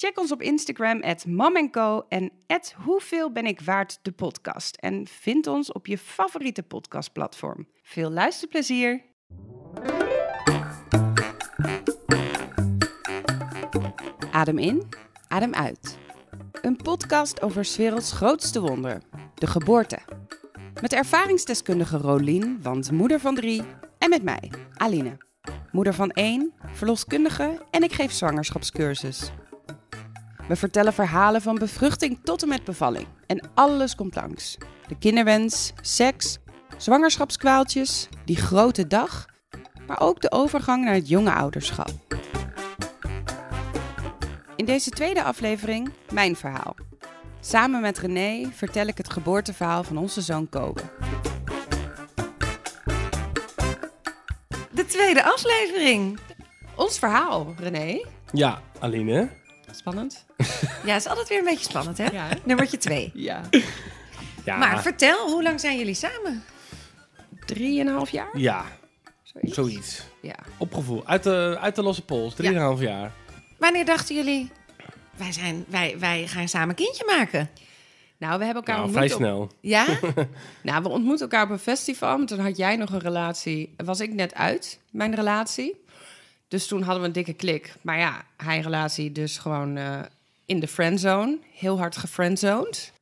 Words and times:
Check 0.00 0.18
ons 0.18 0.32
op 0.32 0.42
Instagram, 0.42 1.02
at 1.02 1.24
en 2.08 2.30
at 2.46 2.74
Hoeveel 2.84 3.32
ben 3.32 3.46
ik 3.46 3.60
waard 3.60 3.98
de 4.02 4.12
podcast. 4.12 4.76
En 4.76 5.06
vind 5.06 5.46
ons 5.46 5.72
op 5.72 5.86
je 5.86 5.98
favoriete 5.98 6.62
podcastplatform. 6.62 7.66
Veel 7.82 8.10
luisterplezier! 8.10 9.02
Adem 14.30 14.58
in, 14.58 14.88
adem 15.28 15.54
uit. 15.54 15.98
Een 16.62 16.76
podcast 16.76 17.42
over 17.42 17.64
's 17.64 17.76
werelds 17.76 18.12
grootste 18.12 18.60
wonder, 18.60 19.02
de 19.34 19.46
geboorte. 19.46 19.98
Met 20.80 20.92
ervaringsdeskundige 20.92 21.96
Rolien, 21.96 22.62
want 22.62 22.90
moeder 22.90 23.20
van 23.20 23.34
drie, 23.34 23.62
en 23.98 24.10
met 24.10 24.22
mij, 24.22 24.52
Aline. 24.74 25.16
Moeder 25.70 25.94
van 25.94 26.10
één, 26.10 26.52
verloskundige 26.72 27.66
en 27.70 27.82
ik 27.82 27.92
geef 27.92 28.12
zwangerschapscursus. 28.12 29.32
We 30.50 30.56
vertellen 30.56 30.92
verhalen 30.92 31.42
van 31.42 31.54
bevruchting 31.54 32.18
tot 32.22 32.42
en 32.42 32.48
met 32.48 32.64
bevalling. 32.64 33.06
En 33.26 33.50
alles 33.54 33.94
komt 33.94 34.14
langs. 34.14 34.58
De 34.88 34.98
kinderwens, 34.98 35.72
seks, 35.80 36.38
zwangerschapskwaaltjes, 36.76 38.08
die 38.24 38.36
grote 38.36 38.86
dag, 38.86 39.26
maar 39.86 40.00
ook 40.00 40.20
de 40.20 40.32
overgang 40.32 40.84
naar 40.84 40.94
het 40.94 41.08
jonge 41.08 41.32
ouderschap. 41.32 41.90
In 44.56 44.64
deze 44.64 44.90
tweede 44.90 45.22
aflevering 45.22 45.90
mijn 46.12 46.36
verhaal. 46.36 46.74
Samen 47.40 47.80
met 47.80 47.98
René 47.98 48.50
vertel 48.52 48.86
ik 48.86 48.96
het 48.96 49.12
geboorteverhaal 49.12 49.84
van 49.84 49.96
onze 49.96 50.20
zoon 50.20 50.48
Kobe. 50.48 50.82
De 54.70 54.84
tweede 54.86 55.22
aflevering. 55.24 56.18
Ons 56.74 56.98
verhaal, 56.98 57.54
René. 57.58 58.04
Ja, 58.32 58.62
Aline. 58.78 59.39
Spannend. 59.72 60.24
Ja, 60.84 60.92
het 60.92 61.02
is 61.04 61.08
altijd 61.08 61.28
weer 61.28 61.38
een 61.38 61.44
beetje 61.44 61.64
spannend, 61.64 61.98
hè? 61.98 62.06
Ja? 62.06 62.28
Nummertje 62.44 62.76
twee. 62.76 63.10
Ja. 63.14 63.40
Ja, 64.44 64.56
Maar 64.56 64.82
vertel, 64.82 65.30
hoe 65.30 65.42
lang 65.42 65.60
zijn 65.60 65.78
jullie 65.78 65.94
samen? 65.94 66.44
Drieënhalf 67.46 68.10
jaar? 68.10 68.38
ja 68.38 68.64
Zoiets. 69.22 69.54
zoiets. 69.54 70.02
Ja. 70.22 70.34
Opgevoel. 70.58 71.06
Uit 71.06 71.22
de, 71.22 71.56
uit 71.60 71.74
de 71.74 71.82
losse 71.82 72.04
pols. 72.04 72.34
3,5 72.42 72.48
jaar. 72.78 73.12
Wanneer 73.58 73.84
dachten 73.84 74.14
jullie, 74.14 74.50
wij, 75.16 75.32
zijn, 75.32 75.64
wij, 75.68 75.96
wij 75.98 76.26
gaan 76.26 76.48
samen 76.48 76.68
een 76.68 76.74
kindje 76.74 77.04
maken? 77.16 77.50
Nou, 78.18 78.38
we 78.38 78.44
hebben 78.44 78.62
elkaar 78.64 78.76
Nou, 78.76 78.86
ontmoet 78.88 79.10
vrij 79.10 79.16
op- 79.16 79.22
snel. 79.22 79.50
Ja? 79.60 79.86
Nou, 80.62 80.82
we 80.82 80.88
ontmoeten 80.88 81.20
elkaar 81.30 81.44
op 81.44 81.50
een 81.50 81.58
festival. 81.58 82.18
Maar 82.18 82.26
toen 82.26 82.38
had 82.38 82.56
jij 82.56 82.76
nog 82.76 82.90
een 82.92 82.98
relatie. 83.00 83.74
Was 83.76 84.00
ik 84.00 84.12
net 84.12 84.34
uit, 84.34 84.80
mijn 84.90 85.14
relatie. 85.14 85.84
Dus 86.50 86.66
toen 86.66 86.82
hadden 86.82 87.00
we 87.00 87.06
een 87.06 87.12
dikke 87.12 87.32
klik. 87.32 87.74
Maar 87.82 87.98
ja, 87.98 88.24
hij 88.36 88.60
relatie 88.60 89.12
dus 89.12 89.38
gewoon 89.38 89.76
eh, 89.76 90.00
in 90.46 90.60
de 90.60 90.68
friendzone. 90.68 91.38
Heel 91.54 91.78
hard 91.78 91.96
gefriendzoned. 91.96 92.92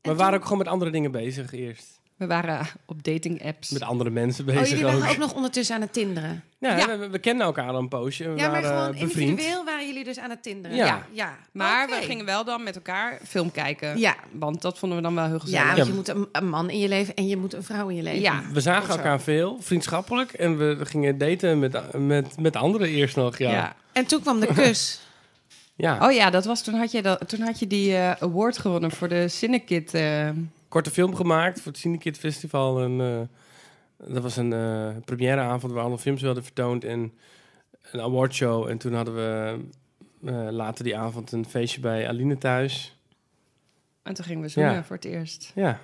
We 0.00 0.14
waren 0.14 0.38
ook 0.38 0.42
gewoon 0.42 0.58
met 0.58 0.66
andere 0.66 0.90
dingen 0.90 1.10
bezig 1.10 1.52
eerst. 1.52 2.00
We 2.22 2.28
waren 2.28 2.66
op 2.86 3.02
dating 3.04 3.44
apps. 3.44 3.70
Met 3.70 3.82
andere 3.82 4.10
mensen 4.10 4.48
Oh, 4.48 4.54
bezig 4.54 4.68
jullie 4.68 4.84
waren 4.84 5.02
ook. 5.02 5.10
ook 5.10 5.16
nog 5.18 5.34
ondertussen 5.34 5.74
aan 5.74 5.80
het 5.80 5.92
tinderen. 5.92 6.42
Ja, 6.58 6.76
Ja. 6.76 6.98
We, 6.98 7.08
we 7.08 7.18
kenden 7.18 7.46
elkaar 7.46 7.68
al 7.68 7.78
een 7.78 7.88
poosje. 7.88 8.28
We 8.30 8.36
Ja, 8.40 8.50
maar 8.50 8.62
waren 8.62 8.78
gewoon 8.78 8.90
bevriend. 9.08 9.28
individueel 9.30 9.64
waren 9.64 9.86
jullie 9.86 10.04
dus 10.04 10.18
aan 10.18 10.30
het 10.30 10.42
tinderen. 10.42 10.76
Ja. 10.76 10.84
ja. 10.86 11.06
ja. 11.12 11.36
Maar 11.52 11.88
we 11.88 11.94
gingen 12.02 12.24
wel 12.24 12.44
dan 12.44 12.62
met 12.62 12.74
elkaar 12.74 13.18
film 13.26 13.50
kijken. 13.50 13.98
Ja. 13.98 14.14
Want 14.32 14.62
dat 14.62 14.78
vonden 14.78 14.98
we 14.98 15.04
dan 15.04 15.14
wel 15.14 15.26
heel 15.26 15.38
gezellig. 15.40 15.66
Ja, 15.68 15.74
want 15.74 15.86
je 15.86 15.94
moet 15.94 16.08
een, 16.08 16.28
een 16.32 16.48
man 16.48 16.70
in 16.70 16.78
je 16.78 16.88
leven 16.88 17.14
en 17.14 17.26
je 17.28 17.36
moet 17.36 17.54
een 17.54 17.62
vrouw 17.62 17.88
in 17.88 17.96
je 17.96 18.02
leven. 18.02 18.20
Ja. 18.20 18.42
We 18.52 18.60
zagen 18.60 18.86
zo. 18.92 18.96
elkaar 18.98 19.20
veel, 19.20 19.56
vriendschappelijk. 19.60 20.32
En 20.32 20.58
we 20.58 20.78
gingen 20.86 21.18
daten 21.18 21.58
met, 21.58 21.92
met, 21.98 22.40
met 22.40 22.56
anderen 22.56 22.88
eerst 22.88 23.16
nog. 23.16 23.38
Ja. 23.38 23.50
Ja. 23.50 23.76
En 23.92 24.06
toen 24.06 24.20
kwam 24.20 24.40
de 24.40 24.46
kus. 24.54 25.00
Ja. 25.76 25.98
Oh 26.06 26.12
ja, 26.12 26.30
dat 26.30 26.44
was, 26.44 26.62
toen, 26.62 26.74
had 26.74 26.90
je 26.92 27.02
dat, 27.02 27.28
toen 27.28 27.40
had 27.40 27.58
je 27.58 27.66
die 27.66 27.96
eh, 27.96 28.10
award 28.22 28.58
gewonnen 28.58 28.90
voor 28.90 29.08
de 29.08 29.28
Cinekid. 29.28 29.94
eh, 29.94 30.28
Korte 30.72 30.90
film 30.90 31.14
gemaakt 31.14 31.60
voor 31.60 31.72
het 31.72 31.80
Cinekid 31.80 32.18
Festival. 32.18 32.82
En, 32.82 33.00
eh, 33.00 33.20
dat 34.12 34.22
was 34.22 34.36
een 34.36 34.52
eh 34.52 34.88
premièreavond 35.04 35.72
waar 35.72 35.84
alle 35.84 35.98
films 35.98 36.22
werden 36.22 36.42
vertoond. 36.44 36.84
En 36.84 37.12
een 37.90 38.00
awardshow. 38.00 38.68
En 38.68 38.78
toen 38.78 38.94
hadden 38.94 39.14
we 39.14 39.58
eh, 40.24 40.48
later 40.50 40.84
die 40.84 40.96
avond 40.96 41.32
een 41.32 41.46
feestje 41.48 41.80
bij 41.80 42.08
Aline 42.08 42.38
thuis. 42.38 42.98
en 44.02 44.14
toen 44.14 44.24
gingen 44.24 44.42
we 44.42 44.48
zoenen 44.48 44.72
Ja. 44.72 44.84
voor 44.84 44.96
het 44.96 45.04
eerst. 45.04 45.52
Ja. 45.54 45.80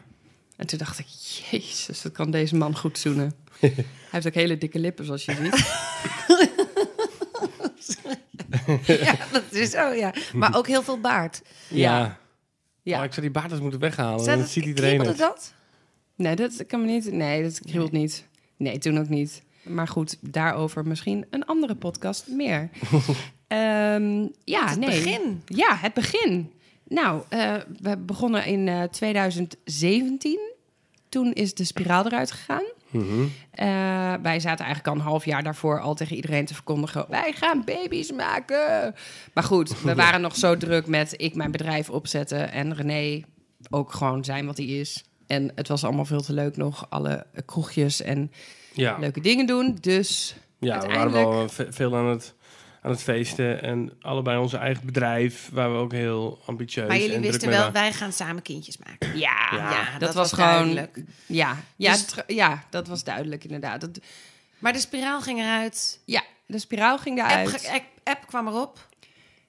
En 0.56 0.66
toen 0.66 0.78
dacht 0.78 0.98
ik, 0.98 1.06
jezus, 1.50 2.02
dat 2.02 2.12
kan 2.12 2.30
deze 2.30 2.56
man 2.56 2.76
goed 2.76 2.98
zoenen. 2.98 3.32
Hij 3.60 3.74
heeft 4.10 4.26
ook 4.26 4.34
hele 4.34 4.58
dikke 4.58 4.78
lippen, 4.78 5.04
zoals 5.04 5.24
je 5.24 5.34
ziet. 5.34 5.86
ja, 9.06 9.14
dat 9.32 9.52
is 9.52 9.70
zo, 9.70 9.88
ja. 9.88 10.14
Maar 10.34 10.56
ook 10.56 10.66
heel 10.66 10.82
veel 10.82 11.00
baard. 11.00 11.42
Ja. 11.68 11.98
Ja. 11.98 12.18
Ja. 12.88 12.98
Oh, 12.98 13.04
ik 13.04 13.10
zou 13.12 13.20
die 13.26 13.30
baard 13.30 13.50
eens 13.52 13.60
moeten 13.60 13.80
weghalen. 13.80 14.18
Zet 14.20 14.28
Dan 14.28 14.38
het- 14.38 14.48
ziet 14.50 14.64
iedereen 14.64 15.00
het. 15.00 15.18
dat? 15.18 15.54
Nee, 16.14 16.36
dat 16.36 16.66
kan 16.66 16.80
me 16.80 16.86
niet. 16.86 17.12
Nee, 17.12 17.42
dat 17.42 17.60
kriebelt 17.60 17.92
niet. 17.92 18.26
Nee, 18.56 18.78
toen 18.78 18.98
ook 18.98 19.08
niet. 19.08 19.42
Maar 19.62 19.88
goed, 19.88 20.16
daarover 20.20 20.86
misschien 20.86 21.26
een 21.30 21.44
andere 21.44 21.74
podcast 21.74 22.26
meer. 22.28 22.70
Ehm, 23.48 24.26
ja, 24.44 24.68
Het 24.68 24.78
nee. 24.78 24.88
begin. 24.88 25.42
Ja, 25.46 25.76
het 25.76 25.94
begin. 25.94 26.52
Nou, 26.88 27.22
eh, 27.28 27.54
we 27.80 27.96
begonnen 27.96 28.44
in 28.46 28.68
eh, 28.68 28.82
2017. 28.82 30.47
Toen 31.08 31.32
is 31.32 31.54
de 31.54 31.64
spiraal 31.64 32.06
eruit 32.06 32.30
gegaan. 32.32 32.64
Mhm. 32.90 33.22
Eh, 33.50 33.66
wij 34.22 34.40
zaten 34.40 34.64
eigenlijk 34.64 34.86
al 34.86 34.94
een 34.94 35.08
half 35.10 35.24
jaar 35.24 35.42
daarvoor 35.42 35.80
al 35.80 35.94
tegen 35.94 36.16
iedereen 36.16 36.44
te 36.44 36.54
verkondigen: 36.54 37.06
wij 37.08 37.32
gaan 37.32 37.62
baby's 37.64 38.12
maken. 38.12 38.94
Maar 39.34 39.44
goed, 39.44 39.82
we 39.82 39.94
waren 40.04 40.20
nog 40.20 40.36
zo 40.36 40.56
druk 40.56 40.86
met 40.86 41.14
ik 41.16 41.34
mijn 41.34 41.50
bedrijf 41.50 41.90
opzetten 41.90 42.52
en 42.52 42.74
René 42.74 43.20
ook 43.70 43.92
gewoon 43.92 44.24
zijn 44.24 44.46
wat 44.46 44.56
hij 44.56 44.66
is. 44.66 45.04
En 45.26 45.52
het 45.54 45.68
was 45.68 45.84
allemaal 45.84 46.04
veel 46.04 46.20
te 46.22 46.32
leuk 46.32 46.56
nog, 46.56 46.86
alle 46.88 47.26
kroegjes 47.46 48.02
en 48.02 48.32
Ja, 48.72 48.96
leuke 48.98 49.20
dingen 49.20 49.46
doen. 49.46 49.78
Dus 49.80 50.36
ja 50.58 50.80
we 50.80 50.86
waren 50.86 51.12
wel 51.12 51.48
ve- 51.48 51.72
veel 51.72 51.96
aan 51.96 52.06
het, 52.06 52.34
aan 52.88 52.94
het 52.94 53.02
feesten. 53.02 53.62
En 53.62 53.92
allebei 54.00 54.38
onze 54.38 54.56
eigen 54.56 54.86
bedrijf 54.86 55.48
waren 55.52 55.72
we 55.72 55.78
ook 55.78 55.92
heel 55.92 56.38
ambitieus. 56.46 56.88
Maar 56.88 56.96
jullie 56.98 57.14
en 57.16 57.22
wisten 57.22 57.48
wel, 57.48 57.72
wij 57.72 57.92
gaan 57.92 58.12
samen 58.12 58.42
kindjes 58.42 58.76
maken. 58.78 59.18
ja, 59.18 59.48
Ja, 59.52 59.90
dat, 59.90 60.00
dat 60.00 60.14
was, 60.14 60.30
was 60.30 60.32
gewoon. 60.32 60.50
duidelijk. 60.50 61.02
Ja, 61.26 61.56
ja, 61.76 61.92
Dus- 61.92 62.06
ja, 62.26 62.64
dat 62.70 62.88
was 62.88 63.04
duidelijk 63.04 63.44
inderdaad. 63.44 63.80
Dat, 63.80 63.90
Maar 64.58 64.72
de 64.72 64.78
spiraal 64.78 65.20
ging 65.20 65.38
eruit. 65.40 66.00
ja, 66.04 66.22
de 66.46 66.58
spiraal 66.58 66.98
ging 66.98 67.20
App, 67.22 67.30
eruit. 67.30 67.68
app, 67.72 67.84
app 68.04 68.26
kwam 68.26 68.46
erop. 68.48 68.86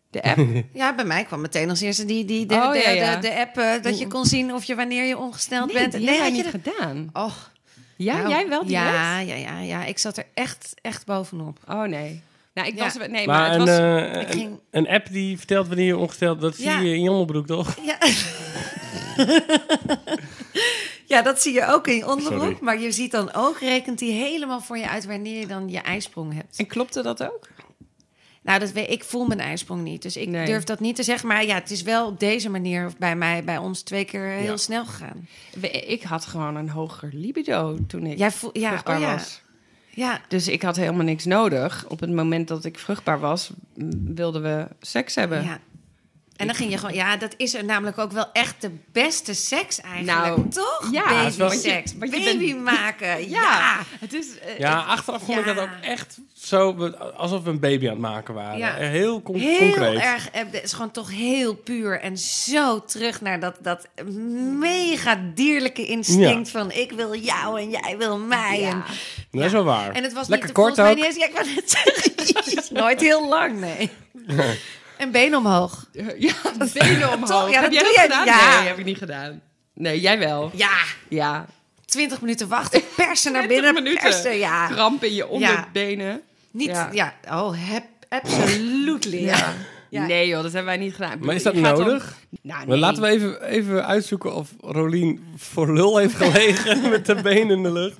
De 0.10 0.24
app. 0.24 0.38
Ja, 0.74 0.96
bij 0.96 1.06
mij 1.06 1.24
kwam 1.24 1.42
meteen 1.42 1.70
als 1.70 1.82
eerste 1.82 2.06
die, 2.06 2.26
die, 2.26 2.46
de, 2.46 2.56
Oh, 2.56 2.72
de, 2.72 2.78
ja, 2.78 2.90
ja. 2.90 3.16
de, 3.16 3.22
de 3.28 3.40
app 3.40 3.58
eh, 3.58 3.82
dat 3.82 4.00
je 4.00 4.08
kon 4.08 4.26
zien 4.26 4.54
of 4.54 4.64
je 4.64 4.76
wanneer 4.76 5.04
je 5.04 5.18
ongesteld 5.18 5.74
Nee, 5.74 5.82
bent. 5.82 5.92
die 5.92 6.06
wij 6.06 6.18
had 6.18 6.28
je 6.28 6.44
niet 6.44 6.46
gedaan. 6.64 7.10
Och, 7.14 7.52
Ja, 7.96 8.18
nou, 8.18 8.30
jij 8.30 8.48
wel 8.48 8.66
direct? 8.66 8.86
Ja, 8.86 9.20
ja, 9.20 9.36
ja, 9.36 9.60
ja, 9.60 9.86
ik 9.86 9.98
zat 9.98 10.18
er 10.18 10.26
echt, 10.34 10.74
echt 10.82 11.06
bovenop. 11.06 11.58
Oh 11.68 11.84
nee. 11.84 12.22
Nou, 12.60 12.72
ik 12.72 12.78
Ja. 12.78 12.84
was... 12.84 12.98
Nee, 12.98 13.10
maar, 13.28 13.40
Maar, 13.40 13.52
het 13.52 13.60
een, 13.60 13.66
was... 13.66 13.78
eh, 13.78 14.22
Ik 14.22 14.28
een, 14.28 14.34
ging- 14.34 14.60
een 14.72 14.88
app 14.88 15.08
die 15.12 15.38
vertelt 15.38 15.68
wanneer 15.68 15.86
je 15.86 15.98
ongesteld... 15.98 16.42
Dat 16.42 16.58
Ja. 16.58 16.80
zie 16.80 16.88
je 16.90 16.96
in 16.96 17.02
je 17.04 17.10
onderbroek, 17.12 17.48
toch? 17.48 17.76
Ja. 17.86 17.98
ja, 21.06 21.22
dat 21.22 21.42
zie 21.42 21.54
je 21.54 21.66
ook 21.66 21.88
in 21.88 21.96
je 21.96 22.08
onderbroek. 22.08 22.42
Sorry. 22.42 22.58
Maar 22.62 22.80
je 22.80 22.92
ziet 22.92 23.12
dan 23.12 23.34
ook, 23.34 23.60
rekent 23.60 24.00
hij 24.00 24.10
helemaal 24.10 24.62
voor 24.62 24.78
je 24.78 24.90
uit 24.90 25.06
wanneer 25.06 25.40
je 25.40 25.48
dan 25.48 25.70
je 25.70 25.80
ijsprong 25.80 26.34
hebt. 26.34 26.58
En 26.58 26.68
klopte 26.68 27.02
dat 27.02 27.24
ook? 27.24 27.48
Nou, 28.44 28.60
dat 28.60 28.72
weet, 28.72 28.90
ik 28.90 29.04
voel 29.04 29.26
mijn 29.26 29.40
ijsprong 29.40 29.84
niet. 29.84 30.02
Dus 30.02 30.18
ik 30.18 30.28
Nee. 30.28 30.46
durf 30.46 30.64
dat 30.64 30.80
niet 30.80 30.96
te 30.96 31.04
zeggen. 31.04 31.28
Maar 31.28 31.46
ja, 31.46 31.56
het 31.56 31.72
is 31.72 31.82
wel 31.82 32.08
op 32.08 32.20
deze 32.20 32.50
manier 32.50 32.92
bij 32.98 33.16
mij, 33.16 33.44
bij 33.44 33.58
ons 33.58 33.82
twee 33.82 34.06
keer 34.06 34.24
heel 34.26 34.52
Ja. 34.52 34.58
snel 34.58 34.86
gegaan. 34.86 35.28
We- 35.60 35.70
Ik 35.70 36.04
had 36.04 36.26
gewoon 36.26 36.56
een 36.56 36.70
hoger 36.70 37.10
libido 37.14 37.78
toen 37.88 38.06
ik 38.06 38.18
Jij 38.18 38.32
voel, 38.32 38.50
ja, 38.58 38.68
vruchtbaar 38.70 38.96
oh 38.96 39.02
ja. 39.02 39.14
was. 39.14 39.42
Ja, 40.00 40.22
Dus 40.28 40.48
ik 40.48 40.62
had 40.62 40.76
helemaal 40.76 41.04
niks 41.04 41.26
nodig. 41.26 41.86
Op 41.88 42.00
het 42.00 42.12
moment 42.12 42.48
dat 42.48 42.66
ik 42.66 42.80
vruchtbaar 42.80 43.20
was, 43.20 43.52
wilden 44.06 44.42
we 44.42 44.68
seks 44.80 45.16
hebben. 45.16 45.44
ja. 45.44 45.60
En 46.40 46.46
dan 46.48 46.56
ging 46.56 46.72
je 46.72 46.78
gewoon, 46.78 46.96
ja, 46.96 47.18
dat 47.18 47.34
is 47.38 47.54
er 47.54 47.66
namelijk 47.66 47.98
ook 47.98 48.12
wel 48.12 48.26
echt 48.34 48.62
de 48.62 48.72
beste 48.92 49.34
seks 49.34 49.82
eigenlijk, 49.82 50.18
Nou, 50.38 50.50
toch? 50.50 50.88
ja, 50.92 51.04
baby 51.24 51.38
wel- 51.38 51.50
seks, 51.50 51.94
want 52.00 52.14
je 52.16 52.24
baby 52.24 52.54
bent- 52.54 52.64
maken, 52.64 53.08
ja. 53.30 53.42
Ja, 53.42 53.80
het 54.00 54.14
is... 54.14 54.40
eh, 54.40 54.60
Ja, 54.60 54.80
achteraf 54.80 55.24
vond 55.24 55.40
ik 55.40 55.46
dat 55.46 55.58
ook 55.60 55.70
echt 55.82 56.18
zo, 56.34 56.90
alsof 57.18 57.44
we 57.44 57.50
een 57.50 57.60
baby 57.60 57.86
aan 57.86 57.92
het 57.92 58.00
maken 58.02 58.34
waren. 58.34 58.58
Ja. 58.58 58.74
Heel 58.74 59.22
con- 59.22 59.36
Heel 59.36 59.58
concreet. 59.60 60.00
erg, 60.02 60.30
eh, 60.30 60.42
het 60.52 60.64
is 60.64 60.74
gewoon 60.74 60.92
toch 60.92 61.10
heel 61.12 61.56
puur 61.56 62.00
en 62.02 62.18
zo 62.18 62.86
terug 62.86 63.22
naar 63.22 63.40
dat, 63.40 63.56
dat 63.62 63.88
mega 64.60 65.22
dierlijke 65.36 65.86
instinct 65.86 66.50
van 66.50 66.72
ik 66.72 66.92
wil 66.92 67.16
jou 67.16 67.60
en 67.62 67.70
jij 67.70 67.96
wil 67.98 68.18
mij. 68.18 68.60
Ja. 68.60 68.70
En, 68.70 68.84
Dat 69.32 69.44
is 69.46 69.52
wel 69.52 69.64
waar. 69.64 69.92
en 69.92 70.04
het 70.04 70.14
was 70.14 70.28
Lekker 70.28 70.48
niet, 70.48 70.56
kort 70.58 70.80
ook. 70.80 70.96
niet 70.96 71.06
eens, 71.06 71.16
ja, 71.16 71.26
ik 71.26 71.34
wou 71.34 71.54
net 71.56 71.72
zeggen, 71.72 72.12
het 72.46 72.58
is 72.64 72.70
nooit 72.70 73.02
heel 73.02 73.28
lang, 73.30 73.60
nee. 73.60 73.90
En 75.00 75.12
been 75.12 75.36
omhoog. 75.36 75.86
Ja, 76.18 76.34
benen 76.74 77.12
omhoog. 77.14 77.30
Toch? 77.30 77.50
Ja, 77.52 77.62
heb 77.62 77.72
dat 77.72 77.74
jij 77.74 77.84
doe 77.84 77.94
dat 77.94 77.96
jij- 77.96 78.04
gedaan? 78.04 78.26
ja. 78.26 78.60
Nee, 78.60 78.68
heb 78.68 78.78
ik 78.78 78.86
niet 78.86 78.98
gedaan. 78.98 79.42
Nee, 79.74 80.00
jij 80.00 80.20
wel. 80.20 80.52
Ja, 80.54 80.78
Ja. 81.10 81.46
20 81.86 82.22
minuten 82.22 82.48
wachten, 82.48 82.82
persen 82.96 83.32
naar 83.32 83.42
20 83.48 83.64
binnen, 83.64 83.84
minuten. 83.84 84.10
persen, 84.10 84.38
ja. 84.38 84.68
Kramp 84.68 85.04
in 85.04 85.14
je 85.14 85.28
onderbenen. 85.28 86.22
Niet, 86.52 86.68
Ja. 86.68 86.90
ja, 86.92 87.14
oh, 87.32 87.54
heb, 87.56 87.84
absolutely. 88.10 89.24
Ja. 89.26 89.54
Ja. 89.90 90.06
Nee 90.06 90.28
joh, 90.28 90.36
dat 90.44 90.54
hebben 90.54 90.66
wij 90.78 90.78
niet 90.86 90.94
gedaan. 90.94 91.20
Maar 91.20 91.36
is 91.36 91.44
dat 91.44 91.54
nodig? 91.56 92.16
Nou, 92.42 92.58
Maar 92.58 92.68
nee. 92.68 92.78
laten 92.80 93.02
we 93.02 93.08
even, 93.10 93.42
even 93.44 93.86
uitzoeken 93.86 94.34
of 94.36 94.50
Rolien 94.62 95.24
voor 95.38 95.74
lul 95.74 95.98
heeft 95.98 96.16
gelegen 96.16 96.90
met 96.90 97.06
de 97.06 97.16
benen 97.16 97.50
in 97.58 97.64
de 97.64 97.72
lucht. 97.72 97.98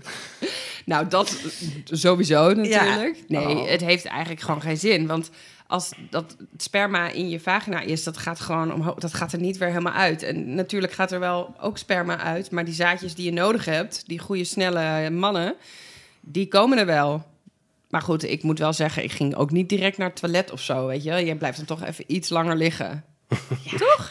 Nou, 0.86 1.08
dat 1.08 1.36
sowieso 1.84 2.54
natuurlijk. 2.54 3.24
Nee, 3.28 3.46
Oh. 3.48 3.70
het 3.70 3.82
heeft 3.82 4.06
eigenlijk 4.06 4.42
gewoon 4.42 4.62
geen 4.62 4.78
zin. 4.78 5.08
Want 5.08 5.30
als 5.70 5.92
dat 6.10 6.36
sperma 6.58 7.10
in 7.10 7.30
je 7.30 7.40
vagina 7.40 7.82
is, 7.82 8.04
dat 8.04 8.18
gaat 8.18 8.40
gewoon 8.40 8.74
omhoog. 8.74 8.96
Dat 8.96 9.14
gaat 9.14 9.34
er 9.34 9.40
niet 9.40 9.58
weer 9.58 9.68
helemaal 9.68 9.94
uit. 9.94 10.24
En 10.24 10.56
natuurlijk 10.56 10.94
gaat 10.94 11.12
er 11.12 11.20
wel 11.20 11.56
ook 11.62 11.78
sperma 11.78 12.18
uit. 12.18 12.52
Maar 12.52 12.66
die 12.66 12.74
zaadjes 12.74 13.16
die 13.16 13.26
je 13.26 13.32
nodig 13.32 13.66
hebt, 13.66 14.04
die 14.08 14.20
goede, 14.20 14.44
snelle 14.44 15.10
mannen, 15.10 15.56
die 16.22 16.48
komen 16.48 16.78
er 16.78 16.86
wel. 16.86 17.26
Maar 17.90 18.02
goed, 18.02 18.24
ik 18.24 18.44
moet 18.44 18.60
wel 18.60 18.74
zeggen, 18.74 19.04
ik 19.04 19.12
ging 19.12 19.36
ook 19.36 19.52
niet 19.52 19.70
direct 19.70 19.98
naar 19.98 20.10
het 20.10 20.20
toilet 20.20 20.52
of 20.52 20.62
zo, 20.62 20.88
weet 20.88 21.04
je. 21.04 21.14
Je 21.14 21.36
blijft 21.36 21.58
dan 21.58 21.66
toch 21.78 21.84
even 21.84 22.04
iets 22.08 22.30
langer 22.30 22.56
liggen. 22.56 23.04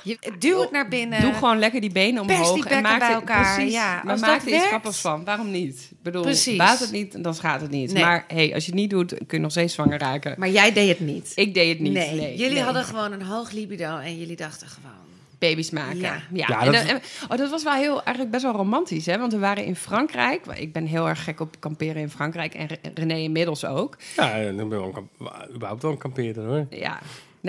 Je, 0.05 0.19
duw 0.38 0.61
het 0.61 0.70
naar 0.70 0.88
binnen. 0.88 1.20
Doe 1.20 1.32
gewoon 1.32 1.59
lekker 1.59 1.81
die 1.81 1.91
benen 1.93 2.26
Pers 2.26 2.38
omhoog 2.38 2.55
die 2.65 2.75
en 2.75 2.82
maak 2.82 2.99
bij 2.99 3.09
er- 3.09 3.15
elkaar, 3.15 3.55
Precies, 3.55 3.73
ja. 3.73 4.03
maar 4.05 4.19
maak 4.19 4.43
er 4.43 4.49
iets 4.55 4.67
grappigs 4.67 5.00
van. 5.00 5.25
Waarom 5.25 5.50
niet? 5.50 5.88
Ik 5.91 6.03
bedoel, 6.03 6.23
Precies. 6.23 6.56
baat 6.56 6.79
het 6.79 6.91
niet, 6.93 7.23
dan 7.25 7.35
gaat 7.35 7.61
het 7.61 7.70
niet. 7.70 7.93
Nee. 7.93 8.03
Maar 8.03 8.25
hey, 8.29 8.55
als 8.55 8.65
je 8.65 8.70
het 8.70 8.81
niet 8.81 8.91
doet, 8.91 9.09
kun 9.09 9.26
je 9.29 9.38
nog 9.38 9.50
steeds 9.50 9.75
zwanger 9.75 9.99
raken. 9.99 10.35
Maar 10.38 10.49
jij 10.50 10.73
deed 10.73 10.88
het 10.88 11.00
niet. 11.00 11.32
Ik 11.35 11.55
deed 11.55 11.69
het 11.69 11.79
niet. 11.81 11.93
nee. 11.93 12.15
Nee, 12.15 12.37
jullie 12.37 12.55
nee. 12.55 12.62
hadden 12.62 12.85
gewoon 12.85 13.12
een 13.12 13.23
hoog 13.23 13.50
libido 13.50 13.97
en 13.99 14.19
jullie 14.19 14.37
dachten 14.37 14.69
gewoon... 14.69 14.97
baby's 15.38 15.70
maken. 15.70 15.99
Ja. 15.99 16.15
Ja, 16.32 16.47
Ja, 16.49 16.59
en 16.61 16.65
dat- 16.65 16.75
dan- 16.75 16.87
en- 16.87 17.00
oh, 17.29 17.37
dat 17.38 17.50
was 17.50 17.62
wel 17.62 17.73
heel, 17.75 17.94
eigenlijk 18.03 18.31
best 18.31 18.43
wel 18.43 18.53
romantisch, 18.53 19.06
hè? 19.06 19.19
Want 19.19 19.32
we 19.32 19.38
waren 19.38 19.65
in 19.65 19.76
Frankrijk. 19.76 20.47
Ik 20.47 20.73
ben 20.73 20.87
heel 20.87 21.09
erg 21.09 21.25
gek 21.25 21.41
op 21.41 21.56
kamperen 21.61 21.97
in 22.03 22.11
Frankrijk 22.11 22.55
en 22.55 22.67
Re- 22.67 22.79
René 22.94 23.17
inmiddels 23.17 23.65
ook. 23.65 23.97
Ja, 24.17 24.43
dan 24.43 24.56
ben 24.56 24.65
ik 24.65 24.70
wel 24.70 24.85
een 24.85 24.93
kamp- 24.93 25.49
überhaupt 25.55 25.82
wel 25.82 25.91
een 25.91 25.99
kampeerder 25.99 26.44
hoor. 26.44 26.67
Ja. 26.70 26.99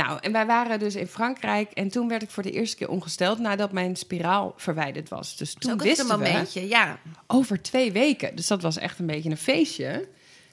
Nou, 0.06 0.18
en 0.22 0.32
wij 0.32 0.46
waren 0.46 0.80
dus 0.80 0.96
in 0.96 1.08
Frankrijk 1.08 1.72
en 1.72 1.90
toen 1.90 2.08
werd 2.08 2.22
ik 2.22 2.30
voor 2.30 2.44
de 2.44 2.52
eerste 2.52 2.76
keer 2.78 2.90
ongesteld 2.90 3.40
nadat 3.40 3.72
mijn 3.72 3.96
spiraal 3.96 4.54
verwijderd 4.58 5.10
was. 5.10 5.38
Dus 5.38 5.54
Toen 5.54 5.72
ook 5.72 5.78
echt 5.82 6.00
een 6.00 6.06
wisten 6.08 6.20
we 6.20 6.24
momentje, 6.30 6.68
ja. 6.68 7.00
over 7.28 7.62
twee 7.62 7.92
weken. 7.92 8.36
Dus 8.36 8.48
dat 8.48 8.62
was 8.62 8.78
echt 8.78 9.00
een 9.00 9.06
beetje 9.06 9.30
een 9.30 9.38
feestje. 9.38 10.08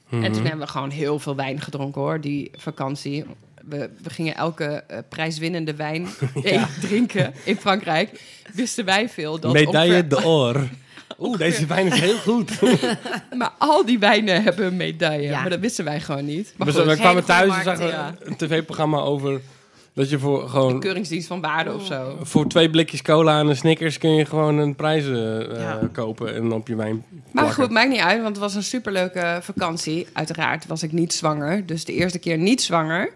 En 0.09 0.31
toen 0.31 0.41
hebben 0.45 0.59
we 0.65 0.67
gewoon 0.67 0.89
heel 0.89 1.19
veel 1.19 1.35
wijn 1.35 1.61
gedronken 1.61 2.01
hoor, 2.01 2.21
die 2.21 2.51
vakantie. 2.57 3.25
We, 3.65 3.89
we 4.03 4.09
gingen 4.09 4.35
elke 4.35 4.65
eh, 4.65 4.97
prijswinnende 5.09 5.75
wijn 5.75 6.07
drinken 6.81 7.33
in 7.43 7.55
Frankrijk. 7.57 8.21
Wisten 8.53 8.85
wij 8.85 9.09
veel. 9.09 9.39
Dat 9.39 9.53
Medaille 9.53 10.03
ongeveer- 10.03 10.21
d'or. 10.21 10.61
Oeh, 11.19 11.37
deze 11.37 11.65
wijn 11.65 11.87
is 11.87 11.99
heel 11.99 12.17
goed. 12.17 12.51
Maar 13.37 13.51
al 13.57 13.85
die 13.85 13.99
wijnen 13.99 14.43
hebben 14.43 14.65
een 14.65 14.77
medaille. 14.77 15.21
Ja. 15.27 15.41
Maar 15.41 15.49
dat 15.49 15.59
wisten 15.59 15.85
wij 15.85 15.99
gewoon 15.99 16.25
niet. 16.25 16.53
Maar 16.57 16.67
We, 16.67 16.73
goed, 16.73 16.83
we 16.85 16.95
kwamen 16.95 17.25
thuis 17.25 17.55
en 17.57 17.63
zagen 17.63 17.85
marketing. 17.87 18.29
een 18.29 18.35
tv-programma 18.35 18.99
over 18.99 19.41
dat 19.93 20.09
je 20.09 20.19
voor 20.19 20.49
gewoon 20.49 20.79
keuringsdienst 20.79 21.27
van 21.27 21.41
waarde 21.41 21.73
of 21.73 21.85
zo. 21.85 22.17
voor 22.21 22.47
twee 22.47 22.69
blikjes 22.69 23.01
cola 23.01 23.39
en 23.39 23.47
een 23.47 23.55
Snickers 23.57 23.97
kun 23.97 24.15
je 24.15 24.25
gewoon 24.25 24.57
een 24.57 24.75
prijs 24.75 25.05
eh, 25.05 25.39
eh, 25.39 25.59
Ja. 25.59 25.79
kopen 25.93 26.35
en 26.35 26.51
op 26.51 26.67
je 26.67 26.75
wijn. 26.75 27.03
Maar 27.09 27.43
plakken. 27.43 27.53
goed, 27.63 27.71
maakt 27.71 27.89
niet 27.89 27.99
uit, 27.99 28.17
want 28.21 28.27
het 28.35 28.37
was 28.37 28.55
een 28.55 28.63
superleuke 28.63 29.39
vakantie. 29.41 30.07
Uiteraard 30.13 30.65
was 30.67 30.83
ik 30.83 30.91
niet 30.91 31.13
zwanger. 31.13 31.65
Dus 31.65 31.85
de 31.85 31.93
eerste 31.93 32.19
keer 32.19 32.37
niet 32.37 32.61
zwanger. 32.61 33.09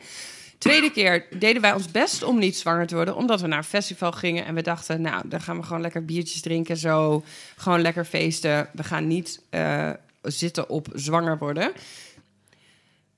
Tweede 0.61 0.91
keer 0.91 1.25
deden 1.39 1.61
wij 1.61 1.73
ons 1.73 1.91
best 1.91 2.23
om 2.23 2.39
niet 2.39 2.57
zwanger 2.57 2.87
te 2.87 2.95
worden. 2.95 3.15
Omdat 3.15 3.41
we 3.41 3.47
naar 3.47 3.57
een 3.57 3.63
festival 3.63 4.11
gingen 4.11 4.45
en 4.45 4.55
we 4.55 4.61
dachten... 4.61 5.01
nou, 5.01 5.27
dan 5.27 5.41
gaan 5.41 5.57
we 5.57 5.63
gewoon 5.63 5.81
lekker 5.81 6.05
biertjes 6.05 6.41
drinken, 6.41 6.77
zo. 6.77 7.23
Gewoon 7.55 7.81
lekker 7.81 8.05
feesten. 8.05 8.69
We 8.73 8.83
gaan 8.83 9.07
niet 9.07 9.41
eh, 9.49 9.89
zitten 10.21 10.69
op 10.69 10.87
zwanger 10.93 11.37
worden. 11.37 11.71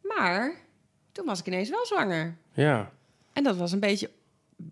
Maar 0.02 0.54
toen 1.12 1.26
was 1.26 1.40
ik 1.40 1.48
ineens 1.48 1.70
wel 1.70 1.86
zwanger. 1.86 2.36
Ja, 2.54 2.92
En 3.34 3.44
dat 3.44 3.56
was 3.58 3.72
een 3.72 3.80
beetje 3.80 4.10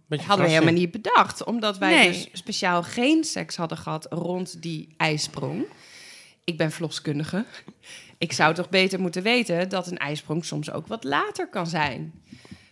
beetje 0.07 0.25
hadden 0.25 0.45
we 0.45 0.51
helemaal 0.51 0.73
niet 0.73 0.91
bedacht. 0.91 1.43
Omdat 1.43 1.77
wij 1.77 1.89
Nee. 1.95 2.07
dus 2.07 2.29
speciaal 2.33 2.83
geen 2.83 3.23
seks 3.23 3.55
hadden 3.55 3.77
gehad 3.77 4.07
rond 4.09 4.61
die 4.61 4.93
ijsprong. 4.97 5.65
Ik 6.43 6.57
ben 6.57 6.71
verloskundige. 6.71 7.45
Ik 8.17 8.31
zou 8.31 8.53
toch 8.53 8.69
beter 8.69 8.99
moeten 8.99 9.23
weten 9.23 9.69
dat 9.69 9.87
een 9.87 9.97
ijsprong 9.97 10.45
soms 10.45 10.71
ook 10.71 10.87
wat 10.87 11.03
later 11.03 11.47
kan 11.47 11.67
zijn. 11.67 12.13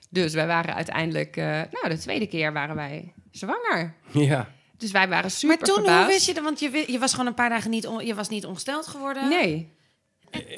Dus 0.10 0.34
wij 0.34 0.48
waren 0.48 0.76
uiteindelijk... 0.76 1.38
eh, 1.38 1.46
nou, 1.46 1.90
de 1.90 1.98
tweede 1.98 2.28
keer 2.28 2.54
waren 2.54 2.76
wij 2.76 3.14
zwanger. 3.32 3.94
Ja. 4.12 4.50
Dus 4.78 4.92
wij 4.92 5.08
waren 5.10 5.32
super 5.32 5.58
Maar 5.58 5.68
toen, 5.68 5.94
hoe 5.98 6.06
wist 6.06 6.26
je 6.26 6.34
dat? 6.34 6.44
Want 6.44 6.60
je, 6.60 6.84
je 6.88 7.00
was 7.00 7.12
gewoon 7.12 7.28
een 7.28 7.34
paar 7.34 7.50
dagen 7.50 7.70
niet, 7.70 7.88
on- 7.88 8.06
je 8.06 8.16
was 8.16 8.30
niet 8.30 8.46
ongesteld 8.46 8.88
geworden. 8.88 9.30
Nee. 9.30 9.70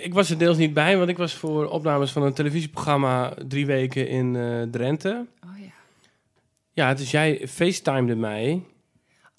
Ik 0.03 0.13
was 0.13 0.29
er 0.29 0.37
deels 0.37 0.57
niet 0.57 0.73
bij, 0.73 0.97
want 0.97 1.09
ik 1.09 1.17
was 1.17 1.33
voor 1.35 1.69
opnames 1.69 2.11
van 2.11 2.23
een 2.23 2.33
televisieprogramma 2.33 3.33
drie 3.47 3.65
weken 3.65 4.07
in 4.07 4.35
eh, 4.35 4.61
Drenthe. 4.61 5.25
Oh 5.43 5.59
ja. 5.59 5.71
Ja, 6.73 6.93
dus 6.93 7.11
jij 7.11 7.47
facetimede 7.47 8.15
mij 8.15 8.63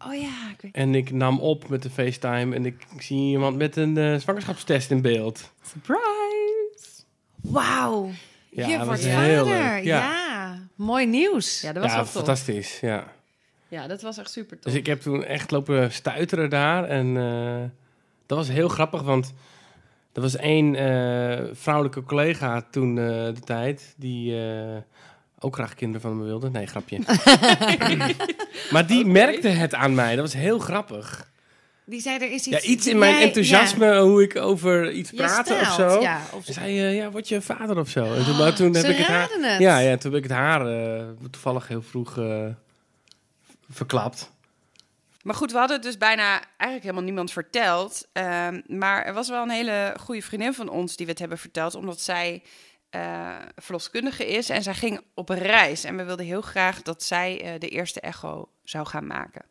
Oh 0.06 0.14
ja. 0.14 0.50
Ik 0.52 0.60
weet... 0.60 0.74
en 0.74 0.94
ik 0.94 1.10
nam 1.10 1.40
op 1.40 1.68
met 1.68 1.82
de 1.82 1.90
FaceTime 1.90 2.54
en 2.54 2.66
ik, 2.66 2.86
ik 2.94 3.02
zie 3.02 3.18
iemand 3.30 3.56
met 3.56 3.76
een 3.76 3.96
eh, 3.96 4.16
zwangerschapstest 4.16 4.90
in 4.90 5.02
beeld. 5.02 5.52
Surprise! 5.62 7.02
Wauw. 7.42 8.10
Ja, 8.54 8.68
je 8.68 8.76
dat 8.78 8.86
wordt 8.86 9.06
vader. 9.06 9.46
Ja. 9.46 9.80
Ja. 9.82 10.58
mooi 10.74 11.06
nieuws. 11.06 11.60
Ja, 11.60 11.72
dat 11.72 11.82
was 11.82 11.90
ja, 11.90 11.96
wel 11.96 12.06
tof. 12.06 12.14
fantastisch. 12.14 12.80
Ja. 12.80 13.12
Ja, 13.68 13.86
dat 13.86 14.02
was 14.02 14.18
echt 14.18 14.30
super 14.30 14.58
tof. 14.58 14.72
Dus 14.72 14.80
ik 14.80 14.86
heb 14.86 15.00
toen 15.00 15.24
echt 15.24 15.50
lopen 15.50 15.92
stuiteren 15.92 16.50
daar. 16.50 16.84
En 16.84 17.16
eh, 17.16 17.70
dat 18.26 18.38
was 18.38 18.48
heel 18.48 18.68
grappig, 18.68 19.02
want 19.02 19.32
er 20.12 20.20
was 20.20 20.36
één 20.36 20.74
eh, 20.74 21.44
vrouwelijke 21.52 22.02
collega 22.02 22.66
toen 22.70 22.98
eh, 22.98 23.04
de 23.04 23.40
tijd... 23.44 23.94
die 23.96 24.40
eh, 24.40 24.76
ook 25.38 25.54
graag 25.54 25.74
kinderen 25.74 26.00
van 26.00 26.18
me 26.18 26.24
wilde. 26.24 26.50
Nee, 26.50 26.66
grapje. 26.66 26.98
maar 28.72 28.86
die 28.86 29.04
merkte 29.04 29.48
het 29.48 29.74
aan 29.74 29.94
mij. 29.94 30.16
Dat 30.16 30.24
was 30.24 30.34
heel 30.34 30.58
grappig. 30.58 31.31
Die 31.84 32.00
zei 32.00 32.18
er 32.18 32.32
is 32.32 32.44
Ja, 32.44 32.56
iets. 32.56 32.66
iets 32.66 32.86
in 32.86 32.98
mijn 32.98 33.14
jij- 33.14 33.22
enthousiasme, 33.22 33.98
hoe 34.00 34.22
ik 34.22 34.36
over 34.36 34.92
iets 34.92 35.10
praatte 35.10 35.54
je 35.54 35.60
of 35.60 35.72
zo. 35.72 36.00
Ja, 36.00 36.20
of 36.32 36.44
Ze 36.44 36.52
zei, 36.52 36.78
eh, 36.80 36.96
ja, 36.96 37.10
word 37.10 37.28
je 37.28 37.40
vader 37.40 37.78
of 37.78 37.88
zo? 37.88 38.14
En 38.14 38.24
toen, 38.24 38.36
maar 38.36 38.54
toen 38.54 38.74
heb 38.74 38.84
ze 38.84 38.90
ik 38.90 38.96
het 38.96 39.06
haar... 39.06 39.28
het. 39.30 39.58
Ja, 39.60 39.78
ja, 39.78 39.96
toen 39.96 40.12
heb 40.12 40.24
ik 40.24 40.28
het 40.30 40.38
haar 40.38 40.66
eh, 40.66 41.06
toevallig 41.30 41.68
heel 41.68 41.82
vroeg 41.82 42.18
eh, 42.18 42.46
verklapt. 43.70 44.30
Maar 45.22 45.34
goed, 45.34 45.52
we 45.52 45.58
hadden 45.58 45.76
het 45.76 45.84
dus 45.86 45.98
bijna 45.98 46.30
eigenlijk 46.40 46.82
helemaal 46.82 47.02
niemand 47.02 47.32
verteld. 47.32 48.08
Ehm, 48.12 48.60
maar 48.66 49.04
er 49.04 49.14
was 49.14 49.28
wel 49.28 49.42
een 49.42 49.50
hele 49.50 49.96
goede 50.00 50.22
vriendin 50.22 50.54
van 50.54 50.68
ons 50.68 50.96
die 50.96 51.06
we 51.06 51.12
het 51.12 51.20
hebben 51.20 51.38
verteld, 51.38 51.74
omdat 51.74 52.00
zij 52.00 52.42
eh, 52.90 53.36
verloskundige 53.56 54.26
is 54.26 54.48
en 54.48 54.62
zij 54.62 54.74
ging 54.74 55.00
op 55.14 55.28
een 55.28 55.38
reis. 55.38 55.84
En 55.84 55.96
we 55.96 56.04
wilden 56.04 56.26
heel 56.26 56.40
graag 56.40 56.82
dat 56.82 57.02
zij 57.02 57.40
eh, 57.42 57.60
de 57.60 57.68
eerste 57.68 58.00
echo 58.00 58.48
zou 58.64 58.86
gaan 58.86 59.06
maken. 59.06 59.44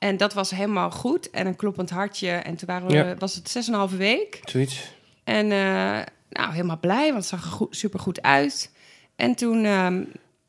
En 0.00 0.16
dat 0.16 0.32
was 0.34 0.50
helemaal 0.50 0.90
goed 0.90 1.30
en 1.30 1.46
een 1.46 1.56
kloppend 1.56 1.90
hartje. 1.90 2.30
En 2.30 2.56
toen 2.56 2.68
waren 2.68 2.88
we, 2.88 2.94
Ja. 2.94 3.14
was 3.18 3.34
het 3.34 3.48
6,5 3.90 3.96
week. 3.96 4.40
Zoiets. 4.44 4.92
En 5.24 5.44
eh, 5.52 6.00
nou, 6.30 6.52
helemaal 6.52 6.78
blij, 6.80 7.04
want 7.12 7.16
het 7.16 7.26
zag 7.26 7.44
er 7.44 7.50
goed, 7.50 7.76
super 7.76 8.00
goed 8.00 8.22
uit. 8.22 8.70
En 9.16 9.34
toen, 9.34 9.64
ehm, 9.64 10.02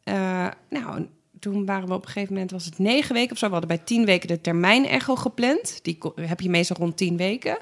eh, 0.03 0.47
nou, 0.69 1.07
toen 1.39 1.65
waren 1.65 1.87
we 1.87 1.93
op 1.93 2.05
een 2.05 2.11
gegeven 2.11 2.33
moment, 2.33 2.51
was 2.51 2.65
het 2.65 2.79
negen 2.79 3.13
weken 3.15 3.31
of 3.31 3.37
zo. 3.37 3.45
We 3.45 3.51
hadden 3.51 3.69
bij 3.77 3.85
tien 3.85 4.05
weken 4.05 4.27
de 4.27 4.41
termijn-echo 4.41 5.15
gepland. 5.15 5.79
Die 5.83 5.97
heb 6.15 6.39
je 6.39 6.49
meestal 6.49 6.77
rond 6.77 6.97
tien 6.97 7.17
weken. 7.17 7.57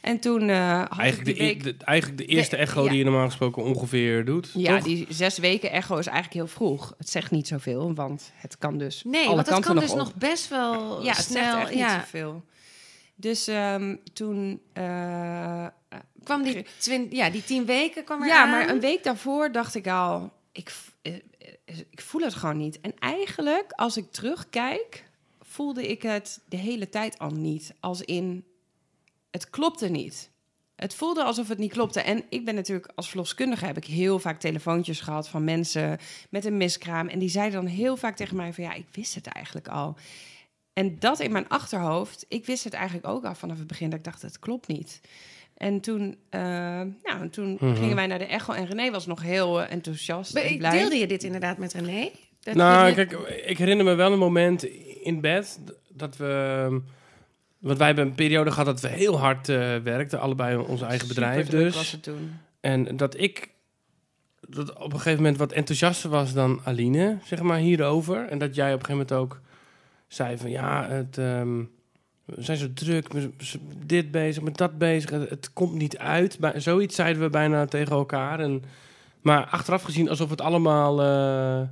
En 0.00 0.18
toen 0.18 0.48
eh, 0.48 0.78
had 0.78 0.92
ik 0.92 0.98
Eigenlijk 0.98 1.36
de, 1.38 1.44
week... 1.44 1.58
e- 1.60 1.62
de- 1.62 1.84
eigenlijk 1.84 2.18
de 2.18 2.26
eerste 2.26 2.56
De- 2.56 2.62
echo 2.62 2.82
ja. 2.84 2.88
die 2.88 2.98
je 2.98 3.04
normaal 3.04 3.26
gesproken 3.26 3.62
ongeveer 3.62 4.24
doet. 4.24 4.50
Ja, 4.54 4.74
toch? 4.76 4.84
die 4.84 5.06
zes 5.10 5.38
weken 5.38 5.70
echo 5.70 5.96
is 5.96 6.06
eigenlijk 6.06 6.34
heel 6.36 6.46
vroeg. 6.56 6.94
Het 6.98 7.10
zegt 7.10 7.30
niet 7.30 7.48
zoveel, 7.48 7.94
want 7.94 8.30
het 8.34 8.58
kan 8.58 8.78
dus 8.78 9.02
Nee, 9.04 9.26
alle 9.26 9.34
want 9.34 9.46
dat 9.46 9.54
kanten 9.54 9.72
kan 9.72 9.82
dus 9.82 9.90
op. 9.92 9.98
nog 9.98 10.14
best 10.14 10.48
wel 10.48 11.02
Ja, 11.04 11.12
het 11.12 11.24
snel. 11.24 11.42
zegt 11.42 11.56
echt 11.60 11.70
niet 11.70 11.78
ja. 11.78 12.00
zoveel. 12.00 12.42
Dus 13.14 13.46
ehm, 13.46 13.96
toen... 14.12 14.60
eh, 14.72 15.66
Kwam 16.24 16.42
die, 16.42 16.66
twin, 16.78 17.06
ja, 17.10 17.30
die 17.30 17.44
tien 17.44 17.64
weken 17.64 18.04
kwam 18.04 18.22
er 18.22 18.28
Ja, 18.28 18.42
aan. 18.42 18.50
maar 18.50 18.68
een 18.68 18.80
week 18.80 19.04
daarvoor 19.04 19.52
dacht 19.52 19.74
ik 19.74 19.86
al... 19.86 20.32
Ik, 20.52 20.72
eh, 21.02 21.12
ik 21.90 22.00
voel 22.00 22.20
het 22.22 22.34
gewoon 22.34 22.56
niet. 22.56 22.80
En 22.80 22.92
eigenlijk, 22.98 23.72
als 23.72 23.96
ik 23.96 24.12
terugkijk, 24.12 25.04
voelde 25.40 25.88
ik 25.88 26.02
het 26.02 26.40
de 26.48 26.56
hele 26.56 26.88
tijd 26.88 27.18
al 27.18 27.30
niet. 27.30 27.74
Als 27.80 28.00
in, 28.02 28.44
het 29.30 29.50
klopte 29.50 29.88
niet. 29.88 30.30
Het 30.76 30.94
voelde 30.94 31.22
alsof 31.24 31.48
het 31.48 31.58
niet 31.58 31.72
klopte. 31.72 32.00
En 32.00 32.22
ik 32.28 32.44
ben 32.44 32.54
natuurlijk 32.54 32.92
als 32.94 33.08
verloskundige 33.08 33.66
heb 33.66 33.76
ik 33.76 33.84
heel 33.84 34.18
vaak 34.18 34.40
telefoontjes 34.40 35.00
gehad 35.00 35.28
van 35.28 35.44
mensen 35.44 35.98
met 36.30 36.44
een 36.44 36.56
miskraam. 36.56 37.08
En 37.08 37.18
die 37.18 37.28
zeiden 37.28 37.60
dan 37.60 37.70
heel 37.70 37.96
vaak 37.96 38.16
tegen 38.16 38.36
mij 38.36 38.52
van 38.52 38.64
ja, 38.64 38.74
ik 38.74 38.86
wist 38.92 39.14
het 39.14 39.26
eigenlijk 39.26 39.68
al. 39.68 39.96
En 40.72 40.96
dat 40.98 41.20
in 41.20 41.32
mijn 41.32 41.48
achterhoofd, 41.48 42.24
ik 42.28 42.46
wist 42.46 42.64
het 42.64 42.72
eigenlijk 42.72 43.06
ook 43.06 43.24
al 43.24 43.34
vanaf 43.34 43.58
het 43.58 43.66
begin 43.66 43.90
dat 43.90 43.98
ik 43.98 44.04
dacht, 44.04 44.22
het 44.22 44.38
klopt 44.38 44.68
niet. 44.68 45.00
En 45.56 45.80
toen, 45.80 46.02
uh, 46.30 46.40
nou, 47.02 47.28
toen 47.30 47.56
Mhm. 47.60 47.74
gingen 47.74 47.96
wij 47.96 48.06
naar 48.06 48.18
de 48.18 48.24
echo 48.26 48.52
en 48.52 48.66
René 48.66 48.90
was 48.90 49.06
nog 49.06 49.22
heel 49.22 49.62
eh, 49.62 49.72
enthousiast 49.72 50.34
en 50.36 50.56
blij. 50.58 50.70
Deelde 50.78 50.96
je 50.96 51.06
dit 51.06 51.22
inderdaad 51.22 51.58
met 51.58 51.72
René? 51.72 52.10
Dat 52.40 52.54
Nou, 52.54 52.88
je- 52.88 52.94
kijk, 52.94 53.12
ik 53.46 53.58
herinner 53.58 53.84
me 53.84 53.94
wel 53.94 54.12
een 54.12 54.18
moment 54.18 54.62
in 55.02 55.20
bed 55.20 55.58
dat 55.88 56.16
we... 56.16 56.80
Want 57.58 57.78
wij 57.78 57.86
hebben 57.86 58.06
een 58.06 58.14
periode 58.14 58.50
gehad 58.50 58.66
dat 58.66 58.80
we 58.80 58.88
heel 58.88 59.18
hard 59.18 59.48
eh, 59.48 59.76
werkten, 59.76 60.20
allebei 60.20 60.56
ons 60.56 60.82
eigen 60.82 61.08
bedrijf 61.08 61.48
dus. 61.48 61.74
was 61.74 61.92
het 61.92 62.02
toen. 62.02 62.32
En 62.60 62.96
dat 62.96 63.20
ik 63.20 63.50
dat 64.48 64.72
op 64.72 64.92
een 64.92 64.98
gegeven 64.98 65.22
moment 65.22 65.38
wat 65.38 65.52
enthousiaster 65.52 66.10
was 66.10 66.32
dan 66.32 66.60
Aline, 66.64 67.18
zeg 67.24 67.42
maar, 67.42 67.58
hierover. 67.58 68.28
En 68.28 68.38
dat 68.38 68.54
jij 68.54 68.74
op 68.74 68.80
een 68.80 68.86
gegeven 68.86 69.06
moment 69.08 69.12
ook 69.12 69.40
zei 70.08 70.38
van 70.38 70.50
ja, 70.50 70.88
het, 70.88 71.18
ehm, 71.18 71.58
we 72.24 72.42
zijn 72.42 72.56
zo 72.58 72.72
druk, 72.74 73.12
we 73.12 73.30
zijn 73.36 73.62
dit 73.86 74.10
bezig, 74.10 74.42
met 74.42 74.56
dat 74.56 74.78
bezig, 74.78 75.10
het, 75.10 75.30
het 75.30 75.52
komt 75.52 75.74
niet 75.74 75.98
uit. 75.98 76.38
Bij, 76.38 76.60
zoiets 76.60 76.94
zeiden 76.94 77.22
we 77.22 77.30
bijna 77.30 77.66
tegen 77.66 77.96
elkaar. 77.96 78.40
En, 78.40 78.62
maar 79.20 79.46
achteraf 79.46 79.82
gezien 79.82 80.08
alsof 80.08 80.30
het 80.30 80.40
allemaal 80.40 81.02
eh, 81.02 81.68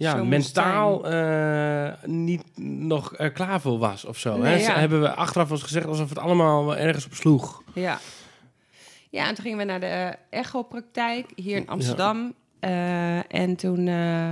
ja, 0.00 0.14
mentaal 0.14 1.08
eh, 1.08 1.92
niet 2.04 2.42
nog 2.56 3.14
er 3.18 3.32
klaar 3.32 3.60
voor 3.60 3.78
was 3.78 4.04
of 4.04 4.18
zo. 4.18 4.36
Nee, 4.36 4.58
hè? 4.58 4.66
ja. 4.66 4.78
Hebben 4.78 5.00
we 5.00 5.14
achteraf 5.14 5.50
eens 5.50 5.62
gezegd 5.62 5.86
alsof 5.86 6.08
het 6.08 6.18
allemaal 6.18 6.64
wel 6.64 6.76
ergens 6.76 7.06
op 7.06 7.14
sloeg. 7.14 7.62
Ja. 7.74 7.98
Ja, 9.10 9.26
en 9.26 9.34
toen 9.34 9.44
gingen 9.44 9.58
we 9.58 9.64
naar 9.64 9.80
de 9.80 9.86
eh, 9.86 10.38
echo-praktijk 10.40 11.26
hier 11.34 11.56
in 11.56 11.68
Amsterdam. 11.68 12.34
Eh, 12.60 13.34
en 13.34 13.56
toen 13.56 13.88
eh, 13.88 14.30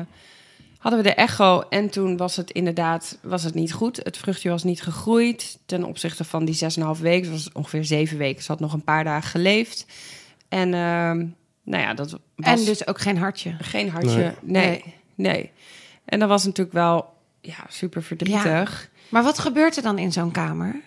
hadden 0.78 1.02
we 1.02 1.08
de 1.08 1.14
echo 1.14 1.60
en 1.60 1.90
toen 1.90 2.16
was 2.16 2.36
het 2.36 2.50
inderdaad 2.50 3.18
was 3.22 3.42
het 3.42 3.54
niet 3.54 3.72
goed. 3.72 3.96
Het 3.96 4.16
vruchtje 4.16 4.48
was 4.50 4.64
niet 4.64 4.82
gegroeid 4.82 5.58
ten 5.66 5.84
opzichte 5.84 6.24
van 6.24 6.44
die 6.44 6.58
6,5 6.96 7.00
weken. 7.00 7.32
Het 7.32 7.42
was 7.42 7.52
ongeveer 7.52 7.84
zeven 7.84 8.18
weken. 8.18 8.42
Ze 8.42 8.52
had 8.52 8.60
nog 8.60 8.72
een 8.72 8.84
paar 8.84 9.04
dagen 9.04 9.30
geleefd. 9.30 9.86
En 10.48 10.74
ehm, 10.74 11.26
nou 11.62 11.82
ja, 11.82 11.94
dat 11.94 12.10
was 12.10 12.20
En 12.36 12.64
dus 12.64 12.86
ook 12.86 13.00
geen 13.00 13.18
hartje. 13.18 13.56
geen 13.58 13.90
hartje. 13.90 14.34
Nee. 14.42 14.68
nee, 14.68 14.94
En 16.04 16.18
dat 16.18 16.28
was 16.28 16.44
natuurlijk 16.44 16.76
wel 16.76 17.12
ja, 17.40 17.64
super 17.68 18.02
verdrietig. 18.02 18.90
Maar 19.08 19.22
wat 19.22 19.38
gebeurt 19.38 19.76
er 19.76 19.82
dan 19.82 19.98
in 19.98 20.12
zo'n 20.12 20.30
kamer? 20.30 20.80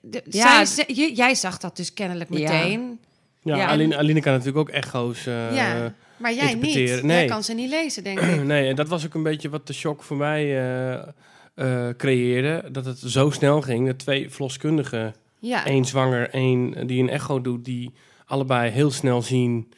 De, 0.00 0.22
Ja, 0.30 0.64
zij- 0.64 0.84
j- 0.88 1.12
jij 1.14 1.34
zag 1.34 1.58
dat 1.58 1.76
dus 1.76 1.94
kennelijk 1.94 2.30
meteen. 2.30 2.98
Ja, 3.42 3.56
Ja, 3.56 3.66
Aline, 3.66 3.96
Aline 3.96 4.20
kan 4.20 4.32
natuurlijk 4.32 4.58
ook 4.58 4.74
echo's 4.74 5.26
eh, 5.26 5.54
ja, 5.54 5.94
maar 6.16 6.32
jij 6.34 6.44
niet. 6.44 6.52
interpreteren. 6.54 6.96
Jij 7.06 7.16
Nee. 7.16 7.28
kan 7.28 7.44
ze 7.44 7.52
niet 7.54 7.70
lezen, 7.70 8.04
denk 8.04 8.20
ik. 8.20 8.42
nee, 8.44 8.68
en 8.68 8.76
dat 8.76 8.88
was 8.88 9.06
ook 9.06 9.14
een 9.14 9.22
beetje 9.22 9.48
wat 9.48 9.66
de 9.66 9.72
shock 9.72 10.02
voor 10.02 10.16
mij 10.16 10.44
eh, 10.44 10.92
eh, 11.54 11.96
creëerde. 11.96 12.64
Dat 12.72 12.84
het 12.84 12.98
zo 12.98 13.30
snel 13.30 13.60
ging. 13.62 13.86
Dat 13.86 13.98
twee 13.98 14.30
verloskundigen, 14.30 15.14
Ja. 15.38 15.64
één 15.66 15.84
zwanger, 15.84 16.30
één 16.30 16.86
die 16.86 17.02
een 17.02 17.10
echo 17.10 17.40
doet, 17.40 17.64
die 17.64 17.92
allebei 18.26 18.70
heel 18.70 18.90
snel 18.90 19.22
zien 19.22 19.72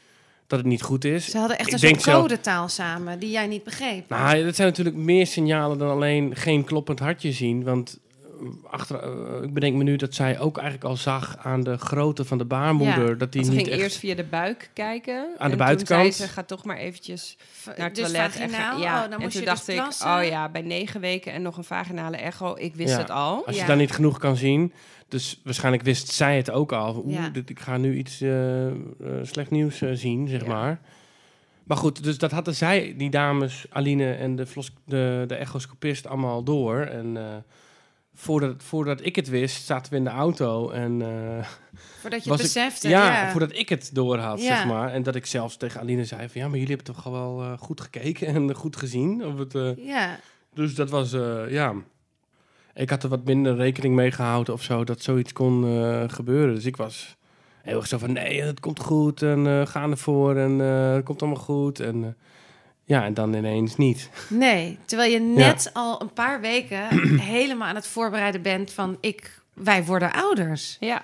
dat 0.50 0.59
het 0.59 0.69
niet 0.69 0.83
goed 0.83 1.04
is. 1.04 1.30
Ze 1.30 1.38
hadden 1.38 1.59
echt 1.59 1.73
een 1.73 1.78
soort 1.78 2.02
zelf- 2.02 2.21
codetaal 2.23 2.69
samen 2.69 3.19
die 3.19 3.30
jij 3.30 3.47
niet 3.47 3.64
begreep. 3.64 4.09
Nou, 4.09 4.45
dat 4.45 4.57
zijn 4.57 4.69
natuurlijk 4.69 4.97
meer 4.97 5.26
signalen 5.26 5.78
dan 5.78 5.90
alleen 5.90 6.37
geen 6.37 6.64
kloppend 6.64 6.99
hartje 6.99 7.33
zien. 7.33 7.62
Want 7.64 7.99
achter, 8.70 8.97
eh, 9.02 9.42
ik 9.42 9.54
bedenk 9.54 9.76
me 9.76 9.82
nu 9.82 9.97
dat 9.97 10.14
zij 10.14 10.38
ook 10.40 10.56
eigenlijk 10.59 10.88
al 10.88 10.97
zag 10.97 11.37
aan 11.42 11.61
de 11.62 11.76
grootte 11.78 12.25
van 12.25 12.38
de 12.38 12.44
baarmoeder. 12.44 13.09
Ja, 13.09 13.14
dat 13.14 13.32
die 13.32 13.42
niet 13.42 13.50
ging 13.52 13.68
echt... 13.68 13.80
eerst 13.80 13.97
via 13.97 14.14
de 14.14 14.25
buik 14.25 14.70
kijken. 14.73 15.26
Aan 15.38 15.47
de 15.47 15.52
en 15.52 15.59
buitenkant. 15.59 16.02
Toen 16.02 16.12
zei 16.12 16.28
ze, 16.28 16.35
ga 16.35 16.42
toch 16.42 16.64
maar 16.64 16.76
eventjes 16.76 17.37
naar 17.66 17.76
het 17.87 17.94
dus 17.94 18.04
toilet. 18.12 18.37
en 18.37 18.49
ga- 18.50 18.76
ja. 18.76 18.94
Oh, 18.97 19.02
dan 19.02 19.12
en 19.12 19.20
moest 19.20 19.32
toen 19.32 19.40
je 19.40 19.47
dacht 19.47 19.66
dus 19.66 19.75
ik, 19.75 19.80
plassen? 19.82 20.16
oh 20.16 20.25
ja, 20.25 20.49
bij 20.49 20.62
negen 20.62 21.00
weken 21.00 21.32
en 21.32 21.42
nog 21.42 21.56
een 21.56 21.64
vaginale 21.64 22.16
echo. 22.16 22.54
Ik 22.59 22.75
wist 22.75 22.92
Ja. 22.92 22.99
het 22.99 23.11
al. 23.11 23.47
Als 23.47 23.54
je 23.54 23.61
Ja. 23.61 23.66
daar 23.66 23.76
niet 23.76 23.92
genoeg 23.92 24.18
kan 24.18 24.37
zien. 24.37 24.73
Dus 25.09 25.40
waarschijnlijk 25.44 25.85
wist 25.85 26.09
zij 26.09 26.37
het 26.37 26.50
ook 26.50 26.73
al. 26.73 27.02
Oeh, 27.04 27.14
Ja. 27.14 27.28
dit, 27.28 27.50
ik 27.50 27.61
ga 27.61 27.76
nu 27.76 27.97
iets 27.97 28.20
eh, 28.20 28.66
eh, 28.66 28.73
slecht 29.23 29.50
nieuws 29.50 29.82
zien, 29.92 30.28
zeg 30.28 30.42
Ja. 30.42 30.49
maar. 30.49 30.80
Maar 31.64 31.76
goed, 31.78 32.02
dus 32.04 32.18
dat 32.18 32.30
hadden 32.30 32.54
zij, 32.54 32.94
die 32.97 33.11
dames, 33.11 33.66
Aline 33.70 34.12
en 34.12 34.37
de, 34.37 34.47
flos, 34.47 34.73
de, 34.85 35.25
de 35.26 35.35
echoscopist, 35.35 36.06
allemaal 36.06 36.42
door. 36.42 36.80
En 36.80 37.16
eh, 37.16 37.25
voordat, 38.21 38.55
voordat 38.62 39.05
ik 39.05 39.17
het 39.17 39.29
wist, 39.29 39.65
zaten 39.67 39.93
we 39.93 39.99
in 39.99 40.05
de 40.05 40.11
auto. 40.11 40.71
En 40.71 41.03
eh, 41.03 41.47
Voordat 42.00 42.25
je 42.25 42.31
het 42.31 42.39
ik- 42.41 42.47
besefte. 42.47 42.89
ja, 42.89 43.23
ja. 43.23 43.31
voordat 43.31 43.53
ik 43.57 43.69
het 43.69 43.91
door 43.93 44.19
had, 44.19 44.41
Ja. 44.43 44.47
zeg 44.57 44.67
maar. 44.67 44.93
En 44.93 45.03
dat 45.03 45.15
ik 45.15 45.27
zelfs 45.27 45.57
tegen 45.57 45.81
Aline 45.81 46.05
zei 46.05 46.29
van... 46.29 46.41
Ja, 46.41 46.49
maar 46.49 46.59
jullie 46.59 46.75
hebben 46.77 46.95
toch 46.95 47.05
wel 47.05 47.41
eh, 47.43 47.59
goed 47.59 47.81
gekeken 47.81 48.27
en 48.27 48.55
goed 48.65 48.77
gezien? 48.77 49.27
Of 49.27 49.39
het, 49.39 49.55
eh, 49.55 49.77
Ja. 49.87 50.19
dus 50.55 50.75
dat 50.75 50.91
was, 50.91 51.11
ja... 51.49 51.75
Ik 52.75 52.91
had 52.91 53.03
er 53.03 53.09
wat 53.09 53.25
minder 53.25 53.57
rekening 53.57 53.95
mee 53.95 54.11
gehouden 54.11 54.55
of 54.55 54.62
zo, 54.62 54.85
dat 54.85 55.03
zoiets 55.03 55.33
kon 55.33 55.62
gebeuren. 56.11 56.55
Dus 56.55 56.65
ik 56.65 56.77
was 56.77 57.17
heel 57.62 57.77
erg 57.77 57.87
zo 57.87 57.99
van, 57.99 58.12
nee, 58.12 58.43
het 58.43 58.61
komt 58.61 58.81
goed 58.81 59.23
en 59.23 59.67
ga 59.69 59.83
ervoor 59.91 60.37
en 60.37 60.59
het 60.59 61.05
komt 61.05 61.23
allemaal 61.23 61.41
goed. 61.43 61.81
En 61.81 62.17
ja, 62.90 63.04
en 63.04 63.14
dan 63.14 63.35
ineens 63.35 63.76
niet. 63.76 64.09
Nee, 64.28 64.78
terwijl 64.85 65.12
je 65.12 65.20
net 65.20 65.70
al 65.73 66.00
een 66.02 66.12
paar 66.12 66.40
weken 66.40 66.88
helemaal 67.37 67.68
aan 67.68 67.75
het 67.75 67.87
voorbereiden 67.87 68.42
bent 68.42 68.73
van 68.73 68.97
ik, 69.00 69.40
wij 69.54 69.85
worden 69.85 70.12
ouders. 70.12 70.76
Ja. 70.80 71.02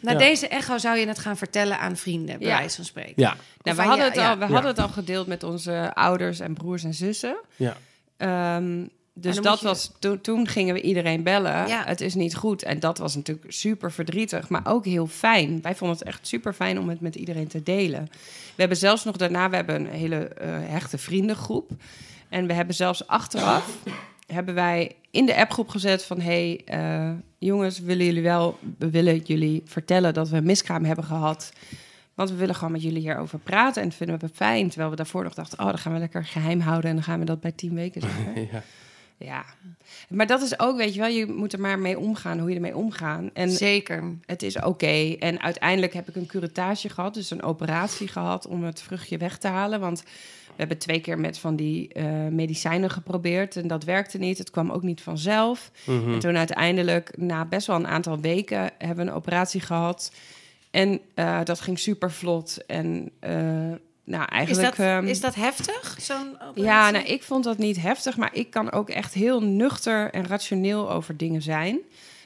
Na 0.00 0.12
Ja. 0.12 0.18
deze 0.18 0.48
echo 0.48 0.78
zou 0.78 0.96
je 0.98 1.06
het 1.06 1.18
gaan 1.18 1.36
vertellen 1.36 1.78
aan 1.78 1.96
vrienden, 1.96 2.38
bij 2.38 2.48
Ja. 2.48 2.58
wijze 2.58 2.76
van 2.76 2.84
spreken. 2.84 3.12
Ja, 3.16 3.36
Nou, 3.62 3.76
we 3.76 3.82
hadden, 3.82 4.04
je- 4.04 4.10
het 4.10 4.20
al, 4.20 4.34
we 4.38 4.44
Ja. 4.46 4.52
hadden 4.52 4.70
het 4.70 4.78
al 4.78 4.88
gedeeld 4.88 5.26
met 5.26 5.42
onze 5.42 5.90
ouders 5.94 6.40
en 6.40 6.54
broers 6.54 6.84
en 6.84 6.94
zussen. 6.94 7.36
ja. 7.56 7.76
Ehm, 8.16 8.84
dus 9.20 9.40
dat 9.40 9.60
je- 9.60 9.66
was, 9.66 9.92
toen, 9.98 10.20
toen 10.20 10.48
gingen 10.48 10.74
we 10.74 10.80
iedereen 10.80 11.22
bellen. 11.22 11.66
Ja. 11.66 11.84
Het 11.84 12.00
is 12.00 12.14
niet 12.14 12.36
goed. 12.36 12.62
En 12.62 12.80
dat 12.80 12.98
was 12.98 13.14
natuurlijk 13.14 13.52
super 13.52 13.92
verdrietig, 13.92 14.48
maar 14.48 14.62
ook 14.64 14.84
heel 14.84 15.06
fijn. 15.06 15.62
Wij 15.62 15.74
vonden 15.74 15.98
het 15.98 16.06
echt 16.06 16.26
super 16.26 16.52
fijn 16.52 16.78
om 16.78 16.88
het 16.88 17.00
met 17.00 17.14
iedereen 17.14 17.48
te 17.48 17.62
delen. 17.62 18.08
We 18.54 18.64
hebben 18.64 18.76
zelfs 18.76 19.04
nog 19.04 19.16
daarna, 19.16 19.50
we 19.50 19.56
hebben 19.56 19.74
een 19.74 19.86
hele 19.86 20.28
eh, 20.28 20.48
hechte 20.50 20.98
vriendengroep. 20.98 21.70
En 22.28 22.46
we 22.46 22.52
hebben 22.52 22.74
zelfs 22.74 23.06
achteraf, 23.06 23.76
hebben 24.26 24.54
wij 24.54 24.96
in 25.10 25.26
de 25.26 25.36
appgroep 25.36 25.68
gezet 25.68 26.04
van... 26.04 26.20
hey, 26.20 26.62
eh, 26.64 27.10
jongens, 27.38 27.78
willen 27.78 28.04
jullie 28.04 28.22
wel, 28.22 28.58
we 28.78 28.90
willen 28.90 29.16
jullie 29.16 29.62
vertellen 29.64 30.14
dat 30.14 30.28
we 30.28 30.36
een 30.36 30.44
miskraam 30.44 30.84
hebben 30.84 31.04
gehad... 31.04 31.52
Want 32.18 32.30
we 32.30 32.36
willen 32.36 32.54
gewoon 32.54 32.72
met 32.72 32.82
jullie 32.82 33.00
hierover 33.00 33.38
praten 33.38 33.82
en 33.82 33.88
dat 33.88 33.96
vinden 33.96 34.18
we 34.18 34.28
fijn. 34.34 34.68
Terwijl 34.68 34.90
we 34.90 34.96
daarvoor 34.96 35.22
nog 35.24 35.34
dachten, 35.34 35.58
oh, 35.58 35.66
dan 35.66 35.78
gaan 35.78 35.92
we 35.92 35.98
lekker 35.98 36.24
geheim 36.24 36.60
houden... 36.60 36.90
en 36.90 36.96
dan 36.96 37.04
gaan 37.04 37.18
we 37.18 37.24
dat 37.24 37.40
bij 37.40 37.52
tien 37.52 37.74
weken 37.74 38.00
zeggen. 38.00 38.40
ja. 38.52 38.62
Ja, 39.18 39.44
maar 40.08 40.26
dat 40.26 40.42
is 40.42 40.58
ook, 40.58 40.76
weet 40.76 40.94
je 40.94 41.00
wel, 41.00 41.08
je 41.08 41.26
moet 41.26 41.52
er 41.52 41.60
maar 41.60 41.78
mee 41.78 41.98
omgaan, 41.98 42.38
hoe 42.38 42.48
je 42.48 42.54
ermee 42.54 42.76
omgaan. 42.76 43.30
En 43.32 43.50
Zeker. 43.50 44.16
het 44.26 44.42
is 44.42 44.60
oké. 44.60 45.16
En 45.18 45.40
uiteindelijk 45.40 45.92
heb 45.92 46.08
ik 46.08 46.16
een 46.16 46.26
curettage 46.26 46.88
gehad, 46.88 47.14
dus 47.14 47.30
een 47.30 47.42
operatie 47.42 48.08
gehad 48.08 48.46
om 48.46 48.64
het 48.64 48.82
vruchtje 48.82 49.18
weg 49.18 49.38
te 49.38 49.48
halen. 49.48 49.80
Want 49.80 50.02
we 50.46 50.64
hebben 50.64 50.78
twee 50.78 51.00
keer 51.00 51.18
met 51.18 51.38
van 51.38 51.56
die 51.56 51.92
eh, 51.92 52.04
medicijnen 52.26 52.90
geprobeerd 52.90 53.56
en 53.56 53.66
dat 53.66 53.84
werkte 53.84 54.18
niet. 54.18 54.38
Het 54.38 54.50
kwam 54.50 54.70
ook 54.70 54.82
niet 54.82 55.00
vanzelf. 55.00 55.70
Mhm. 55.86 56.12
En 56.12 56.18
toen 56.18 56.36
uiteindelijk, 56.36 57.16
na 57.16 57.44
best 57.44 57.66
wel 57.66 57.76
een 57.76 57.86
aantal 57.86 58.20
weken, 58.20 58.70
hebben 58.78 59.04
we 59.04 59.10
een 59.10 59.16
operatie 59.16 59.60
gehad. 59.60 60.12
En 60.70 61.00
eh, 61.14 61.40
dat 61.44 61.60
ging 61.60 61.78
super 61.78 62.10
vlot. 62.10 62.66
En 62.66 63.10
eh, 63.20 63.72
nou, 64.08 64.22
Is 64.24 64.28
eigenlijk... 64.30 64.76
dat, 64.76 64.86
ehm, 64.86 65.06
is 65.06 65.20
dat 65.20 65.34
heftig, 65.34 65.96
zo'n 66.00 66.36
ja, 66.54 66.90
nou, 66.90 67.04
ik 67.04 67.22
vond 67.22 67.44
dat 67.44 67.58
niet 67.58 67.80
heftig, 67.82 68.16
maar 68.16 68.30
ik 68.34 68.50
kan 68.50 68.72
ook 68.72 68.90
echt 68.90 69.14
heel 69.14 69.42
nuchter 69.42 70.10
en 70.10 70.26
rationeel 70.26 70.90
over 70.90 71.16
dingen 71.16 71.42
zijn. 71.42 71.78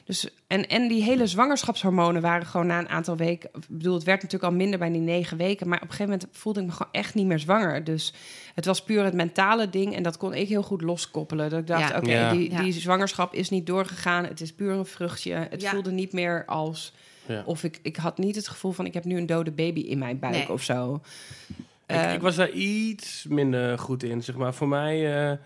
Dus, 0.05 0.27
en, 0.47 0.67
en 0.67 0.87
die 0.87 1.03
hele 1.03 1.27
zwangerschapshormonen 1.27 2.21
waren 2.21 2.45
gewoon 2.47 2.67
na 2.67 2.79
een 2.79 2.89
aantal 2.89 3.15
weken... 3.17 3.49
Ik 3.53 3.65
bedoel, 3.69 3.93
het 3.93 4.03
werd 4.03 4.21
natuurlijk 4.21 4.51
al 4.51 4.57
minder 4.57 4.79
bij 4.79 4.91
die 4.91 5.01
negen 5.01 5.37
weken... 5.37 5.67
maar 5.67 5.77
op 5.81 5.83
een 5.89 5.93
gegeven 5.93 6.11
moment 6.11 6.37
voelde 6.37 6.59
ik 6.59 6.65
me 6.65 6.71
gewoon 6.71 6.91
echt 6.91 7.13
niet 7.13 7.25
meer 7.25 7.39
zwanger. 7.39 7.83
Dus 7.83 8.13
het 8.55 8.65
was 8.65 8.83
puur 8.83 9.03
het 9.03 9.13
mentale 9.13 9.69
ding 9.69 9.95
en 9.95 10.03
dat 10.03 10.17
kon 10.17 10.33
ik 10.33 10.47
heel 10.47 10.63
goed 10.63 10.81
loskoppelen. 10.81 11.49
Dat 11.49 11.59
ik 11.59 11.67
dacht, 11.67 11.89
Ja. 11.89 11.97
oké, 11.97 12.11
Ja. 12.11 12.31
die, 12.31 12.51
Ja. 12.51 12.61
die 12.61 12.73
zwangerschap 12.73 13.33
is 13.33 13.49
niet 13.49 13.65
doorgegaan. 13.65 14.25
Het 14.25 14.41
is 14.41 14.53
puur 14.53 14.71
een 14.71 14.85
vruchtje. 14.85 15.33
Het 15.49 15.61
Ja. 15.61 15.69
voelde 15.71 15.91
niet 15.91 16.13
meer 16.13 16.45
als... 16.45 16.93
Ja. 17.25 17.43
Of 17.45 17.63
ik, 17.63 17.79
ik 17.81 17.95
had 17.95 18.17
niet 18.17 18.35
het 18.35 18.47
gevoel 18.47 18.71
van, 18.71 18.85
ik 18.85 18.93
heb 18.93 19.03
nu 19.03 19.17
een 19.17 19.25
dode 19.25 19.51
baby 19.51 19.79
in 19.79 19.97
mijn 19.97 20.19
buik 20.19 20.33
Nee. 20.33 20.51
of 20.51 20.63
zo. 20.63 21.01
Ik, 21.87 21.95
Eh, 21.95 22.13
ik 22.13 22.21
was 22.21 22.35
daar 22.35 22.49
iets 22.51 23.25
minder 23.29 23.79
goed 23.79 24.03
in, 24.03 24.23
zeg 24.23 24.35
maar. 24.35 24.53
Voor 24.53 24.67
mij 24.67 25.25
eh, 25.29 25.37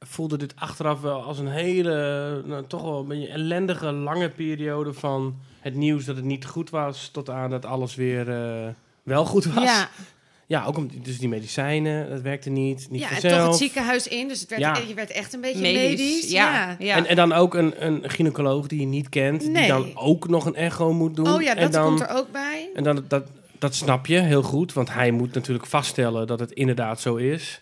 voelde 0.00 0.36
dit 0.38 0.52
achteraf 0.56 1.00
wel 1.00 1.22
als 1.22 1.38
een 1.38 1.48
hele, 1.48 2.42
nou, 2.46 2.64
toch 2.66 2.82
wel 2.82 3.00
een 3.00 3.08
beetje 3.08 3.28
ellendige, 3.28 3.92
lange 3.92 4.28
periode 4.30 4.92
van 4.92 5.36
het 5.60 5.74
nieuws 5.74 6.04
dat 6.04 6.16
het 6.16 6.24
niet 6.24 6.46
goed 6.46 6.70
was, 6.70 7.08
tot 7.12 7.30
aan 7.30 7.50
dat 7.50 7.64
alles 7.64 7.94
weer 7.94 8.28
eh, 8.30 8.68
wel 9.02 9.24
goed 9.24 9.44
was. 9.44 9.64
Ja, 9.64 9.88
ja, 10.46 10.64
ook 10.64 10.76
om 10.76 10.90
dus 11.02 11.18
die 11.18 11.28
medicijnen, 11.28 12.08
dat 12.10 12.20
werkte 12.20 12.50
niet, 12.50 12.86
niet 12.90 13.00
ja, 13.00 13.10
en 13.10 13.20
toch 13.20 13.46
het 13.46 13.56
ziekenhuis 13.56 14.08
in. 14.08 14.28
Dus 14.28 14.40
het 14.40 14.48
werd, 14.50 14.62
Ja. 14.62 14.76
je 14.88 14.94
werd 14.94 15.10
echt 15.10 15.32
een 15.34 15.40
beetje 15.40 15.60
Medisch, 15.60 15.98
medisch. 16.00 16.30
ja. 16.30 16.76
ja. 16.78 16.96
En, 16.96 17.06
en 17.06 17.16
dan 17.16 17.32
ook 17.32 17.54
een, 17.54 17.86
een 17.86 18.10
gynaecoloog 18.10 18.66
die 18.66 18.80
je 18.80 18.86
niet 18.86 19.08
kent, 19.08 19.40
die 19.54 19.66
dan 19.66 19.90
ook 19.94 20.28
nog 20.28 20.46
een 20.46 20.54
echo 20.54 20.92
moet 20.92 21.16
doen. 21.16 21.28
Oh 21.32 21.42
ja, 21.42 21.54
en 21.54 21.62
dat 21.62 21.72
dan, 21.72 21.84
komt 21.86 22.00
er 22.00 22.08
ook 22.16 22.32
bij. 22.32 22.68
En 22.74 22.82
dan, 22.82 23.04
dat, 23.08 23.24
dat 23.58 23.74
snap 23.74 24.06
je 24.06 24.18
heel 24.18 24.42
goed, 24.42 24.72
want 24.72 24.92
hij 24.92 25.10
moet 25.10 25.34
natuurlijk 25.34 25.66
vaststellen 25.66 26.26
dat 26.26 26.40
het 26.40 26.52
inderdaad 26.52 27.00
zo 27.00 27.16
is. 27.16 27.60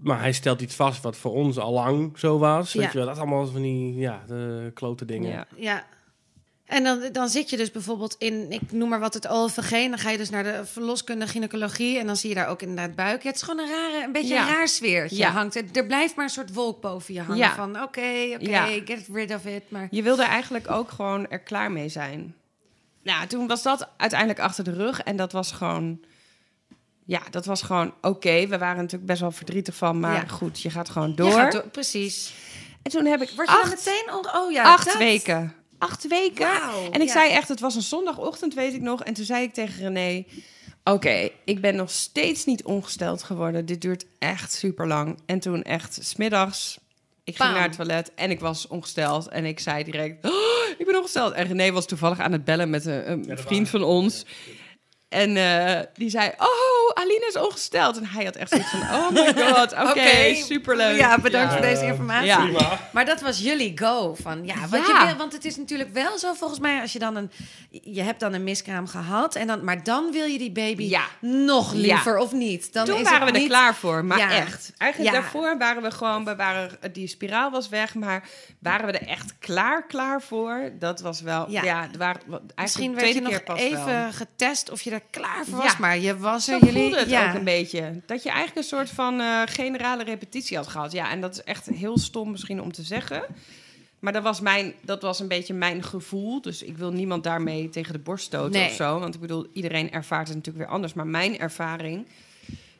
Maar 0.00 0.20
hij 0.20 0.32
stelt 0.32 0.60
iets 0.60 0.74
vast 0.74 1.02
wat 1.02 1.16
voor 1.16 1.32
ons 1.32 1.58
al 1.58 1.72
lang 1.72 2.18
zo 2.18 2.38
was. 2.38 2.72
Ja. 2.72 2.80
Weet 2.80 2.92
je 2.92 2.96
wel, 2.98 3.06
dat 3.06 3.14
is 3.16 3.20
allemaal 3.22 3.46
van 3.46 3.62
die 3.62 3.94
ja, 3.94 4.22
de 4.26 4.70
klote 4.74 5.04
dingen. 5.04 5.30
Ja. 5.30 5.46
Ja. 5.56 5.84
En 6.64 6.84
dan, 6.84 7.08
dan 7.12 7.28
zit 7.28 7.50
je 7.50 7.56
dus 7.56 7.70
bijvoorbeeld 7.70 8.16
in, 8.18 8.50
ik 8.50 8.72
noem 8.72 8.88
maar 8.88 9.00
wat, 9.00 9.14
het. 9.14 9.24
En 9.24 9.90
dan 9.90 9.98
ga 9.98 10.10
je 10.10 10.16
dus 10.16 10.30
naar 10.30 10.42
de 10.42 10.60
verloskunde 10.64 11.26
gynaecologie. 11.26 11.98
En 11.98 12.06
dan 12.06 12.16
zie 12.16 12.28
je 12.28 12.34
daar 12.34 12.48
ook 12.48 12.62
inderdaad 12.62 12.94
buik. 12.94 13.22
Ja, 13.22 13.28
het 13.28 13.36
is 13.36 13.42
gewoon 13.42 13.64
een 13.64 13.70
rare, 13.70 14.04
een 14.04 14.12
beetje 14.12 14.34
Ja. 14.34 14.42
een 14.48 14.54
raar 14.54 14.68
sfeertje. 14.68 15.16
Ja. 15.16 15.30
Hangt. 15.30 15.56
Er, 15.56 15.64
er 15.72 15.86
blijft 15.86 16.16
maar 16.16 16.24
een 16.24 16.30
soort 16.30 16.54
wolk 16.54 16.80
boven 16.80 17.14
je 17.14 17.20
hangen. 17.20 17.36
Ja. 17.36 17.54
Van 17.54 17.70
oké, 17.82 18.34
oké, 18.34 18.38
Ja. 18.38 18.66
get 18.84 19.08
rid 19.12 19.34
of 19.34 19.46
it. 19.46 19.62
Maar 19.68 19.88
Je 19.90 20.02
wilde 20.02 20.24
eigenlijk 20.24 20.70
ook 20.70 20.90
gewoon 20.90 21.28
er 21.28 21.38
klaar 21.40 21.72
mee 21.72 21.88
zijn. 21.88 22.34
Nou, 23.04 23.26
toen 23.26 23.46
was 23.46 23.62
dat 23.62 23.88
uiteindelijk 23.96 24.40
achter 24.40 24.64
de 24.64 24.72
rug. 24.72 25.00
En 25.00 25.16
dat 25.16 25.32
was 25.32 25.52
gewoon... 25.52 26.00
Ja, 27.06 27.20
dat 27.30 27.44
was 27.46 27.62
gewoon 27.62 27.94
oké. 28.00 28.46
We 28.46 28.58
waren 28.58 28.76
natuurlijk 28.76 29.06
best 29.06 29.20
wel 29.20 29.30
verdrietig 29.30 29.74
van. 29.74 30.00
Maar 30.00 30.14
Ja. 30.14 30.26
goed, 30.26 30.60
je 30.60 30.70
gaat 30.70 30.88
gewoon 30.90 31.08
je 31.08 31.14
door. 31.14 31.30
gaat 31.32 31.52
door- 31.52 31.68
Precies. 31.68 32.34
En 32.82 32.90
toen 32.90 33.04
heb 33.06 33.22
ik 33.22 33.30
Word 33.36 33.48
je 33.48 33.54
dan 33.54 33.62
acht, 33.64 33.70
meteen 33.86 34.14
onder... 34.14 34.32
Oh 34.36 34.52
ja, 34.52 34.62
acht 34.72 34.84
dat- 34.86 34.96
weken. 34.96 35.54
Acht 35.78 36.08
weken. 36.08 36.46
En 36.90 37.00
ik 37.00 37.06
ja. 37.06 37.12
zei 37.12 37.30
echt, 37.30 37.48
het 37.48 37.60
was 37.60 37.74
een 37.74 37.82
zondagochtend, 37.82 38.54
weet 38.54 38.74
ik 38.74 38.80
nog. 38.80 39.02
En 39.02 39.14
toen 39.14 39.24
zei 39.24 39.42
ik 39.42 39.54
tegen 39.54 39.82
René... 39.82 40.24
Oké, 40.84 41.28
ik 41.44 41.60
ben 41.60 41.76
nog 41.76 41.90
steeds 41.90 42.44
niet 42.44 42.64
ongesteld 42.64 43.22
geworden. 43.22 43.66
Dit 43.66 43.80
duurt 43.80 44.04
echt 44.18 44.52
super 44.52 44.86
lang. 44.86 45.18
En 45.26 45.40
toen 45.40 45.62
echt, 45.62 45.98
smiddags... 46.02 46.78
Ik 47.24 47.36
ging 47.36 47.52
naar 47.52 47.62
het 47.62 47.76
toilet 47.76 48.14
en 48.14 48.30
ik 48.30 48.40
was 48.40 48.66
ongesteld. 48.66 49.28
En 49.28 49.44
ik 49.44 49.60
zei 49.60 49.84
direct, 49.84 50.24
"Oh, 50.24 50.32
ik 50.78 50.86
ben 50.86 50.96
ongesteld. 50.96 51.32
En 51.32 51.46
René 51.46 51.72
was 51.72 51.86
toevallig 51.86 52.18
aan 52.18 52.32
het 52.32 52.44
bellen 52.44 52.70
met 52.70 52.84
een, 52.84 53.30
een 53.30 53.38
vriend 53.38 53.68
van 53.68 53.82
ons. 53.82 54.24
En 55.14 55.36
eh, 55.36 55.80
die 55.94 56.10
zei, 56.10 56.30
oh, 56.38 57.02
Aline 57.02 57.26
is 57.28 57.36
ongesteld. 57.36 57.96
En 57.96 58.06
hij 58.06 58.24
had 58.24 58.36
echt 58.36 58.50
zoiets 58.50 58.68
van, 58.70 58.80
oh 58.80 59.10
my 59.10 59.32
god, 59.52 59.72
oké, 59.72 60.34
superleuk. 60.34 60.96
Ja, 60.96 61.18
bedankt 61.18 61.52
Ja. 61.52 61.58
voor 61.58 61.66
deze 61.66 61.84
informatie. 61.84 62.26
Ja. 62.26 62.78
Maar 62.92 63.04
dat 63.04 63.20
was 63.20 63.38
jullie 63.38 63.72
go. 63.78 64.14
Van, 64.22 64.44
ja, 64.46 64.54
want, 64.68 64.86
Ja. 64.86 65.00
Je 65.00 65.06
wil, 65.06 65.16
want 65.16 65.32
het 65.32 65.44
is 65.44 65.56
natuurlijk 65.56 65.92
wel 65.92 66.18
zo, 66.18 66.32
volgens 66.32 66.60
mij, 66.60 66.80
als 66.80 66.92
je 66.92 66.98
dan 66.98 67.16
een... 67.16 67.30
Je 67.70 68.02
hebt 68.02 68.20
dan 68.20 68.32
een 68.32 68.44
miskraam 68.44 68.86
gehad, 68.86 69.34
en 69.34 69.46
dan, 69.46 69.64
maar 69.64 69.82
dan 69.84 70.10
wil 70.12 70.24
je 70.24 70.38
die 70.38 70.52
baby 70.52 70.82
Ja. 70.84 71.04
nog 71.20 71.72
Ja. 71.72 71.78
liever, 71.78 72.18
of 72.18 72.32
niet? 72.32 72.72
Dan 72.72 72.84
Toen 72.86 72.96
is 73.00 73.10
waren 73.10 73.32
we 73.32 73.38
er 73.40 73.46
klaar 73.46 73.74
voor, 73.74 74.04
maar 74.04 74.18
Ja. 74.18 74.30
echt. 74.30 74.72
Eigenlijk 74.78 75.14
Ja. 75.14 75.20
daarvoor 75.20 75.58
waren 75.58 75.82
we 75.82 75.90
gewoon, 75.90 76.24
we 76.24 76.36
waren, 76.36 76.70
die 76.92 77.06
spiraal 77.08 77.50
was 77.50 77.68
weg, 77.68 77.94
maar 77.94 78.28
waren 78.60 78.86
we 78.86 78.92
er 78.98 79.08
echt 79.08 79.34
klaar, 79.38 79.86
klaar 79.86 80.22
voor? 80.22 80.70
Dat 80.78 81.00
was 81.00 81.20
wel, 81.20 81.50
ja, 81.50 81.62
Ja. 81.62 81.88
waren, 81.98 82.20
eigenlijk 82.26 82.52
Misschien 82.60 82.94
werd 82.94 83.12
je 83.14 83.20
nog 83.20 83.56
even 83.58 83.84
wel. 83.86 84.12
getest 84.12 84.70
of 84.70 84.80
je 84.82 84.90
er 84.90 85.00
klaar 85.10 85.44
voor 85.44 85.58
Ja. 85.58 85.64
was, 85.64 85.76
maar 85.76 85.98
je 85.98 86.16
was 86.16 86.48
er. 86.48 86.58
Zo 86.58 86.66
jullie, 86.66 86.80
voelde 86.80 86.98
het 86.98 87.08
ja. 87.08 87.28
ook 87.28 87.34
een 87.34 87.44
beetje. 87.44 88.00
Dat 88.06 88.22
je 88.22 88.28
eigenlijk 88.28 88.58
een 88.58 88.76
soort 88.78 88.90
van 88.90 89.20
eh, 89.20 89.40
generale 89.44 90.04
repetitie 90.04 90.56
had 90.56 90.66
gehad. 90.66 90.92
Ja, 90.92 91.10
en 91.10 91.20
dat 91.20 91.32
is 91.32 91.42
echt 91.42 91.66
heel 91.66 91.98
stom 91.98 92.30
misschien 92.30 92.62
om 92.62 92.72
te 92.72 92.82
zeggen. 92.82 93.22
Maar 93.98 94.12
dat 94.12 94.22
was, 94.22 94.40
mijn, 94.40 94.74
dat 94.80 95.02
was 95.02 95.20
een 95.20 95.28
beetje 95.28 95.54
mijn 95.54 95.82
gevoel. 95.82 96.40
Dus 96.40 96.62
ik 96.62 96.76
wil 96.76 96.92
niemand 96.92 97.24
daarmee 97.24 97.68
tegen 97.68 97.92
de 97.92 97.98
borst 97.98 98.24
stoten 98.24 98.60
Nee. 98.60 98.68
of 98.68 98.74
zo. 98.74 98.98
Want 98.98 99.14
ik 99.14 99.20
bedoel, 99.20 99.46
iedereen 99.52 99.92
ervaart 99.92 100.26
het 100.28 100.36
natuurlijk 100.36 100.64
weer 100.64 100.74
anders. 100.74 100.92
Maar 100.94 101.06
mijn 101.06 101.38
ervaring 101.38 102.06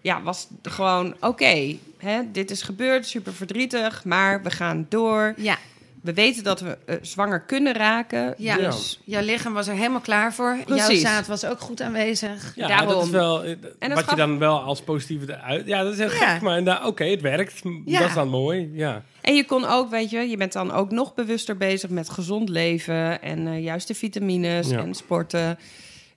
ja, 0.00 0.22
was 0.22 0.48
gewoon... 0.62 1.14
Oké, 1.20 1.76
hè, 1.98 2.30
dit 2.32 2.50
is 2.50 2.62
gebeurd, 2.62 3.06
super 3.06 3.32
verdrietig. 3.32 4.04
Maar 4.04 4.42
we 4.42 4.50
gaan 4.50 4.86
door. 4.88 5.34
Ja, 5.36 5.58
We 6.04 6.14
weten 6.14 6.44
dat 6.44 6.60
we 6.60 6.78
eh, 6.86 6.96
zwanger 7.02 7.40
kunnen 7.40 7.74
raken. 7.74 8.34
ja. 8.38 8.56
Dus 8.56 9.00
jouw 9.04 9.22
lichaam 9.22 9.52
was 9.52 9.66
er 9.68 9.74
helemaal 9.74 10.00
klaar 10.00 10.34
voor. 10.34 10.56
Jouw 10.66 10.76
Precies. 10.76 11.00
zaad 11.00 11.26
was 11.26 11.44
ook 11.44 11.60
goed 11.60 11.80
aanwezig. 11.82 12.52
Ja, 12.56 12.66
Daarom. 12.68 12.88
dat 12.88 13.04
is 13.04 13.10
wel 13.10 13.44
eh, 13.44 13.56
dat 13.78 13.92
wat 13.92 13.98
gaf- 14.02 14.10
je 14.10 14.16
dan 14.16 14.38
wel 14.38 14.60
als 14.60 14.80
positieve 14.82 15.32
eruit. 15.32 15.66
Ja, 15.66 15.82
dat 15.82 15.92
is 15.92 15.98
heel 15.98 16.10
Ja. 16.10 16.32
gek, 16.32 16.40
maar 16.40 16.86
oké, 16.86 17.04
het 17.04 17.20
werkt. 17.20 17.60
Ja. 17.84 17.98
Dat 17.98 18.08
is 18.08 18.14
dan 18.14 18.28
mooi. 18.28 18.70
Ja. 18.72 19.02
En 19.20 19.34
je 19.34 19.44
kon 19.44 19.64
ook, 19.64 19.90
weet 19.90 20.10
je, 20.10 20.18
je 20.18 20.36
bent 20.36 20.52
dan 20.52 20.72
ook 20.72 20.90
nog 20.90 21.14
bewuster 21.14 21.56
bezig 21.56 21.90
met 21.90 22.10
gezond 22.10 22.48
leven 22.48 23.22
en 23.22 23.46
eh 23.46 23.62
juiste 23.62 23.94
vitamines 23.94 24.68
Ja. 24.70 24.78
en 24.78 24.94
sporten. 24.94 25.58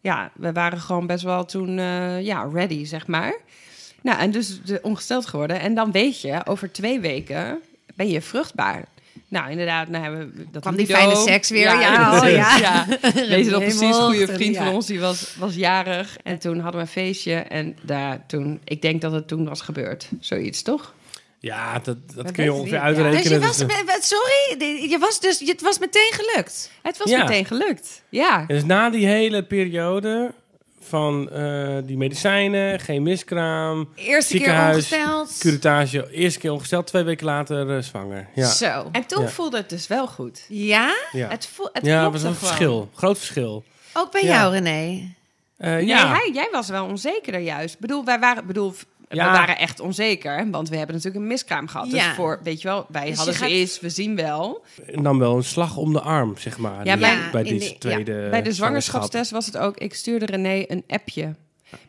Ja, 0.02 0.32
we 0.36 0.52
waren 0.52 0.80
gewoon 0.80 1.08
best 1.08 1.24
wel 1.24 1.46
toen, 1.46 1.80
eh, 1.80 2.22
ja, 2.22 2.50
ready, 2.54 2.86
zeg 2.86 3.08
maar. 3.08 3.34
Nou, 4.02 4.20
en 4.20 4.32
dus 4.32 4.62
de, 4.64 4.80
ongesteld 4.82 5.26
geworden. 5.26 5.60
En 5.60 5.74
dan 5.76 5.92
weet 5.92 6.22
je, 6.22 6.46
over 6.46 6.72
twee 6.72 7.00
weken 7.00 7.60
ben 7.96 8.10
je 8.10 8.22
vruchtbaar. 8.22 8.86
Nou, 9.30 9.52
inderdaad, 9.52 9.88
nou 9.88 10.04
hebben 10.04 10.34
we 10.36 10.46
dat 10.52 10.62
Kwam 10.62 10.76
die 10.76 10.86
fijne 10.86 11.16
seks 11.16 11.50
weer, 11.50 11.64
ja, 11.64 12.10
precies, 12.10 12.30
oh 12.30 12.36
ja. 12.36 12.58
ja. 12.58 12.86
Deze 13.36 13.50
nog 13.50 13.60
precies, 13.60 13.82
een 13.82 13.94
goede 13.94 14.28
vriend 14.28 14.58
van 14.58 14.68
ons, 14.68 14.86
die 14.86 15.00
was, 15.00 15.36
was 15.38 15.56
jarig. 15.56 16.18
En 16.24 16.40
toen 16.40 16.60
hadden 16.60 16.82
we 16.82 16.88
een 16.88 16.94
feestje. 16.94 17.36
En 17.36 17.78
daar 17.82 18.26
toen, 18.28 18.60
ik 18.64 18.82
denk 18.82 19.02
dat 19.02 19.12
het 19.12 19.28
toen 19.28 19.48
was 19.48 19.62
gebeurd. 19.62 20.10
Zoiets, 20.20 20.62
toch? 20.62 20.94
Ja, 21.40 21.80
dat, 21.80 21.98
dat 22.16 22.32
kun 22.32 22.44
je 22.44 22.54
ongeveer 22.54 22.74
ja. 22.74 22.82
uitrekenen. 22.82 23.42
Dus 23.42 23.58
je 23.58 23.66
was, 23.86 24.08
sorry, 24.08 24.64
je 24.90 24.98
was 25.00 25.20
dus, 25.20 25.40
het 25.40 25.62
was 25.62 25.80
meteen 25.80 26.12
gelukt. 26.12 26.72
Het 26.82 26.98
was 26.98 27.10
Ja. 27.10 27.24
meteen 27.24 27.46
gelukt. 27.46 28.02
Ja. 28.10 28.46
Dus 28.48 28.64
na 28.64 28.90
die 28.90 29.08
hele 29.08 29.44
periode 29.44 30.34
van 30.88 31.30
eh, 31.30 31.78
die 31.84 31.98
medicijnen, 31.98 32.80
geen 32.80 33.04
miskraam, 33.04 33.90
Eerste 33.96 34.32
Ziekenhuis, 34.38 34.88
keer 34.88 34.98
ongesteld. 34.98 35.38
curettage, 35.40 36.12
eerste 36.12 36.40
keer 36.40 36.52
ongesteld, 36.52 36.88
twee 36.88 37.04
weken 37.04 37.26
later 37.26 37.76
eh, 37.78 37.82
zwanger. 37.84 38.28
Ja, 38.36 38.48
Zo. 38.48 38.90
En 38.92 39.06
toen 39.06 39.22
Ja. 39.24 39.30
voelde 39.30 39.58
het 39.58 39.70
dus 39.70 39.88
wel 39.88 40.08
goed. 40.08 40.46
Ja? 40.50 40.96
ja. 41.12 41.28
Het, 41.30 41.48
voel, 41.54 41.70
het 41.74 41.86
ja 41.86 42.12
was 42.12 42.24
een 42.24 42.34
gewoon. 42.34 42.36
verschil. 42.50 42.90
Groot 42.96 43.18
verschil. 43.18 43.64
Ook 43.94 44.12
bij 44.12 44.24
Ja. 44.24 44.34
jou, 44.40 44.54
René. 44.54 45.16
Eh, 45.58 45.72
Nee, 45.72 45.86
ja, 45.86 46.08
hij, 46.14 46.32
jij 46.34 46.50
was 46.52 46.68
wel 46.70 46.86
onzekerder 46.86 47.42
juist. 47.42 47.74
Ik 47.74 47.80
bedoel, 47.80 48.06
wij 48.06 48.20
waren, 48.20 48.46
bedoel, 48.48 48.74
Ja. 49.10 49.26
we 49.32 49.38
waren 49.38 49.58
echt 49.58 49.80
onzeker. 49.80 50.50
Want 50.52 50.70
we 50.70 50.78
hebben 50.78 50.96
natuurlijk 50.96 51.24
een 51.24 51.30
miskraam 51.30 51.68
gehad. 51.68 51.90
Dus 51.90 52.00
Ja. 52.04 52.14
voor, 52.14 52.40
weet 52.44 52.62
je 52.62 52.68
wel, 52.68 52.86
wij 52.90 53.06
Dus 53.06 53.16
hadden 53.18 53.36
gaat- 53.36 53.50
eens, 53.50 53.80
we 53.80 53.90
zien 53.90 54.16
wel. 54.16 54.64
en 54.94 55.04
dan 55.04 55.20
wel 55.20 55.36
een 55.36 55.44
slag 55.44 55.78
om 55.78 55.94
de 55.94 56.02
arm, 56.02 56.38
zeg 56.38 56.58
maar. 56.58 56.86
Ja, 56.86 56.98
bij- 57.32 57.44
deze 57.44 57.70
de- 57.72 57.78
tweede 57.78 58.28
Bij 58.30 58.42
de 58.42 58.52
zwangerschap. 58.52 58.54
zwangerschapstest 58.54 59.32
was 59.32 59.46
het 59.46 59.58
ook, 59.58 59.78
ik 59.78 59.94
stuurde 59.94 60.26
René 60.26 60.64
een 60.68 60.84
appje. 60.88 61.36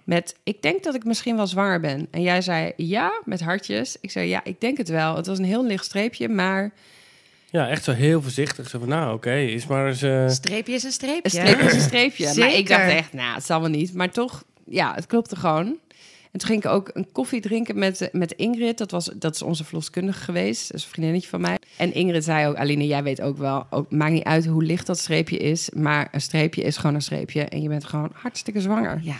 Met, 0.05 0.37
ik 0.45 0.63
denk 0.63 0.83
dat 0.85 0.95
ik 0.95 1.05
misschien 1.05 1.37
wel 1.37 1.47
zwanger 1.47 1.81
ben. 1.81 2.09
En 2.11 2.23
jij 2.23 2.41
zei, 2.43 2.73
ja, 2.77 3.21
met 3.25 3.41
hartjes. 3.41 3.97
Ik 4.01 4.11
zei, 4.11 4.29
ja, 4.29 4.41
ik 4.45 4.61
denk 4.61 4.77
het 4.79 4.89
wel. 4.89 5.17
Het 5.17 5.27
was 5.27 5.39
een 5.39 5.45
heel 5.45 5.65
licht 5.67 5.85
streepje, 5.85 6.29
maar 6.29 6.71
Ja, 7.51 7.69
echt 7.69 7.85
zo 7.85 7.93
heel 7.93 8.23
voorzichtig. 8.23 8.69
Zo 8.69 8.79
van, 8.79 8.89
nou 8.89 9.15
oké, 9.15 9.35
is 9.35 9.67
maar 9.67 9.87
eens... 9.87 10.03
eh, 10.03 10.29
Streepje 10.29 10.73
is 10.73 10.83
een 10.83 10.93
streepje. 10.93 11.23
een 11.25 11.31
streepje 11.47 11.67
is 11.67 11.75
een 11.75 11.81
streepje. 11.81 12.35
Maar 12.39 12.53
ik 12.53 12.69
dacht 12.69 12.91
echt, 12.91 13.13
nou, 13.13 13.35
het 13.35 13.45
zal 13.47 13.61
wel 13.61 13.71
niet. 13.71 13.95
Maar 13.95 14.11
toch, 14.11 14.45
ja, 14.65 14.95
het 14.95 15.07
klopte 15.07 15.37
gewoon. 15.37 15.77
En 16.33 16.39
toen 16.39 16.49
ging 16.49 16.65
ik 16.65 16.71
ook 16.71 16.91
een 16.93 17.13
koffie 17.13 17.41
drinken 17.41 17.79
met, 17.79 18.09
met 18.13 18.33
Ingrid. 18.33 18.79
Dat, 18.79 18.91
was, 18.91 19.11
dat 19.15 19.35
is 19.35 19.43
onze 19.43 19.65
verloskundige 19.65 20.25
geweest. 20.25 20.69
Dat 20.69 20.77
is 20.77 20.85
een 20.85 20.91
vriendinnetje 20.91 21.29
van 21.29 21.41
mij. 21.41 21.59
En 21.77 21.95
Ingrid 21.95 22.25
zei 22.25 22.49
ook, 22.49 22.57
Aline, 22.57 22.87
jij 22.87 23.03
weet 23.03 23.21
ook 23.21 23.37
wel... 23.37 23.67
Ook, 23.71 23.91
maakt 23.91 24.13
niet 24.13 24.25
uit 24.25 24.47
hoe 24.47 24.65
licht 24.65 24.87
dat 24.87 24.99
streepje 24.99 25.37
is. 25.37 25.71
Maar 25.71 26.09
een 26.13 26.21
streepje 26.21 26.63
is 26.63 26.77
gewoon 26.77 26.95
een 26.95 27.03
streepje. 27.03 27.45
En 27.45 27.63
je 27.63 27.69
bent 27.69 27.85
gewoon 27.85 28.11
hartstikke 28.15 28.61
zwanger. 28.61 29.01
Ja. 29.03 29.17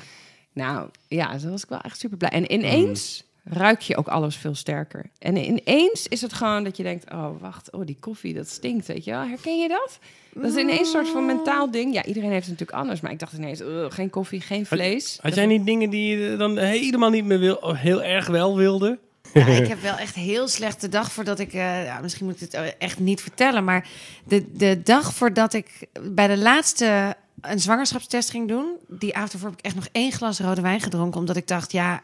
Nou, 0.53 0.89
ja, 1.09 1.37
daar 1.39 1.51
was 1.51 1.63
ik 1.63 1.69
wel 1.69 1.81
echt 1.81 1.99
super 1.99 2.17
blij. 2.19 2.31
En 2.31 2.53
ineens 2.53 3.25
ruik 3.51 3.81
je 3.81 3.97
ook 3.97 4.09
alles 4.09 4.37
veel 4.37 4.55
sterker. 4.55 5.11
En 5.19 5.37
ineens 5.37 6.07
is 6.09 6.21
het 6.21 6.33
gewoon 6.33 6.65
dat 6.65 6.77
je 6.77 6.83
denkt... 6.83 7.13
oh, 7.13 7.41
wacht, 7.41 7.73
oh, 7.73 7.87
die 7.87 7.97
koffie, 8.01 8.35
dat 8.35 8.49
stinkt, 8.49 8.87
weet 8.87 9.05
je 9.05 9.11
wel. 9.11 9.27
Herken 9.27 9.59
je 9.59 9.69
dat? 9.69 9.99
Dat 10.33 10.53
is 10.53 10.63
ineens 10.63 10.79
een 10.79 10.87
soort 10.87 11.09
van 11.09 11.27
mentaal 11.27 11.71
ding. 11.71 11.95
Ja, 11.95 12.05
iedereen 12.05 12.31
heeft 12.31 12.47
het 12.47 12.51
natuurlijk 12.59 12.79
anders. 12.79 13.01
Maar 13.01 13.11
ik 13.13 13.19
dacht 13.19 13.33
ineens, 13.33 13.61
"Ugh, 13.61 13.95
geen 13.95 14.11
koffie, 14.11 14.41
geen 14.41 14.67
vlees. 14.67 15.19
had 15.23 15.35
jij 15.35 15.47
niet 15.47 15.67
dingen 15.67 15.91
die 15.91 16.17
je 16.19 16.37
dan 16.37 16.59
helemaal 16.59 17.11
niet 17.11 17.25
meer 17.25 17.39
wil, 17.39 17.55
of 17.55 17.77
heel 17.77 18.03
erg 18.03 18.27
wel 18.27 18.57
wilde? 18.57 18.99
Ja, 19.33 19.47
ik 19.47 19.69
heb 19.69 19.81
wel 19.81 19.97
echt 19.97 20.15
heel 20.15 20.49
slechte 20.49 20.89
dag 20.89 21.13
voordat 21.13 21.39
ik... 21.39 21.53
eh, 21.53 21.85
ja, 21.85 22.01
misschien 22.01 22.27
moet 22.27 22.41
ik 22.41 22.53
het 22.53 22.77
echt 22.79 22.99
niet 22.99 23.21
vertellen, 23.21 23.65
maar 23.65 23.89
de, 24.25 24.53
de 24.53 24.81
dag 24.83 25.15
voordat 25.15 25.53
ik 25.53 25.87
bij 26.01 26.27
de 26.27 26.39
laatste 26.39 27.17
een 27.41 27.61
zwangerschapstest 27.61 28.31
ging 28.31 28.49
doen, 28.49 28.77
die 28.89 29.17
avond 29.17 29.33
ervoor 29.33 29.49
heb 29.49 29.59
ik 29.59 29.65
echt 29.65 29.75
nog 29.75 29.89
één 29.93 30.13
glas 30.13 30.41
rode 30.41 30.61
wijn 30.61 30.81
gedronken, 30.81 31.21
omdat 31.21 31.37
ik 31.37 31.47
dacht, 31.49 31.73
ja, 31.73 32.01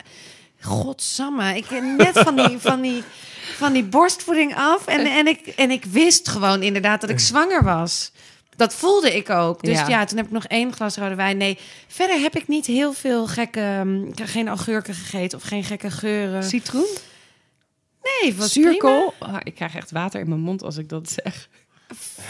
godsamme, 0.60 1.56
ik 1.56 1.70
net 1.70 2.18
van 2.18 2.36
die, 2.36 2.58
van 2.58 2.80
die, 2.80 3.02
van 3.56 3.72
die 3.72 3.84
borstvoeding 3.84 4.56
af 4.56 4.86
en, 4.86 5.06
en, 5.06 5.26
ik, 5.26 5.46
en 5.46 5.70
ik 5.70 5.84
wist 5.84 6.28
gewoon 6.28 6.62
inderdaad 6.62 7.00
dat 7.00 7.10
ik 7.10 7.18
zwanger 7.18 7.62
was. 7.64 8.12
Dat 8.56 8.74
voelde 8.74 9.16
ik 9.16 9.30
ook. 9.30 9.62
Dus 9.62 9.78
Ja. 9.78 9.88
ja. 9.88 10.04
toen 10.04 10.16
heb 10.16 10.26
ik 10.26 10.32
nog 10.32 10.44
één 10.44 10.72
glas 10.72 10.96
rode 10.96 11.14
wijn. 11.14 11.36
Nee, 11.36 11.58
verder 11.88 12.20
heb 12.20 12.36
ik 12.36 12.48
niet 12.48 12.66
heel 12.66 12.92
veel 12.92 13.26
gekke... 13.26 13.80
mm, 13.84 14.04
Ik 14.08 14.18
heb 14.18 14.26
geen 14.28 14.48
augurken 14.48 14.94
gegeten 14.94 15.38
of 15.38 15.44
geen 15.44 15.64
gekke 15.64 15.90
geuren. 15.90 16.42
Citroen? 16.42 16.86
Nee, 18.22 18.34
was 18.34 18.52
Zuurkool? 18.52 19.14
Ah, 19.18 19.36
ik 19.42 19.54
krijg 19.54 19.74
echt 19.74 19.90
water 19.90 20.20
in 20.20 20.28
mijn 20.28 20.40
mond 20.40 20.62
als 20.62 20.76
ik 20.76 20.88
dat 20.88 21.10
zeg. 21.22 21.48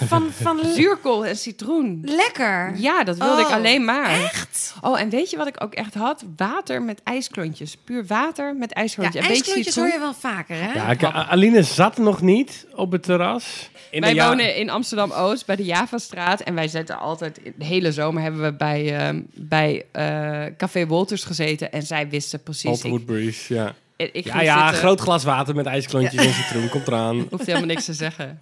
Van, 0.06 0.30
van 0.42 0.58
Zuurkool 0.74 1.26
en 1.26 1.36
citroen. 1.36 2.00
lekker. 2.04 2.72
Ja, 2.76 3.04
dat 3.04 3.16
wilde 3.16 3.40
ik 3.40 3.46
Oh, 3.46 3.52
alleen 3.54 3.84
maar. 3.84 4.10
Echt? 4.10 4.74
Oh, 4.80 5.00
en 5.00 5.08
weet 5.08 5.30
je 5.30 5.36
wat 5.36 5.46
ik 5.46 5.62
ook 5.64 5.74
echt 5.74 5.94
had? 5.94 6.24
Water 6.36 6.82
met 6.82 7.00
ijsklontjes. 7.04 7.76
Puur 7.84 8.06
water 8.06 8.56
met 8.56 8.70
Ja, 8.74 8.80
ijsklontjes. 8.80 9.20
Beetje 9.20 9.34
ijsklontjes 9.36 9.74
citroen. 9.74 9.84
hoor 9.90 9.98
je 9.98 10.00
wel 10.04 10.14
vaker, 10.14 10.56
hè? 10.56 10.72
Ja, 10.72 10.90
ik, 10.90 11.04
Aline 11.04 11.62
zat 11.62 11.96
nog 11.98 12.20
niet 12.22 12.66
op 12.74 12.92
het 12.92 13.02
terras. 13.02 13.70
In 13.90 14.00
Wij 14.00 14.14
ja- 14.14 14.28
wonen 14.28 14.56
in 14.56 14.70
Amsterdam-Oost 14.70 15.46
bij 15.46 15.56
de 15.56 15.64
Javastraat. 15.64 16.40
En 16.40 16.54
wij 16.54 16.68
zitten 16.68 16.98
altijd... 16.98 17.40
De 17.58 17.64
hele 17.64 17.92
zomer 17.92 18.22
hebben 18.22 18.42
we 18.42 18.52
bij, 18.52 18.98
ehm, 18.98 19.20
bij 19.34 19.84
eh, 19.92 20.42
Café 20.56 20.86
Wolters 20.86 21.24
gezeten. 21.24 21.72
En 21.72 21.82
zij 21.82 22.08
wisten 22.08 22.42
precies... 22.42 22.70
Old 22.70 22.84
Ik, 22.84 22.90
Woodbridge, 22.90 23.54
ja. 23.54 23.74
ik, 23.96 24.24
Ja, 24.24 24.40
ja, 24.40 24.62
zitten. 24.62 24.78
groot 24.78 25.00
glas 25.00 25.24
water 25.24 25.54
met 25.54 25.66
ijsklontjes 25.66 26.26
en 26.26 26.32
citroen. 26.32 26.68
Komt 26.68 26.86
eraan. 26.88 27.26
Hoeft 27.30 27.46
helemaal 27.46 27.66
niks 27.66 27.84
te 27.84 27.92
zeggen. 27.92 28.40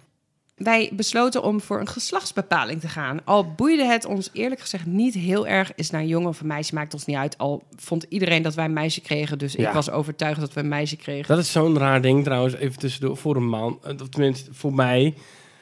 Wij 0.55 0.89
besloten 0.93 1.43
om 1.43 1.61
voor 1.61 1.79
een 1.79 1.87
geslachtsbepaling 1.87 2.81
te 2.81 2.87
gaan. 2.87 3.19
Al 3.25 3.51
boeide 3.53 3.85
het 3.85 4.05
ons 4.05 4.29
eerlijk 4.33 4.61
gezegd 4.61 4.85
niet 4.85 5.13
heel 5.13 5.47
erg. 5.47 5.71
Is 5.75 5.89
naar 5.89 6.01
een 6.01 6.07
jongen 6.07 6.29
of 6.29 6.39
een 6.41 6.47
meisje, 6.47 6.73
maakt 6.73 6.93
ons 6.93 7.05
niet 7.05 7.15
uit. 7.17 7.37
Al 7.37 7.63
vond 7.75 8.05
iedereen 8.09 8.41
dat 8.41 8.53
wij 8.53 8.65
een 8.65 8.73
meisje 8.73 9.01
kregen. 9.01 9.37
Dus 9.37 9.53
Ja. 9.53 9.67
ik 9.67 9.73
was 9.73 9.89
overtuigd 9.89 10.39
dat 10.39 10.53
we 10.53 10.59
een 10.59 10.67
meisje 10.67 10.95
kregen. 10.95 11.27
Dat 11.35 11.43
is 11.43 11.51
zo'n 11.51 11.77
raar 11.77 12.01
ding 12.01 12.23
trouwens, 12.23 12.53
even 12.55 12.79
tussendoor, 12.79 13.17
voor 13.17 13.35
een 13.35 13.47
man. 13.49 13.79
eh, 13.83 13.93
Of 14.01 14.09
tenminste, 14.09 14.53
voor 14.53 14.73
mij. 14.73 15.13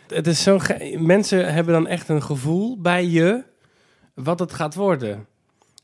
Het 0.08 0.27
is 0.27 0.43
zo 0.43 0.60
ge- 0.60 0.95
Mensen 0.99 1.54
hebben 1.54 1.73
dan 1.73 1.88
echt 1.88 2.10
een 2.10 2.23
gevoel 2.23 2.77
bij 2.82 3.06
je 3.06 3.43
wat 4.13 4.39
het 4.39 4.54
gaat 4.54 4.75
worden. 4.75 5.25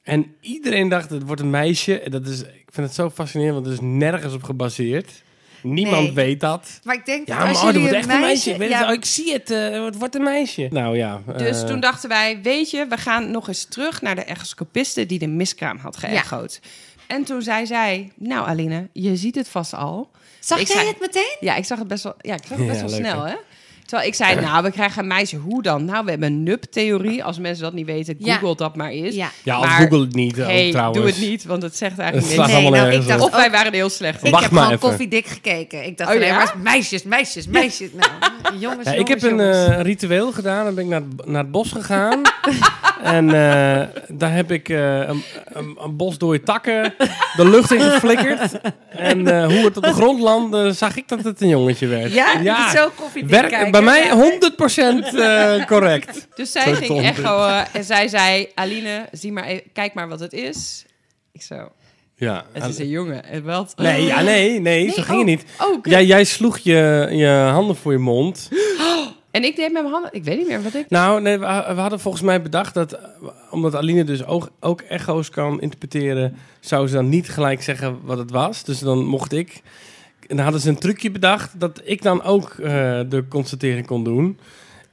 En 0.03 0.35
iedereen 0.41 0.89
dacht, 0.89 1.09
het 1.09 1.23
wordt 1.25 1.41
een 1.41 1.49
meisje. 1.49 1.99
En 1.99 2.11
dat 2.11 2.27
is, 2.27 2.41
ik 2.41 2.67
vind 2.71 2.87
het 2.87 2.95
zo 2.95 3.09
fascinerend, 3.09 3.53
want 3.55 3.65
het 3.65 3.75
is 3.75 3.81
nergens 3.81 4.33
op 4.33 4.43
gebaseerd. 4.43 5.23
Niemand 5.61 6.03
Nee. 6.03 6.13
weet 6.13 6.39
dat. 6.39 6.79
Maar 6.83 6.95
ik 6.95 7.05
denk 7.05 7.27
Ja, 7.27 7.33
dat 7.33 7.37
maar 7.37 7.47
als 7.47 7.57
oh, 7.57 7.63
dat 7.63 7.73
jullie 7.73 7.89
wordt 7.89 8.05
echt 8.05 8.13
een 8.15 8.21
meisje. 8.21 8.57
Ja, 8.69 8.77
het, 8.79 8.87
oh, 8.87 8.93
ik 8.93 9.05
zie 9.05 9.33
het, 9.33 9.51
eh, 9.51 9.83
het 9.85 9.97
wordt 9.97 10.15
een 10.15 10.23
meisje. 10.23 10.67
Nou 10.71 10.97
ja. 10.97 11.21
Dus 11.37 11.61
eh, 11.61 11.67
toen 11.67 11.79
dachten 11.79 12.09
wij, 12.09 12.39
weet 12.41 12.69
je, 12.71 12.85
we 12.89 12.97
gaan 12.97 13.31
nog 13.31 13.47
eens 13.47 13.65
terug 13.65 14.01
naar 14.01 14.15
de 14.15 14.23
echoscopiste 14.23 15.05
die 15.05 15.19
de 15.19 15.27
miskraam 15.27 15.77
had 15.77 15.97
geëchoed. 15.97 16.59
En 17.07 17.23
toen 17.23 17.41
zei 17.41 17.65
zij, 17.65 18.11
nou 18.15 18.47
Aline, 18.47 18.87
je 18.93 19.15
ziet 19.15 19.35
het 19.35 19.47
vast 19.49 19.73
al. 19.73 20.09
Zag 20.39 20.59
ik 20.59 20.67
jij 20.67 20.75
zei- 20.75 20.87
het 20.89 20.99
meteen? 20.99 21.37
Ja, 21.39 21.55
ik 21.55 21.65
zag 21.65 21.79
het 21.79 21.87
best 21.87 22.03
wel, 22.03 22.15
ja, 22.21 22.33
ik 22.33 22.43
zag 22.47 22.57
het 22.57 22.67
best 22.67 22.79
Ja, 22.79 22.85
wel 22.87 22.99
leuk, 22.99 23.05
snel, 23.09 23.23
hè? 23.25 23.35
Terwijl 23.87 24.09
ik 24.09 24.15
zei, 24.15 24.39
nou, 24.41 24.63
we 24.63 24.71
krijgen 24.71 25.01
een 25.01 25.07
meisje. 25.07 25.35
Hoe 25.37 25.61
dan? 25.61 25.85
Nou, 25.85 26.03
we 26.03 26.09
hebben 26.09 26.27
een 26.27 26.43
NUP-theorie. 26.43 27.23
Als 27.23 27.39
mensen 27.39 27.63
dat 27.63 27.73
niet 27.73 27.85
weten, 27.85 28.15
Ja. 28.19 28.35
google 28.37 28.55
dat 28.55 28.75
maar 28.75 28.89
eens. 28.89 29.15
Ja. 29.15 29.29
ja, 29.43 29.59
of 29.59 29.65
maar- 29.65 29.77
Google 29.81 29.99
het 29.99 30.13
niet, 30.15 30.39
ook 30.39 30.45
hey, 30.47 30.71
trouwens. 30.71 30.97
doe 30.99 31.07
het 31.07 31.19
niet, 31.19 31.45
want 31.45 31.61
het 31.61 31.77
zegt 31.77 31.99
eigenlijk 31.99 32.31
niks. 32.35 32.47
Nee, 32.47 32.55
allemaal 32.55 32.81
nou, 32.81 32.93
ik 33.01 33.07
dacht. 33.07 33.21
Of 33.21 33.31
wij 33.31 33.51
waren 33.51 33.73
heel 33.73 33.89
slecht. 33.89 34.23
Ik 34.23 34.31
Wacht 34.31 34.43
heb 34.43 34.51
maar 34.51 34.61
gewoon 34.63 34.77
even. 34.77 34.89
koffiedik 34.89 35.25
gekeken. 35.27 35.85
Ik 35.85 35.97
dacht 35.97 36.09
Oh, 36.09 36.15
alleen 36.15 36.27
ja? 36.27 36.35
maar 36.37 36.53
meisjes, 36.63 37.03
meisjes, 37.03 37.47
meisjes. 37.47 37.89
Nou, 37.93 38.57
jongens, 38.59 38.85
Ja, 38.89 38.93
ik 38.93 39.07
heb 39.07 39.19
jongens, 39.19 39.45
een 39.45 39.53
jongens. 39.53 39.75
eh, 39.77 39.81
ritueel 39.81 40.31
gedaan. 40.31 40.65
Dan 40.65 40.75
ben 40.75 40.83
ik 40.83 40.89
naar, 40.89 41.01
naar 41.25 41.41
het 41.41 41.51
bos 41.51 41.71
gegaan. 41.71 42.21
en 43.03 43.25
eh, 43.27 43.87
daar 44.07 44.33
heb 44.33 44.51
ik 44.51 44.69
eh, 44.69 44.99
een, 44.99 45.23
een, 45.45 45.77
een 45.79 45.95
bos 45.95 46.17
door 46.17 46.33
je 46.33 46.43
takken 46.43 46.93
de 47.35 47.49
lucht 47.49 47.71
in 47.71 47.81
geflikkerd. 47.81 48.51
En 48.89 49.27
eh, 49.27 49.45
hoe 49.45 49.65
het 49.65 49.77
op 49.77 49.83
de 49.83 49.93
grond 49.93 50.19
landde, 50.21 50.73
zag 50.73 50.97
ik 50.97 51.07
dat 51.07 51.23
het 51.23 51.41
een 51.41 51.47
jongetje 51.47 51.87
werd. 51.87 52.13
Ja, 52.13 52.71
zo 52.75 52.89
koffiedik 52.95 53.29
Werk, 53.29 53.49
kijken. 53.49 53.71
bij 53.71 53.81
mij 53.81 54.03
Ja. 54.05 54.15
100% 55.11 55.15
eh, 55.15 55.65
correct. 55.65 56.27
Dus 56.35 56.51
zij 56.51 56.63
Zo 56.63 56.73
ging 56.73 57.01
echoen 57.01 57.65
en 57.73 57.83
zij 57.83 58.07
zei... 58.07 58.47
Aline, 58.55 59.05
zie 59.11 59.31
maar 59.31 59.43
even, 59.43 59.63
kijk 59.73 59.93
maar 59.93 60.07
wat 60.09 60.19
het 60.19 60.33
is. 60.33 60.85
Ik 61.31 61.41
zo, 61.41 61.71
Ja. 62.15 62.45
het 62.51 62.65
is 62.65 62.77
een 62.79 62.89
jongen. 62.89 63.23
En 63.23 63.43
wat? 63.43 63.73
Nee, 63.75 64.03
ja, 64.05 64.21
nee, 64.21 64.59
nee, 64.59 64.89
zo 64.89 64.95
Nee, 64.95 65.05
ging 65.05 65.09
oh. 65.09 65.17
het 65.17 65.25
niet. 65.25 65.43
Oh. 65.61 65.77
Jij, 65.81 66.05
jij 66.05 66.23
sloeg 66.23 66.57
je, 66.57 67.07
je 67.11 67.49
handen 67.51 67.75
voor 67.75 67.91
je 67.91 67.97
mond. 67.97 68.49
En 69.31 69.43
ik 69.43 69.55
deed 69.55 69.71
met 69.71 69.81
mijn 69.81 69.93
handen... 69.93 70.13
Ik 70.13 70.23
weet 70.23 70.37
niet 70.37 70.47
meer 70.47 70.63
wat 70.63 70.73
ik... 70.73 70.89
Nou, 70.89 71.21
nee, 71.21 71.37
we, 71.37 71.45
we 71.45 71.81
hadden 71.81 71.99
volgens 71.99 72.23
mij 72.23 72.41
bedacht 72.41 72.73
dat, 72.73 72.99
omdat 73.51 73.75
Aline 73.75 74.03
dus 74.03 74.25
ook, 74.25 74.49
ook 74.59 74.81
echo's 74.81 75.29
kan 75.29 75.61
interpreteren, 75.61 76.37
zou 76.59 76.87
ze 76.87 76.93
dan 76.93 77.09
niet 77.09 77.29
gelijk 77.29 77.61
zeggen 77.61 77.99
wat 78.03 78.17
het 78.17 78.31
was. 78.31 78.63
Dus 78.63 78.79
dan 78.79 79.05
mocht 79.05 79.31
ik. 79.31 79.61
En 80.27 80.35
dan 80.35 80.43
hadden 80.43 80.61
ze 80.61 80.69
een 80.69 80.79
trucje 80.79 81.11
bedacht 81.11 81.59
dat 81.59 81.81
ik 81.83 82.01
dan 82.01 82.23
ook 82.23 82.49
eh, 82.49 82.69
de 83.09 83.25
constatering 83.29 83.85
kon 83.85 84.03
doen. 84.03 84.39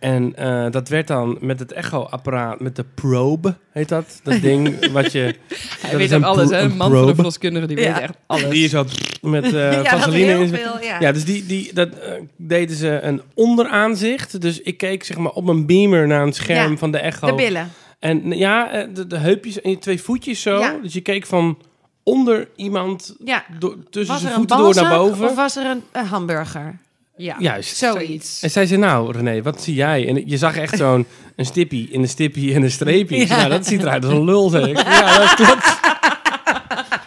En 0.04 0.34
eh, 0.36 0.70
dat 0.70 0.88
werd 0.88 1.06
dan 1.06 1.36
met 1.40 1.58
het 1.58 1.72
echo-apparaat, 1.72 2.60
met 2.60 2.76
de 2.76 2.84
probe, 2.94 3.54
heet 3.70 3.88
dat? 3.88 4.20
Dat 4.22 4.40
ding 4.40 4.90
wat 4.92 5.12
je... 5.12 5.18
Hij 5.80 5.90
dat 5.90 5.98
weet 5.98 6.14
ook 6.14 6.22
alles, 6.22 6.50
hè? 6.50 6.58
een 6.58 6.76
man 6.76 6.90
van 6.92 7.06
de 7.06 7.14
verloskundige, 7.14 7.66
die 7.66 7.80
Ja. 7.80 7.92
weet 7.92 8.02
echt 8.02 8.14
alles. 8.26 8.48
Die 8.50 8.64
is 8.64 8.70
zo 8.70 8.84
met 9.22 9.44
eh 9.44 9.52
Ja, 9.82 9.84
vaseline 9.84 10.32
in. 10.32 10.48
veel, 10.48 10.80
ja. 10.82 11.00
Ja, 11.00 11.12
dus 11.12 11.24
die, 11.24 11.46
die, 11.46 11.72
dat 11.74 11.88
eh, 11.98 12.12
deden 12.36 12.76
ze 12.76 13.00
een 13.02 13.22
onderaanzicht. 13.34 14.40
Dus 14.40 14.60
ik 14.60 14.76
keek 14.76 15.04
zeg 15.04 15.16
maar 15.16 15.32
op 15.32 15.48
een 15.48 15.66
beamer 15.66 16.06
naar 16.06 16.22
een 16.22 16.32
scherm 16.32 16.70
Ja, 16.70 16.76
van 16.78 16.90
de 16.90 16.98
echo. 16.98 17.26
De 17.26 17.34
billen. 17.34 17.70
En 17.98 18.30
ja, 18.36 18.86
de, 18.94 19.06
de 19.06 19.16
heupjes 19.18 19.60
en 19.60 19.70
je 19.70 19.78
twee 19.78 20.02
voetjes 20.02 20.42
zo. 20.42 20.58
Ja. 20.58 20.76
Dus 20.82 20.92
je 20.92 21.00
keek 21.00 21.26
van 21.26 21.58
onder 22.02 22.48
iemand 22.56 23.14
Ja. 23.24 23.44
door, 23.58 23.76
tussen 23.90 24.12
Was 24.14 24.22
zijn 24.22 24.34
voeten 24.34 24.56
door 24.58 24.74
naar 24.74 24.96
boven. 24.98 25.24
of 25.28 25.34
was 25.34 25.56
er 25.56 25.66
een, 25.66 25.82
een 25.92 26.04
hamburger? 26.06 26.78
Ja, 27.16 27.36
Juist. 27.38 27.76
Zoiets. 27.76 28.42
En 28.42 28.50
zij 28.50 28.66
zei, 28.66 28.80
nou 28.80 29.12
René, 29.12 29.42
wat 29.42 29.62
zie 29.62 29.74
jij? 29.74 30.08
En 30.08 30.28
je 30.28 30.36
zag 30.36 30.56
echt 30.56 30.76
zo'n 30.76 31.06
een 31.36 31.44
stippie 31.44 31.90
in 31.90 32.02
een 32.02 32.08
stippie 32.08 32.54
en 32.54 32.62
een 32.62 32.70
streepje. 32.70 33.16
Ja. 33.16 33.36
Nou, 33.36 33.48
dat 33.48 33.66
ziet 33.66 33.82
eruit 33.82 34.04
als 34.04 34.12
een 34.12 34.24
lul, 34.24 34.48
zei 34.48 34.70
ik. 34.70 34.76
Ja, 34.78 35.18
dat 35.18 35.34
klopt. 35.34 35.72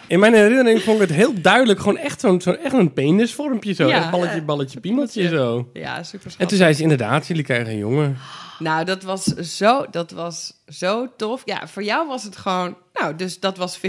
In 0.06 0.18
mijn 0.18 0.34
herinnering 0.34 0.82
vond 0.82 1.00
ik 1.00 1.08
het 1.08 1.16
heel 1.16 1.40
duidelijk. 1.40 1.78
Gewoon 1.80 1.96
echt 1.96 2.20
zo'n 2.20 2.40
zo'n 2.40 2.56
echt 2.56 2.72
een 2.74 2.92
penisvormpje 2.92 3.72
zo. 3.72 3.88
Ja. 3.88 3.96
Echt 3.96 4.10
balletje, 4.10 4.42
balletje, 4.42 4.80
piemeltje 4.80 5.28
zo. 5.28 5.68
Ja, 5.72 6.02
super 6.02 6.34
En 6.38 6.46
toen 6.48 6.58
zei 6.58 6.72
ze 6.72 6.82
inderdaad, 6.82 7.26
jullie 7.26 7.42
krijgen 7.42 7.72
een 7.72 7.78
jongen. 7.78 8.16
Nou, 8.58 8.84
dat 8.84 9.02
was 9.02 9.24
zo, 9.24 9.86
dat 9.90 10.10
was 10.10 10.52
zo 10.68 11.06
tof. 11.16 11.42
Ja, 11.44 11.68
voor 11.68 11.82
jou 11.82 12.08
was 12.08 12.22
het 12.24 12.36
gewoon... 12.36 12.76
Nou, 13.00 13.16
dus 13.16 13.40
dat 13.40 13.56
was 13.56 13.78
50-50. 13.78 13.80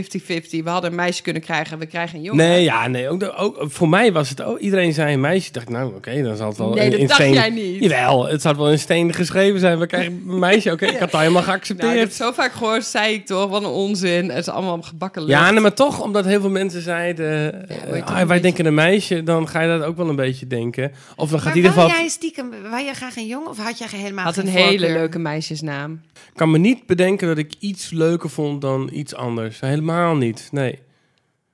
We 0.49 0.61
hadden 0.65 0.89
een 0.89 0.95
meisje 0.95 1.21
kunnen 1.21 1.41
krijgen, 1.41 1.79
we 1.79 1.85
krijgen 1.85 2.17
een 2.17 2.23
jongen. 2.23 2.45
Nee, 2.47 2.63
ja, 2.63 2.87
nee. 2.87 3.09
Ook, 3.09 3.19
de- 3.19 3.33
ook, 3.33 3.57
voor 3.67 3.89
mij 3.89 4.11
was 4.13 4.29
het 4.29 4.41
ook... 4.41 4.59
Iedereen 4.59 4.93
zei 4.93 5.13
een 5.13 5.19
meisje. 5.19 5.47
Ik 5.47 5.53
dacht, 5.53 5.69
nou, 5.69 5.95
oké, 5.95 6.21
dan 6.23 6.35
zal 6.35 6.47
het 6.47 6.57
wel 6.57 6.73
Nee, 6.73 6.83
in, 6.85 6.91
dat 6.91 6.99
in 6.99 7.07
dacht 7.07 7.19
steen... 7.19 7.33
jij 7.33 7.49
niet. 7.49 7.83
Jawel, 7.83 8.27
het 8.27 8.41
zou 8.41 8.55
wel 8.57 8.71
in 8.71 8.79
steen 8.79 9.13
geschreven 9.13 9.59
zijn. 9.59 9.79
We 9.79 9.85
krijgen 9.87 10.23
een 10.27 10.39
meisje. 10.39 10.71
Oké, 10.71 10.85
ik 10.95 10.97
had 10.99 11.11
het 11.11 11.19
helemaal 11.21 11.41
Nou, 11.43 11.55
ik 11.55 11.63
heb 11.67 11.77
geaccepteerd. 11.77 12.13
zo 12.13 12.31
vaak 12.31 12.51
gehoord, 12.51 12.85
zei 12.85 13.13
ik 13.13 13.25
toch, 13.25 13.49
wat 13.49 13.63
een 13.63 13.69
onzin. 13.69 14.29
Het 14.29 14.37
is 14.37 14.49
allemaal 14.49 14.81
gebakken 14.81 15.21
lucht. 15.23 15.33
ja, 15.39 15.51
nee, 15.51 15.59
maar 15.61 15.73
toch, 15.73 16.01
omdat 16.01 16.25
heel 16.25 16.41
veel 16.41 16.49
mensen 16.49 16.81
zeiden... 16.81 17.69
eh, 17.69 18.03
ah, 18.03 18.13
wij 18.15 18.25
beetje- 18.25 18.41
denken 18.41 18.65
een 18.65 18.73
meisje, 18.73 19.23
dan 19.23 19.47
ga 19.47 19.61
je 19.61 19.77
dat 19.77 19.87
ook 19.87 19.97
wel 19.97 20.09
een 20.09 20.15
beetje 20.15 20.47
denken. 20.47 20.91
Of 21.15 21.29
dan 21.29 21.39
gaat 21.39 21.47
Maar 21.47 21.55
in 21.57 21.61
ieder 21.63 21.71
geval... 21.71 21.87
jij 21.97 22.07
stiekem, 22.07 22.49
wou 22.69 22.83
jij 22.83 22.93
graag 22.93 23.15
een 23.17 23.27
jongen 23.27 23.49
of 23.49 23.57
had 23.57 23.77
jij 23.77 23.87
helemaal 23.91 24.25
had 24.25 24.35
geen 24.35 24.45
een 24.47 24.51
hele 24.53 24.87
leuke 24.91 25.19
meisjesnaam. 25.19 26.01
Kan 26.35 26.51
me 26.51 26.57
niet 26.57 26.68
bedenken 26.85 27.27
dat 27.27 27.37
ik 27.37 27.53
iets 27.59 27.89
leuker 27.89 28.29
vond 28.29 28.61
dan 28.61 28.89
iets 28.93 29.15
anders. 29.15 29.59
Helemaal 29.59 30.15
niet, 30.15 30.47
nee. 30.51 30.79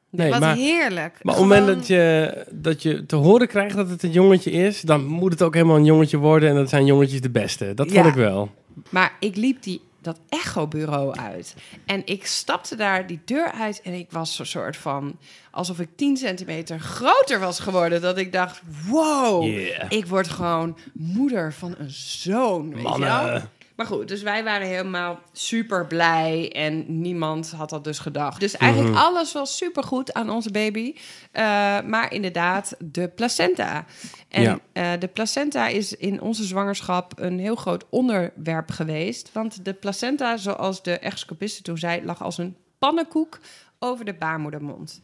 Nee, 0.09 0.29
Wat 0.31 0.39
maar... 0.39 0.55
heerlijk. 0.55 1.19
Maar 1.21 1.35
op 1.35 1.39
het 1.39 1.49
moment 1.49 1.77
dat 1.77 1.87
je, 1.87 2.45
dat 2.51 2.81
je 2.81 3.05
te 3.05 3.15
horen 3.15 3.47
krijgt 3.47 3.75
dat 3.75 3.89
het 3.89 4.03
een 4.03 4.11
jongetje 4.11 4.51
is, 4.51 4.81
dan 4.81 5.05
moet 5.05 5.31
het 5.31 5.41
ook 5.41 5.53
helemaal 5.53 5.75
een 5.75 5.85
jongetje 5.85 6.17
worden. 6.17 6.49
En 6.49 6.55
dat 6.55 6.69
zijn 6.69 6.85
jongetjes 6.85 7.21
de 7.21 7.29
beste. 7.29 7.73
Dat 7.73 7.91
vond 7.91 8.03
Ja. 8.05 8.09
ik 8.09 8.15
wel. 8.15 8.51
Maar 8.89 9.13
ik 9.19 9.35
liep 9.35 9.63
die, 9.63 9.81
dat 10.01 10.19
echo-bureau 10.29 11.15
uit. 11.19 11.55
En 11.85 12.01
ik 12.05 12.25
stapte 12.25 12.75
daar 12.75 13.07
die 13.07 13.19
deur 13.25 13.51
uit 13.51 13.81
en 13.81 13.93
ik 13.93 14.11
was 14.11 14.35
zo'n 14.35 14.45
soort 14.45 14.77
van... 14.77 15.17
alsof 15.51 15.79
ik 15.79 15.89
10 15.95 16.17
centimeter 16.17 16.79
groter 16.79 17.39
was 17.39 17.59
geworden. 17.59 18.01
Dat 18.01 18.17
ik 18.17 18.31
dacht, 18.31 18.61
wow, 18.87 19.43
Yeah. 19.43 19.85
ik 19.89 20.05
word 20.05 20.27
gewoon 20.27 20.77
moeder 20.93 21.53
van 21.53 21.75
een 21.77 21.89
zoon. 21.91 22.73
Weet 22.73 22.93
je 22.95 22.99
wel? 22.99 23.41
Maar 23.75 23.85
goed, 23.85 24.07
dus 24.07 24.21
wij 24.21 24.43
waren 24.43 24.67
helemaal 24.67 25.19
super 25.31 25.85
blij 25.87 26.51
en 26.51 27.01
niemand 27.01 27.51
had 27.51 27.69
dat 27.69 27.83
dus 27.83 27.99
gedacht. 27.99 28.39
Dus 28.39 28.57
eigenlijk 28.57 28.93
Mhm. 28.93 29.01
alles 29.03 29.31
was 29.33 29.57
super 29.57 29.83
goed 29.83 30.13
aan 30.13 30.29
onze 30.29 30.51
baby. 30.51 30.95
Eh, 31.31 31.43
maar 31.81 32.13
inderdaad, 32.13 32.75
de 32.79 33.07
placenta. 33.07 33.85
En 34.29 34.41
Ja. 34.41 34.59
eh, 34.73 34.91
de 34.99 35.07
placenta 35.07 35.67
is 35.67 35.95
in 35.95 36.21
onze 36.21 36.43
zwangerschap 36.43 37.13
een 37.19 37.39
heel 37.39 37.55
groot 37.55 37.85
onderwerp 37.89 38.71
geweest. 38.71 39.29
Want 39.33 39.65
de 39.65 39.73
placenta, 39.73 40.37
zoals 40.37 40.83
de 40.83 40.97
echoscopiste 40.99 41.61
toen 41.61 41.77
zei, 41.77 42.05
lag 42.05 42.23
als 42.23 42.37
een 42.37 42.55
pannenkoek 42.79 43.39
over 43.79 44.05
de 44.05 44.13
baarmoedermond. 44.13 45.01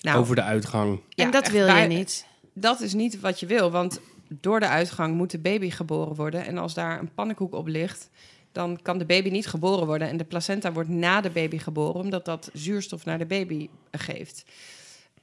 Nou, 0.00 0.18
Over 0.18 0.34
de 0.34 0.42
uitgang. 0.42 1.00
ja, 1.08 1.24
en 1.24 1.30
dat 1.30 1.48
wil 1.48 1.66
je 1.66 1.86
niet. 1.86 2.26
dat 2.54 2.80
is 2.80 2.92
niet 2.94 3.20
wat 3.20 3.40
je 3.40 3.46
wil, 3.46 3.70
want 3.70 4.00
door 4.40 4.60
de 4.60 4.68
uitgang 4.68 5.14
moet 5.14 5.30
de 5.30 5.38
baby 5.38 5.70
geboren 5.70 6.16
worden. 6.16 6.46
En 6.46 6.58
als 6.58 6.74
daar 6.74 6.98
een 6.98 7.14
pannenkoek 7.14 7.54
op 7.54 7.66
ligt, 7.66 8.10
dan 8.52 8.78
kan 8.82 8.98
de 8.98 9.04
baby 9.04 9.30
niet 9.30 9.46
geboren 9.46 9.86
worden. 9.86 10.08
En 10.08 10.16
de 10.16 10.24
placenta 10.24 10.72
wordt 10.72 10.88
na 10.88 11.20
de 11.20 11.30
baby 11.30 11.58
geboren, 11.58 12.00
omdat 12.00 12.24
dat 12.24 12.50
zuurstof 12.52 13.04
naar 13.04 13.18
de 13.18 13.26
baby 13.26 13.68
geeft. 13.90 14.44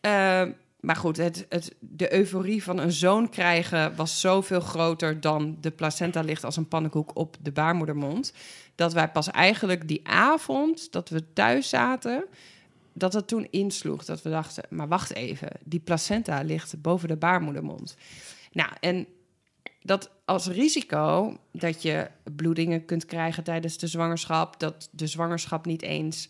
Eh, 0.02 0.44
maar 0.80 0.96
goed, 0.96 1.18
het, 1.18 1.46
het, 1.50 1.76
de 1.80 2.14
euforie 2.14 2.64
van 2.64 2.78
een 2.78 2.92
zoon 2.92 3.30
krijgen 3.30 3.96
was 3.96 4.20
zoveel 4.20 4.60
groter 4.60 5.22
dan 5.22 5.58
de 5.62 5.72
placenta 5.72 6.22
ligt 6.22 6.44
als 6.44 6.58
een 6.58 6.68
pannenkoek 6.68 7.12
op 7.14 7.38
de 7.42 7.52
baarmoedermond. 7.52 8.34
Dat 8.76 8.94
wij 8.94 9.10
pas 9.10 9.32
eigenlijk 9.32 9.88
die 9.88 10.08
avond 10.08 10.92
dat 10.92 11.10
we 11.10 11.34
thuis 11.34 11.70
zaten, 11.70 12.26
dat 12.94 13.14
het 13.14 13.28
toen 13.28 13.48
insloeg. 13.50 14.06
Dat 14.06 14.22
we 14.22 14.30
dachten, 14.30 14.64
maar 14.70 14.88
wacht 14.88 15.14
even, 15.14 15.50
die 15.64 15.80
placenta 15.80 16.42
ligt 16.42 16.82
boven 16.82 17.08
de 17.08 17.18
baarmoedermond. 17.18 17.96
Nou, 18.60 18.72
en 18.80 19.08
dat 19.82 20.12
als 20.26 20.48
risico 20.48 21.38
dat 21.52 21.82
je 21.82 22.08
bloedingen 22.36 22.86
kunt 22.86 23.06
krijgen 23.06 23.44
tijdens 23.44 23.78
de 23.78 23.88
zwangerschap, 23.88 24.60
dat 24.60 24.90
de 24.92 25.08
zwangerschap 25.08 25.66
niet 25.66 25.82
eens 25.82 26.30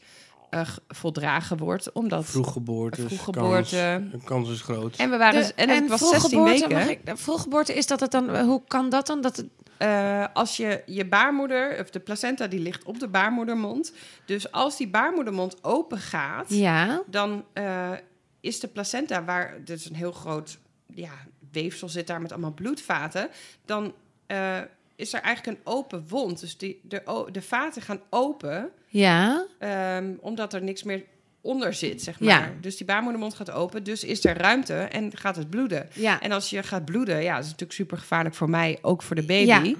eh, 0.50 0.68
voldragen 0.88 1.58
wordt, 1.58 1.92
omdat 1.92 2.26
Vroeggeboorte. 2.26 3.02
Vroeggeboorte. 3.08 3.98
Kans, 4.10 4.12
de 4.12 4.20
kans 4.28 4.50
is 4.50 4.62
groot. 4.62 4.96
en 4.96 5.10
we 5.10 5.18
waren 5.18 5.42
De- 5.48 5.54
en, 5.54 5.70
het 5.70 5.89
was 5.89 6.00
16 6.10 6.30
vroeggeboorte, 6.30 6.76
weken. 6.76 6.89
ik- 7.13 7.18
vroeggeboorte 7.18 7.74
is 7.74 7.88
dat 7.88 8.00
het 8.00 8.12
dan... 8.12 8.38
Hoe 8.39 8.62
kan 8.68 8.89
dat 8.89 9.08
dan? 9.08 9.22
Dat 9.22 9.36
het, 9.38 9.48
Eh, 9.78 10.26
als 10.34 10.58
je 10.58 10.84
je 10.86 11.06
baarmoeder, 11.06 11.80
of 11.80 11.89
de 11.89 12.00
placenta, 12.00 12.48
die 12.48 12.60
ligt 12.60 12.84
op 12.84 13.00
de 13.00 13.08
baarmoedermond. 13.08 13.94
Dus 14.26 14.52
als 14.52 14.78
die 14.78 14.88
baarmoedermond 14.89 15.63
open 15.63 15.98
gaat, 15.98 16.50
ja. 16.50 17.02
dan 17.08 17.46
eh, 17.54 17.92
is 18.39 18.60
de 18.60 18.68
placenta, 18.68 19.24
waar 19.24 19.62
dus 19.65 19.89
een 19.89 19.96
heel 19.96 20.12
groot 20.12 20.58
ja, 20.94 21.12
weefsel 21.51 21.89
zit 21.89 22.07
daar 22.07 22.21
met 22.21 22.31
allemaal 22.31 22.53
bloedvaten, 22.53 23.29
dan 23.65 23.93
eh, 24.27 24.57
is 24.95 25.13
er 25.13 25.21
eigenlijk 25.21 25.57
een 25.57 25.63
open 25.73 26.05
wond. 26.07 26.39
Dus 26.39 26.57
die, 26.57 26.79
de, 26.83 27.27
de 27.31 27.41
vaten 27.41 27.81
gaan 27.81 28.01
open, 28.09 28.69
Ja. 28.88 29.45
ehm, 29.59 30.13
omdat 30.19 30.53
er 30.53 30.63
niks 30.63 30.83
meer 30.83 31.03
onder 31.41 31.73
zit, 31.73 32.01
zeg 32.01 32.19
maar. 32.19 32.29
Ja. 32.29 32.51
Dus 32.62 32.77
die 32.77 32.85
baarmoedermond 32.85 33.33
gaat 33.33 33.51
open, 33.51 33.83
dus 33.83 34.03
is 34.03 34.25
er 34.25 34.38
ruimte 34.38 34.73
en 34.73 35.17
gaat 35.17 35.35
het 35.35 35.49
bloeden. 35.49 35.89
Ja. 35.93 36.21
En 36.21 36.31
als 36.31 36.49
je 36.49 36.63
gaat 36.63 36.85
bloeden, 36.85 37.21
ja, 37.23 37.33
dat 37.33 37.43
is 37.43 37.49
natuurlijk 37.49 37.79
super 37.79 37.97
gevaarlijk 37.97 38.35
voor 38.35 38.49
mij, 38.49 38.77
ook 38.81 39.01
voor 39.01 39.15
de 39.15 39.25
baby. 39.25 39.45
Ja. 39.45 39.75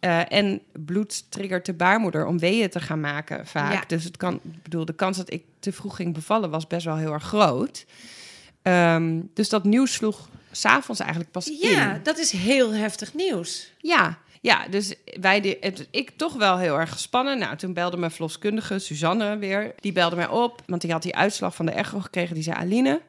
Eh, 0.00 0.38
en 0.38 0.62
bloed 0.84 1.30
triggert 1.30 1.66
de 1.66 1.72
baarmoeder 1.74 2.26
om 2.26 2.38
weeën 2.38 2.70
te 2.70 2.80
gaan 2.80 3.00
maken 3.00 3.46
vaak. 3.46 3.88
Dus 3.88 4.04
het 4.04 4.16
kan, 4.16 4.34
ik 4.34 4.62
bedoel, 4.62 4.84
de 4.84 4.94
kans 4.94 5.16
dat 5.16 5.32
ik 5.32 5.44
te 5.58 5.72
vroeg 5.72 5.96
ging 5.96 6.14
bevallen 6.14 6.50
was 6.50 6.66
best 6.66 6.84
wel 6.84 6.96
heel 6.96 7.12
erg 7.12 7.22
groot. 7.24 7.86
Ehm, 8.62 9.20
dus 9.34 9.48
dat 9.48 9.64
nieuws 9.64 9.92
sloeg 9.92 10.28
s'avonds 10.50 11.00
eigenlijk 11.00 11.30
pas 11.30 11.50
Ja, 11.60 11.94
in. 11.94 12.02
dat 12.02 12.18
is 12.18 12.30
heel 12.32 12.72
heftig 12.74 13.14
nieuws. 13.14 13.72
Ja, 13.78 14.18
ja, 14.42 14.68
dus 14.68 14.94
wij, 15.20 15.40
de, 15.40 15.56
het, 15.60 15.86
ik 15.90 16.10
toch 16.16 16.34
wel 16.34 16.58
heel 16.58 16.78
erg 16.78 16.92
gespannen. 16.92 17.38
Nou, 17.38 17.56
toen 17.56 17.72
belde 17.72 17.96
mijn 17.96 18.10
verloskundige, 18.10 18.78
Suzanne 18.78 19.36
weer. 19.36 19.72
Die 19.80 19.92
belde 19.92 20.16
mij 20.16 20.28
op, 20.28 20.62
want 20.66 20.80
die 20.82 20.92
had 20.92 21.02
die 21.02 21.16
uitslag 21.16 21.54
van 21.54 21.66
de 21.66 21.72
echo 21.72 22.00
gekregen. 22.00 22.34
Die 22.34 22.42
zei, 22.44 22.56
Aline, 22.56 23.00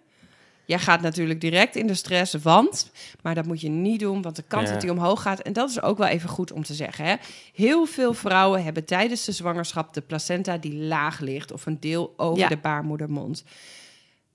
jij 0.65 0.79
gaat 0.79 1.01
natuurlijk 1.01 1.41
direct 1.41 1.75
in 1.75 1.87
de 1.87 1.93
stress, 1.93 2.33
want... 2.33 2.91
Maar 3.21 3.35
dat 3.35 3.45
moet 3.45 3.61
je 3.61 3.69
niet 3.69 3.99
doen, 3.99 4.21
want 4.21 4.35
de 4.35 4.43
kans 4.47 4.65
Ja. 4.67 4.71
dat 4.71 4.81
die 4.81 4.91
omhoog 4.91 5.21
gaat... 5.21 5.39
En 5.39 5.53
dat 5.53 5.69
is 5.69 5.81
ook 5.81 5.97
wel 5.97 6.07
even 6.07 6.29
goed 6.29 6.51
om 6.51 6.63
te 6.63 6.73
zeggen, 6.73 7.05
hè. 7.05 7.15
Heel 7.53 7.85
veel 7.85 8.13
vrouwen 8.13 8.63
hebben 8.63 8.85
tijdens 8.85 9.25
de 9.25 9.31
zwangerschap 9.31 9.93
de 9.93 10.01
placenta 10.01 10.57
die 10.57 10.73
laag 10.75 11.19
ligt... 11.19 11.51
of 11.51 11.65
een 11.65 11.79
deel 11.79 12.13
over 12.17 12.39
Ja. 12.39 12.47
de 12.47 12.57
baarmoedermond. 12.57 13.43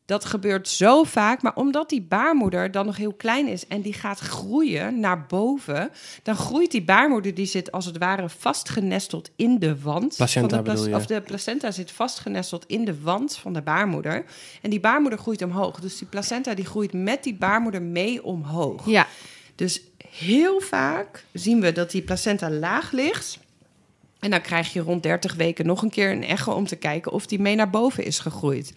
Dat 0.07 0.25
gebeurt 0.25 0.69
zo 0.69 1.05
vaak, 1.05 1.43
maar 1.43 1.55
omdat 1.55 1.89
die 1.89 2.03
baarmoeder 2.03 2.71
dan 2.71 2.87
nog 2.87 2.97
heel 2.97 3.13
klein 3.13 3.49
is 3.49 3.67
en 3.67 3.81
die 3.81 3.93
gaat 3.93 4.19
groeien 4.19 5.01
naar 5.01 5.27
boven, 5.27 5.91
dan 6.23 6.37
groeit 6.37 6.71
die 6.71 6.85
baarmoeder, 6.85 7.35
die 7.35 7.47
zit 7.47 7.73
als 7.73 7.85
het 7.85 7.99
ware 7.99 8.29
vastgenesteld 8.29 9.31
in 9.37 9.59
de 9.59 9.81
wand. 9.81 10.17
Placenta 10.17 10.57
van 10.57 10.65
de 10.65 10.71
bedoel 10.71 10.89
je? 10.89 10.95
Of 10.95 11.07
de 11.07 11.21
placenta 11.21 11.71
zit 11.71 11.91
vastgenesteld 11.91 12.65
in 12.67 12.85
de 12.85 13.01
wand 13.01 13.37
van 13.37 13.53
de 13.53 13.63
baarmoeder. 13.63 14.25
En 14.63 14.71
die 14.71 14.81
baarmoeder 14.81 15.19
groeit 15.19 15.43
omhoog. 15.43 15.81
Dus 15.81 15.99
die 15.99 16.09
placenta 16.09 16.55
die 16.55 16.65
groeit 16.65 16.93
met 16.93 17.23
die 17.23 17.35
baarmoeder 17.35 17.83
mee 17.83 18.25
omhoog. 18.25 18.87
Ja. 18.87 19.07
Dus 19.55 19.81
heel 20.09 20.61
vaak 20.61 21.25
zien 21.33 21.61
we 21.61 21.73
dat 21.73 21.91
die 21.91 22.03
placenta 22.03 22.51
laag 22.51 22.93
ligt. 22.93 23.39
En 24.21 24.31
dan 24.31 24.41
krijg 24.41 24.73
je 24.73 24.81
rond 24.81 25.03
30 25.03 25.35
weken 25.35 25.67
nog 25.67 25.83
een 25.83 25.91
keer 25.91 26.11
een 26.11 26.25
echo 26.25 26.53
om 26.53 26.67
te 26.67 26.77
kijken 26.77 27.13
of 27.13 27.27
die 27.27 27.41
mee 27.41 27.55
naar 27.55 27.71
boven 27.71 28.05
is 28.05 28.19
gegroeid. 28.19 28.73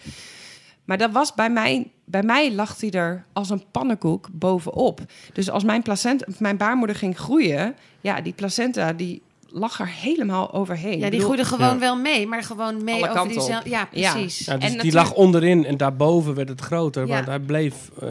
Maar 0.89 0.97
dat 0.97 1.11
was 1.11 1.33
bij 1.33 1.49
mij, 1.49 1.91
bij 2.05 2.23
mij 2.23 2.53
lag 2.53 2.75
die 2.75 2.91
er 2.91 3.25
als 3.33 3.49
een 3.49 3.63
pannenkoek 3.71 4.27
bovenop. 4.31 5.01
Dus 5.33 5.49
als 5.49 5.63
mijn, 5.63 5.81
placenta, 5.81 6.25
mijn 6.39 6.57
baarmoeder 6.57 6.95
ging 6.95 7.17
groeien, 7.17 7.75
ja, 8.01 8.21
die 8.21 8.33
placenta 8.33 8.93
die 8.93 9.21
lag 9.47 9.79
er 9.79 9.87
helemaal 9.87 10.53
overheen. 10.53 10.99
Ja, 10.99 11.09
die 11.09 11.19
groeide 11.21 11.45
gewoon 11.45 11.73
Ja. 11.73 11.79
wel 11.79 11.95
mee, 11.95 12.27
maar 12.27 12.43
gewoon 12.43 12.83
mee 12.83 12.95
Alle 12.95 13.19
over 13.19 13.27
diezelfde... 13.33 13.69
Ja, 13.69 13.85
precies. 13.85 14.37
Ja, 14.45 14.45
dus 14.45 14.45
En 14.45 14.59
die 14.59 14.77
natuurlijk- 14.77 14.93
lag 14.93 15.13
onderin 15.13 15.65
en 15.65 15.77
daarboven 15.77 16.33
werd 16.35 16.49
het 16.49 16.61
groter, 16.61 17.07
Ja. 17.07 17.13
maar 17.13 17.25
hij 17.25 17.39
bleef... 17.39 17.75
eh, 18.01 18.09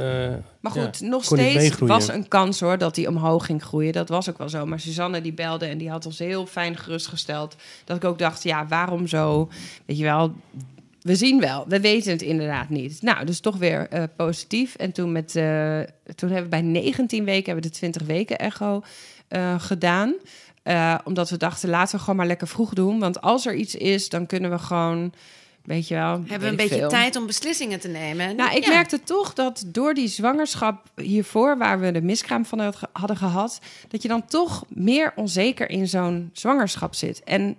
Maar 0.61 0.73
goed, 0.73 0.99
ja, 0.99 1.07
nog 1.09 1.25
steeds 1.25 1.79
was 1.79 2.09
een 2.09 2.29
kans 2.29 2.61
hoor 2.61 2.79
dat 2.79 2.95
die 2.95 3.09
omhoog 3.09 3.47
ging 3.47 3.63
groeien. 3.63 3.93
Dat 3.93 4.09
was 4.09 4.29
ook 4.31 4.39
wel 4.39 4.49
zo. 4.49 4.67
Maar 4.67 4.81
Suzanne 4.81 5.21
die 5.21 5.33
belde 5.33 5.67
en 5.67 5.79
die 5.79 5.91
had 5.91 6.07
ons 6.07 6.19
heel 6.19 6.47
fijn 6.47 6.77
gerustgesteld. 6.77 7.57
Dat 7.85 7.97
ik 7.97 8.05
ook 8.05 8.19
dacht, 8.19 8.43
ja, 8.43 8.67
waarom 8.67 9.07
zo? 9.07 9.49
Weet 9.87 9.99
je 9.99 10.05
wel, 10.05 10.33
we 11.03 11.15
zien 11.17 11.41
wel. 11.41 11.65
We 11.69 11.81
weten 11.81 12.13
het 12.13 12.23
inderdaad 12.23 12.69
niet. 12.69 13.03
Nou, 13.03 13.25
dus 13.27 13.41
toch 13.41 13.57
weer 13.57 13.89
eh, 13.89 14.03
positief. 14.17 14.75
En 14.75 14.93
toen, 14.93 15.13
met, 15.13 15.37
eh, 15.37 15.81
toen 16.15 16.29
hebben 16.31 16.43
we 16.43 16.49
bij 16.49 16.63
19 16.63 17.25
weken 17.25 17.45
hebben 17.45 17.65
we 17.65 17.71
de 17.71 17.77
20 17.77 18.03
weken 18.03 18.39
echo 18.39 18.83
eh, 19.29 19.61
gedaan. 19.61 20.15
Omdat 21.05 21.31
we 21.31 21.37
dachten, 21.37 21.69
laten 21.69 21.95
we 21.95 22.01
gewoon 22.01 22.17
maar 22.17 22.27
lekker 22.27 22.49
vroeg 22.49 22.73
doen. 22.75 22.99
Want 22.99 23.21
als 23.21 23.47
er 23.47 23.55
iets 23.55 23.75
is, 23.75 24.09
dan 24.09 24.27
kunnen 24.27 24.51
we 24.51 24.59
gewoon, 24.59 25.13
weet 25.65 25.89
je 25.89 25.95
wel... 25.95 26.11
Hebben 26.13 26.41
we 26.41 26.47
een 26.47 26.57
beetje 26.57 26.79
veel. 26.79 26.89
tijd 26.89 27.17
om 27.17 27.27
beslissingen 27.27 27.81
te 27.81 27.89
nemen. 27.89 28.37
Nou, 28.37 28.57
ik 28.57 28.65
Ja. 28.65 28.71
merkte 28.71 29.01
toch 29.03 29.33
dat 29.35 29.65
door 29.67 29.95
die 29.95 30.09
zwangerschap 30.09 30.87
hiervoor, 30.97 31.59
waar 31.59 31.81
we 31.81 31.93
de 31.93 32.03
miskraam 32.03 32.45
van 32.45 32.59
had- 32.61 32.81
hadden 32.93 33.17
gehad, 33.17 33.59
dat 33.89 34.03
je 34.03 34.09
dan 34.09 34.27
toch 34.27 34.65
meer 34.69 35.13
onzeker 35.17 35.71
in 35.71 35.89
zo'n 35.89 36.31
zwangerschap 36.33 36.95
zit. 36.95 37.23
En 37.25 37.57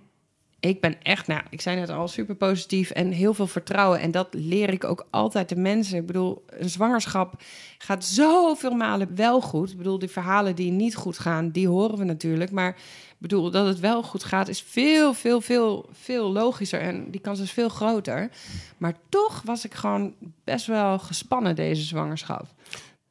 ik 0.59 0.81
ben 0.81 1.01
echt, 1.01 1.27
nou, 1.27 1.41
ik 1.49 1.61
zei 1.61 1.79
net 1.79 1.89
al, 1.89 2.07
super 2.07 2.35
positief 2.35 2.89
en 2.89 3.11
heel 3.11 3.33
veel 3.33 3.47
vertrouwen. 3.47 3.99
En 3.99 4.11
dat 4.11 4.27
leer 4.31 4.69
ik 4.69 4.83
ook 4.83 5.07
altijd 5.09 5.49
de 5.49 5.55
mensen. 5.55 5.97
Ik 5.97 6.05
bedoel, 6.05 6.43
een 6.47 6.69
zwangerschap 6.69 7.41
gaat 7.77 8.05
zoveel 8.05 8.75
malen 8.75 9.15
wel 9.15 9.41
goed. 9.41 9.71
Ik 9.71 9.77
bedoel, 9.77 9.99
die 9.99 10.09
verhalen 10.09 10.55
die 10.55 10.71
niet 10.71 10.95
goed 10.95 11.19
gaan, 11.19 11.49
die 11.49 11.67
horen 11.67 11.97
we 11.97 12.03
natuurlijk. 12.03 12.51
Maar 12.51 12.69
ik 12.69 13.15
bedoel, 13.17 13.51
dat 13.51 13.67
het 13.67 13.79
wel 13.79 14.03
goed 14.03 14.23
gaat, 14.23 14.47
is 14.47 14.61
veel, 14.61 15.13
veel, 15.13 15.41
veel, 15.41 15.89
veel 15.91 16.31
logischer. 16.31 16.79
En 16.79 17.11
die 17.11 17.21
kans 17.21 17.39
is 17.39 17.51
veel 17.51 17.69
groter. 17.69 18.29
Maar 18.77 18.93
toch 19.09 19.41
was 19.45 19.65
ik 19.65 19.73
gewoon 19.73 20.15
best 20.43 20.65
wel 20.65 20.99
gespannen 20.99 21.55
deze 21.55 21.83
zwangerschap. 21.83 22.45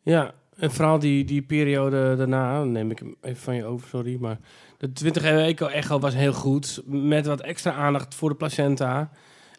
Ja, 0.02 0.34
en 0.56 0.72
vooral 0.72 0.98
die, 0.98 1.24
die 1.24 1.42
periode 1.42 2.14
daarna, 2.16 2.64
neem 2.64 2.90
ik 2.90 2.98
hem 2.98 3.16
even 3.20 3.42
van 3.42 3.54
je 3.54 3.64
over, 3.64 3.88
sorry, 3.88 4.16
maar 4.20 4.38
de 4.78 4.92
20 4.92 5.22
weken 5.22 5.70
echo 5.72 5.98
was 5.98 6.14
heel 6.14 6.32
goed, 6.32 6.82
met 6.86 7.26
wat 7.26 7.40
extra 7.40 7.72
aandacht 7.72 8.14
voor 8.14 8.28
de 8.28 8.34
placenta. 8.36 9.10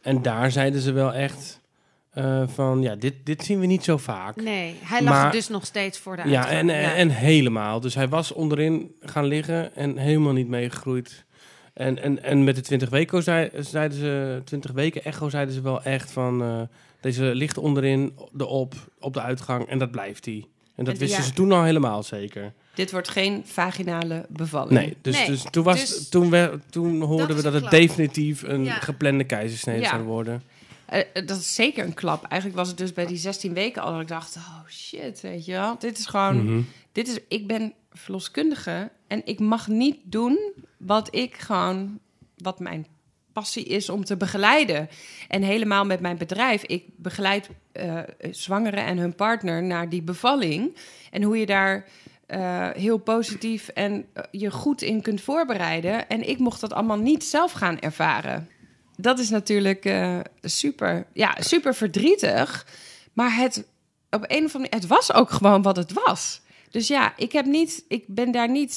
En 0.01 0.21
daar 0.21 0.51
zeiden 0.51 0.81
ze 0.81 0.91
wel 0.91 1.13
echt 1.13 1.61
eh, 2.09 2.43
van, 2.47 2.81
ja, 2.81 2.95
dit, 2.95 3.13
dit 3.23 3.43
zien 3.43 3.59
we 3.59 3.65
niet 3.65 3.83
zo 3.83 3.97
vaak. 3.97 4.35
Nee, 4.35 4.75
hij 4.83 5.03
lag 5.03 5.13
Maar- 5.13 5.31
dus 5.31 5.47
nog 5.47 5.65
steeds 5.65 5.99
voor 5.99 6.15
de 6.15 6.29
Ja, 6.29 6.41
uitgang. 6.45 6.69
en, 6.69 6.75
en, 6.75 6.95
en 6.95 7.09
helemaal. 7.09 7.79
Dus 7.79 7.95
hij 7.95 8.07
was 8.07 8.31
onderin 8.31 8.95
gaan 9.01 9.25
liggen 9.25 9.75
en 9.75 9.97
helemaal 9.97 10.33
niet 10.33 10.47
meegegroeid. 10.47 11.25
En, 11.73 12.01
en, 12.01 12.23
en 12.23 12.43
met 12.43 12.55
de 12.55 12.61
20 12.61 12.89
weken 12.89 13.23
zei, 13.23 13.49
zeiden 13.59 13.97
ze, 13.97 14.41
20 14.45 14.71
weken 14.71 15.03
echo 15.03 15.29
zeiden 15.29 15.53
ze 15.53 15.61
wel 15.61 15.83
echt 15.83 16.11
van, 16.11 16.41
eh, 16.41 16.61
deze 17.01 17.23
ligt 17.23 17.57
onderin, 17.57 18.13
erop, 18.37 18.73
op 18.99 19.13
de 19.13 19.21
uitgang 19.21 19.67
en 19.67 19.77
dat 19.77 19.91
blijft 19.91 20.25
hij. 20.25 20.47
En 20.75 20.85
dat 20.85 20.93
En 20.93 20.99
wisten 20.99 21.19
ja. 21.19 21.25
ze 21.25 21.33
toen 21.33 21.51
al 21.51 21.63
helemaal 21.63 22.03
zeker. 22.03 22.53
Dit 22.79 22.91
wordt 22.91 23.09
geen 23.09 23.41
vaginale 23.45 24.25
bevalling. 24.29 24.71
Nee, 24.79 24.97
dus, 25.01 25.15
Nee, 25.17 25.27
dus 25.27 25.45
toen, 25.49 25.63
was, 25.63 25.79
dus 25.79 26.09
toen, 26.09 26.29
we, 26.29 26.59
toen 26.69 27.01
hoorden 27.01 27.27
dat 27.27 27.35
we 27.35 27.41
dat 27.43 27.53
het 27.53 27.61
klap. 27.61 27.71
definitief 27.71 28.43
een 28.43 28.63
Ja. 28.63 28.73
geplande 28.73 29.23
keizersnede 29.23 29.79
Ja. 29.79 29.89
zou 29.89 30.03
worden. 30.03 30.43
Eh, 30.85 31.03
dat 31.25 31.37
is 31.39 31.55
zeker 31.55 31.85
een 31.85 31.93
klap. 31.93 32.23
Eigenlijk 32.25 32.59
was 32.59 32.67
het 32.67 32.77
dus 32.77 32.93
bij 32.93 33.05
die 33.05 33.17
16 33.17 33.53
weken 33.53 33.81
al 33.81 33.91
dat 33.91 34.01
ik 34.01 34.07
dacht... 34.07 34.35
oh 34.35 34.67
shit, 34.69 35.21
weet 35.21 35.45
je 35.45 35.51
wel. 35.51 35.75
Dit 35.79 35.97
is 35.97 36.05
gewoon... 36.05 36.43
Mhm. 36.45 36.61
Dit 36.91 37.07
is, 37.07 37.19
ik 37.27 37.47
ben 37.47 37.73
verloskundige 37.91 38.91
en 39.07 39.21
ik 39.25 39.39
mag 39.39 39.67
niet 39.67 39.97
doen 40.03 40.39
wat 40.77 41.15
ik 41.15 41.35
gewoon... 41.37 41.99
wat 42.37 42.59
mijn 42.59 42.85
passie 43.33 43.63
is 43.65 43.89
om 43.89 44.03
te 44.05 44.17
begeleiden. 44.17 44.89
En 45.27 45.41
helemaal 45.41 45.85
met 45.85 45.99
mijn 45.99 46.17
bedrijf. 46.17 46.63
Ik 46.63 46.83
begeleid 46.95 47.49
eh, 47.71 47.99
zwangeren 48.31 48.85
en 48.85 48.97
hun 48.97 49.15
partner 49.15 49.63
naar 49.63 49.89
die 49.89 50.01
bevalling. 50.01 50.75
En 51.11 51.23
hoe 51.23 51.37
je 51.37 51.45
daar 51.45 51.85
eh, 52.29 52.69
heel 52.69 52.97
positief 52.97 53.67
en 53.67 54.05
eh, 54.13 54.23
je 54.31 54.51
goed 54.51 54.81
in 54.81 55.01
kunt 55.01 55.21
voorbereiden. 55.21 56.09
En 56.09 56.29
ik 56.29 56.39
mocht 56.39 56.61
dat 56.61 56.73
allemaal 56.73 56.97
niet 56.97 57.23
zelf 57.23 57.51
gaan 57.51 57.79
ervaren. 57.79 58.49
Dat 58.95 59.19
is 59.19 59.29
natuurlijk 59.29 59.85
eh, 59.85 60.19
super, 60.41 61.05
ja, 61.13 61.35
super 61.39 61.75
verdrietig. 61.75 62.67
Maar 63.13 63.35
het, 63.35 63.67
op 64.09 64.23
een 64.27 64.45
of 64.45 64.55
andere 64.55 64.75
het 64.75 64.87
was 64.87 65.13
ook 65.13 65.29
gewoon 65.29 65.61
wat 65.61 65.75
het 65.75 65.93
was. 66.05 66.41
Dus 66.71 66.87
ja, 66.87 67.13
ik, 67.17 67.31
heb 67.31 67.45
niet, 67.45 67.85
ik 67.87 68.03
ben 68.07 68.31
daar 68.31 68.49
niet 68.49 68.75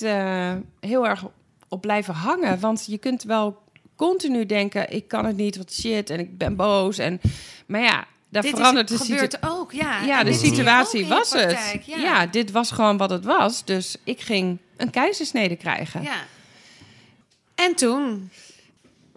heel 0.81 1.07
erg 1.07 1.25
op 1.69 1.81
blijven 1.81 2.15
hangen. 2.15 2.61
Want 2.61 2.87
je 2.87 2.99
kunt 2.99 3.23
wel 3.23 3.63
continu 3.97 4.47
denken: 4.47 4.91
ik 4.91 5.09
kan 5.09 5.25
het 5.25 5.37
niet, 5.37 5.57
wat 5.57 5.73
shit, 5.73 6.11
en 6.11 6.19
ik 6.19 6.39
ben 6.39 6.57
boos. 6.57 6.99
En, 6.99 7.21
maar 7.67 7.83
ja, 7.83 8.07
daar 8.33 8.43
Dit 8.43 8.51
verandert 8.57 8.91
is, 8.91 8.99
de 8.99 9.05
situatie. 9.05 9.39
ook, 9.51 9.73
ja. 9.73 10.03
Ja, 10.03 10.19
En 10.19 10.27
de 10.27 10.33
situatie 10.33 11.07
was 11.07 11.33
het. 11.33 11.59
Ja. 11.85 11.97
Ja. 11.97 12.27
dit 12.27 12.51
was 12.51 12.71
gewoon 12.71 12.97
wat 12.97 13.11
het 13.11 13.25
was. 13.25 13.65
Dus 13.65 13.97
ik 14.05 14.21
ging 14.21 14.59
een 14.77 14.91
keizersnede 14.91 15.57
krijgen. 15.57 16.03
ja. 16.03 16.25
En 17.55 17.75
toen? 17.75 18.31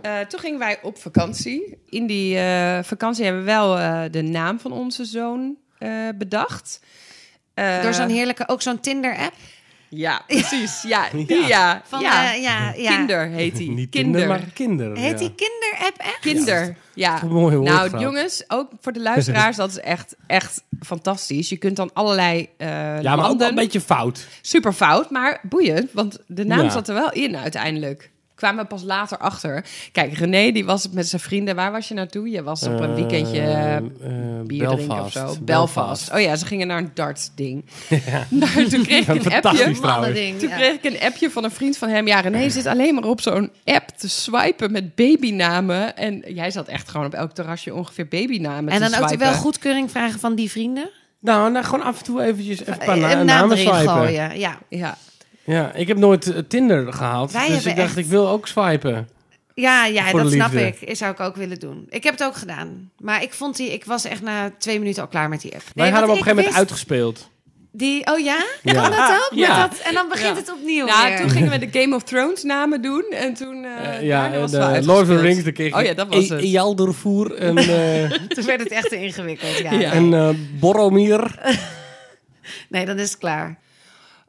Eh, 0.02 0.20
toen 0.20 0.40
gingen 0.40 0.60
wij 0.60 0.80
op 0.82 0.98
vakantie. 0.98 1.78
In 1.90 2.08
die 2.08 2.38
eh, 2.38 2.84
vakantie 2.84 3.24
hebben 3.24 3.42
we 3.44 3.52
wel 3.52 3.78
eh, 3.80 4.04
de 4.12 4.22
naam 4.22 4.60
van 4.60 4.72
onze 4.72 5.06
zoon 5.06 5.56
bedacht. 6.16 6.80
Door 7.82 7.94
zo'n 7.94 8.10
heerlijke, 8.10 8.48
ook 8.48 8.62
zo'n 8.62 8.80
Tinder-app? 8.80 9.34
Ja, 9.96 10.22
precies. 10.28 10.82
Ja, 10.88 11.08
die 11.12 11.48
ja. 11.48 11.82
Van, 11.86 12.02
ja. 12.02 12.34
eh, 12.34 12.42
ja, 12.42 12.74
ja. 12.76 12.96
Kinder 12.96 13.28
heet 13.28 13.56
die. 13.56 13.72
Niet 13.72 13.90
Kinder. 13.90 14.28
Maar 14.28 14.44
kinder. 14.54 14.98
Heet 14.98 15.12
ja. 15.12 15.18
die 15.18 15.36
kinderapp 15.36 15.98
echt? 15.98 16.20
Kinder. 16.20 16.76
Ja. 16.94 17.24
Een 17.24 17.30
mooie 17.30 17.58
Nou, 17.60 18.00
jongens, 18.00 18.44
ook 18.48 18.70
voor 18.82 18.92
de 18.92 19.02
luisteraars, 19.02 19.56
dat 19.56 19.70
is 19.70 19.80
echt, 19.80 20.16
echt 20.28 20.64
fantastisch. 20.82 21.50
Je 21.50 21.58
kunt 21.58 21.76
dan 21.76 21.90
allerlei 21.94 22.50
eh 22.58 22.68
Ja, 22.68 23.02
maar 23.02 23.14
ook 23.14 23.20
landen... 23.20 23.38
wel 23.38 23.50
een 23.50 23.56
beetje 23.56 23.82
fout. 23.82 24.28
Super 24.42 24.74
fout, 24.74 25.10
maar 25.10 25.40
boeiend, 25.44 25.90
want 25.94 26.20
de 26.28 26.46
naam 26.46 26.64
Ja. 26.64 26.70
zat 26.70 26.88
er 26.88 26.94
wel 26.94 27.12
in 27.12 27.38
uiteindelijk. 27.38 28.12
Kwamen 28.36 28.62
we 28.62 28.68
pas 28.70 28.84
later 28.84 29.18
achter. 29.18 29.66
Kijk, 29.92 30.14
René 30.18 30.52
die 30.52 30.66
was 30.66 30.90
met 30.90 31.08
zijn 31.08 31.22
vrienden. 31.22 31.56
Waar 31.56 31.72
was 31.72 31.88
je 31.88 31.94
naartoe? 31.94 32.30
Je 32.30 32.44
was 32.44 32.64
op 32.64 32.80
een 32.80 32.90
Eh, 32.90 32.96
weekendje 32.96 33.40
eh, 33.42 33.78
bier 34.46 34.60
Belfast. 34.60 34.76
drinken 34.86 35.04
of 35.06 35.12
zo. 35.12 35.20
Belfast. 35.20 35.44
Belfast. 35.46 36.14
Oh 36.14 36.20
ja, 36.20 36.36
ze 36.36 36.46
gingen 36.46 36.68
naar 36.68 36.78
een 36.78 36.92
darts-ding. 36.94 37.66
Nou, 38.30 38.68
toen 38.68 38.84
kreeg 38.84 39.08
ik 39.08 39.16
een 39.16 39.32
Fantastisch 39.32 39.66
appje. 39.66 39.82
Mannending, 39.82 40.40
Toen 40.40 40.50
ja. 40.50 40.56
kreeg 40.56 40.74
ik 40.74 40.84
een 40.84 41.00
appje 41.02 41.30
van 41.32 41.44
een 41.44 41.52
vriend 41.52 41.78
van 41.78 41.90
hem. 41.90 42.08
Ja, 42.08 42.20
René 42.20 42.50
zit 42.50 42.66
alleen 42.66 42.94
maar 42.96 43.04
op 43.04 43.22
zo'n 43.22 43.52
app 43.66 43.88
te 43.90 44.10
swipen 44.10 44.72
met 44.72 44.96
babynamen. 44.96 45.96
En 45.98 46.24
jij 46.28 46.52
zat 46.52 46.68
echt 46.68 46.90
gewoon 46.90 47.06
op 47.06 47.14
elk 47.14 47.32
terrasje 47.32 47.74
ongeveer 47.74 48.08
babynamen 48.08 48.74
En 48.74 48.82
te 48.82 48.90
dan 48.90 49.04
ook 49.04 49.16
wel 49.18 49.34
goedkeuring 49.34 49.92
vragen 49.92 50.20
van 50.20 50.36
die 50.36 50.52
vrienden? 50.52 50.90
Nou, 51.20 51.52
nou, 51.52 51.66
gewoon 51.66 51.86
af 51.86 51.98
en 51.98 52.04
toe 52.04 52.24
eventjes 52.24 52.60
even 52.62 52.74
een 52.74 52.80
paar 52.86 52.98
na- 52.98 53.24
namen 53.24 53.58
erin 53.58 53.74
swipen. 53.76 53.94
gooien, 53.94 54.38
ja. 54.40 54.58
Ja, 54.70 54.98
Ja, 55.46 55.74
ik 55.74 55.88
heb 55.88 55.98
nooit 55.98 56.34
eh, 56.34 56.40
Tinder 56.48 56.94
gehaald. 56.94 57.32
Wij 57.32 57.42
dus 57.46 57.54
hebben 57.54 57.72
ik 57.72 57.78
dacht, 57.78 57.90
echt- 57.90 57.98
ik 57.98 58.06
wil 58.06 58.30
ook 58.30 58.48
swipen. 58.48 59.10
Ja, 59.54 59.86
ja 59.86 60.12
dat 60.12 60.24
de 60.26 60.32
snap 60.32 60.52
ik. 60.52 60.88
Dat 60.88 60.98
zou 60.98 61.12
ik 61.12 61.20
ook 61.20 61.36
willen 61.36 61.60
doen. 61.60 61.86
Ik 61.90 62.04
heb 62.04 62.14
het 62.14 62.24
ook 62.24 62.36
gedaan. 62.36 62.92
Maar 62.98 63.24
ik 63.24 63.34
vond 63.34 63.56
die, 63.58 63.74
ik 63.74 63.86
was 63.86 64.06
echt 64.06 64.22
na 64.22 64.52
twee 64.58 64.80
minuten 64.80 65.02
al 65.02 65.08
klaar 65.08 65.30
met 65.30 65.42
die 65.42 65.54
app. 65.54 65.64
Wij 65.64 65.72
Nee, 65.84 65.92
hadden 65.94 66.10
hem 66.10 66.20
op 66.20 66.26
een 66.28 66.34
gegeven 66.34 66.36
moment 66.36 66.46
wist- 66.48 66.58
uitgespeeld. 66.58 67.30
Die, 67.72 68.12
oh 68.14 68.20
ja? 68.20 68.46
Ja. 68.64 68.74
Kan 68.74 68.92
dat 68.92 69.10
ook? 69.10 69.30
Ja. 69.32 69.68
dat, 69.68 69.80
en 69.80 69.94
dan 69.94 70.10
begint 70.10 70.28
Ja. 70.28 70.36
het 70.42 70.52
opnieuw 70.54 70.86
Nou, 70.86 71.08
weer. 71.08 71.18
toen 71.18 71.30
gingen 71.30 71.50
we 71.50 71.70
de 71.70 71.80
Game 71.80 71.96
of 71.96 72.04
Thrones 72.04 72.44
namen 72.44 72.82
doen. 72.82 73.06
En 73.12 73.34
toen... 73.34 73.64
eh, 73.66 73.96
Eh, 73.96 74.02
ja, 74.04 74.40
was 74.40 74.52
de 74.52 74.80
Lord 74.86 75.02
of 75.02 75.08
the. 75.08 75.18
Rings, 75.22 75.44
daar 75.44 75.52
kreeg 75.52 75.76
Oh 75.76 75.82
ja, 75.84 75.94
dat 75.94 76.08
was 76.08 76.30
E- 76.30 76.34
het. 76.34 76.44
Ejaldervoer 76.44 77.36
en, 77.36 77.58
eh, 77.78 78.10
Toen 78.12 78.46
werd 78.46 78.60
het 78.60 78.72
echt 78.72 78.90
te 78.90 78.96
ingewikkeld. 79.02 79.58
Ja. 79.58 79.72
Ja. 79.72 79.92
en 79.92 80.14
eh, 80.14 80.30
Boromir. 80.60 81.36
Nee, 82.70 82.86
dan 82.86 83.00
is 83.00 83.10
het 83.10 83.20
klaar. 83.20 83.58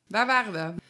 Waar 0.07 0.27
waren 0.27 0.53
we? 0.53 0.83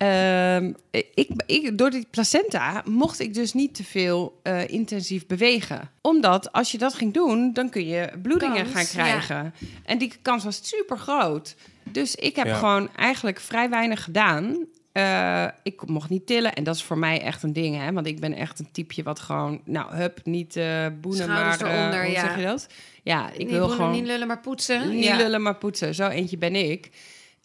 Ehm, 0.00 0.72
ik, 0.90 1.28
ik, 1.46 1.78
door 1.78 1.90
die 1.90 2.06
placenta 2.10 2.82
mocht 2.84 3.20
ik 3.20 3.34
dus 3.34 3.52
niet 3.52 3.74
te 3.74 3.84
veel 3.84 4.40
eh, 4.42 4.68
intensief 4.68 5.26
bewegen. 5.26 5.90
Omdat 6.00 6.52
als 6.52 6.72
je 6.72 6.78
dat 6.78 6.94
ging 6.94 7.14
doen, 7.14 7.52
dan 7.52 7.70
kun 7.70 7.86
je 7.86 8.08
bloedingen 8.22 8.62
Kans, 8.62 8.74
gaan 8.74 8.86
krijgen. 8.86 9.54
En 9.84 9.98
die 9.98 10.12
kans 10.22 10.44
was 10.44 10.60
super 10.62 10.98
groot. 10.98 11.56
Dus 11.90 12.14
ik 12.14 12.36
heb 12.36 12.46
Ja. 12.46 12.54
gewoon 12.54 12.88
eigenlijk 12.96 13.40
vrij 13.40 13.70
weinig 13.70 14.04
gedaan. 14.04 14.64
Eh, 14.92 15.46
ik 15.62 15.86
mocht 15.86 16.10
niet 16.10 16.26
tillen 16.26 16.54
en 16.54 16.64
dat 16.64 16.74
is 16.74 16.82
voor 16.82 16.98
mij 16.98 17.20
echt 17.22 17.42
een 17.42 17.52
ding, 17.52 17.76
hè? 17.76 17.92
Want 17.92 18.06
ik 18.06 18.20
ben 18.20 18.32
echt 18.34 18.58
een 18.58 18.68
typeje 18.72 19.02
wat 19.02 19.20
gewoon, 19.20 19.60
nou, 19.64 19.94
hup, 19.94 20.20
niet 20.24 20.56
eh 20.56 20.86
boenen, 21.00 21.22
Schouders 21.24 21.58
maar 21.60 21.70
eh, 21.70 21.78
eronder, 21.78 22.02
hoe 22.04 22.12
ja. 22.12 22.20
zeg 22.20 22.36
je 22.36 22.42
dat? 22.44 22.66
Ja, 23.02 23.30
ik 23.32 23.38
niet 23.38 23.48
wil 23.50 23.58
boenen, 23.60 23.76
gewoon 23.76 23.92
niet 23.92 24.06
lullen, 24.06 24.26
maar 24.26 24.40
poetsen. 24.40 24.90
niet 24.90 25.04
Ja. 25.04 25.16
lullen, 25.16 25.42
maar 25.42 25.56
poetsen. 25.56 25.94
Zo 25.94 26.08
eentje 26.08 26.38
ben 26.38 26.54
ik. 26.54 26.90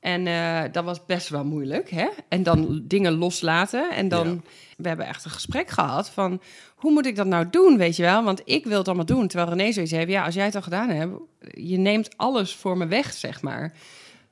En 0.05 0.27
eh, 0.27 0.61
dat 0.71 0.83
was 0.83 1.05
best 1.05 1.29
wel 1.29 1.45
moeilijk, 1.45 1.89
hè? 1.89 2.07
En 2.29 2.43
dan 2.43 2.81
dingen 2.83 3.13
loslaten. 3.13 3.91
En 3.91 4.07
dan, 4.07 4.27
Ja. 4.27 4.41
we 4.77 4.87
hebben 4.87 5.05
echt 5.07 5.25
een 5.25 5.31
gesprek 5.31 5.69
gehad 5.69 6.09
van... 6.09 6.41
hoe 6.75 6.91
moet 6.91 7.05
ik 7.05 7.15
dat 7.15 7.25
nou 7.25 7.45
doen, 7.49 7.77
weet 7.77 7.95
je 7.95 8.03
wel? 8.03 8.23
Want 8.23 8.41
ik 8.45 8.65
wil 8.65 8.77
het 8.77 8.87
allemaal 8.87 9.05
doen. 9.05 9.27
Terwijl 9.27 9.49
René 9.49 9.71
zoiets 9.71 9.91
heeft, 9.91 10.09
ja, 10.09 10.25
als 10.25 10.35
jij 10.35 10.45
het 10.45 10.55
al 10.55 10.61
gedaan 10.61 10.89
hebt... 10.89 11.13
je 11.39 11.77
neemt 11.77 12.17
alles 12.17 12.55
voor 12.55 12.77
me 12.77 12.87
weg, 12.87 13.13
zeg 13.13 13.41
maar. 13.41 13.73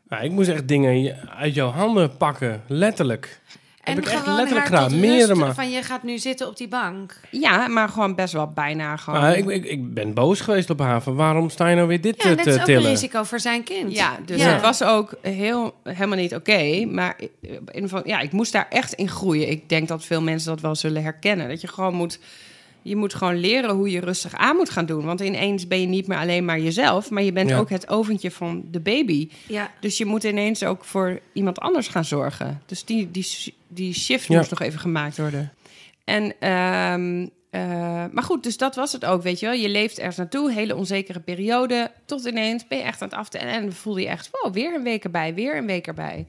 Nou, 0.07 0.23
ik 0.23 0.31
moest 0.31 0.49
echt 0.49 0.67
dingen 0.67 1.15
uit 1.29 1.53
jouw 1.53 1.69
handen 1.69 2.17
pakken, 2.17 2.61
letterlijk. 2.67 3.41
En 3.83 3.95
heb 3.95 4.05
ik 4.05 4.11
echt 4.11 4.27
letterlijk 4.27 4.65
gedaan. 4.65 4.99
Meerdere 4.99 5.53
van 5.53 5.71
je 5.71 5.81
gaat 5.81 6.03
nu 6.03 6.17
zitten 6.17 6.47
op 6.47 6.57
die 6.57 6.67
bank. 6.67 7.19
Ja, 7.31 7.67
maar 7.67 7.89
gewoon 7.89 8.15
best 8.15 8.33
wel 8.33 8.51
bijna 8.51 8.97
gewoon... 8.97 9.21
Nou, 9.21 9.35
ik, 9.35 9.45
ik, 9.45 9.65
ik 9.65 9.93
ben 9.93 10.13
boos 10.13 10.41
geweest 10.41 10.69
op 10.69 10.79
haar. 10.79 11.01
Van 11.01 11.15
waarom 11.15 11.49
sta 11.49 11.67
je 11.67 11.75
nou 11.75 11.87
weer 11.87 12.01
dit 12.01 12.23
Ja, 12.23 12.29
te, 12.29 12.35
dat 12.35 12.45
is 12.45 12.61
ook 12.61 12.67
een 12.67 12.81
risico 12.81 13.23
voor 13.23 13.39
zijn 13.39 13.63
kind. 13.63 13.91
Ja, 13.95 14.17
dus 14.25 14.41
Ja. 14.41 14.47
het 14.51 14.61
was 14.61 14.83
ook 14.83 15.13
heel, 15.21 15.73
helemaal 15.83 16.17
niet 16.17 16.35
oké. 16.35 16.85
maar 16.85 17.15
in 17.19 17.29
ieder 17.73 17.81
geval, 17.89 18.07
ja, 18.07 18.19
ik 18.19 18.31
moest 18.31 18.51
daar 18.51 18.67
echt 18.69 18.93
in 18.93 19.09
groeien. 19.09 19.49
Ik 19.49 19.69
denk 19.69 19.87
dat 19.87 20.03
veel 20.05 20.21
mensen 20.21 20.49
dat 20.49 20.61
wel 20.61 20.75
zullen 20.75 21.03
herkennen. 21.03 21.47
Dat 21.49 21.61
je 21.61 21.67
gewoon 21.67 21.93
moet... 21.93 22.19
Je 22.83 22.95
moet 22.95 23.13
gewoon 23.13 23.35
leren 23.39 23.69
hoe 23.75 23.91
je 23.91 23.99
rustig 23.99 24.35
aan 24.35 24.55
moet 24.55 24.69
gaan 24.69 24.85
doen. 24.85 25.05
Want 25.05 25.19
ineens 25.21 25.67
ben 25.67 25.81
je 25.81 25.87
niet 25.87 26.07
meer 26.07 26.17
alleen 26.17 26.45
maar 26.45 26.59
jezelf... 26.59 27.09
maar 27.09 27.23
je 27.23 27.31
bent 27.31 27.49
Ja. 27.49 27.57
ook 27.57 27.69
het 27.69 27.87
oventje 27.89 28.31
van 28.31 28.63
de 28.71 28.79
baby. 28.79 29.29
Ja. 29.47 29.71
Dus 29.79 29.97
je 29.97 30.05
moet 30.05 30.23
ineens 30.23 30.63
ook 30.63 30.83
voor 30.85 31.19
iemand 31.33 31.59
anders 31.59 31.87
gaan 31.87 32.05
zorgen. 32.05 32.61
Dus 32.65 32.85
die, 32.85 33.11
die, 33.11 33.27
die 33.67 33.93
shift 33.93 34.27
Ja. 34.27 34.37
moest 34.37 34.49
nog 34.49 34.61
even 34.61 34.79
gemaakt 34.79 35.17
worden. 35.17 35.53
En, 36.03 36.33
ehm, 36.39 37.27
eh, 37.49 38.05
maar 38.11 38.23
goed, 38.23 38.43
dus 38.43 38.57
dat 38.57 38.75
was 38.75 38.91
het 38.91 39.05
ook, 39.05 39.21
weet 39.23 39.39
je 39.39 39.45
wel. 39.45 39.55
Je 39.55 39.69
leeft 39.69 39.97
ergens 39.97 40.17
naartoe, 40.17 40.51
hele 40.53 40.75
onzekere 40.75 41.19
periode. 41.19 41.91
Tot 42.05 42.25
ineens 42.25 42.67
ben 42.67 42.77
je 42.77 42.83
echt 42.83 43.01
aan 43.01 43.07
het 43.09 43.17
aftellen. 43.17 43.53
En 43.53 43.61
dan 43.61 43.71
voel 43.71 43.97
je 43.97 44.07
echt, 44.07 44.29
wow, 44.31 44.53
weer 44.53 44.75
een 44.75 44.83
week 44.83 45.03
erbij, 45.03 45.33
weer 45.33 45.57
een 45.57 45.65
week 45.65 45.87
erbij. 45.87 46.27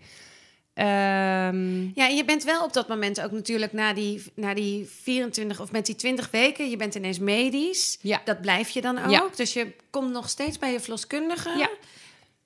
Ehm, 0.75 1.83
Ja, 1.95 2.09
en 2.09 2.17
je 2.17 2.25
bent 2.25 2.45
wel 2.45 2.65
op 2.65 2.73
dat 2.73 2.89
moment 2.89 3.21
ook 3.21 3.31
natuurlijk 3.31 3.73
na 3.73 3.93
die, 3.93 4.23
na 4.35 4.55
die 4.55 4.89
24 5.03 5.61
of 5.61 5.73
met 5.73 5.87
die 5.87 5.95
20 5.97 6.31
weken, 6.31 6.71
je 6.71 6.77
bent 6.77 6.95
ineens 6.95 7.19
medisch. 7.19 7.99
Ja. 8.01 8.21
Dat 8.25 8.41
blijf 8.41 8.69
je 8.69 8.81
dan 8.81 8.99
ook. 9.05 9.11
Ja. 9.11 9.25
Dus 9.37 9.53
je 9.53 9.73
komt 9.91 10.11
nog 10.11 10.29
steeds 10.29 10.59
bij 10.59 10.73
je 10.73 10.81
verloskundige. 10.81 11.59
Ja. 11.59 11.69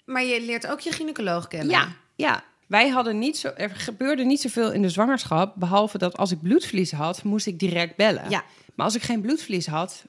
Maar 0.05 0.25
je 0.25 0.41
leert 0.43 0.67
ook 0.67 0.81
je 0.81 0.93
gynaecoloog 0.93 1.49
kennen. 1.49 1.71
ja, 1.71 1.89
ja. 2.17 2.45
Wij 2.67 2.89
hadden 2.89 3.19
niet 3.19 3.39
zo, 3.39 3.49
er 3.57 3.71
gebeurde 3.71 4.25
niet 4.25 4.41
zoveel 4.41 4.73
in 4.73 4.83
de 4.83 4.89
zwangerschap. 4.89 5.53
Behalve 5.57 5.99
dat 5.99 6.17
als 6.17 6.31
ik 6.31 6.43
bloedverlies 6.43 6.93
had, 6.93 7.23
moest 7.23 7.47
ik 7.47 7.59
direct 7.59 7.97
bellen. 7.97 8.31
Ja. 8.31 8.45
Maar 8.75 8.87
als 8.87 8.95
ik 8.95 9.03
geen 9.03 9.21
bloedverlies 9.21 9.67
had, 9.67 10.05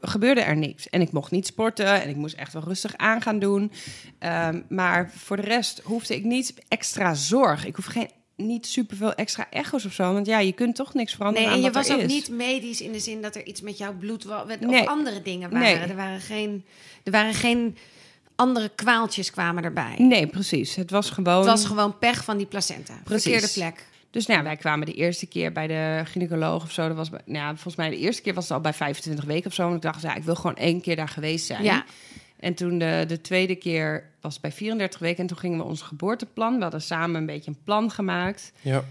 gebeurde 0.00 0.40
er 0.40 0.56
niks. 0.56 0.88
En 0.88 1.00
ik 1.00 1.12
mocht 1.12 1.30
niet 1.30 1.46
sporten 1.46 2.02
en 2.02 2.08
ik 2.08 2.16
moest 2.16 2.34
echt 2.34 2.52
wel 2.52 2.62
rustig 2.62 2.96
aan 2.96 3.22
gaan 3.22 3.38
doen. 3.38 3.72
Ehm, 4.18 4.60
maar 4.68 5.10
voor 5.16 5.36
de 5.36 5.42
rest 5.42 5.80
hoefde 5.84 6.14
ik 6.14 6.24
niet 6.24 6.54
extra 6.68 7.14
zorg. 7.14 7.66
Ik 7.66 7.76
hoef 7.76 7.84
geen, 7.84 8.10
niet 8.36 8.66
superveel 8.66 9.14
extra 9.14 9.46
echo's 9.50 9.84
of 9.84 9.92
zo. 9.92 10.12
Want 10.12 10.26
ja, 10.26 10.38
je 10.38 10.52
kunt 10.52 10.74
toch 10.76 10.94
niks 10.94 11.14
veranderen 11.14 11.48
Nee, 11.48 11.58
en 11.58 11.64
je 11.64 11.70
was 11.70 11.90
ook 11.90 11.98
is. 12.00 12.12
niet 12.12 12.28
medisch 12.30 12.80
in 12.80 12.92
de 12.92 13.00
zin 13.00 13.22
dat 13.22 13.34
er 13.36 13.44
iets 13.46 13.60
met 13.60 13.78
jouw 13.78 13.92
bloed 13.94 14.24
wa- 14.24 14.44
met- 14.44 14.60
Nee. 14.60 14.80
of 14.80 14.86
andere 14.88 15.22
dingen 15.22 15.50
waren. 15.50 15.78
Nee. 15.78 15.88
Er 15.88 15.96
waren 15.96 16.20
geen, 16.20 16.64
er 17.04 17.12
waren 17.12 17.34
geen 17.34 17.76
andere 18.34 18.68
kwaaltjes 18.74 19.30
kwamen 19.30 19.64
erbij. 19.64 19.94
Nee, 19.98 20.26
precies. 20.26 20.74
Het 20.74 20.90
was 20.90 21.10
gewoon... 21.10 21.36
Het 21.36 21.46
was 21.46 21.64
gewoon 21.64 21.98
pech 21.98 22.24
van 22.24 22.36
die 22.36 22.46
placenta. 22.46 22.94
Precies. 23.04 23.22
Verkeerde 23.32 23.52
plek. 23.52 23.86
Dus 24.16 24.26
nou, 24.26 24.38
ja, 24.38 24.44
wij 24.44 24.56
kwamen 24.56 24.86
de 24.86 24.92
eerste 24.92 25.26
keer 25.26 25.52
bij 25.52 25.66
de 25.66 26.02
gynaecoloog 26.04 26.62
of 26.62 26.72
zo. 26.72 26.88
Dat 26.88 26.96
was 26.96 27.10
bij, 27.10 27.20
nou, 27.24 27.38
ja, 27.38 27.50
volgens 27.50 27.76
mij 27.76 27.90
de 27.90 27.96
eerste 27.96 28.22
keer 28.22 28.34
was 28.34 28.44
het 28.44 28.52
al 28.52 28.60
bij 28.60 28.72
25 28.72 29.24
weken 29.24 29.46
of 29.46 29.54
zo. 29.54 29.68
En 29.68 29.74
ik 29.74 29.82
dacht, 29.82 30.02
ja, 30.02 30.14
ik 30.14 30.22
wil 30.22 30.34
gewoon 30.34 30.56
één 30.56 30.80
keer 30.80 30.96
daar 30.96 31.08
geweest 31.08 31.46
zijn. 31.46 31.62
Ja. 31.62 31.84
En 32.40 32.54
toen 32.54 32.78
de, 32.78 33.04
de 33.08 33.20
tweede 33.20 33.54
keer 33.54 34.10
was 34.20 34.32
het 34.32 34.42
bij 34.42 34.52
34 34.52 35.00
weken. 35.00 35.18
En 35.18 35.26
toen 35.26 35.38
gingen 35.38 35.58
we 35.58 35.64
ons 35.64 35.82
geboorteplan. 35.82 36.56
We 36.56 36.62
hadden 36.62 36.82
samen 36.82 37.20
een 37.20 37.26
beetje 37.26 37.50
een 37.50 37.62
plan 37.64 37.90
gemaakt. 37.90 38.52
Ja. 38.60 38.84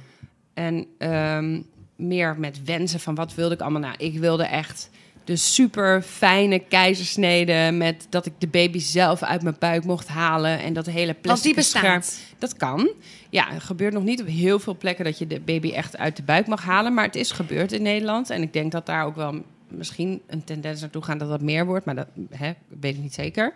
En 0.53 0.87
ehm, 0.97 1.61
meer 1.95 2.39
met 2.39 2.63
wensen 2.63 2.99
van 2.99 3.15
wat 3.15 3.35
wilde 3.35 3.53
ik 3.53 3.61
allemaal. 3.61 3.81
Nou, 3.81 3.95
ik 3.97 4.19
wilde 4.19 4.45
echt 4.45 4.89
de 5.25 5.35
super 5.35 6.01
fijne 6.01 6.59
keizersnede 6.59 7.69
met 7.73 8.07
dat 8.09 8.25
ik 8.25 8.33
de 8.37 8.47
baby 8.47 8.79
zelf 8.79 9.23
uit 9.23 9.41
mijn 9.41 9.55
buik 9.59 9.83
mocht 9.83 10.07
halen 10.07 10.59
en 10.59 10.73
dat 10.73 10.85
hele 10.85 11.13
plastic 11.13 11.61
scherm. 11.61 12.01
Dat 12.37 12.57
kan. 12.57 12.89
Ja, 13.29 13.47
het 13.49 13.63
gebeurt 13.63 13.93
nog 13.93 14.03
niet 14.03 14.21
op 14.21 14.27
heel 14.27 14.59
veel 14.59 14.77
plekken 14.77 15.05
dat 15.05 15.17
je 15.17 15.27
de 15.27 15.39
baby 15.39 15.71
echt 15.71 15.97
uit 15.97 16.15
de 16.15 16.23
buik 16.23 16.47
mag 16.47 16.63
halen, 16.63 16.93
maar 16.93 17.05
het 17.05 17.15
is 17.15 17.31
gebeurd 17.31 17.71
in 17.71 17.81
Nederland 17.81 18.29
en 18.29 18.41
ik 18.41 18.53
denk 18.53 18.71
dat 18.71 18.85
daar 18.85 19.05
ook 19.05 19.15
wel 19.15 19.43
misschien 19.67 20.21
een 20.27 20.43
tendens 20.43 20.81
naartoe 20.81 21.03
gaat 21.03 21.19
dat 21.19 21.29
dat 21.29 21.41
meer 21.41 21.65
wordt, 21.65 21.85
maar 21.85 21.95
dat 21.95 22.07
hè, 22.29 22.53
weet 22.79 22.95
ik 22.95 23.01
niet 23.01 23.13
zeker. 23.13 23.53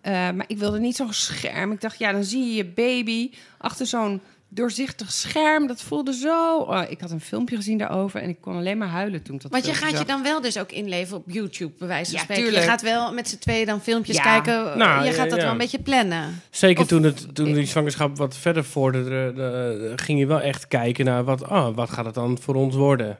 Eh, 0.00 0.12
maar 0.12 0.44
ik 0.46 0.58
wilde 0.58 0.78
niet 0.78 0.96
zo'n 0.96 1.12
scherm. 1.12 1.72
Ik 1.72 1.80
dacht, 1.80 1.98
ja, 1.98 2.12
dan 2.12 2.24
zie 2.24 2.46
je 2.46 2.54
je 2.54 2.64
baby 2.64 3.30
achter 3.58 3.86
zo'n 3.86 4.20
doorzichtig 4.48 5.12
scherm. 5.12 5.66
Dat 5.66 5.82
voelde 5.82 6.12
zo. 6.14 6.56
Oh, 6.58 6.82
ik 6.88 7.00
had 7.00 7.10
een 7.10 7.20
filmpje 7.20 7.56
gezien 7.56 7.78
daarover 7.78 8.22
en 8.22 8.28
ik 8.28 8.40
kon 8.40 8.56
alleen 8.56 8.78
maar 8.78 8.88
huilen 8.88 9.22
toen 9.22 9.34
ik 9.34 9.42
dat 9.42 9.50
Want 9.50 9.66
je 9.66 9.72
filmpje 9.74 9.96
gaat 9.96 10.06
je 10.06 10.12
dan 10.12 10.22
wel 10.22 10.40
dus 10.40 10.58
ook 10.58 10.72
inleven 10.72 11.16
op 11.16 11.24
YouTube, 11.26 11.72
bij 11.78 11.88
wijze 11.88 12.04
van 12.10 12.14
Ja, 12.18 12.22
spreken. 12.22 12.42
tuurlijk. 12.44 12.64
Je 12.64 12.70
gaat 12.70 12.82
wel 12.82 13.12
met 13.12 13.28
z'n 13.28 13.38
tweeën 13.38 13.66
dan 13.66 13.80
filmpjes 13.80 14.16
Ja. 14.16 14.22
kijken. 14.22 14.78
Nou, 14.78 15.04
je 15.04 15.12
gaat 15.12 15.28
dat 15.30 15.38
ja. 15.38 15.42
wel 15.44 15.52
een 15.52 15.58
beetje 15.58 15.82
plannen. 15.82 16.40
Zeker 16.50 16.82
Of- 16.82 16.88
toen, 16.88 17.02
het, 17.02 17.34
toen 17.34 17.52
die 17.52 17.66
zwangerschap 17.66 18.16
wat 18.16 18.36
verder 18.36 18.64
vorderde, 18.64 19.08
de- 19.10 19.32
de- 19.34 19.92
ging 19.96 20.18
je 20.18 20.26
wel 20.26 20.40
echt 20.40 20.68
kijken 20.68 21.04
naar 21.04 21.24
wat, 21.24 21.44
ah, 21.44 21.74
wat 21.76 21.90
gaat 21.90 22.04
het 22.04 22.14
dan 22.14 22.38
voor 22.40 22.54
ons 22.54 22.74
worden. 22.74 23.18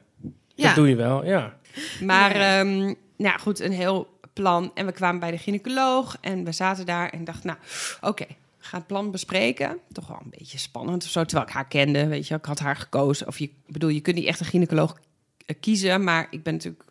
Ja. 0.55 0.67
Dat 0.67 0.75
doe 0.75 0.88
je 0.88 0.97
wel, 0.97 1.25
ja. 1.25 1.55
Maar 2.03 2.37
Ja. 2.37 2.59
ehm, 2.59 2.95
nou 3.17 3.38
goed, 3.41 3.61
een 3.61 3.73
heel 3.73 4.17
plan. 4.33 4.71
En 4.75 4.87
we 4.87 4.93
kwamen 4.93 5.21
bij 5.21 5.31
de 5.31 5.38
gynaecoloog 5.38 6.17
en 6.21 6.45
we 6.45 6.53
zaten 6.53 6.87
daar 6.87 7.09
en 7.11 7.25
dachten, 7.25 7.47
nou, 7.47 7.59
oké, 8.01 8.25
gaan 8.69 8.79
het 8.79 8.89
plan 8.89 9.11
bespreken. 9.11 9.79
Toch 9.93 10.07
wel 10.07 10.19
een 10.25 10.31
beetje 10.39 10.59
spannend 10.59 11.05
of 11.05 11.11
zo, 11.11 11.25
terwijl 11.25 11.49
ik 11.49 11.55
haar 11.55 11.69
kende, 11.69 12.07
weet 12.07 12.27
je. 12.29 12.35
Ik 12.35 12.45
had 12.45 12.59
haar 12.59 12.77
gekozen. 12.77 13.27
Of 13.27 13.39
je, 13.39 13.51
bedoel, 13.66 13.91
je 13.91 14.01
kunt 14.01 14.16
niet 14.16 14.27
echt 14.27 14.41
een 14.41 14.47
gynaecoloog 14.47 14.99
eh, 15.47 15.57
kiezen, 15.61 16.05
maar 16.05 16.27
ik 16.31 16.43
ben 16.43 16.53
natuurlijk... 16.53 16.85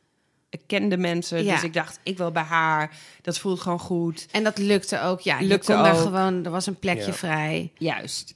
Ik 0.50 0.62
kende 0.68 0.98
mensen, 0.98 1.44
Ja. 1.44 1.54
dus 1.54 1.64
ik 1.64 1.74
dacht, 1.74 2.00
ik 2.04 2.18
wil 2.18 2.32
bij 2.32 2.44
haar. 2.44 2.98
Dat 3.22 3.40
voelt 3.40 3.60
gewoon 3.60 3.80
goed. 3.80 4.28
En 4.32 4.44
dat 4.44 4.58
lukte 4.58 5.02
ook. 5.02 5.20
Ja, 5.22 5.40
je 5.40 5.48
Lukte 5.48 5.74
kon 5.74 5.84
daar 5.84 5.96
ook. 5.96 6.02
gewoon, 6.02 6.46
er 6.46 6.52
was 6.52 6.66
een 6.66 6.80
plekje 6.80 7.06
Ja. 7.06 7.14
vrij. 7.14 7.72
Juist. 7.78 8.34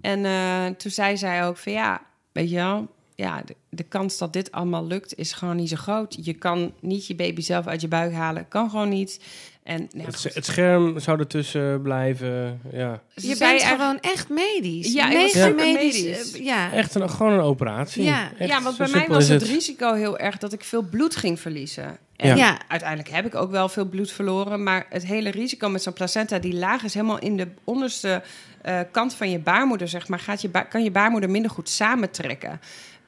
En 0.00 0.24
eh, 0.24 0.66
toen 0.76 0.90
zei 0.90 1.16
zij 1.16 1.46
ook 1.46 1.56
van 1.56 1.72
ja, 1.72 2.00
weet 2.32 2.50
je 2.50 2.56
wel, 2.56 2.88
ja, 3.14 3.42
de, 3.42 3.56
de 3.70 3.82
kans 3.82 4.18
dat 4.18 4.32
dit 4.32 4.52
allemaal 4.52 4.86
lukt 4.86 5.14
is 5.18 5.32
gewoon 5.32 5.56
niet 5.56 5.68
zo 5.68 5.76
groot. 5.76 6.16
Je 6.24 6.32
kan 6.32 6.72
niet 6.80 7.06
je 7.06 7.14
baby 7.14 7.40
zelf 7.40 7.66
uit 7.66 7.80
je 7.80 7.88
buik 7.88 8.12
halen, 8.12 8.48
kan 8.48 8.70
gewoon 8.70 8.88
niet. 8.88 9.20
En 9.62 9.88
ja, 9.92 10.04
Het, 10.04 10.44
scherm 10.46 10.98
zou 10.98 11.18
ertussen 11.18 11.82
blijven. 11.82 12.60
Ja. 12.72 13.02
Ze 13.16 13.28
Je 13.28 13.36
bent 13.38 13.62
gewoon 13.62 14.00
echt 14.00 14.28
medisch. 14.28 14.92
Ja, 14.92 15.10
ik 15.10 15.16
was 15.16 15.32
Mega 15.34 15.46
super 15.46 15.64
medisch. 15.64 16.02
medisch. 16.02 16.32
eh, 16.32 16.44
ja. 16.44 16.72
Echt 16.72 16.94
een, 16.94 17.10
gewoon 17.10 17.32
een 17.32 17.40
operatie. 17.40 18.04
Ja. 18.04 18.30
Echt, 18.38 18.50
ja, 18.50 18.62
want 18.62 18.76
bij 18.76 18.88
mij 18.92 19.06
was 19.08 19.28
het 19.28 19.42
risico 19.42 19.94
heel 19.94 20.18
erg 20.18 20.38
dat 20.38 20.52
ik 20.52 20.64
veel 20.64 20.82
bloed 20.82 21.16
ging 21.16 21.40
verliezen. 21.40 21.96
En 22.16 22.28
Ja. 22.28 22.34
Ja. 22.34 22.58
uiteindelijk 22.68 23.08
heb 23.10 23.26
ik 23.26 23.34
ook 23.34 23.50
wel 23.50 23.68
veel 23.68 23.84
bloed 23.84 24.12
verloren. 24.12 24.62
Maar 24.62 24.86
het 24.88 25.06
hele 25.06 25.30
risico 25.30 25.68
met 25.68 25.82
zo'n 25.82 25.92
placenta, 25.92 26.38
die 26.38 26.54
laag 26.54 26.82
is 26.82 26.94
helemaal 26.94 27.18
in 27.18 27.36
de 27.36 27.48
onderste 27.64 28.22
eh, 28.62 28.80
kant 28.90 29.14
van 29.14 29.30
je 29.30 29.38
baarmoeder, 29.38 29.88
zeg 29.88 30.08
maar. 30.08 30.18
Gaat 30.18 30.42
je 30.42 30.48
ba- 30.48 30.62
kan 30.62 30.82
je 30.82 30.90
baarmoeder 30.90 31.30
minder 31.30 31.50
goed 31.50 31.68
samentrekken. 31.68 32.60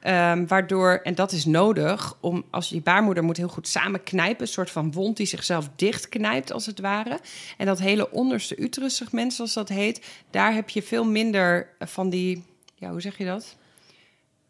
Ehm, 0.05 0.45
waardoor, 0.47 0.99
en 1.03 1.15
dat 1.15 1.31
is 1.31 1.45
nodig, 1.45 2.17
om 2.19 2.45
als 2.49 2.69
je 2.69 2.81
baarmoeder 2.81 3.23
moet 3.23 3.37
heel 3.37 3.47
goed 3.47 3.67
samenknijpen, 3.67 4.41
een 4.41 4.47
soort 4.47 4.71
van 4.71 4.91
wond 4.91 5.17
die 5.17 5.25
zichzelf 5.25 5.69
dichtknijpt, 5.75 6.51
als 6.51 6.65
het 6.65 6.79
ware. 6.79 7.19
En 7.57 7.65
dat 7.65 7.79
hele 7.79 8.11
onderste 8.11 8.57
uterussegment, 8.57 9.33
zoals 9.33 9.53
dat 9.53 9.69
heet, 9.69 10.05
daar 10.29 10.53
heb 10.53 10.69
je 10.69 10.81
veel 10.81 11.05
minder 11.05 11.69
van 11.79 12.09
die, 12.09 12.43
ja, 12.75 12.91
hoe 12.91 13.01
zeg 13.01 13.17
je 13.17 13.25
dat? 13.25 13.55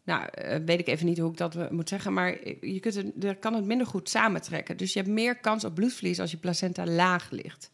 Nou, 0.04 0.26
eh, 0.30 0.58
weet 0.66 0.80
ik 0.80 0.86
even 0.86 1.06
niet 1.06 1.18
hoe 1.18 1.30
ik 1.30 1.36
dat 1.36 1.56
eh, 1.56 1.68
moet 1.70 1.88
zeggen, 1.88 2.12
maar 2.12 2.36
je 2.60 2.80
kunt 2.80 3.24
er 3.24 3.36
kan 3.36 3.54
het 3.54 3.64
minder 3.64 3.86
goed 3.86 4.08
samentrekken. 4.08 4.76
Dus 4.76 4.92
je 4.92 4.98
hebt 4.98 5.10
meer 5.10 5.36
kans 5.36 5.64
op 5.64 5.74
bloedverlies 5.74 6.20
als 6.20 6.30
je 6.30 6.36
placenta 6.36 6.86
laag 6.86 7.30
ligt. 7.30 7.70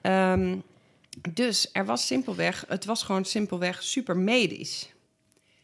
Ehm, 0.00 0.56
dus 1.32 1.68
er 1.72 1.84
was 1.84 2.06
simpelweg, 2.06 2.64
het 2.68 2.84
was 2.84 3.02
gewoon 3.02 3.24
simpelweg 3.24 3.82
super 3.82 4.16
medisch. 4.16 4.94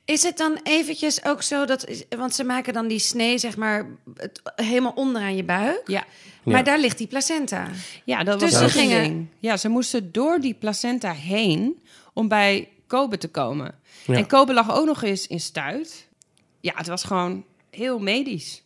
Is 0.05 0.23
het 0.23 0.37
dan 0.37 0.61
eventjes 0.63 1.25
ook 1.25 1.43
zo 1.43 1.65
dat... 1.65 2.05
Want 2.17 2.35
ze 2.35 2.45
maken 2.45 2.73
dan 2.73 2.87
die 2.89 2.99
snee, 2.99 3.39
zeg 3.39 3.57
maar, 3.57 3.87
het, 4.17 4.41
helemaal 4.57 4.93
onderaan 4.95 5.37
je 5.37 5.45
buik. 5.45 5.83
Ja, 5.87 6.05
Maar 6.43 6.57
Ja. 6.57 6.63
daar 6.63 6.79
ligt 6.79 6.99
die 6.99 7.07
placenta. 7.07 7.69
ja 8.05 8.25
dat 8.25 8.41
Dus 8.41 8.53
was 8.53 8.61
een 8.63 8.69
gingen- 8.71 9.03
ding. 9.03 9.27
Ja, 9.39 9.57
ze 9.57 9.69
moesten 9.69 10.13
door 10.13 10.41
die 10.41 10.55
placenta 10.55 11.13
heen 11.13 11.83
om 12.13 12.29
bij 12.29 12.69
Kobe 12.87 13.19
te 13.19 13.29
komen. 13.29 13.75
Ja. 14.07 14.15
En 14.15 14.27
Kobe 14.27 14.53
lag 14.53 14.73
ook 14.75 14.87
nog 14.87 15.03
eens 15.03 15.27
in 15.27 15.41
stuit. 15.41 16.09
Ja, 16.61 16.73
het 16.77 16.87
was 16.87 17.05
gewoon 17.05 17.45
heel 17.71 17.99
medisch. 17.99 18.63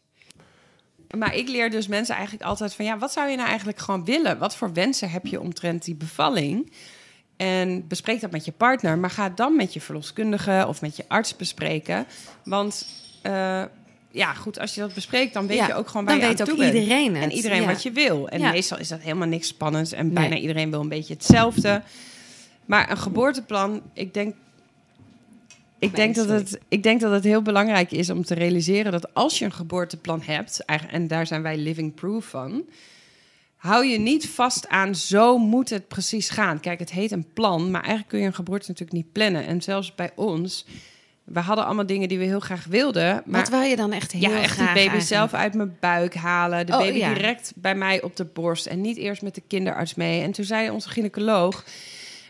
Maar 1.18 1.34
ik 1.34 1.48
leer 1.48 1.70
dus 1.70 1.86
mensen 1.86 2.14
eigenlijk 2.14 2.44
altijd 2.44 2.74
van... 2.74 2.84
ja, 2.84 2.98
wat 2.98 3.12
zou 3.12 3.28
je 3.30 3.36
nou 3.36 3.48
eigenlijk 3.48 3.78
gewoon 3.78 4.04
willen? 4.04 4.38
Wat 4.38 4.56
voor 4.56 4.72
wensen 4.72 5.10
heb 5.10 5.26
je 5.26 5.40
omtrent 5.40 5.84
die 5.84 5.94
bevalling? 5.94 6.72
En 7.36 7.86
bespreek 7.88 8.20
dat 8.20 8.30
met 8.30 8.44
je 8.44 8.52
partner. 8.52 8.98
Maar 8.98 9.10
ga 9.10 9.28
dan 9.28 9.56
met 9.56 9.72
je 9.74 9.80
verloskundige 9.80 10.64
of 10.68 10.80
met 10.80 10.96
je 10.96 11.04
arts 11.08 11.36
bespreken. 11.36 12.06
Want 12.44 12.86
eh, 13.22 13.62
ja, 14.10 14.34
goed, 14.34 14.58
als 14.58 14.74
je 14.74 14.80
dat 14.80 14.94
bespreekt... 14.94 15.34
dan 15.34 15.46
weet 15.46 15.56
Ja, 15.56 15.66
je 15.66 15.74
ook 15.74 15.88
gewoon 15.88 16.04
waar 16.06 16.14
dan 16.18 16.22
je 16.24 16.30
weet 16.30 16.40
aan 16.40 16.48
ook 16.50 16.56
toe 16.56 16.64
iedereen 16.66 17.14
het. 17.14 17.22
En 17.24 17.32
iedereen 17.32 17.60
Ja. 17.60 17.66
wat 17.66 17.82
je 17.82 17.90
wil. 17.90 18.28
En 18.28 18.40
Ja. 18.40 18.50
meestal 18.50 18.78
is 18.78 18.88
dat 18.88 19.00
helemaal 19.00 19.28
niks 19.28 19.48
spannends. 19.48 19.92
En 19.92 20.04
Nee. 20.04 20.14
bijna 20.14 20.36
iedereen 20.36 20.70
wil 20.70 20.80
een 20.80 20.88
beetje 20.88 21.14
hetzelfde. 21.14 21.82
Maar 22.64 22.90
een 22.90 22.96
geboorteplan, 22.98 23.82
ik 23.92 24.14
denk... 24.14 24.34
Ik 25.78 25.94
denk, 25.94 26.14
dat 26.14 26.28
het, 26.28 26.58
ik 26.68 26.82
denk 26.82 27.00
dat 27.00 27.12
het 27.12 27.24
heel 27.24 27.42
belangrijk 27.42 27.90
is 27.90 28.10
om 28.10 28.24
te 28.24 28.34
realiseren 28.34 28.92
dat 28.92 29.14
als 29.14 29.38
je 29.38 29.44
een 29.44 29.52
geboorteplan 29.52 30.22
hebt, 30.24 30.64
en 30.90 31.06
daar 31.08 31.26
zijn 31.26 31.42
wij 31.42 31.56
living 31.56 31.94
proof 31.94 32.24
van, 32.24 32.62
hou 33.66 33.86
je 33.86 33.98
niet 33.98 34.28
vast 34.28 34.68
aan 34.68 34.94
zo 34.94 35.38
moet 35.38 35.70
het 35.70 35.88
precies 35.88 36.28
gaan. 36.28 36.60
Kijk, 36.60 36.78
het 36.78 36.90
heet 36.90 37.10
een 37.10 37.26
plan, 37.32 37.70
maar 37.70 37.80
eigenlijk 37.80 38.08
kun 38.08 38.18
je 38.18 38.26
een 38.26 38.34
geboorte 38.34 38.64
natuurlijk 38.68 38.96
niet 38.96 39.12
plannen. 39.12 39.46
En 39.46 39.62
zelfs 39.62 39.94
bij 39.94 40.10
ons, 40.14 40.66
we 41.24 41.40
hadden 41.40 41.64
allemaal 41.64 41.86
dingen 41.86 42.08
die 42.08 42.18
we 42.18 42.24
heel 42.24 42.40
graag 42.40 42.64
wilden, 42.64 43.22
maar 43.24 43.40
Wat 43.40 43.48
wil 43.50 43.60
je 43.60 43.76
dan 43.76 43.92
echt 43.92 44.12
heel 44.12 44.30
ja, 44.30 44.40
echt 44.42 44.52
graag 44.52 44.66
baby 44.66 44.78
eigenlijk? 44.78 45.06
zelf 45.06 45.34
uit 45.34 45.54
mijn 45.54 45.76
buik 45.80 46.14
halen. 46.14 46.66
De 46.66 46.72
Oh, 46.72 46.78
baby 46.78 46.98
ja. 46.98 47.14
direct 47.14 47.52
bij 47.56 47.74
mij 47.74 48.02
op 48.02 48.16
de 48.16 48.24
borst. 48.24 48.66
En 48.66 48.80
niet 48.80 48.96
eerst 48.96 49.22
met 49.22 49.34
de 49.34 49.42
kinderarts 49.46 49.94
mee. 49.94 50.22
En 50.22 50.32
toen 50.32 50.44
zei 50.44 50.70
onze 50.70 50.88
gynaecoloog... 50.88 51.64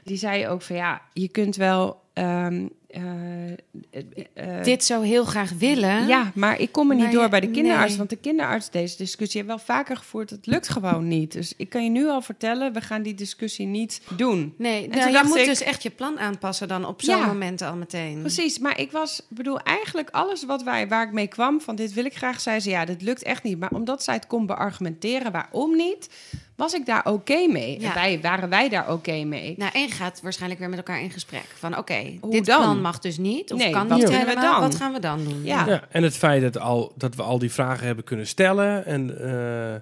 Die 0.05 0.17
zei 0.17 0.49
ook 0.49 0.63
van 0.63 0.77
ja, 0.77 1.03
je 1.13 1.29
kunt 1.29 1.57
wel... 1.57 2.01
ehm, 2.13 2.67
eh, 2.97 4.57
eh, 4.59 4.65
Dit 4.65 4.85
zo 4.85 5.01
heel 5.01 5.25
graag 5.25 5.51
willen. 5.59 6.07
ja, 6.07 6.33
maar 6.35 6.61
ik 6.61 6.73
kom 6.73 6.89
er 6.91 6.95
niet 6.97 7.05
Maar 7.05 7.13
door 7.15 7.29
bij 7.29 7.41
de 7.41 7.51
kinderarts. 7.51 7.89
nee. 7.89 7.97
Want 7.99 8.11
de 8.11 8.17
kinderarts, 8.17 8.71
deze 8.71 8.97
discussie 8.97 9.37
heeft 9.41 9.53
wel 9.55 9.65
vaker 9.77 9.97
gevoerd. 9.97 10.31
Het 10.31 10.47
lukt 10.47 10.69
gewoon 10.69 11.09
niet. 11.09 11.33
Dus 11.33 11.53
ik 11.57 11.69
kan 11.69 11.85
je 11.85 11.91
nu 11.91 12.09
al 12.09 12.23
vertellen, 12.23 12.73
we 12.73 12.81
gaan 12.81 13.03
die 13.03 13.15
discussie 13.15 13.67
niet 13.67 14.01
doen. 14.17 14.55
Nee, 14.59 14.89
nou, 14.89 15.11
je 15.11 15.23
moet 15.27 15.37
ik- 15.37 15.45
dus 15.47 15.63
echt 15.63 15.83
je 15.83 15.91
plan 15.91 16.19
aanpassen 16.19 16.69
dan 16.69 16.85
op 16.87 17.03
zo'n 17.03 17.17
Ja. 17.19 17.27
moment 17.27 17.63
al 17.63 17.77
meteen. 17.77 18.21
Precies, 18.21 18.59
maar 18.59 18.81
ik 18.81 18.93
was, 18.93 19.23
bedoel, 19.29 19.59
eigenlijk 19.61 20.11
alles 20.11 20.45
wat 20.45 20.63
wij, 20.63 20.89
waar 20.89 21.07
ik 21.07 21.13
mee 21.13 21.27
kwam, 21.27 21.61
van 21.61 21.77
dit 21.77 21.93
wil 21.93 22.05
ik 22.05 22.15
graag, 22.17 22.41
zei 22.41 22.61
ze, 22.61 22.71
ja, 22.71 22.85
dit 22.85 23.03
lukt 23.03 23.23
echt 23.23 23.43
niet. 23.43 23.59
Maar 23.59 23.71
omdat 23.71 24.03
zij 24.03 24.15
het 24.15 24.27
kon 24.27 24.47
beargumenteren 24.47 25.33
waarom 25.33 25.77
niet, 25.77 26.09
was 26.57 26.73
ik 26.75 26.87
daar 26.87 27.05
oké 27.05 27.47
mee. 27.47 27.81
Ja. 27.81 27.89
En 27.89 27.95
wij, 27.95 28.21
waren 28.23 28.49
wij 28.49 28.69
daar 28.69 28.93
oké 28.93 29.25
mee. 29.25 29.55
Nou, 29.59 29.71
en 29.75 29.81
je 29.81 29.91
gaat 29.91 30.21
waarschijnlijk 30.23 30.61
weer 30.61 30.69
met 30.69 30.79
elkaar 30.79 31.01
in 31.01 31.11
gesprek. 31.11 31.45
Van 31.59 31.77
oké, 31.79 32.19
dit 32.31 32.47
dan? 32.47 32.63
plan 32.63 32.81
mag 32.81 32.99
dus 32.99 33.19
niet. 33.19 33.53
Of 33.53 33.59
Nee, 33.59 33.71
kan 33.73 33.89
wat 33.89 33.97
niet 33.99 34.07
kunnen 34.07 34.25
we 34.25 34.31
helemaal. 34.31 34.53
dan? 34.61 34.69
Wat 34.71 34.75
gaan 34.79 34.93
we 34.93 35.01
dan 35.01 35.25
doen? 35.25 35.45
Ja. 35.45 35.67
Ja, 35.67 35.83
en 35.91 36.03
het 36.03 36.17
feit 36.17 36.43
dat, 36.43 36.59
al, 36.59 36.93
dat 36.97 37.15
we 37.15 37.23
al 37.23 37.39
die 37.39 37.53
vragen 37.53 37.87
hebben 37.87 38.05
kunnen 38.05 38.27
stellen. 38.27 38.87
En, 38.87 39.21
eh, 39.21 39.81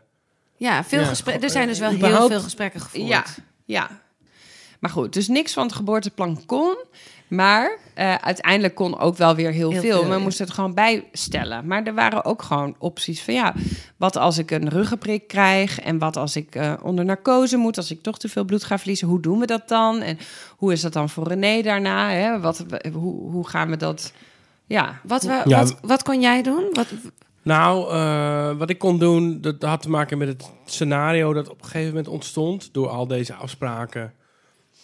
Ja, 0.57 0.85
veel 0.85 1.01
Ja, 1.01 1.07
gesprekken. 1.07 1.43
goh, 1.43 1.43
Er 1.43 1.51
zijn 1.51 1.68
dus 1.68 1.79
wel 1.79 1.91
heel 2.11 2.29
veel 2.29 2.41
gesprekken 2.41 2.81
gevoerd. 2.81 3.09
Ja, 3.09 3.25
ja. 3.64 4.03
Maar 4.81 4.91
goed, 4.93 5.12
dus 5.12 5.29
niks 5.29 5.53
van 5.53 5.62
het 5.66 5.75
geboorteplan 5.75 6.43
kon. 6.47 6.77
Maar 7.35 7.78
eh, 7.95 8.14
uiteindelijk 8.14 8.74
kon 8.74 8.99
ook 8.99 9.16
wel 9.16 9.35
weer 9.35 9.51
heel, 9.51 9.70
Heel 9.70 9.80
veel. 9.80 9.93
veel, 10.01 10.09
We 10.09 10.14
ja. 10.16 10.18
moesten 10.22 10.45
het 10.45 10.55
gewoon 10.55 10.74
bijstellen. 10.74 11.66
Maar 11.66 11.82
er 11.82 11.95
waren 11.95 12.24
ook 12.24 12.43
gewoon 12.43 12.74
opties 12.78 13.22
van 13.22 13.35
ja, 13.35 13.55
wat 13.97 14.16
als 14.16 14.39
ik 14.39 14.51
een 14.51 14.68
ruggenprik 14.68 15.28
krijg 15.28 15.80
en 15.80 15.99
wat 15.99 16.16
als 16.16 16.37
ik 16.37 16.55
eh, 16.55 16.72
onder 16.82 17.05
narcose 17.05 17.57
moet, 17.57 17.76
als 17.76 17.91
ik 17.91 18.03
toch 18.03 18.18
te 18.18 18.28
veel 18.28 18.45
bloed 18.45 18.64
ga 18.64 18.78
verliezen, 18.78 19.09
hoe 19.09 19.20
doen 19.20 19.39
we 19.39 19.47
dat 19.47 19.68
dan? 19.68 20.01
En 20.01 20.18
hoe 20.57 20.72
is 20.72 20.80
dat 20.80 20.93
dan 20.93 21.09
voor 21.09 21.28
René 21.28 21.62
daarna? 21.62 22.11
Hè? 22.11 22.41
Wat, 22.41 22.64
hoe, 22.93 23.30
hoe 23.30 23.49
gaan 23.49 23.70
we 23.70 23.76
dat? 23.76 24.12
Ja, 24.66 25.01
Wat, 25.03 25.22
wa- 25.22 25.43
Ja, 25.45 25.59
wat, 25.59 25.76
wat 25.82 26.03
kon 26.03 26.20
jij 26.20 26.43
doen? 26.43 26.64
Wat, 26.72 26.87
Nou, 27.43 27.91
eh, 27.93 28.57
wat 28.59 28.70
ik 28.70 28.78
kon 28.78 28.99
doen, 28.99 29.41
dat 29.41 29.62
had 29.62 29.82
te 29.82 29.91
maken 29.91 30.18
met 30.18 30.28
het 30.28 30.51
scenario 30.64 31.32
dat 31.32 31.49
op 31.49 31.59
een 31.59 31.64
gegeven 31.64 31.89
moment 31.89 32.09
ontstond. 32.09 32.68
Door 32.72 32.89
al 32.89 33.07
deze 33.07 33.35
afspraken 33.35 34.12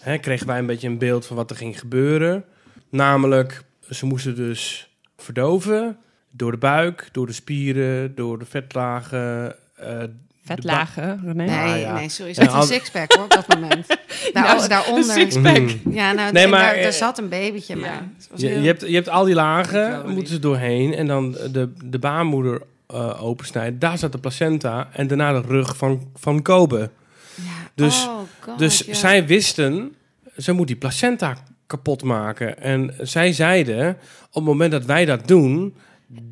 hè, 0.01 0.19
kregen 0.19 0.47
wij 0.47 0.59
een 0.59 0.67
beetje 0.67 0.89
een 0.89 0.99
beeld 0.99 1.27
van 1.27 1.37
wat 1.37 1.51
er 1.51 1.57
ging 1.57 1.79
gebeuren. 1.79 2.45
Namelijk, 2.91 3.65
ze 3.91 4.07
moesten 4.07 4.37
dus 4.37 4.91
verdoven 5.17 5.97
door 6.31 6.51
de 6.51 6.57
buik, 6.59 7.09
door 7.13 7.27
de 7.27 7.33
spieren, 7.33 8.15
door 8.15 8.39
de 8.39 8.45
vetlagen. 8.45 9.55
eh, 9.77 9.99
de 10.01 10.57
vetlagen, 10.57 11.21
René. 11.25 11.45
nee, 11.45 11.75
Ah, 11.75 11.81
ja. 11.81 11.95
nee, 11.95 12.09
sorry. 12.09 12.35
Zat 12.35 12.55
een 12.55 12.63
sixpack 12.63 13.13
hoor, 13.13 13.25
op 13.25 13.31
dat 13.31 13.49
moment. 13.49 13.87
Daar, 14.33 14.57
Nou, 14.57 14.69
daaronder. 14.69 15.05
sixpack. 15.13 15.59
Mm. 15.61 15.93
Ja, 15.93 16.13
nou, 16.13 16.33
Nee, 16.33 16.47
maar, 16.47 16.61
daar, 16.61 16.75
eh, 16.75 16.83
daar 16.83 16.93
zat 16.93 17.19
een 17.19 17.29
babytje, 17.29 17.77
maar 17.77 17.91
ja. 17.91 18.09
Je, 18.35 18.47
heel- 18.47 18.61
je, 18.61 18.67
hebt, 18.67 18.81
je 18.81 18.95
hebt 18.95 19.09
al 19.09 19.25
die 19.25 19.35
lagen, 19.35 20.09
moeten 20.11 20.33
ze 20.33 20.39
doorheen. 20.39 20.95
En 20.95 21.07
dan 21.07 21.33
de, 21.53 21.73
de 21.85 21.99
baarmoeder 21.99 22.63
eh, 22.87 23.23
opensnijden. 23.25 23.79
Daar 23.79 23.99
zat 23.99 24.13
de 24.13 24.19
placenta. 24.19 24.89
En 24.93 25.07
daarna 25.07 25.33
de 25.33 25.41
rug 25.47 25.77
van, 25.77 26.11
van 26.15 26.43
Kobe. 26.43 26.91
Dus- 27.75 28.05
oh 28.05 28.19
God, 28.41 28.59
Dus 28.59 28.89
zij 28.89 29.27
wisten, 29.27 29.95
ze 30.37 30.53
moet 30.53 30.67
die 30.67 30.77
placenta 30.77 31.37
kapot 31.67 32.03
maken. 32.03 32.59
En 32.63 32.95
zij 33.01 33.33
zeiden, 33.33 33.89
op 34.29 34.35
het 34.35 34.45
moment 34.45 34.73
dat 34.73 34.85
wij 34.85 35.05
dat 35.05 35.29
doen, 35.29 35.75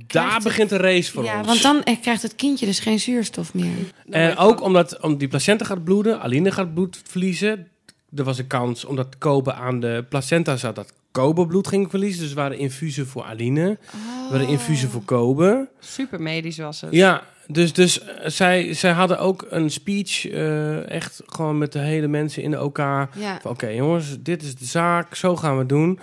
daar 0.07 0.35
het- 0.35 0.43
begint 0.43 0.69
de 0.69 0.77
race 0.77 1.13
voor 1.13 1.25
Ja, 1.25 1.39
ons. 1.39 1.47
want 1.47 1.63
dan 1.63 1.83
eh, 1.83 2.01
krijgt 2.01 2.23
het 2.23 2.35
kindje 2.35 2.67
dus 2.67 2.79
geen 2.79 3.01
zuurstof 3.01 3.55
meer. 3.55 3.93
en 4.11 4.37
ook 4.37 4.63
omdat 4.63 5.01
om 5.01 5.17
die 5.17 5.29
placenta 5.29 5.65
gaat 5.65 5.85
bloeden, 5.85 6.21
Aline 6.21 6.51
gaat 6.53 6.75
bloed 6.75 7.01
verliezen. 7.05 7.69
Er 8.17 8.25
was 8.25 8.39
een 8.39 8.47
kans, 8.47 8.85
omdat 8.85 9.19
Kobe 9.19 9.53
aan 9.53 9.81
de 9.81 10.05
placenta 10.09 10.57
zat, 10.57 10.75
dat 10.75 10.93
Kobe 11.13 11.47
bloed 11.47 11.69
ging 11.69 11.91
verliezen. 11.91 12.21
Dus 12.21 12.31
er 12.31 12.37
waren 12.37 12.59
infusen 12.59 13.07
voor 13.07 13.23
Aline, 13.25 13.69
er 13.71 14.31
waren 14.31 14.49
infusen 14.49 14.91
voor 14.91 15.03
Kobe. 15.03 15.69
Super 15.81 16.23
medisch 16.23 16.59
was 16.59 16.81
het. 16.81 16.93
Ja, 16.93 17.23
dus, 17.49 17.73
dus 17.73 18.01
eh, 18.05 18.29
zij, 18.29 18.75
zij 18.75 18.91
hadden 18.93 19.19
ook 19.19 19.47
een 19.51 19.71
speech, 19.71 20.27
eh, 20.29 20.91
echt 20.91 21.23
gewoon 21.27 21.59
met 21.59 21.73
de 21.73 21.79
hele 21.79 22.07
mensen 22.07 22.43
in 22.43 22.51
de 22.51 22.63
OK. 22.63 22.79
Ja. 22.79 23.09
Van, 23.43 23.51
Oké 23.51 23.69
jongens, 23.69 24.17
dit 24.21 24.43
is 24.43 24.55
de 24.55 24.65
zaak, 24.65 25.15
zo 25.15 25.37
gaan 25.37 25.53
we 25.53 25.59
het 25.59 25.69
doen. 25.69 25.99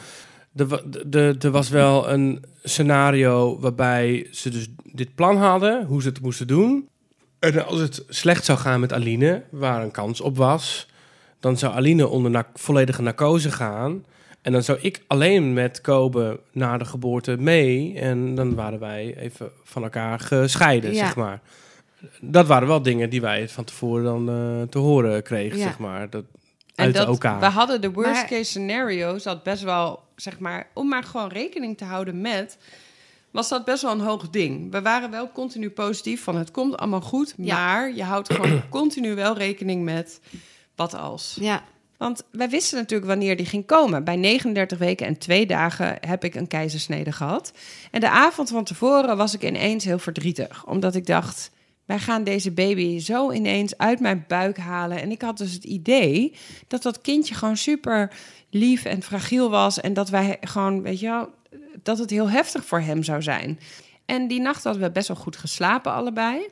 Er, 0.56 0.84
de, 1.08 1.36
er 1.40 1.52
was 1.52 1.70
wel 1.70 2.10
een 2.10 2.44
scenario 2.64 3.60
waarbij 3.60 4.28
ze 4.32 4.50
dus 4.50 4.68
dit 4.84 5.16
plan 5.16 5.38
hadden, 5.38 5.86
hoe 5.86 6.02
ze 6.02 6.08
het 6.08 6.22
moesten 6.22 6.48
doen. 6.48 6.88
En 7.40 7.66
als 7.66 7.80
het 7.80 8.04
slecht 8.10 8.46
zou 8.46 8.58
gaan 8.58 8.80
met 8.80 8.94
Aline, 8.94 9.44
waar 9.52 9.84
een 9.84 9.92
kans 9.92 10.22
op 10.22 10.38
was, 10.38 10.88
dan 11.40 11.58
zou 11.58 11.74
Aline 11.74 12.08
onder 12.08 12.32
na- 12.32 12.48
volledige 12.54 13.02
narcose 13.02 13.52
gaan. 13.52 14.06
En 14.46 14.52
dan 14.52 14.64
zou 14.64 14.78
ik 14.82 15.02
alleen 15.08 15.54
met 15.54 15.82
Kobe 15.82 16.40
na 16.52 16.78
de 16.78 16.86
geboorte 16.86 17.38
mee. 17.38 18.00
En 18.00 18.36
dan 18.36 18.56
waren 18.56 18.80
wij 18.80 19.16
even 19.18 19.52
van 19.64 19.84
elkaar 19.84 20.20
gescheiden, 20.20 20.94
Ja. 20.94 21.06
zeg 21.06 21.16
maar. 21.16 21.42
Dat 22.22 22.48
waren 22.48 22.68
wel 22.68 22.82
dingen 22.82 23.10
die 23.10 23.22
wij 23.22 23.50
van 23.50 23.64
tevoren 23.64 24.04
dan 24.04 24.30
eh, 24.30 24.68
te 24.70 24.78
horen 24.78 25.24
kregen, 25.24 25.58
Ja. 25.58 25.64
zeg 25.64 25.78
maar. 25.80 26.10
Dat, 26.10 26.24
uit 26.76 26.94
dat, 26.96 27.08
OK. 27.08 27.24
we 27.24 27.46
hadden 27.46 27.82
de 27.82 27.92
worst 27.92 28.12
Maar- 28.12 28.26
case 28.28 28.44
scenario, 28.44 29.18
zat 29.18 29.44
best 29.44 29.64
wel, 29.64 30.00
zeg 30.16 30.40
maar, 30.40 30.68
om 30.74 30.88
maar 30.88 31.04
gewoon 31.04 31.30
rekening 31.30 31.78
te 31.78 31.86
houden 31.86 32.22
met, 32.22 32.58
was 33.32 33.50
dat 33.50 33.66
best 33.66 33.82
wel 33.82 33.92
een 33.92 34.00
hoog 34.00 34.30
ding. 34.30 34.72
We 34.72 34.82
waren 34.82 35.12
wel 35.12 35.32
continu 35.32 35.70
positief 35.70 36.24
van 36.24 36.36
het 36.36 36.52
komt 36.52 36.78
allemaal 36.78 37.02
goed, 37.02 37.34
Ja. 37.38 37.56
maar 37.66 37.96
je 37.96 38.04
houdt 38.04 38.34
gewoon 38.34 38.70
continu 38.80 39.16
wel 39.16 39.38
rekening 39.38 39.84
met 39.84 40.20
wat 40.76 40.96
als. 40.96 41.38
Ja. 41.40 41.64
Want 41.98 42.24
wij 42.32 42.50
wisten 42.50 42.78
natuurlijk 42.78 43.10
wanneer 43.10 43.38
die 43.38 43.46
ging 43.46 43.66
komen. 43.66 44.04
Bij 44.04 44.16
39 44.16 44.78
weken 44.78 45.08
en 45.08 45.18
twee 45.18 45.46
dagen 45.46 45.98
heb 46.00 46.24
ik 46.24 46.36
een 46.36 46.48
keizersnede 46.48 47.12
gehad. 47.12 47.54
En 47.92 48.00
de 48.00 48.10
avond 48.10 48.50
van 48.50 48.64
tevoren 48.64 49.18
was 49.18 49.34
ik 49.34 49.44
ineens 49.44 49.86
heel 49.86 50.00
verdrietig. 50.00 50.66
Omdat 50.66 50.96
ik 50.96 51.06
dacht, 51.06 51.52
wij 51.86 52.00
gaan 52.00 52.24
deze 52.24 52.52
baby 52.52 53.00
zo 53.00 53.32
ineens 53.32 53.78
uit 53.78 54.00
mijn 54.00 54.26
buik 54.28 54.58
halen. 54.58 55.02
En 55.02 55.12
ik 55.12 55.22
had 55.22 55.38
dus 55.38 55.54
het 55.54 55.64
idee 55.64 56.36
dat 56.68 56.82
dat 56.82 57.02
kindje 57.02 57.36
gewoon 57.36 57.58
super 57.58 58.12
lief 58.50 58.86
en 58.86 59.04
fragiel 59.04 59.50
was. 59.50 59.80
En 59.80 59.94
dat 59.94 60.10
wij 60.10 60.38
gewoon, 60.42 60.82
weet 60.82 61.00
je 61.00 61.28
dat 61.84 61.98
het 61.98 62.10
heel 62.10 62.30
heftig 62.30 62.66
voor 62.66 62.80
hem 62.80 63.04
zou 63.04 63.22
zijn. 63.22 63.60
En 64.06 64.28
die 64.28 64.40
nacht 64.40 64.64
hadden 64.64 64.82
we 64.82 64.92
best 64.92 65.08
wel 65.08 65.18
goed 65.18 65.38
geslapen 65.38 65.92
allebei. 65.92 66.48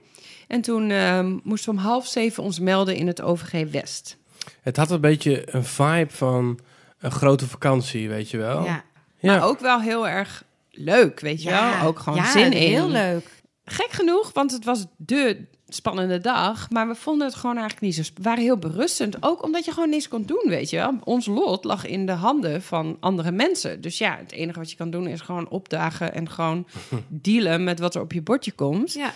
En 0.48 0.62
toen 0.62 0.92
ehm, 0.92 1.38
moesten 1.44 1.74
we 1.74 1.80
om 1.80 1.86
half 1.86 2.08
zeven 2.08 2.44
ons 2.44 2.60
melden 2.60 2.96
in 2.96 3.08
het 3.08 3.22
OVG 3.22 3.72
West. 3.72 4.18
Het 4.62 4.78
had 4.78 4.92
een 4.92 5.02
beetje 5.02 5.54
een 5.56 5.64
vibe 5.64 6.14
van 6.14 6.60
een 7.00 7.12
grote 7.12 7.48
vakantie, 7.48 8.10
weet 8.10 8.30
je 8.30 8.38
wel. 8.38 8.64
Ja. 8.64 8.84
Ja. 9.24 9.36
Maar 9.36 9.48
ook 9.48 9.60
wel 9.60 9.82
heel 9.82 10.08
erg 10.08 10.44
leuk, 10.72 11.20
weet 11.20 11.44
je 11.44 11.50
wel. 11.50 11.82
Ook 11.84 12.00
gewoon 12.00 12.20
ja, 12.20 12.32
zin 12.32 12.52
in. 12.52 12.70
heel 12.70 12.88
leuk. 12.88 13.42
Gek 13.66 13.92
genoeg, 13.92 14.32
want 14.34 14.52
het 14.52 14.66
was 14.66 14.86
de 14.98 15.46
spannende 15.68 16.20
dag. 16.20 16.70
Maar 16.70 16.88
we 16.88 16.96
vonden 16.96 17.28
het 17.28 17.36
gewoon 17.36 17.58
eigenlijk 17.58 17.86
niet 17.86 18.06
zo... 18.06 18.14
We 18.16 18.24
waren 18.24 18.44
heel 18.44 18.58
berustend. 18.58 19.18
Ook 19.20 19.44
omdat 19.44 19.66
je 19.66 19.72
gewoon 19.72 19.90
niks 19.90 20.08
kon 20.08 20.26
doen, 20.26 20.44
weet 20.46 20.70
je 20.70 20.78
wel. 20.78 21.00
Ons 21.04 21.26
lot 21.26 21.64
lag 21.64 21.86
in 21.86 22.06
de 22.06 22.12
handen 22.12 22.62
van 22.62 22.98
andere 23.00 23.32
mensen. 23.32 23.82
Dus 23.82 23.98
ja, 23.98 24.18
het 24.18 24.32
enige 24.32 24.60
wat 24.60 24.72
je 24.72 24.78
kan 24.78 24.90
doen 24.90 25.08
is 25.08 25.22
gewoon 25.22 25.50
opdagen... 25.50 26.14
en 26.14 26.30
gewoon 26.30 26.68
dealen 27.08 27.64
met 27.64 27.80
wat 27.80 27.96
er 27.96 28.02
op 28.02 28.12
je 28.12 28.22
bordje 28.22 28.52
komt. 28.52 28.94
Ja. 28.94 29.14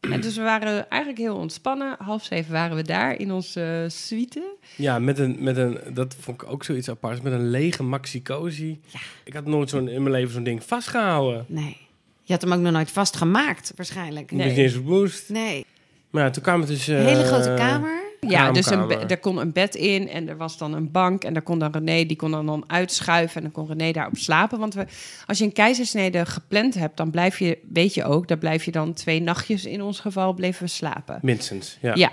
En 0.12 0.20
dus 0.20 0.36
we 0.36 0.42
waren 0.42 0.88
eigenlijk 0.88 1.22
heel 1.22 1.36
ontspannen. 1.36 1.96
Half 1.98 2.24
zeven 2.24 2.52
waren 2.52 2.76
we 2.76 2.82
daar 2.82 3.18
in 3.18 3.32
onze 3.32 3.80
uh, 3.84 3.90
suite. 3.90 4.56
Ja, 4.76 4.98
met 4.98 5.18
een, 5.18 5.36
met 5.40 5.56
een, 5.56 5.78
dat 5.92 6.16
vond 6.20 6.42
ik 6.42 6.48
ook 6.50 6.64
zoiets 6.64 6.90
aparts. 6.90 7.20
Met 7.20 7.32
een 7.32 7.50
lege 7.50 7.82
maxi 7.82 8.22
cozy. 8.22 8.78
Ik 9.24 9.32
had 9.32 9.44
nooit 9.44 9.70
zo'n 9.70 9.88
in 9.88 10.02
mijn 10.02 10.14
leven 10.14 10.32
zo'n 10.32 10.42
ding 10.42 10.64
vastgehouden. 10.64 11.44
Nee. 11.48 11.76
Je 12.22 12.32
had 12.32 12.42
hem 12.42 12.52
ook 12.52 12.60
nog 12.60 12.72
nooit 12.72 12.90
vastgemaakt, 12.90 13.72
waarschijnlijk. 13.76 14.30
Nee. 14.30 14.40
ben 14.40 14.48
niet 14.48 14.58
eens 14.58 14.72
verwoest. 14.72 15.28
Nee. 15.28 15.66
Maar 16.10 16.24
ja, 16.24 16.30
toen 16.30 16.42
kwam 16.42 16.60
het 16.60 16.68
dus... 16.68 16.86
Een 16.86 16.96
hele 16.96 17.22
eh, 17.22 17.26
grote 17.26 17.54
kamer. 17.56 18.07
Ja, 18.20 18.50
dus 18.50 18.66
een 18.66 18.72
Kraamkamer. 18.72 19.06
be- 19.06 19.14
er 19.14 19.20
kon 19.20 19.36
een 19.38 19.52
bed 19.52 19.74
in 19.74 20.08
en 20.08 20.28
er 20.28 20.36
was 20.36 20.58
dan 20.58 20.72
een 20.74 20.90
bank. 20.90 21.24
En 21.24 21.32
daar 21.32 21.42
kon 21.42 21.58
dan 21.58 21.72
René, 21.72 22.04
die 22.06 22.16
kon 22.16 22.30
dan, 22.30 22.46
dan 22.46 22.64
uitschuiven 22.66 23.36
en 23.36 23.42
dan 23.42 23.52
kon 23.52 23.66
René 23.78 23.92
daarop 23.92 24.16
slapen. 24.16 24.58
Want 24.58 24.74
we, 24.74 24.86
als 25.26 25.38
je 25.38 25.44
een 25.44 25.52
keizersnede 25.52 26.26
gepland 26.26 26.74
hebt, 26.74 26.96
dan 26.96 27.10
blijf 27.10 27.38
je, 27.38 27.58
weet 27.72 27.94
je 27.94 28.04
ook, 28.04 28.28
daar 28.28 28.38
blijf 28.38 28.64
je 28.64 28.70
dan 28.70 28.92
twee 28.92 29.20
nachtjes 29.20 29.64
in 29.64 29.82
ons 29.82 30.00
geval 30.00 30.32
bleven 30.32 30.62
we 30.62 30.68
slapen. 30.70 31.18
Minstens, 31.22 31.78
ja. 31.82 31.94
Ja. 31.94 32.10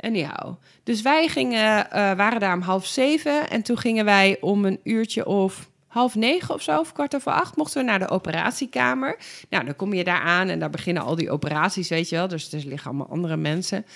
Anyhow. 0.00 0.54
Dus 0.82 1.02
wij 1.02 1.28
gingen, 1.28 1.90
eh, 1.90 2.12
waren 2.16 2.40
daar 2.40 2.54
om 2.54 2.60
half 2.62 2.86
zeven. 2.86 3.50
En 3.50 3.62
toen 3.62 3.78
gingen 3.78 4.04
wij 4.04 4.36
om 4.40 4.64
een 4.64 4.80
uurtje 4.82 5.26
of 5.26 5.70
half 5.86 6.14
negen 6.14 6.54
of 6.54 6.62
zo, 6.62 6.78
of 6.78 6.92
kwart 6.92 7.14
over 7.14 7.32
acht, 7.32 7.56
mochten 7.56 7.80
we 7.80 7.86
naar 7.86 7.98
de 7.98 8.08
operatiekamer. 8.08 9.18
Nou, 9.50 9.64
dan 9.64 9.76
kom 9.76 9.94
je 9.94 10.04
daar 10.04 10.20
aan 10.20 10.48
en 10.48 10.58
daar 10.58 10.70
beginnen 10.70 11.02
al 11.02 11.14
die 11.14 11.30
operaties, 11.30 11.88
weet 11.88 12.08
je 12.08 12.16
wel. 12.16 12.28
Dus 12.28 12.52
er 12.52 12.62
liggen 12.66 12.88
allemaal 12.90 13.08
andere 13.10 13.36
mensen. 13.36 13.86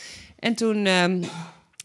En 0.41 0.55
toen 0.55 0.85
ehm, 0.87 1.23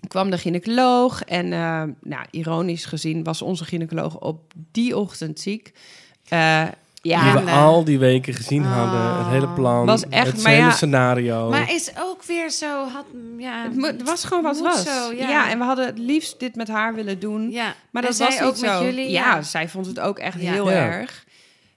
kwam 0.08 0.30
de 0.30 0.38
gynaecoloog. 0.38 1.22
En 1.24 1.54
eh, 1.54 1.84
nou, 2.02 2.26
ironisch 2.32 2.86
gezien 2.86 3.24
was 3.24 3.42
onze 3.42 3.66
gynaecoloog 3.66 4.20
op 4.20 4.54
die 4.72 4.98
ochtend 4.98 5.40
ziek. 5.40 5.72
Eh, 6.28 6.64
Die 7.02 7.12
ja, 7.14 7.24
we 7.24 7.32
Rende. 7.38 7.52
al 7.52 7.84
die 7.84 8.00
weken 8.00 8.34
gezien 8.34 8.64
hadden. 8.64 9.18
Het 9.18 9.28
hele 9.28 9.48
plan. 9.50 9.86
Was 9.86 10.08
echt- 10.10 10.28
het 10.32 10.44
maar 10.44 10.52
hele 10.52 10.64
ja- 10.66 10.72
scenario. 10.72 11.50
Maar 11.50 11.72
is 11.74 11.92
ook 12.00 12.24
weer 12.24 12.50
zo... 12.50 12.88
Had, 12.88 13.06
ja, 13.38 13.64
het, 13.64 13.76
mo- 13.76 13.88
het 13.88 14.04
was 14.04 14.24
gewoon 14.24 14.44
wat 14.44 14.60
was. 14.60 14.84
zo, 14.84 15.12
ja. 15.14 15.30
ja. 15.30 15.50
en 15.50 15.58
we 15.58 15.64
hadden 15.64 15.86
het 15.86 15.98
liefst 16.00 16.40
dit 16.40 16.56
met 16.56 16.68
haar 16.68 16.94
willen 16.96 17.20
doen. 17.20 17.52
ja. 17.52 17.76
Maar 17.92 18.02
En 18.04 18.08
dat 18.08 18.18
zij 18.18 18.28
was 18.28 18.42
ook 18.42 18.54
niet 18.54 18.62
met 18.62 18.72
zo. 18.72 18.84
jullie. 18.84 19.10
ja, 19.10 19.42
zij 19.42 19.70
vond 19.70 19.86
het 19.86 20.00
ook 20.00 20.20
echt 20.20 20.42
Ja. 20.42 20.52
heel 20.52 20.70
Ja. 20.70 20.76
erg. 20.76 21.26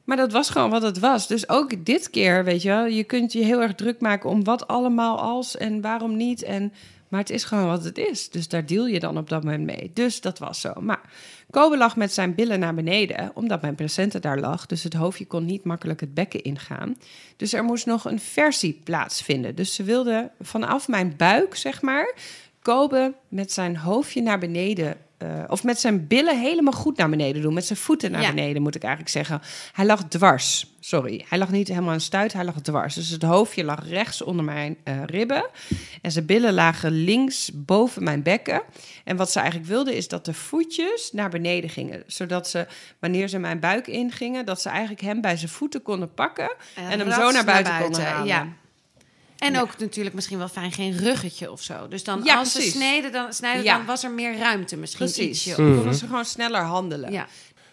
Maar 0.08 0.16
dat 0.16 0.32
was 0.32 0.50
gewoon 0.50 0.70
wat 0.70 0.82
het 0.82 0.98
was. 0.98 1.26
Dus 1.26 1.48
ook 1.48 1.84
dit 1.84 2.10
keer, 2.10 2.44
weet 2.44 2.62
je 2.62 2.68
wel, 2.68 2.86
je 2.86 3.04
kunt 3.04 3.32
je 3.32 3.44
heel 3.44 3.62
erg 3.62 3.74
druk 3.74 4.00
maken 4.00 4.30
om 4.30 4.44
wat 4.44 4.66
allemaal 4.66 5.18
als 5.20 5.56
en 5.56 5.80
waarom 5.80 6.16
niet. 6.16 6.42
En, 6.42 6.72
maar 7.08 7.20
het 7.20 7.30
is 7.30 7.44
gewoon 7.44 7.66
wat 7.66 7.84
het 7.84 7.98
is. 7.98 8.30
Dus 8.30 8.48
daar 8.48 8.66
deal 8.66 8.86
je 8.86 9.00
dan 9.00 9.18
op 9.18 9.28
dat 9.28 9.44
moment 9.44 9.64
mee. 9.64 9.90
Dus 9.94 10.20
dat 10.20 10.38
was 10.38 10.60
zo. 10.60 10.72
Maar 10.80 11.00
Kobe 11.50 11.76
lag 11.76 11.96
met 11.96 12.12
zijn 12.12 12.34
billen 12.34 12.60
naar 12.60 12.74
beneden, 12.74 13.30
omdat 13.34 13.62
mijn 13.62 13.74
placenta 13.74 14.18
daar 14.18 14.38
lag. 14.38 14.66
Dus 14.66 14.82
het 14.82 14.94
hoofdje 14.94 15.26
kon 15.26 15.44
niet 15.44 15.64
makkelijk 15.64 16.00
het 16.00 16.14
bekken 16.14 16.42
ingaan. 16.42 16.96
Dus 17.36 17.52
er 17.52 17.64
moest 17.64 17.86
nog 17.86 18.04
een 18.04 18.20
versie 18.20 18.80
plaatsvinden. 18.84 19.54
Dus 19.54 19.74
ze 19.74 19.82
wilde 19.82 20.30
vanaf 20.40 20.88
mijn 20.88 21.14
buik, 21.16 21.54
zeg 21.54 21.82
maar, 21.82 22.14
Kobe 22.62 23.14
met 23.28 23.52
zijn 23.52 23.76
hoofdje 23.76 24.22
naar 24.22 24.38
beneden. 24.38 24.96
Eh, 25.18 25.28
of 25.46 25.64
met 25.64 25.80
zijn 25.80 26.06
billen 26.06 26.40
helemaal 26.40 26.72
goed 26.72 26.96
naar 26.96 27.10
beneden 27.10 27.42
doen. 27.42 27.54
Met 27.54 27.64
zijn 27.66 27.78
voeten 27.78 28.10
naar 28.10 28.22
Ja. 28.22 28.28
beneden, 28.28 28.62
moet 28.62 28.74
ik 28.74 28.82
eigenlijk 28.82 29.12
zeggen. 29.12 29.40
Hij 29.72 29.86
lag 29.86 30.04
dwars. 30.08 30.66
Sorry, 30.80 31.24
hij 31.28 31.38
lag 31.38 31.50
niet 31.50 31.68
helemaal 31.68 31.92
aan 31.92 32.00
stuit, 32.00 32.32
hij 32.32 32.44
lag 32.44 32.54
dwars. 32.62 32.94
Dus 32.94 33.08
het 33.08 33.22
hoofdje 33.22 33.64
lag 33.64 33.88
rechts 33.88 34.22
onder 34.22 34.44
mijn 34.44 34.76
eh, 34.84 35.02
ribben. 35.04 35.46
En 36.02 36.12
zijn 36.12 36.26
billen 36.26 36.54
lagen 36.54 36.90
links 36.90 37.50
boven 37.54 38.02
mijn 38.04 38.22
bekken. 38.22 38.62
En 39.04 39.16
wat 39.16 39.30
ze 39.30 39.38
eigenlijk 39.38 39.68
wilde, 39.68 39.96
is 39.96 40.08
dat 40.08 40.24
de 40.24 40.34
voetjes 40.34 41.12
naar 41.12 41.30
beneden 41.30 41.70
gingen. 41.70 42.02
Zodat 42.06 42.48
ze, 42.48 42.66
wanneer 42.98 43.28
ze 43.28 43.38
mijn 43.38 43.60
buik 43.60 43.86
ingingen, 43.86 44.44
dat 44.46 44.60
ze 44.60 44.68
eigenlijk 44.68 45.00
hem 45.00 45.20
bij 45.20 45.36
zijn 45.36 45.50
voeten 45.50 45.82
konden 45.82 46.14
pakken. 46.14 46.52
En 46.74 46.98
hem 46.98 47.12
zo 47.12 47.20
rats 47.20 47.34
naar 47.34 47.44
buiten 47.44 47.78
konden 47.82 48.04
halen. 48.04 48.26
Ja. 48.26 48.46
En 49.38 49.52
Ja. 49.52 49.60
ook 49.60 49.78
natuurlijk 49.78 50.14
misschien 50.14 50.38
wel 50.38 50.48
fijn 50.48 50.72
geen 50.72 50.96
ruggetje 50.96 51.50
of 51.52 51.62
zo. 51.62 51.88
Dus 51.88 52.04
dan 52.04 52.20
Ja, 52.24 52.36
als 52.38 52.52
ze 52.52 52.60
sneden, 52.60 53.12
dan, 53.12 53.32
snijden, 53.32 53.62
Ja. 53.62 53.76
dan 53.76 53.86
was 53.86 54.04
er 54.04 54.10
meer 54.10 54.38
ruimte 54.38 54.76
misschien 54.76 55.04
Precies. 55.06 55.46
ietsje. 55.46 55.62
Mhm. 55.62 55.74
Konden 55.76 55.94
ze 55.94 56.06
gewoon 56.06 56.24
sneller 56.24 56.60
handelen. 56.62 57.12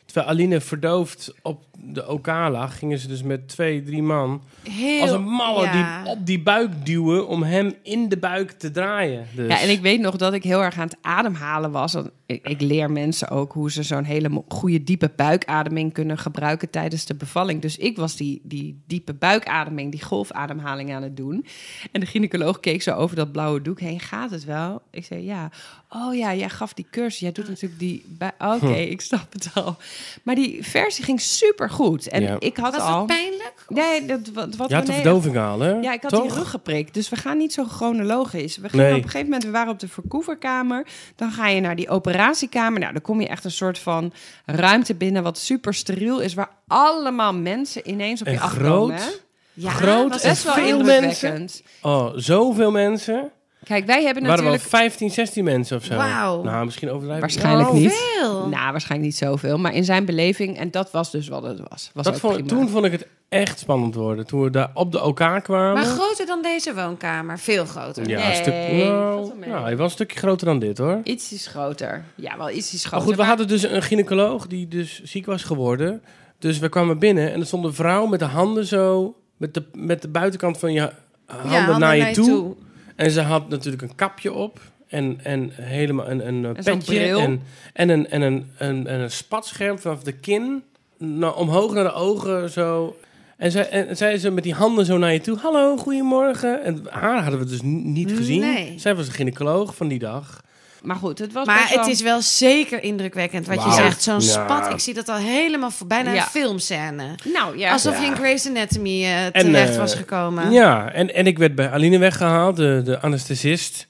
Terwijl 0.06 0.28
Aline 0.28 0.62
verdoofd 0.62 1.34
op 1.42 1.64
de 1.80 2.08
OK 2.08 2.28
lag, 2.28 2.78
gingen 2.78 3.00
ze 3.00 3.08
dus 3.08 3.24
met 3.24 3.48
twee, 3.48 3.84
drie 3.84 4.04
man 4.04 4.42
Heel, 4.70 5.02
als 5.02 5.12
een 5.12 5.24
malle 5.24 5.64
ja. 5.64 6.04
die 6.04 6.12
op 6.12 6.26
die 6.26 6.42
buik 6.42 6.86
duwen 6.86 7.28
om 7.28 7.44
hem 7.44 7.74
in 7.84 8.10
de 8.10 8.18
buik 8.18 8.52
te 8.52 8.72
draaien. 8.72 9.28
Dus. 9.36 9.48
Ja, 9.48 9.62
en 9.62 9.70
ik 9.70 9.82
weet 9.82 10.00
nog 10.00 10.16
dat 10.16 10.34
ik 10.34 10.44
heel 10.44 10.64
erg 10.64 10.78
aan 10.78 10.88
het 10.88 10.98
ademhalen 11.02 11.72
was. 11.72 11.94
Want 11.94 12.10
Ik, 12.26 12.48
ik 12.48 12.62
leer 12.62 12.92
mensen 12.92 13.30
ook 13.30 13.54
hoe 13.54 13.72
ze 13.72 13.84
zo'n 13.84 14.04
hele 14.04 14.44
goede 14.48 14.84
diepe 14.84 15.12
buikademing 15.16 15.94
kunnen 15.94 16.18
gebruiken 16.18 16.70
tijdens 16.70 17.06
de 17.06 17.16
bevalling. 17.16 17.62
Dus 17.62 17.78
ik 17.78 17.98
was 17.98 18.16
die, 18.16 18.42
die 18.44 18.82
diepe 18.88 19.14
buikademing, 19.14 19.92
die 19.92 20.04
golfademhaling 20.04 20.94
aan 20.94 21.04
het 21.04 21.18
doen. 21.18 21.46
En 21.92 22.00
de 22.00 22.06
gynaecoloog 22.06 22.60
keek 22.60 22.82
zo 22.82 22.96
over 22.96 23.16
dat 23.16 23.32
blauwe 23.32 23.62
doek 23.62 23.80
heen. 23.80 24.00
Gaat 24.00 24.32
het 24.32 24.46
wel? 24.46 24.82
Ik 24.92 25.06
zei 25.06 25.24
ja. 25.24 25.52
Oh 25.98 26.16
ja, 26.16 26.34
jij 26.34 26.50
gaf 26.50 26.74
die 26.74 26.86
cursus. 26.92 27.20
Jij 27.20 27.32
doet 27.32 27.48
natuurlijk 27.48 27.80
die. 27.80 28.06
Oké, 28.54 28.74
ik 28.74 29.02
snap 29.02 29.34
het 29.34 29.50
al. 29.54 29.76
Maar 30.24 30.36
die 30.36 30.64
versie 30.64 31.04
ging 31.04 31.22
super 31.22 31.70
goed. 31.70 32.08
En 32.08 32.22
Ja. 32.22 32.36
ik 32.40 32.58
had 32.58 32.76
Was 32.76 32.82
al. 32.86 32.98
het 32.98 33.08
pijnlijk? 33.08 33.54
Nee, 33.68 34.06
dat 34.06 34.20
wat, 34.34 34.56
wat 34.56 34.70
Je 34.70 34.76
had 34.76 34.86
de 34.86 34.94
verdoving 34.94 35.38
al, 35.38 35.60
hè? 35.60 35.72
ja, 35.72 35.94
ik 35.94 36.02
had 36.02 36.12
Toch? 36.12 36.22
die 36.24 36.34
rug 36.34 36.50
geprikt. 36.50 36.94
Dus 36.94 37.10
we 37.10 37.16
gaan 37.16 37.38
niet 37.38 37.54
zo 37.54 37.64
chronologisch. 37.66 38.58
We 38.58 38.70
gingen 38.70 38.86
Nee. 38.86 38.94
op 38.96 39.04
een 39.04 39.10
gegeven 39.10 39.26
moment, 39.26 39.44
we 39.44 39.52
waren 39.52 39.72
op 39.72 39.80
de 39.80 39.88
verkoeverkamer. 39.88 40.88
Dan 41.16 41.32
ga 41.32 41.48
je 41.48 41.62
naar 41.62 41.76
die 41.76 41.90
operatiekamer. 41.90 42.80
Nou, 42.80 42.94
dan 42.94 43.02
kom 43.02 43.22
je 43.22 43.28
echt 43.28 43.44
een 43.44 43.52
soort 43.52 43.80
van 43.80 44.14
ruimte 44.46 44.96
binnen 44.96 45.24
wat 45.24 45.38
super 45.38 45.74
steriel 45.74 46.20
is. 46.20 46.34
Waar 46.34 46.52
allemaal 46.68 47.34
mensen 47.34 47.90
ineens 47.90 48.22
op 48.22 48.28
En 48.28 48.34
je 48.34 48.40
afkomen. 48.40 48.98
groot. 49.00 49.24
Ja, 49.54 49.70
Groot 49.72 50.10
was 50.10 50.22
en 50.22 50.36
wel 50.46 50.54
veel 50.54 50.78
indrukwekkend. 50.80 51.64
Oh, 51.82 52.12
zoveel 52.16 52.72
mensen. 52.72 53.32
Kijk, 53.66 53.86
wij 53.86 54.04
hebben 54.04 54.24
Er 54.24 54.30
waren 54.30 54.44
wel 54.44 54.54
natuurlijk... 54.54 54.84
15, 54.84 55.10
16 55.10 55.44
mensen 55.44 55.78
of 55.78 55.84
zo. 55.84 55.96
Wauw. 55.96 56.44
Nou, 56.44 56.66
misschien 56.66 56.90
overdrijven. 56.90 57.22
Waarschijnlijk 57.22 57.68
Nou, 57.70 57.80
niet. 57.80 57.94
Veel. 57.94 58.48
Nou, 58.48 58.72
waarschijnlijk 58.72 59.10
niet 59.12 59.16
zoveel. 59.16 59.58
Maar 59.58 59.74
in 59.74 59.84
zijn 59.86 60.06
beleving, 60.06 60.58
en 60.58 60.72
dat 60.72 60.92
was 60.92 61.12
dus 61.12 61.28
wat 61.28 61.44
het 61.44 61.60
was. 61.70 61.90
was 61.94 62.06
Dat 62.06 62.20
vond, 62.20 62.48
toen 62.48 62.70
vond 62.70 62.86
ik 62.86 62.92
het 62.92 63.08
echt 63.30 63.60
spannend 63.60 63.96
worden. 63.96 64.26
Toen 64.28 64.44
we 64.44 64.50
daar 64.50 64.72
op 64.74 64.92
de 64.92 65.00
elkaar 65.00 65.42
kwamen. 65.42 65.74
Maar 65.74 65.84
groter 65.86 66.26
dan 66.26 66.42
deze 66.42 66.74
woonkamer. 66.74 67.40
Veel 67.40 67.66
groter. 67.66 68.08
ja, 68.10 68.18
Nee, 68.18 68.30
een 68.30 68.36
stuk, 68.36 68.54
nou, 68.54 68.78
wel 68.80 69.34
nou, 69.48 69.64
hij 69.64 69.78
was 69.78 69.86
een 69.86 69.92
stukje 69.92 70.18
groter 70.18 70.48
dan 70.48 70.60
dit 70.60 70.78
hoor. 70.78 71.00
Iets 71.04 71.32
is 71.32 71.48
groter. 71.48 72.04
Ja, 72.16 72.38
wel 72.38 72.50
iets 72.50 72.74
is 72.74 72.82
Maar 72.82 72.92
groter. 72.92 73.08
goed, 73.08 73.16
we 73.16 73.24
hadden 73.24 73.48
dus 73.48 73.64
een 73.64 73.82
gynaecoloog 73.84 74.48
die 74.48 74.68
dus 74.68 75.02
ziek 75.04 75.26
was 75.26 75.44
geworden. 75.44 76.02
Dus 76.40 76.60
we 76.60 76.70
kwamen 76.70 77.00
binnen 77.00 77.34
en 77.34 77.40
er 77.40 77.46
stond 77.46 77.66
een 77.66 77.74
vrouw 77.74 78.06
met 78.06 78.20
de 78.20 78.26
handen 78.26 78.66
zo... 78.66 79.16
met 79.38 79.54
de, 79.54 79.64
met 79.74 80.02
de 80.02 80.08
buitenkant 80.08 80.58
van 80.58 80.74
je 80.74 80.92
handen 81.26 81.52
Ja, 81.52 81.58
handen 81.64 81.80
naar 81.80 81.98
je 81.98 82.12
toe. 82.12 82.56
En 82.96 83.12
ze 83.12 83.22
had 83.22 83.50
natuurlijk 83.50 83.84
een 83.84 83.96
kapje 83.96 84.34
op. 84.34 84.60
En, 84.88 85.20
en 85.24 85.50
helemaal 85.54 86.10
een, 86.10 86.28
een, 86.28 86.46
En 86.56 86.64
zo'n 86.64 86.78
petje. 86.78 87.18
En, 87.18 87.42
en, 87.74 87.90
een, 87.90 88.10
en, 88.10 88.22
een, 88.22 88.52
een, 88.58 88.88
en 88.88 89.00
een 89.00 89.12
spatscherm 89.12 89.80
vanaf 89.80 90.04
de 90.04 90.12
kin. 90.12 90.64
Nou, 90.98 91.36
omhoog 91.38 91.74
naar 91.74 91.84
de 91.84 91.94
ogen 91.94 92.50
zo. 92.50 92.98
En 93.38 93.52
zij, 93.52 93.70
en 93.70 93.98
zij 93.98 94.18
ze 94.18 94.32
met 94.32 94.44
die 94.44 94.54
handen 94.54 94.86
zo 94.86 94.98
naar 94.98 95.14
je 95.14 95.22
toe. 95.22 95.38
Hallo, 95.38 95.78
goedemorgen. 95.78 96.64
En 96.64 96.86
haar 96.90 97.22
hadden 97.22 97.40
we 97.40 97.46
dus 97.46 97.62
niet 97.64 98.12
gezien. 98.12 98.40
Nee. 98.40 98.80
Zij 98.80 98.96
was 98.96 99.08
een 99.08 99.14
gynaecoloog 99.14 99.76
van 99.76 99.88
die 99.88 100.00
dag. 100.00 100.44
Maar 100.86 100.96
goed, 100.96 101.20
het 101.20 101.34
was 101.34 101.46
Maar 101.46 101.58
best 101.58 101.70
wel... 101.76 101.84
het 101.84 101.94
is 101.94 102.02
wel 102.02 102.22
zeker 102.22 102.84
indrukwekkend 102.84 103.48
wat 103.48 103.64
je 103.64 103.72
zegt. 103.72 104.04
Zo'n 104.04 104.14
Ja. 104.20 104.44
spat, 104.46 104.72
ik 104.72 104.80
zie 104.80 104.94
dat 104.94 105.10
al 105.10 105.16
helemaal 105.18 105.72
voor. 105.72 105.88
Bijna 105.88 106.12
Ja. 106.14 106.22
een 106.24 106.30
filmscène. 106.30 107.16
Nou 107.34 107.58
ja, 107.58 107.72
Alsof 107.72 107.94
Ja. 107.96 108.02
je 108.02 108.06
in 108.08 108.16
Grey's 108.16 108.48
Anatomy 108.48 109.04
eh, 109.04 109.26
En, 109.26 109.32
terecht 109.32 109.72
eh, 109.74 109.78
was 109.78 109.96
gekomen. 109.96 110.52
Ja, 110.52 110.92
en, 110.92 111.14
en 111.14 111.28
ik 111.28 111.38
werd 111.38 111.56
bij 111.56 111.70
Aline 111.70 111.98
weggehaald, 111.98 112.56
de, 112.56 112.82
de 112.86 113.00
anesthesist. 113.00 113.88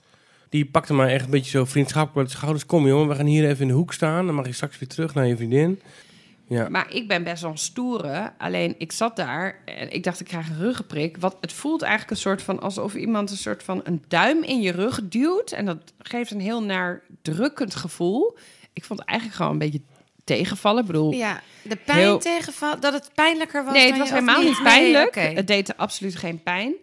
Die 0.49 0.65
pakte 0.65 0.93
mij 0.93 1.13
echt 1.13 1.25
een 1.25 1.31
beetje 1.31 1.49
zo 1.49 1.65
vriendschappelijk 1.65 2.25
op 2.27 2.31
de 2.31 2.37
schouders. 2.37 2.65
Kom 2.65 2.87
jongen, 2.87 3.07
we 3.07 3.15
gaan 3.15 3.25
hier 3.25 3.47
even 3.49 3.61
in 3.61 3.67
de 3.67 3.73
hoek 3.73 3.93
staan. 3.93 4.25
Dan 4.25 4.35
mag 4.35 4.45
je 4.45 4.53
straks 4.53 4.79
weer 4.79 4.89
terug 4.89 5.13
naar 5.13 5.27
je 5.27 5.35
vriendin. 5.35 5.81
Ja, 6.47 6.69
Maar 6.69 6.93
ik 6.93 7.07
ben 7.07 7.23
best 7.23 7.41
wel 7.41 7.51
een 7.51 7.57
stoere. 7.57 8.33
Alleen 8.37 8.75
ik 8.77 8.91
zat 8.91 9.15
daar 9.15 9.61
en 9.65 9.91
ik 9.91 10.03
dacht, 10.03 10.19
ik 10.19 10.25
krijg 10.27 10.49
een 10.49 10.57
ruggenprik. 10.57 11.17
Wat, 11.17 11.37
het 11.41 11.53
voelt 11.53 11.81
eigenlijk 11.81 12.11
een 12.11 12.17
soort 12.17 12.41
van 12.41 12.59
alsof 12.59 12.95
iemand 12.95 13.31
een 13.31 13.37
soort 13.37 13.63
van 13.63 13.81
een 13.83 14.03
duim 14.07 14.43
in 14.43 14.61
je 14.61 14.71
rug 14.71 14.99
duwt. 15.03 15.51
En 15.51 15.65
dat 15.65 15.77
geeft 15.99 16.31
een 16.31 16.39
heel 16.39 16.63
naar 16.63 17.01
drukkend 17.21 17.75
gevoel. 17.75 18.37
Ik 18.73 18.83
vond 18.83 18.99
het 18.99 19.07
eigenlijk 19.09 19.37
gewoon 19.39 19.53
een 19.53 19.59
beetje 19.59 19.81
tegenvallen. 20.23 20.81
Ik 20.81 20.87
bedoel, 20.87 21.11
Ja, 21.11 21.41
de 21.63 21.75
pijn 21.75 21.97
Heel- 21.99 22.19
tegenval, 22.19 22.79
dat 22.79 22.93
het 22.93 23.09
pijnlijker 23.13 23.63
was. 23.63 23.73
nee, 23.73 23.81
het 23.81 23.89
dan 23.91 23.99
was 23.99 24.09
helemaal 24.09 24.41
niet 24.41 24.53
Nee, 24.53 24.63
pijnlijk. 24.63 25.15
Het 25.15 25.47
deed 25.47 25.77
absoluut 25.77 26.15
geen 26.15 26.43
pijn. 26.43 26.73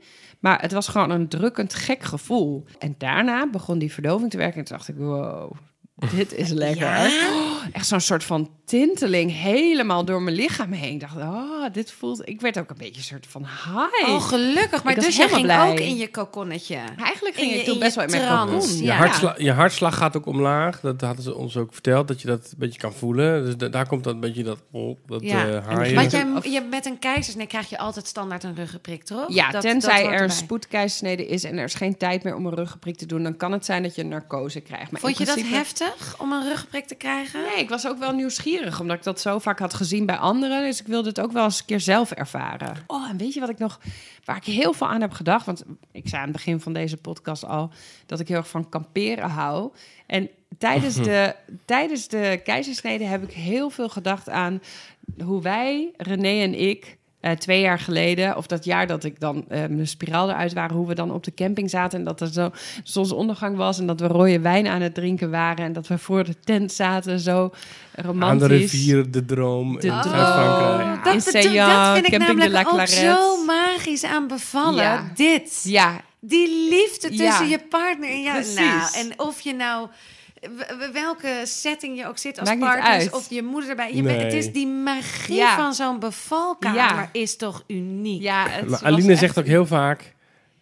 Maar 0.40 0.60
het 0.60 0.72
was 0.72 0.88
gewoon 0.88 1.10
een 1.10 1.28
drukkend 1.28 1.74
gek 1.74 2.02
gevoel. 2.02 2.64
En 2.78 2.94
daarna 2.98 3.46
begon 3.50 3.78
die 3.78 3.92
verdoving 3.92 4.30
te 4.30 4.36
werken. 4.36 4.58
En 4.58 4.64
toen 4.64 4.76
dacht 4.76 4.88
ik, 4.88 4.96
wow, 4.96 5.52
dit 5.94 6.34
is 6.34 6.48
lekker. 6.50 6.86
Ja? 6.86 7.06
Oh, 7.06 7.50
echt 7.72 7.86
zo'n 7.86 8.00
soort 8.00 8.24
van 8.24 8.50
tinteling 8.64 9.30
helemaal 9.32 10.04
door 10.04 10.22
mijn 10.22 10.36
lichaam 10.36 10.72
heen. 10.72 10.92
Ik 10.92 11.00
dacht, 11.00 11.16
oh, 11.16 11.64
dit 11.72 11.92
voelt... 11.92 12.28
Ik 12.28 12.40
werd 12.40 12.58
ook 12.58 12.70
een 12.70 12.76
beetje 12.78 12.96
een 12.96 13.02
soort 13.02 13.26
van 13.26 13.42
high. 13.42 14.08
Oh, 14.10 14.22
gelukkig. 14.22 14.82
Maar 14.84 14.94
dus 14.94 15.06
je 15.06 15.12
ging 15.12 15.30
helemaal 15.30 15.72
blij. 15.72 15.84
ook 15.84 15.88
in 15.90 15.96
je 15.96 16.10
kokonnetje. 16.10 16.76
Eigenlijk 16.98 17.36
in 17.36 17.42
ging 17.42 17.50
je- 17.52 17.58
ik 17.58 17.64
toen 17.64 17.78
best 17.78 17.94
wel 17.94 18.04
in 18.04 18.10
mijn 18.10 18.28
cocon. 18.48 18.76
je, 18.76 18.82
Ja. 18.84 18.96
hartsla- 18.96 19.34
je 19.38 19.52
hartslag 19.52 19.96
gaat 19.96 20.16
ook 20.16 20.26
omlaag. 20.26 20.80
Dat 20.80 21.00
hadden 21.00 21.22
ze 21.24 21.34
ons 21.34 21.56
ook 21.56 21.72
verteld, 21.72 22.08
dat 22.08 22.20
je 22.20 22.26
dat 22.26 22.44
een 22.44 22.58
beetje 22.58 22.80
kan 22.80 22.92
voelen. 22.92 23.44
Dus 23.44 23.56
da- 23.56 23.68
daar 23.68 23.86
komt 23.86 24.04
dat 24.04 24.14
een 24.14 24.20
beetje 24.20 24.42
dat, 24.42 24.58
oh, 24.70 24.98
dat 25.06 25.22
Ja. 25.22 25.46
eh, 25.46 25.54
En 25.56 25.62
haaien. 25.62 25.94
Want 25.94 26.10
jij, 26.10 26.26
je, 26.52 26.60
met 26.70 26.86
een 26.86 26.98
keizersnee 26.98 27.46
krijg 27.46 27.68
je 27.70 27.78
altijd 27.78 28.06
standaard 28.06 28.42
een 28.44 28.54
ruggenprik, 28.54 29.04
toch? 29.04 29.24
Ja, 29.34 29.50
Dat- 29.50 29.62
tenzij 29.62 30.02
dat 30.02 30.12
er 30.12 30.22
een 30.22 30.30
spoedkeizersnede 30.30 31.26
is 31.26 31.44
en 31.44 31.58
er 31.58 31.64
is 31.64 31.74
geen 31.74 31.96
tijd 31.96 32.22
meer 32.24 32.34
om 32.34 32.46
een 32.46 32.54
ruggenprik 32.54 32.96
te 32.96 33.06
doen, 33.06 33.22
dan 33.22 33.36
kan 33.36 33.52
het 33.52 33.64
zijn 33.64 33.82
dat 33.82 33.94
je 33.94 34.02
een 34.02 34.08
narcose 34.08 34.60
krijgt. 34.60 34.90
Maar 34.90 35.00
Vond 35.00 35.18
je 35.18 35.24
dat 35.24 35.34
principe- 35.34 35.56
om 36.18 36.32
een 36.32 36.42
ruggenprik 36.42 36.86
te 36.86 36.94
krijgen? 36.94 37.42
Nee, 37.42 37.58
ik 37.58 37.68
was 37.68 37.86
ook 37.86 37.98
wel 37.98 38.12
nieuwsgierig, 38.12 38.80
omdat 38.80 38.96
ik 38.96 39.02
dat 39.02 39.20
zo 39.20 39.38
vaak 39.38 39.58
had 39.58 39.74
gezien 39.74 40.06
bij 40.06 40.16
anderen. 40.16 40.62
Dus 40.62 40.80
ik 40.80 40.86
wilde 40.86 41.08
het 41.08 41.20
ook 41.20 41.32
wel 41.32 41.44
eens 41.44 41.58
een 41.58 41.66
keer 41.66 41.80
zelf 41.80 42.10
ervaren. 42.10 42.76
Oh, 42.86 43.08
en 43.08 43.16
weet 43.16 43.34
je 43.34 43.40
wat 43.40 43.48
ik 43.48 43.58
nog, 43.58 43.80
waar 44.24 44.36
ik 44.36 44.44
heel 44.44 44.72
veel 44.72 44.88
aan 44.88 45.00
heb 45.00 45.12
gedacht? 45.12 45.46
Want 45.46 45.64
ik 45.92 46.08
zei 46.08 46.20
aan 46.20 46.28
het 46.28 46.36
begin 46.36 46.60
van 46.60 46.72
deze 46.72 46.96
podcast 46.96 47.44
al 47.44 47.70
dat 48.06 48.20
ik 48.20 48.28
heel 48.28 48.36
erg 48.36 48.48
van 48.48 48.68
kamperen 48.68 49.30
hou. 49.30 49.72
En 50.06 50.30
tijdens 50.58 50.94
de, 51.08 51.34
tijdens 51.64 52.08
de 52.08 52.40
keizersnede 52.44 53.04
heb 53.04 53.22
ik 53.22 53.32
heel 53.32 53.70
veel 53.70 53.88
gedacht 53.88 54.28
aan 54.28 54.62
hoe 55.24 55.42
wij, 55.42 55.92
René 55.96 56.42
en 56.42 56.60
ik, 56.60 56.98
eh, 57.22 57.30
twee 57.32 57.60
jaar 57.60 57.78
geleden, 57.78 58.36
of 58.36 58.46
dat 58.46 58.64
jaar 58.64 58.86
dat 58.86 59.04
ik 59.04 59.20
dan 59.20 59.44
eh 59.48 59.60
mijn 59.60 59.86
spiraal 59.88 60.30
eruit 60.30 60.52
waren, 60.52 60.76
hoe 60.76 60.86
we 60.86 60.94
dan 60.94 61.12
op 61.12 61.24
de 61.24 61.34
camping 61.34 61.70
zaten 61.70 61.98
en 61.98 62.04
dat 62.04 62.20
er 62.20 62.32
zo 62.32 62.50
zonsondergang 62.84 63.56
was 63.56 63.78
en 63.78 63.86
dat 63.86 64.00
we 64.00 64.06
rode 64.06 64.40
wijn 64.40 64.66
aan 64.66 64.80
het 64.80 64.94
drinken 64.94 65.30
waren 65.30 65.64
en 65.64 65.72
dat 65.72 65.86
we 65.86 65.98
voor 65.98 66.24
de 66.24 66.34
tent 66.44 66.72
zaten, 66.72 67.20
zo 67.20 67.50
romantisch. 67.94 68.42
Aan 68.42 68.48
de 68.48 68.56
rivier, 68.56 69.10
de 69.10 69.24
droom 69.24 69.80
De. 69.80 69.86
In 69.86 69.92
Dat, 69.92 71.22
Seyan, 71.22 71.68
dat 71.68 71.94
vind 71.94 72.12
ik 72.12 72.18
namelijk 72.18 72.72
ook 72.72 72.86
zo 72.86 73.44
magisch 73.44 74.04
aan 74.04 74.26
bevallen. 74.28 74.82
Ja. 74.82 75.10
Dit. 75.14 75.60
Ja, 75.64 76.00
Die 76.20 76.68
liefde 76.70 77.08
tussen 77.08 77.24
Ja. 77.44 77.50
je 77.50 77.58
partner 77.68 78.08
en 78.08 78.22
jou. 78.22 78.34
Precies. 78.36 78.56
Nou, 78.56 78.94
en 78.94 79.12
of 79.18 79.40
je 79.40 79.54
nou... 79.54 79.88
Welke 80.92 81.40
setting 81.44 81.98
je 81.98 82.06
ook 82.06 82.18
zit 82.18 82.38
als 82.38 82.48
Maakt 82.48 82.60
niet 82.60 82.68
partners, 82.70 83.02
uit. 83.04 83.12
of 83.12 83.30
je 83.30 83.42
moeder 83.42 83.70
erbij. 83.70 83.94
Je 83.94 84.02
Nee. 84.02 84.16
bent- 84.16 84.22
het 84.22 84.32
is 84.44 84.52
die 84.52 84.66
magie 84.66 85.34
Ja. 85.34 85.56
van 85.56 85.74
zo'n 85.74 85.98
bevalkamer 85.98 86.76
Ja. 86.78 87.08
is 87.12 87.36
toch 87.36 87.64
uniek. 87.66 88.22
ja. 88.22 88.42
Het 88.48 88.60
Maar 88.60 88.70
was 88.70 88.82
Aline 88.82 89.10
echt- 89.10 89.20
zegt 89.20 89.38
ook 89.38 89.46
heel 89.46 89.66
vaak, 89.66 90.14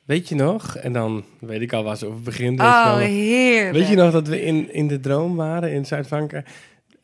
weet 0.05 0.29
je 0.29 0.35
nog? 0.35 0.77
En 0.77 0.93
dan 0.93 1.25
weet 1.41 1.61
ik 1.61 1.73
al 1.73 1.83
waar 1.83 1.97
ze 1.97 2.07
over 2.07 2.21
begint. 2.21 2.61
Oh, 2.61 2.97
heerlijk. 2.97 3.77
Weet 3.77 3.89
je 3.89 3.97
nog 3.97 4.13
dat 4.13 4.29
we 4.29 4.43
in, 4.45 4.73
in 4.73 4.89
de 4.89 5.01
droom 5.01 5.37
waren 5.37 5.73
in 5.73 5.87
Zuid-Frankrijk? 5.87 6.49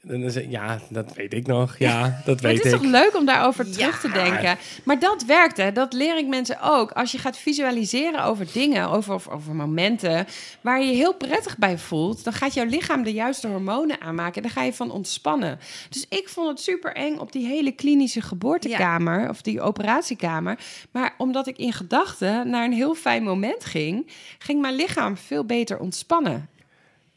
En 0.09 0.21
dan 0.21 0.31
zei 0.31 0.51
ja, 0.51 0.79
dat 0.89 1.15
weet 1.15 1.33
ik 1.33 1.47
nog. 1.47 1.79
Ja, 1.79 2.03
dat 2.25 2.41
weet 2.41 2.57
het 2.57 2.67
is 2.67 2.73
ik. 2.73 2.79
toch 2.81 2.91
leuk 2.91 3.17
om 3.17 3.25
daarover 3.27 3.67
Ja. 3.67 3.73
terug 3.73 4.01
te 4.01 4.11
denken. 4.11 4.59
Maar 4.85 4.99
dat 4.99 5.25
werkt, 5.25 5.57
hè. 5.57 5.73
Dat 5.73 5.93
leer 5.93 6.19
ik 6.19 6.27
mensen 6.27 6.61
ook. 6.61 6.91
Als 6.91 7.13
je 7.13 7.19
gaat 7.19 7.39
visualiseren 7.39 8.25
over 8.25 8.47
dingen, 8.53 8.89
over, 8.91 9.15
over, 9.15 9.33
over 9.33 9.55
momenten... 9.55 10.27
waar 10.61 10.81
je 10.81 10.87
je 10.87 10.95
heel 10.95 11.15
prettig 11.15 11.59
bij 11.59 11.79
voelt... 11.79 12.25
dan 12.25 12.33
gaat 12.33 12.55
jouw 12.55 12.65
lichaam 12.65 13.03
de 13.03 13.13
juiste 13.13 13.49
hormonen 13.49 14.01
aanmaken... 14.01 14.35
en 14.35 14.43
dan 14.43 14.51
ga 14.51 14.63
je 14.63 14.73
van 14.73 14.91
ontspannen. 14.91 15.59
Dus 15.89 16.07
ik 16.09 16.29
vond 16.29 16.49
het 16.49 16.61
super 16.61 16.95
eng 16.95 17.19
op 17.19 17.33
die 17.33 17.47
hele 17.47 17.73
klinische 17.73 18.21
geboortekamer... 18.21 19.29
of 19.29 19.43
die 19.43 19.61
operatiekamer. 19.61 20.59
Maar 20.91 21.15
omdat 21.19 21.47
ik 21.47 21.59
in 21.59 21.73
gedachten 21.73 22.51
naar 22.51 22.65
een 22.65 22.73
heel 22.73 22.95
fijn 22.95 23.23
moment 23.23 23.65
ging... 23.65 24.11
ging 24.39 24.61
mijn 24.61 24.75
lichaam 24.75 25.17
veel 25.17 25.45
beter 25.45 25.79
ontspannen. 25.79 26.49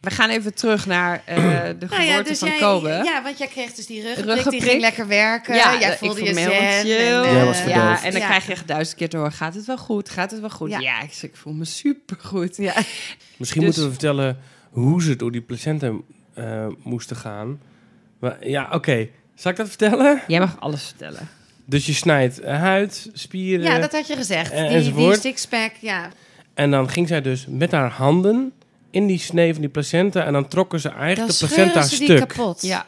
We 0.02 0.10
gaan 0.12 0.30
even 0.30 0.54
terug 0.54 0.86
naar 0.86 1.22
eh, 1.26 1.36
de 1.80 1.86
Nou 1.90 2.02
geboorte 2.02 2.36
van 2.36 2.48
jij, 2.50 2.58
Kobe. 2.60 2.90
Ja, 3.04 3.24
want 3.24 3.38
jij 3.38 3.48
kreeg 3.48 3.74
dus 3.74 3.86
die 3.86 4.02
ruggenprik, 4.02 4.26
Ruggenprik. 4.36 4.62
die 4.62 4.70
ging 4.70 4.82
lekker 4.82 5.08
werken. 5.08 5.56
Ja, 5.56 5.80
jij 5.80 5.92
ik 5.92 5.98
voelde 5.98 6.24
je 6.24 6.34
me 6.34 6.40
zen. 6.40 6.52
en, 6.52 6.88
Jij 6.88 6.98
eh. 6.98 7.68
Ja, 7.68 8.04
en 8.04 8.12
dan 8.12 8.22
Ja. 8.22 8.28
krijg 8.28 8.46
je 8.46 8.52
echt 8.52 8.68
duizend 8.68 8.98
keer 8.98 9.10
door. 9.10 9.32
Gaat 9.32 9.54
het 9.54 9.66
wel 9.66 9.78
goed? 9.78 10.10
Gaat 10.10 10.32
het 10.32 10.40
wel 10.40 10.50
goed? 10.50 10.70
Ja. 10.70 10.80
Ja, 10.80 11.02
ik, 11.02 11.14
ik 11.22 11.36
voel 11.36 11.54
me 11.54 11.66
supergoed. 11.66 12.58
Ja. 12.58 12.74
Misschien 13.38 13.62
Dus- 13.62 13.70
moeten 13.76 13.84
we 13.84 13.90
vertellen 13.90 14.38
hoe 14.70 15.02
ze 15.04 15.16
door 15.16 15.32
die 15.32 15.42
placenta 15.42 15.92
eh, 16.34 16.68
moesten 16.84 17.16
gaan. 17.16 17.60
Maar, 18.20 18.48
ja, 18.48 18.68
oké. 18.72 19.08
Zal 19.36 19.52
ik 19.52 19.58
dat 19.58 19.68
vertellen? 19.68 20.22
Jij 20.28 20.40
mag 20.40 20.56
alles 20.60 20.84
vertellen. 20.84 21.28
Dus 21.66 21.86
je 21.86 21.94
snijdt 21.94 22.40
eh, 22.40 22.60
huid, 22.60 23.10
spieren. 23.14 23.66
ja, 23.66 23.80
dat 23.80 23.92
had 23.92 24.08
je 24.08 24.16
gezegd. 24.16 24.52
En- 24.52 24.82
die, 24.82 24.94
die 24.94 25.20
sixpack, 25.20 25.72
ja. 25.80 26.10
En 26.54 26.72
dan 26.72 26.90
ging 26.90 27.08
zij 27.08 27.22
dus 27.22 27.46
met 27.50 27.72
haar 27.72 27.90
handen 27.92 28.54
in 28.92 29.08
die 29.08 29.20
snee 29.20 29.52
van 29.54 29.62
die 29.62 29.70
placenta. 29.70 30.24
En 30.26 30.34
dan 30.34 30.48
trokken 30.48 30.80
ze 30.80 30.88
Dan 30.90 30.98
eigenlijk 30.98 31.38
de 31.40 31.46
placenta 31.46 31.82
ze 31.82 31.98
die 31.98 32.06
stuk. 32.08 32.28
kapot. 32.28 32.62
Ja. 32.62 32.86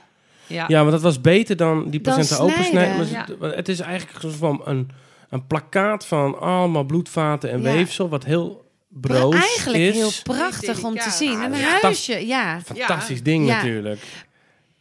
Ja. 0.48 0.66
Ja, 0.68 0.82
maar 0.84 0.92
dat 0.92 1.02
was 1.02 1.22
beter 1.22 1.56
dan 1.58 1.90
die 1.90 2.02
Dan 2.02 2.14
placenta 2.14 2.44
opensnijden. 2.44 3.08
Maar 3.40 3.56
Het 3.56 3.70
is 3.70 3.80
eigenlijk 3.80 4.36
van 4.36 4.62
een, 4.66 4.90
een 5.30 5.48
plakkaat 5.48 6.06
van 6.06 6.40
allemaal 6.40 6.84
bloedvaten 6.84 7.52
en 7.52 7.62
Ja. 7.62 7.72
weefsel, 7.74 8.10
wat 8.10 8.24
heel 8.26 8.70
broos 8.90 9.36
Eigenlijk 9.36 9.80
is. 9.84 9.94
heel 9.96 10.12
prachtig 10.24 10.84
om 10.84 10.96
te 10.98 11.10
zien. 11.10 11.40
Een 11.42 11.54
Ja. 11.58 11.80
huisje, 11.82 12.28
ja. 12.28 12.62
Fantastisch 12.66 13.24
ding 13.24 13.48
Ja. 13.48 13.56
natuurlijk. 13.56 14.02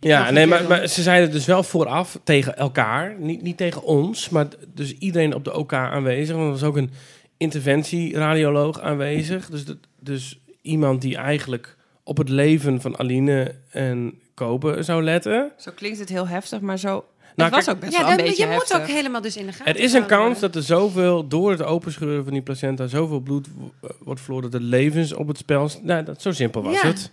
Ja, 0.01 0.31
nee, 0.31 0.47
maar, 0.47 0.65
maar 0.69 0.87
ze 0.87 1.03
zeiden 1.03 1.31
dus 1.31 1.45
wel 1.47 1.63
vooraf 1.63 2.19
tegen 2.25 2.57
elkaar, 2.57 3.15
niet, 3.19 3.43
niet 3.43 3.57
tegen 3.57 3.83
ons, 3.83 4.29
maar 4.29 4.47
dus 4.75 4.93
iedereen 4.99 5.35
op 5.35 5.45
de 5.45 5.55
OK 5.55 5.73
aanwezig. 5.73 6.35
Want 6.35 6.47
er 6.47 6.53
was 6.53 6.63
ook 6.63 6.77
een 6.77 6.91
interventieradioloog 7.37 8.81
aanwezig. 8.81 9.47
Dus, 9.51 9.65
dat- 9.65 9.77
dus 10.01 10.39
iemand 10.63 11.01
die 11.03 11.17
eigenlijk 11.17 11.77
op 12.03 12.17
het 12.17 12.29
leven 12.29 12.81
van 12.81 12.99
Aline 12.99 13.55
en 13.71 14.21
Kopen 14.35 14.85
zou 14.85 15.03
letten. 15.03 15.53
Zo 15.57 15.71
klinkt 15.75 15.99
het 15.99 16.09
heel 16.09 16.29
heftig, 16.29 16.61
maar 16.61 16.79
zo... 16.79 17.05
Nou, 17.37 17.55
het 17.55 17.65
was 17.65 17.65
kijk, 17.65 17.77
ook 17.77 17.83
best 17.83 17.93
Ja, 17.93 18.01
wel 18.03 18.11
een 18.11 18.17
dan, 18.17 18.27
beetje 18.27 18.47
je 18.47 18.53
moet 18.53 18.75
ook 18.75 18.87
helemaal 18.87 19.21
dus 19.21 19.37
in 19.37 19.47
de 19.47 19.53
gaten 19.53 19.75
Er 19.75 19.81
is 19.81 19.93
een 19.93 20.07
kans 20.07 20.39
dat 20.41 20.55
er 20.55 20.63
zoveel, 20.63 21.29
door 21.29 21.51
het 21.51 21.63
openscheuren 21.63 22.25
van 22.25 22.33
die 22.33 22.43
placenta, 22.43 22.87
zoveel 22.87 23.21
bloed 23.21 23.47
w- 23.81 23.87
wordt 23.99 24.21
verloren 24.21 24.51
dat 24.51 24.61
de 24.61 24.67
levens 24.67 25.13
op 25.13 25.29
het 25.29 25.39
spel... 25.39 25.71
Nou, 25.83 26.05
dat, 26.05 26.23
zo 26.23 26.33
simpel 26.33 26.63
was 26.63 26.81
Ja. 26.81 26.87
het. 26.89 27.11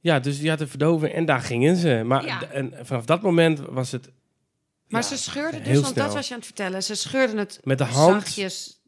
Ja, 0.00 0.20
dus 0.20 0.38
die 0.38 0.48
had 0.50 0.58
de 0.58 0.66
verdoving 0.66 1.12
en 1.12 1.24
daar 1.24 1.40
gingen 1.40 1.76
ze. 1.76 2.02
Maar 2.04 2.24
Ja. 2.26 2.42
en 2.52 2.72
vanaf 2.82 3.04
dat 3.04 3.22
moment 3.22 3.60
was 3.68 3.92
het... 3.92 4.08
Maar 4.88 5.00
ja, 5.02 5.06
ze 5.08 5.16
scheurden 5.18 5.60
dus, 5.60 5.68
heel 5.72 5.82
want 5.82 5.94
dat 5.94 6.04
snel. 6.04 6.16
was 6.16 6.26
je 6.28 6.32
aan 6.32 6.38
het 6.38 6.48
vertellen. 6.48 6.82
Ze 6.82 6.94
scheurden 6.94 7.38
het 7.38 7.60
Met 7.64 7.78
de 7.78 7.84
hand 7.84 8.12
zachtjes. 8.22 8.79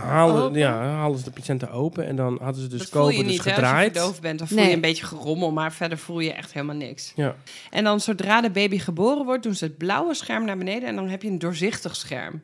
Halen, 0.00 0.42
Open. 0.42 0.58
ja, 0.58 0.78
halen 0.80 1.18
ze 1.18 1.24
de 1.24 1.30
placenta 1.30 1.68
open 1.68 2.06
en 2.06 2.16
dan 2.16 2.38
hadden 2.42 2.62
ze 2.62 2.68
dus 2.68 2.78
dat 2.78 2.88
voel 2.88 3.08
je 3.08 3.14
kopen 3.16 3.26
dus 3.28 3.32
niet, 3.36 3.44
hè, 3.44 3.50
als 3.50 3.58
je 3.60 3.64
gedraaid. 3.66 3.92
verdoofd 3.96 4.20
bent. 4.20 4.38
Dan 4.38 4.48
voel 4.48 4.58
Nee. 4.58 4.68
je 4.68 4.74
een 4.74 4.80
beetje 4.80 5.06
gerommel, 5.06 5.52
maar 5.52 5.72
verder 5.72 5.98
voel 5.98 6.20
je 6.20 6.32
echt 6.32 6.52
helemaal 6.52 6.76
niks. 6.76 7.12
Ja. 7.16 7.36
En 7.70 7.84
dan 7.84 8.00
zodra 8.00 8.40
de 8.40 8.50
baby 8.50 8.78
geboren 8.78 9.24
wordt, 9.24 9.42
doen 9.42 9.54
ze 9.54 9.64
het 9.64 9.76
blauwe 9.76 10.14
scherm 10.14 10.44
naar 10.44 10.58
beneden... 10.58 10.88
en 10.88 10.94
dan 10.94 11.08
heb 11.08 11.22
je 11.22 11.28
een 11.28 11.38
doorzichtig 11.38 11.96
scherm. 11.96 12.42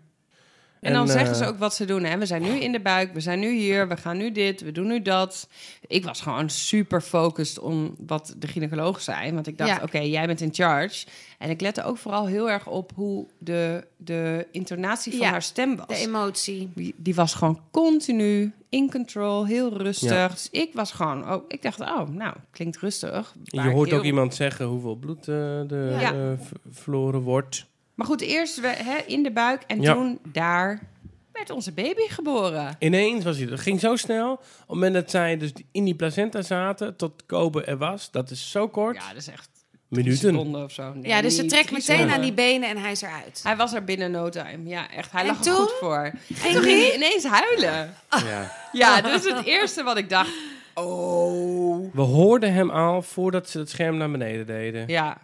En, 0.82 0.92
dan 0.92 1.02
En, 1.06 1.12
zeggen 1.12 1.36
ze 1.36 1.42
eh, 1.42 1.48
ook 1.48 1.58
wat 1.58 1.74
ze 1.74 1.84
doen. 1.84 2.04
Hè? 2.04 2.18
We 2.18 2.26
zijn 2.26 2.42
nu 2.42 2.48
in 2.48 2.72
de 2.72 2.80
buik, 2.80 3.12
we 3.14 3.20
zijn 3.20 3.38
nu 3.38 3.52
hier, 3.56 3.88
we 3.88 3.96
gaan 3.96 4.16
nu 4.16 4.32
dit, 4.32 4.60
we 4.60 4.72
doen 4.72 4.86
nu 4.86 5.02
dat. 5.02 5.48
Ik 5.86 6.04
was 6.04 6.20
gewoon 6.20 6.50
super 6.50 7.00
focused 7.00 7.58
om 7.58 7.94
wat 8.06 8.34
de 8.38 8.46
gynaecoloog 8.46 9.00
zei. 9.00 9.32
Want 9.32 9.46
ik 9.46 9.58
dacht, 9.58 9.70
Ja. 9.70 9.80
oké, 9.82 9.98
jij 9.98 10.26
bent 10.26 10.40
in 10.40 10.54
charge. 10.54 11.06
En 11.38 11.50
ik 11.50 11.60
lette 11.60 11.84
ook 11.84 11.98
vooral 11.98 12.26
heel 12.26 12.50
erg 12.50 12.66
op 12.66 12.90
hoe 12.94 13.26
de, 13.38 13.84
de 13.96 14.46
intonatie 14.50 15.12
van 15.12 15.20
Ja, 15.20 15.30
haar 15.30 15.42
stem 15.42 15.76
was. 15.76 15.86
De 15.86 15.94
emotie. 15.96 16.70
Die, 16.74 16.94
die 16.96 17.14
was 17.14 17.34
gewoon 17.34 17.60
continu 17.70 18.52
in 18.68 18.90
control, 18.90 19.46
heel 19.46 19.76
rustig. 19.76 20.10
Ja. 20.10 20.28
Dus 20.28 20.48
ik 20.50 20.70
was 20.74 20.92
gewoon, 20.92 21.32
oh, 21.32 21.44
ik 21.48 21.62
dacht, 21.62 21.80
oh, 21.80 22.08
nou, 22.08 22.34
klinkt 22.50 22.76
rustig. 22.78 23.34
Je 23.42 23.60
hoort 23.60 23.88
heel- 23.88 23.98
ook 23.98 24.04
iemand 24.04 24.34
zeggen 24.34 24.66
hoeveel 24.66 24.94
bloed 24.96 25.18
eh, 25.18 25.24
de, 25.66 25.96
Ja. 26.00 26.12
eh, 26.12 26.18
verloren 26.70 27.20
wordt. 27.20 27.66
Maar 27.94 28.06
goed, 28.06 28.20
eerst 28.20 28.60
we, 28.60 28.66
hè, 28.68 28.96
in 29.06 29.22
de 29.22 29.32
buik 29.32 29.62
en 29.66 29.80
Ja. 29.80 29.92
toen 29.94 30.18
daar 30.32 30.90
werd 31.32 31.50
onze 31.50 31.72
baby 31.72 32.08
geboren. 32.08 32.76
Ineens 32.78 33.24
was 33.24 33.36
hij. 33.38 33.46
Het 33.46 33.60
ging 33.60 33.80
zo 33.80 33.96
snel. 33.96 34.32
Op 34.32 34.40
het 34.58 34.68
moment 34.68 34.94
dat 34.94 35.10
zij 35.10 35.36
dus 35.36 35.52
in 35.72 35.84
die 35.84 35.94
placenta 35.94 36.42
zaten, 36.42 36.96
tot 36.96 37.26
Kobe 37.26 37.64
er 37.64 37.78
was, 37.78 38.10
dat 38.10 38.30
is 38.30 38.50
zo 38.50 38.68
kort. 38.68 38.96
Ja, 38.96 39.08
dat 39.08 39.16
is 39.16 39.28
echt 39.28 39.48
minuten. 39.88 40.18
seconden 40.18 40.64
of 40.64 40.72
zo. 40.72 40.92
Nee, 40.94 41.06
ja, 41.06 41.22
dus 41.22 41.36
ze 41.36 41.44
trekt 41.44 41.64
meteen 41.70 41.82
seconden. 41.82 42.14
aan 42.14 42.20
die 42.20 42.32
benen 42.32 42.68
en 42.68 42.76
hij 42.76 42.90
is 42.90 43.02
eruit. 43.02 43.40
Hij 43.42 43.56
was 43.56 43.72
er 43.72 43.84
binnen 43.84 44.10
no 44.10 44.28
time. 44.28 44.68
Ja, 44.68 44.90
echt. 44.90 45.12
Hij 45.12 45.20
En 45.20 45.26
lag 45.26 45.44
er 45.44 45.52
goed 45.52 45.72
voor. 45.80 45.96
En 46.04 46.18
En 46.44 46.52
toen 46.52 46.62
ging 46.62 46.80
hij 46.80 46.94
ineens 46.94 47.24
huilen. 47.24 47.94
Ja. 48.10 48.52
Ja, 48.72 49.00
dus 49.00 49.24
het 49.24 49.44
eerste 49.46 49.82
wat 49.82 49.96
ik 49.96 50.08
dacht... 50.10 50.30
Oh. 50.74 51.94
We 51.94 52.00
hoorden 52.00 52.52
hem 52.52 52.70
al 52.70 53.02
voordat 53.02 53.48
ze 53.50 53.58
het 53.58 53.70
scherm 53.70 53.96
naar 53.96 54.10
beneden 54.10 54.46
deden. 54.46 54.84
Ja. 54.88 55.18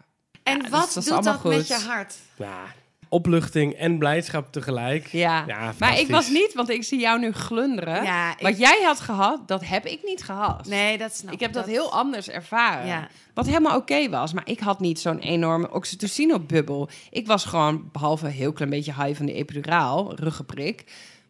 En 0.48 0.56
Ja, 0.56 0.62
dus 0.62 0.70
wat 0.70 0.80
dat 0.80 0.88
is 0.96 1.04
doet 1.04 1.12
allemaal 1.12 1.32
dat 1.32 1.44
met 1.44 1.56
goed. 1.56 1.66
je 1.68 1.86
hart? 1.88 2.14
Ja, 2.36 2.62
opluchting 3.08 3.72
en 3.74 3.98
blijdschap 3.98 4.52
tegelijk. 4.52 5.06
Ja. 5.06 5.44
Ja, 5.46 5.72
maar 5.78 5.98
ik 5.98 6.08
was 6.08 6.28
niet, 6.28 6.54
want 6.54 6.70
ik 6.70 6.84
zie 6.84 6.98
jou 7.00 7.18
nu 7.20 7.32
glunderen. 7.32 8.02
Ja, 8.04 8.30
ik- 8.30 8.42
Wat 8.42 8.58
jij 8.58 8.80
had 8.84 9.00
gehad, 9.00 9.48
dat 9.48 9.64
heb 9.66 9.86
ik 9.86 10.00
niet 10.04 10.22
gehad. 10.24 10.66
Nee, 10.66 10.98
dat 10.98 11.14
snap 11.16 11.32
Ik 11.32 11.40
heb 11.40 11.52
dat, 11.52 11.66
heel 11.66 11.92
anders 11.92 12.28
ervaren. 12.28 12.86
Ja. 12.86 13.08
Wat 13.34 13.46
helemaal 13.46 13.76
oké 13.76 14.08
was. 14.08 14.32
Maar 14.32 14.48
ik 14.48 14.60
had 14.60 14.80
niet 14.80 15.00
zo'n 15.00 15.18
enorme 15.18 15.70
oxytocine-bubbel. 15.72 16.88
Ik 17.10 17.26
was 17.26 17.44
gewoon, 17.44 17.88
behalve 17.92 18.26
een 18.26 18.32
heel 18.32 18.52
klein 18.52 18.70
beetje 18.70 18.94
high 19.02 19.16
van 19.16 19.26
de 19.26 19.32
epiduraal, 19.32 20.14
ruggenprik... 20.14 20.84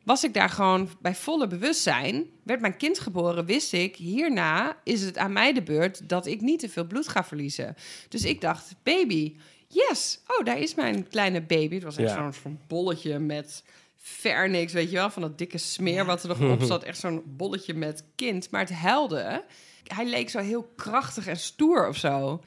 was 0.08 0.24
ik 0.24 0.34
daar 0.34 0.48
gewoon 0.50 0.88
bij 1.00 1.14
volle 1.14 1.46
bewustzijn. 1.46 2.26
Werd 2.44 2.60
mijn 2.60 2.76
kind 2.76 2.98
geboren, 2.98 3.44
wist 3.44 3.72
ik... 3.72 3.96
hierna 3.96 4.76
is 4.84 5.02
het 5.02 5.18
aan 5.18 5.32
mij 5.32 5.52
de 5.52 5.62
beurt 5.62 6.08
dat 6.08 6.26
ik 6.26 6.40
niet 6.40 6.60
te 6.60 6.68
veel 6.68 6.84
bloed 6.86 7.08
ga 7.08 7.24
verliezen. 7.24 7.74
Dus 8.08 8.24
ik 8.24 8.40
dacht, 8.40 8.74
baby, 8.82 9.36
yes. 9.68 10.20
Oh, 10.26 10.44
daar 10.44 10.58
is 10.58 10.74
mijn 10.74 11.08
kleine 11.08 11.40
baby. 11.42 11.74
Het 11.74 11.84
was 11.84 11.96
echt 11.96 12.10
Ja. 12.14 12.32
zo'n 12.42 12.60
bolletje 12.66 13.18
met... 13.18 13.64
Vernix, 14.00 14.72
weet 14.72 14.90
je 14.90 14.96
wel, 14.96 15.10
van 15.10 15.22
dat 15.22 15.38
dikke 15.38 15.58
smeer 15.58 16.04
wat 16.04 16.22
er 16.22 16.28
nog 16.28 16.50
op 16.50 16.62
zat. 16.72 16.82
Echt 16.84 16.98
zo'n 16.98 17.22
bolletje 17.26 17.74
met 17.74 18.04
kind. 18.14 18.50
Maar 18.50 18.60
het 18.60 18.72
huilde 18.72 19.44
hij 19.94 20.06
leek 20.06 20.30
zo 20.30 20.38
heel 20.38 20.72
krachtig 20.76 21.26
en 21.26 21.36
stoer 21.36 21.88
of 21.88 21.96
zo. 21.96 22.42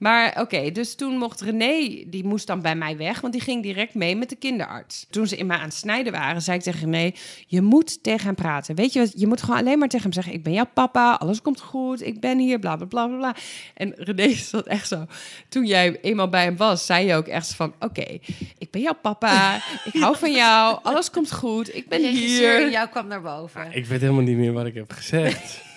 Maar 0.00 0.40
oké, 0.40 0.70
dus 0.70 0.94
toen 0.94 1.16
mocht 1.16 1.40
René, 1.40 2.04
die 2.06 2.24
moest 2.24 2.46
dan 2.46 2.60
bij 2.62 2.74
mij 2.74 2.96
weg, 2.96 3.20
want 3.20 3.32
die 3.32 3.42
ging 3.42 3.62
direct 3.62 3.94
mee 3.94 4.16
met 4.16 4.28
de 4.28 4.36
kinderarts. 4.36 5.06
Toen 5.10 5.26
ze 5.26 5.36
in 5.36 5.46
mij 5.46 5.56
aan 5.56 5.64
het 5.64 5.74
snijden 5.74 6.12
waren, 6.12 6.42
zei 6.42 6.56
ik 6.56 6.62
tegen 6.62 6.80
René: 6.80 7.12
Je 7.46 7.62
moet 7.62 8.02
tegen 8.02 8.26
hem 8.26 8.34
praten. 8.34 8.74
Weet 8.74 8.92
je 8.92 8.98
wat? 8.98 9.12
Je 9.16 9.26
moet 9.26 9.42
gewoon 9.42 9.58
alleen 9.58 9.78
maar 9.78 9.88
tegen 9.88 10.04
hem 10.04 10.12
zeggen: 10.12 10.32
Ik 10.32 10.42
ben 10.42 10.52
jouw 10.52 10.68
papa, 10.74 11.14
alles 11.14 11.42
komt 11.42 11.60
goed, 11.60 12.06
ik 12.06 12.20
ben 12.20 12.38
hier, 12.38 12.58
bla 12.58 12.76
bla 12.76 12.86
bla 12.86 13.06
bla. 13.06 13.16
bla. 13.16 13.34
En 13.74 13.92
René 13.96 14.34
zat 14.50 14.66
echt 14.66 14.88
zo. 14.88 15.06
Toen 15.48 15.66
jij 15.66 15.98
eenmaal 16.00 16.28
bij 16.28 16.44
hem 16.44 16.56
was, 16.56 16.86
zei 16.86 17.06
je 17.06 17.14
ook 17.14 17.26
echt 17.26 17.54
van: 17.54 17.74
Oké, 17.78 18.18
ik 18.58 18.70
ben 18.70 18.80
jouw 18.80 18.98
papa, 19.02 19.56
ik 19.92 20.00
hou 20.00 20.16
van 20.16 20.32
jou, 20.32 20.78
alles 20.82 21.10
komt 21.10 21.32
goed, 21.32 21.74
ik 21.74 21.88
ben 21.88 22.04
hier. 22.04 22.70
jou 22.70 22.88
kwam 22.88 23.06
naar 23.06 23.22
boven. 23.22 23.66
Ik 23.72 23.86
weet 23.86 24.00
helemaal 24.00 24.22
niet 24.22 24.36
meer 24.36 24.52
wat 24.52 24.66
ik 24.66 24.74
heb 24.74 24.92
gezegd. 24.92 25.60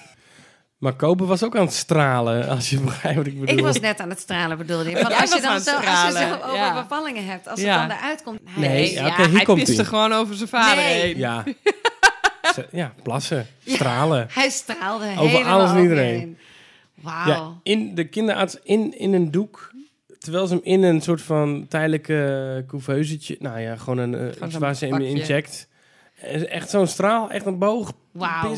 maar 0.83 0.93
Kobe 0.93 1.25
was 1.25 1.43
ook 1.43 1.55
aan 1.55 1.65
het 1.65 1.73
stralen, 1.73 2.47
als 2.49 2.69
je 2.69 2.79
begrijpt 2.89 3.17
wat 3.17 3.27
ik 3.27 3.39
bedoel. 3.39 3.57
Ik 3.57 3.63
was 3.63 3.79
net 3.79 3.99
aan 3.99 4.09
het 4.09 4.19
stralen, 4.19 4.57
bedoelde 4.57 4.89
je. 4.89 4.97
Van 4.97 5.09
Jij 5.09 5.19
als, 5.19 5.29
je 5.33 5.35
was 5.35 5.45
aan 5.45 5.47
dan 5.47 5.53
het 5.53 5.63
zo, 5.63 5.75
als 5.75 6.13
je 6.13 6.27
zo 6.27 6.33
over 6.45 6.55
ja. 6.55 6.81
bevallingen 6.81 7.25
hebt, 7.25 7.47
als 7.47 7.61
Ja. 7.61 7.79
het 7.79 7.89
dan 7.89 7.97
eruit 7.97 8.23
komt. 8.23 8.39
hij- 8.49 8.67
Nee, 8.67 8.93
ja, 8.93 9.07
oké, 9.07 9.23
hier 9.23 9.35
hij 9.35 9.43
komt 9.45 9.63
piste 9.63 9.81
ie. 9.81 9.87
gewoon 9.87 10.13
over 10.13 10.35
zijn 10.35 10.49
vader 10.49 10.83
Nee. 10.83 11.01
heen. 11.01 11.17
Ja. 11.17 11.43
Ja, 12.71 12.93
plassen, 13.03 13.47
stralen. 13.65 14.27
Hij 14.31 14.49
straalde 14.49 15.05
Over 15.17 15.29
helemaal 15.37 15.59
alles 15.59 15.71
en 15.71 15.81
iedereen. 15.81 16.37
Wauw. 17.01 17.27
Ja, 17.27 17.51
in 17.63 17.95
de 17.95 18.03
kinderarts 18.03 18.57
in, 18.63 18.97
in 18.99 19.13
een 19.13 19.31
doek. 19.31 19.71
Terwijl 20.19 20.47
ze 20.47 20.53
hem 20.53 20.63
in 20.63 20.83
een 20.83 21.01
soort 21.01 21.21
van 21.21 21.65
tijdelijke 21.69 22.63
couveusetje... 22.67 23.35
Nou 23.39 23.59
ja, 23.59 23.75
gewoon 23.75 23.97
een... 23.97 24.33
zo'n 24.49 24.59
waar 24.59 24.75
ze 24.75 24.85
hem 24.85 25.01
inject. 25.01 25.67
Echt 26.49 26.69
zo'n 26.69 26.87
straal, 26.87 27.29
echt 27.29 27.45
een 27.45 27.57
boog. 27.59 27.93
Wauw. 28.13 28.55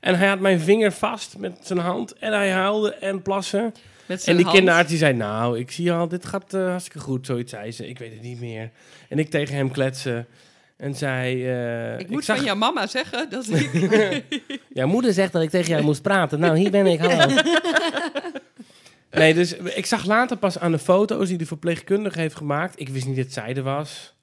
En 0.00 0.18
hij 0.18 0.28
had 0.28 0.40
mijn 0.40 0.60
vinger 0.60 0.92
vast 0.92 1.38
met 1.38 1.58
zijn 1.62 1.78
hand. 1.78 2.12
En 2.12 2.32
hij 2.32 2.50
huilde 2.50 2.94
en 2.94 3.22
plassen. 3.22 3.62
Met 4.06 4.18
En 4.18 4.24
zijn 4.24 4.36
die 4.36 4.44
hand. 4.44 4.56
kinderarts 4.56 4.88
die 4.88 4.98
zei... 4.98 5.12
Nou, 5.12 5.58
ik 5.58 5.70
zie 5.70 5.92
al, 5.92 6.08
dit 6.08 6.26
gaat 6.26 6.54
eh, 6.54 6.66
hartstikke 6.68 6.98
goed. 6.98 7.26
Zoiets 7.26 7.50
zei 7.52 7.72
ze. 7.72 7.88
Ik 7.88 7.98
weet 7.98 8.12
het 8.12 8.22
niet 8.22 8.40
meer. 8.40 8.70
En 9.08 9.18
ik 9.18 9.30
tegen 9.30 9.54
hem 9.54 9.70
kletsen. 9.70 10.26
En 10.76 10.94
zei... 10.94 11.46
eh, 11.46 11.98
Ik 11.98 12.08
moet 12.10 12.24
zag, 12.24 12.36
van 12.36 12.44
jouw 12.44 12.54
mama 12.54 12.86
zeggen 12.86 13.30
dat 13.30 13.48
ik... 13.50 14.22
Jouw 14.78 14.86
moeder 14.86 15.12
zegt 15.12 15.32
dat 15.32 15.42
ik 15.42 15.50
tegen 15.50 15.70
jou 15.70 15.82
moest 15.82 16.02
praten. 16.02 16.40
Nou, 16.40 16.58
hier 16.58 16.70
ben 16.70 16.86
ik, 16.86 16.98
hallo. 17.00 17.34
Nee, 19.10 19.34
dus 19.34 19.52
ik 19.56 19.86
zag 19.86 20.04
later 20.04 20.36
pas 20.36 20.58
aan 20.58 20.72
de 20.72 20.78
foto's 20.78 21.28
die 21.28 21.38
de 21.38 21.46
verpleegkundige 21.46 22.20
heeft 22.20 22.34
gemaakt. 22.36 22.80
Ik 22.80 22.88
wist 22.88 23.06
niet 23.06 23.16
dat 23.16 23.32
zij 23.32 23.54
er 23.54 23.62
was. 23.62 24.14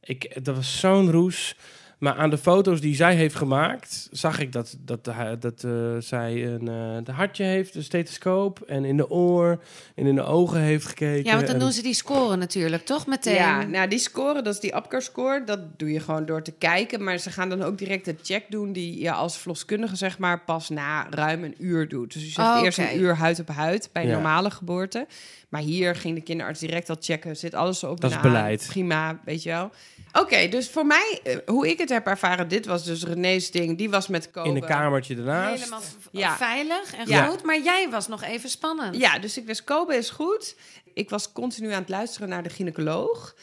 Ik, 0.00 0.44
dat 0.44 0.56
was 0.56 0.78
zo'n 0.80 1.10
roes. 1.10 1.56
Maar 2.02 2.14
aan 2.14 2.30
de 2.30 2.38
foto's 2.38 2.80
die 2.80 2.94
zij 2.94 3.14
heeft 3.14 3.34
gemaakt, 3.34 4.08
zag 4.10 4.38
ik 4.40 4.52
dat, 4.52 4.76
dat, 4.80 5.04
de- 5.04 5.36
dat 5.40 5.64
eh, 5.64 5.72
zij 5.98 6.46
een 6.46 6.68
eh, 6.68 7.04
de 7.04 7.12
hartje 7.12 7.44
heeft, 7.44 7.74
een 7.74 7.82
stethoscoop. 7.82 8.60
En 8.60 8.84
in 8.84 8.96
de 8.96 9.10
oor 9.10 9.62
en 9.94 10.06
in 10.06 10.14
de 10.14 10.22
ogen 10.22 10.60
heeft 10.60 10.86
gekeken. 10.86 11.24
Ja, 11.24 11.34
want 11.34 11.46
dan 11.46 11.54
en- 11.54 11.60
doen 11.60 11.72
ze 11.72 11.82
die 11.82 11.94
scoren 11.94 12.38
natuurlijk, 12.38 12.84
toch? 12.84 13.06
Meteen. 13.06 13.34
Ja, 13.34 13.62
nou 13.64 13.88
die 13.88 13.98
score, 13.98 14.42
dat 14.42 14.54
is 14.54 14.60
die 14.60 14.74
APGAR-score. 14.74 15.44
Dat 15.44 15.78
doe 15.78 15.92
je 15.92 16.00
gewoon 16.00 16.26
door 16.26 16.42
te 16.42 16.52
kijken. 16.52 17.04
Maar 17.04 17.18
ze 17.18 17.30
gaan 17.30 17.48
dan 17.48 17.62
ook 17.62 17.78
direct 17.78 18.04
de 18.04 18.14
check 18.22 18.44
doen 18.48 18.72
die 18.72 19.00
je 19.00 19.12
als 19.12 19.38
verloskundige 19.38 19.96
zeg 19.96 20.18
maar 20.18 20.40
pas 20.44 20.68
na 20.68 21.06
ruim 21.10 21.44
een 21.44 21.54
uur 21.58 21.88
doet. 21.88 22.12
Dus 22.12 22.22
je 22.22 22.30
zegt 22.30 22.48
Oh, 22.48 22.62
eerst 22.64 22.78
een 22.78 22.98
uur 23.00 23.16
huid 23.16 23.40
op 23.40 23.48
huid 23.48 23.88
bij 23.92 24.06
Ja. 24.06 24.12
normale 24.12 24.50
geboorte. 24.50 25.06
Maar 25.48 25.60
hier 25.60 25.94
ging 25.96 26.14
de 26.14 26.20
kinderarts 26.22 26.60
direct 26.60 26.90
al 26.90 26.96
checken. 27.00 27.36
Zit 27.36 27.54
alles 27.54 27.78
zo 27.78 27.90
op 27.90 28.00
Dat 28.00 28.10
is 28.10 28.20
beleid. 28.20 28.66
Prima, 28.68 29.20
weet 29.24 29.42
je 29.42 29.48
wel. 29.50 29.70
Oké, 30.12 30.48
dus 30.48 30.70
voor 30.70 30.86
mij, 30.86 31.20
eh, 31.24 31.36
hoe 31.46 31.68
ik 31.70 31.78
het 31.78 31.88
heb 31.88 32.06
ervaren, 32.06 32.48
dit 32.48 32.66
was 32.66 32.84
dus 32.84 33.04
René's 33.04 33.50
ding. 33.50 33.78
Die 33.78 33.90
was 33.90 34.08
met 34.08 34.30
Kobe. 34.30 34.48
in 34.48 34.56
een 34.56 34.64
kamertje 34.64 35.16
ernaast. 35.16 35.58
Helemaal 35.58 35.80
Ja. 36.10 36.36
veilig 36.36 36.94
en 36.96 37.08
Ja. 37.08 37.24
goed. 37.26 37.42
Maar 37.42 37.60
jij 37.60 37.90
was 37.90 38.08
nog 38.08 38.22
even 38.22 38.50
spannend. 38.50 38.96
Ja, 38.96 39.18
dus 39.18 39.36
ik 39.38 39.46
wist, 39.46 39.64
Kobe 39.64 39.94
is 39.96 40.10
goed. 40.10 40.56
Ik 40.94 41.10
was 41.10 41.32
continu 41.32 41.72
aan 41.72 41.80
het 41.80 41.88
luisteren 41.88 42.28
naar 42.28 42.42
de 42.42 42.48
gynaecoloog. 42.48 43.34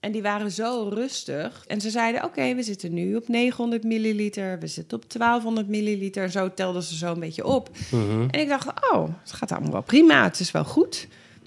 En 0.00 0.12
die 0.12 0.22
waren 0.22 0.50
zo 0.50 0.88
rustig. 0.92 1.64
En 1.66 1.80
ze 1.80 1.90
zeiden, 1.90 2.24
oké, 2.24 2.54
we 2.54 2.62
zitten 2.62 2.92
nu 2.94 3.16
op 3.16 3.28
900 3.28 3.84
milliliter. 3.84 4.58
We 4.58 4.66
zitten 4.66 4.96
op 4.98 5.10
1200 5.10 5.68
milliliter. 5.68 6.22
En 6.22 6.30
zo 6.30 6.54
telden 6.54 6.82
ze 6.82 6.96
zo 6.96 7.12
een 7.12 7.20
beetje 7.20 7.44
op. 7.44 7.70
Mhm. 7.90 8.26
En 8.30 8.40
ik 8.40 8.48
dacht, 8.48 8.66
oh, 8.92 9.08
het 9.22 9.32
gaat 9.32 9.52
allemaal 9.52 9.72
wel 9.72 9.82
prima. 9.82 10.22
Het 10.24 10.40
is 10.40 10.50
wel 10.50 10.64
goed. 10.64 11.06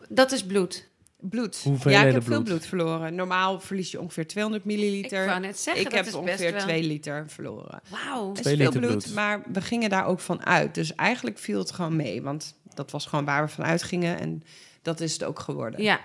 Dat 0.09 0.31
is 0.31 0.43
bloed. 0.45 0.87
Bloed. 1.29 1.61
Hoeveelheden 1.63 2.01
ja, 2.01 2.07
ik 2.07 2.13
heb 2.13 2.23
veel 2.23 2.43
bloed? 2.43 2.65
verloren. 2.65 3.15
Normaal 3.15 3.59
verlies 3.59 3.91
je 3.91 3.99
ongeveer 4.01 4.27
200 4.27 4.65
milliliter. 4.65 5.21
Ik 5.21 5.27
wou 5.29 5.39
net 5.39 5.59
zeggen, 5.59 5.83
Ik 5.83 5.89
dat 5.89 5.97
heb 5.99 6.07
is 6.07 6.13
ongeveer 6.13 6.51
best 6.51 6.65
wel... 6.65 6.73
2 6.75 6.83
liter 6.83 7.25
verloren. 7.27 7.81
Wauw. 7.89 8.31
Is 8.33 8.39
veel 8.41 8.55
liter 8.55 8.79
bloed, 8.79 8.89
bloed. 8.89 9.13
maar 9.13 9.41
we 9.53 9.61
gingen 9.61 9.89
daar 9.89 10.05
ook 10.05 10.19
van 10.19 10.45
uit. 10.45 10.75
Dus 10.75 10.95
eigenlijk 10.95 11.37
viel 11.37 11.59
het 11.59 11.71
gewoon 11.71 11.95
mee. 11.95 12.21
Want 12.21 12.55
dat 12.73 12.91
was 12.91 13.05
gewoon 13.05 13.25
waar 13.25 13.45
we 13.45 13.51
van 13.51 13.63
uitgingen. 13.63 14.19
En 14.19 14.43
dat 14.81 14.99
is 14.99 15.13
het 15.13 15.23
ook 15.23 15.39
geworden. 15.39 15.83
Ja. 15.83 15.99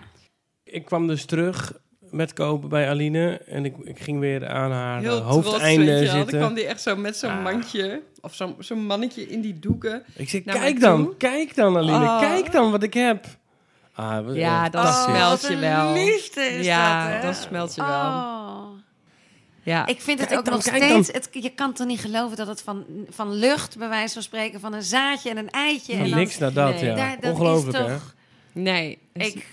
Ik 0.64 0.84
kwam 0.84 1.06
dus 1.06 1.24
terug 1.24 1.72
met 2.10 2.32
Kobe 2.32 2.66
bij 2.66 2.88
Aline. 2.88 3.38
En 3.38 3.64
ik, 3.64 3.74
ik 3.82 3.98
ging 4.00 4.20
weer 4.20 4.48
aan 4.48 4.70
haar 4.70 5.00
Heel 5.00 5.16
eh, 5.18 5.26
hoofdeinde 5.28 5.84
trots, 5.96 6.10
zitten. 6.12 6.30
Dan 6.30 6.40
kwam 6.40 6.54
die 6.54 6.66
echt 6.66 6.80
zo 6.82 6.96
met 6.96 7.16
zo'n 7.16 7.30
Ah. 7.30 7.42
mandje, 7.42 8.02
of 8.20 8.34
zo'n 8.34 8.54
zo'n 8.58 8.86
mannetje 8.86 9.28
in 9.28 9.40
die 9.40 9.58
doeken. 9.58 10.02
Ik 10.16 10.28
zei, 10.28 10.42
naar 10.44 10.56
kijk 10.56 10.80
dan, 10.80 11.04
toe. 11.04 11.16
kijk 11.16 11.54
dan 11.54 11.76
Aline, 11.76 12.04
Oh. 12.04 12.20
kijk 12.20 12.52
dan 12.52 12.70
wat 12.70 12.82
ik 12.82 12.94
heb. 12.94 13.26
Ah, 13.98 14.24
wat- 14.26 14.34
Ja, 14.34 14.64
eh, 14.64 14.70
dat 14.70 14.94
smelt 14.94 15.30
wat 15.40 15.50
je 15.50 15.54
een 15.54 15.60
wel. 15.60 15.92
liefde 15.92 16.40
is 16.42 16.66
Ja, 16.66 17.04
dat, 17.04 17.12
hè? 17.20 17.26
dat 17.26 17.36
smelt 17.36 17.74
je 17.74 17.80
wel. 17.80 17.90
Oh. 17.90 18.66
Ja. 19.62 19.86
Ik 19.86 20.00
vind 20.00 20.18
het 20.18 20.28
Kijk 20.28 20.38
ook 20.38 20.44
dan, 20.44 20.54
nog 20.54 20.62
steeds... 20.62 21.12
Het, 21.12 21.28
je 21.32 21.50
kan 21.50 21.72
toch 21.72 21.86
niet 21.86 22.00
geloven 22.00 22.36
dat 22.36 22.46
het 22.46 22.62
van, 22.62 22.84
van 23.10 23.32
lucht, 23.32 23.78
bij 23.78 23.88
wijze 23.88 24.12
van 24.14 24.22
spreken... 24.22 24.60
van 24.60 24.72
een 24.72 24.82
zaadje 24.82 25.30
en 25.30 25.36
een 25.36 25.50
eitje... 25.50 25.92
Van 25.92 26.04
en 26.04 26.10
dan, 26.10 26.18
niks 26.18 26.38
naar 26.38 26.52
dat, 26.52 26.74
nee. 26.74 26.84
ja. 26.84 26.94
Daar- 26.94 27.14
dat 27.20 27.24
is 27.24 27.30
Ongelooflijk, 27.30 27.76
hè? 27.78 27.84
toch- 27.92 28.14
nee. 28.52 28.98
Ik, 29.12 29.46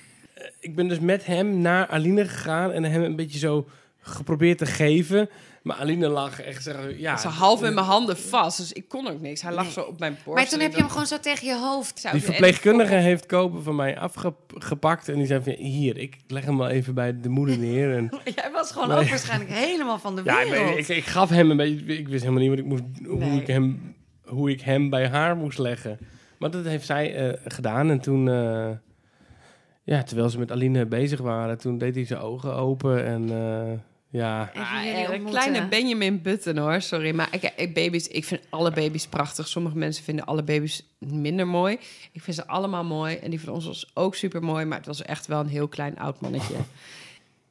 Ik 0.59 0.75
ben 0.75 0.87
dus 0.87 0.99
met 0.99 1.25
hem 1.25 1.61
naar 1.61 1.87
Aline 1.87 2.27
gegaan 2.27 2.71
en 2.71 2.83
hem 2.83 3.03
een 3.03 3.15
beetje 3.15 3.39
zo 3.39 3.67
geprobeerd 4.01 4.57
te 4.57 4.65
geven. 4.65 5.29
Maar 5.65 5.75
Aline 5.77 6.07
lag 6.07 6.41
echt 6.41 6.63
zeggen, 6.63 6.99
ja... 6.99 7.17
Ze 7.17 7.27
half 7.27 7.63
in 7.63 7.73
mijn 7.73 7.85
handen 7.85 8.17
vast, 8.17 8.57
dus 8.57 8.73
ik 8.73 8.87
kon 8.89 9.07
ook 9.07 9.21
niks. 9.21 9.41
Hij 9.41 9.53
lag 9.53 9.63
Nee. 9.63 9.71
zo 9.71 9.81
op 9.81 9.99
mijn 9.99 10.17
borst. 10.25 10.39
maar 10.39 10.49
toen 10.49 10.59
en 10.59 10.65
heb 10.65 10.73
je 10.75 10.79
hem 10.81 10.89
gewoon 10.89 11.05
zo 11.05 11.19
tegen 11.19 11.47
je 11.47 11.57
hoofd. 11.59 11.99
zou 11.99 12.13
Die 12.13 12.23
verpleegkundige 12.23 12.93
heeft 12.95 13.25
Kobe 13.25 13.61
van 13.61 13.75
mij 13.75 13.97
afgepakt 13.99 15.09
en 15.09 15.15
die 15.15 15.25
zei 15.25 15.43
van, 15.43 15.53
hier, 15.53 15.97
ik 15.97 16.17
leg 16.27 16.45
hem 16.45 16.57
wel 16.57 16.67
even 16.67 16.93
bij 16.93 17.19
de 17.19 17.29
moeder 17.29 17.57
neer. 17.57 17.95
En, 17.95 18.09
Jij 18.35 18.49
was 18.51 18.71
gewoon 18.71 18.87
Nee. 18.87 18.97
ook 18.97 19.07
waarschijnlijk 19.09 19.51
helemaal 19.51 19.99
van 19.99 20.15
de 20.15 20.21
ja, 20.23 20.43
wereld. 20.49 20.69
ik, 20.77 20.87
ik, 20.87 20.97
ik 20.97 21.05
gaf 21.05 21.29
hem 21.29 21.51
een 21.51 21.57
beetje, 21.57 21.85
ik 21.85 22.07
wist 22.07 22.23
helemaal 22.23 22.41
niet 22.43 22.49
wat 22.49 22.59
ik 22.59 22.65
moest, 22.65 22.83
hoe, 23.07 23.41
ik 23.41 23.47
hem, 23.47 23.95
hoe 24.25 24.49
ik 24.49 24.61
hem 24.61 24.89
bij 24.89 25.07
haar 25.07 25.35
moest 25.37 25.57
leggen. 25.57 25.97
Maar 26.39 26.51
dat 26.51 26.65
heeft 26.65 26.85
zij 26.85 27.15
eh, 27.15 27.39
gedaan 27.51 27.89
en 27.89 27.99
toen... 27.99 28.29
eh, 28.29 28.69
ja, 29.83 30.03
terwijl 30.03 30.29
ze 30.29 30.39
met 30.39 30.51
Aline 30.51 30.85
bezig 30.85 31.19
waren, 31.19 31.57
toen 31.57 31.77
deed 31.77 31.95
hij 31.95 32.05
zijn 32.05 32.19
ogen 32.19 32.53
open 32.55 33.05
en 33.05 33.29
eh, 33.29 33.71
ja... 34.15 34.51
Ah, 34.55 34.85
eh, 34.85 34.99
een 34.99 34.99
ontmoeten. 35.11 35.25
kleine 35.41 35.67
Benjamin 35.67 36.21
Button 36.21 36.57
hoor, 36.57 36.81
sorry. 36.81 37.15
Maar 37.15 37.27
ik, 37.31 37.53
ik, 37.55 37.73
baby's, 37.73 38.07
ik 38.07 38.25
vind 38.25 38.41
alle 38.49 38.71
baby's 38.71 39.07
prachtig. 39.07 39.47
Sommige 39.47 39.77
mensen 39.77 40.03
vinden 40.03 40.25
alle 40.25 40.43
baby's 40.43 40.83
minder 40.99 41.47
mooi. 41.47 41.77
Ik 42.11 42.21
vind 42.21 42.35
ze 42.35 42.47
allemaal 42.47 42.83
mooi. 42.83 43.15
En 43.15 43.29
die 43.29 43.41
van 43.41 43.53
ons 43.53 43.65
was 43.65 43.91
ook 43.93 44.15
super 44.15 44.43
mooi. 44.43 44.65
Maar 44.65 44.77
het 44.77 44.87
was 44.87 45.01
echt 45.01 45.27
wel 45.27 45.39
een 45.39 45.47
heel 45.47 45.67
klein 45.67 45.97
oud 45.97 46.21
mannetje. 46.21 46.55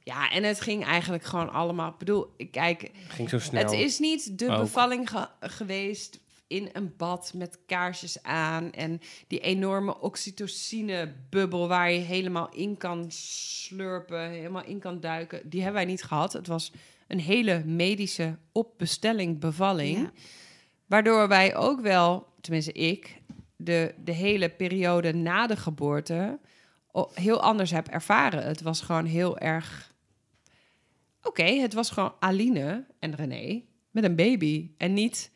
Ja, 0.07 0.31
en 0.31 0.43
het 0.43 0.61
ging 0.61 0.85
eigenlijk 0.85 1.25
gewoon 1.25 1.53
allemaal... 1.53 1.89
Ik 1.91 1.99
bedoel, 1.99 2.35
ik 2.37 2.51
kijk, 2.51 2.91
Ging 3.09 3.29
zo 3.29 3.39
snel. 3.39 3.63
het 3.63 3.73
is 3.73 3.99
niet 3.99 4.39
de 4.39 4.51
Ook. 4.51 4.59
bevalling 4.59 5.11
ge- 5.11 5.29
geweest 5.41 6.21
in 6.55 6.69
een 6.73 6.95
bad 6.97 7.33
met 7.35 7.59
kaarsjes 7.67 8.23
aan... 8.23 8.73
en 8.73 9.01
die 9.27 9.41
enorme 9.41 10.01
oxytocine-bubbel 10.01 11.69
waar 11.69 11.91
je 11.91 11.99
helemaal 11.99 12.49
in 12.53 12.77
kan 12.77 13.07
slurpen... 13.11 14.31
helemaal 14.31 14.65
in 14.65 14.79
kan 14.79 15.01
duiken. 15.01 15.51
Die 15.51 15.63
hebben 15.63 15.81
wij 15.83 15.91
niet 15.91 16.03
gehad. 16.03 16.33
Het 16.33 16.47
was 16.47 16.73
een 17.07 17.21
hele 17.21 17.65
medische 17.65 18.39
op 18.53 18.79
bestelling 18.79 19.41
bevalling... 19.41 19.99
Ja. 19.99 20.13
Waardoor 20.87 21.29
wij 21.29 21.57
ook 21.57 21.81
wel, 21.81 22.27
tenminste 22.41 22.73
ik, 22.73 23.21
de, 23.57 23.95
de 24.05 24.13
hele 24.13 24.49
periode 24.49 25.15
na 25.15 25.47
de 25.47 25.57
geboorte 25.57 26.39
heel 27.15 27.41
anders 27.41 27.71
heb 27.71 27.89
ervaren. 27.89 28.47
Het 28.47 28.63
was 28.63 28.81
gewoon 28.81 29.05
heel 29.05 29.39
erg. 29.39 29.95
Oké, 31.23 31.45
het 31.45 31.73
was 31.73 31.91
gewoon 31.91 32.15
Aline 32.19 32.85
en 32.99 33.15
René 33.15 33.63
met 33.91 34.05
een 34.05 34.17
baby. 34.17 34.71
En 34.77 34.93
niet 34.93 35.31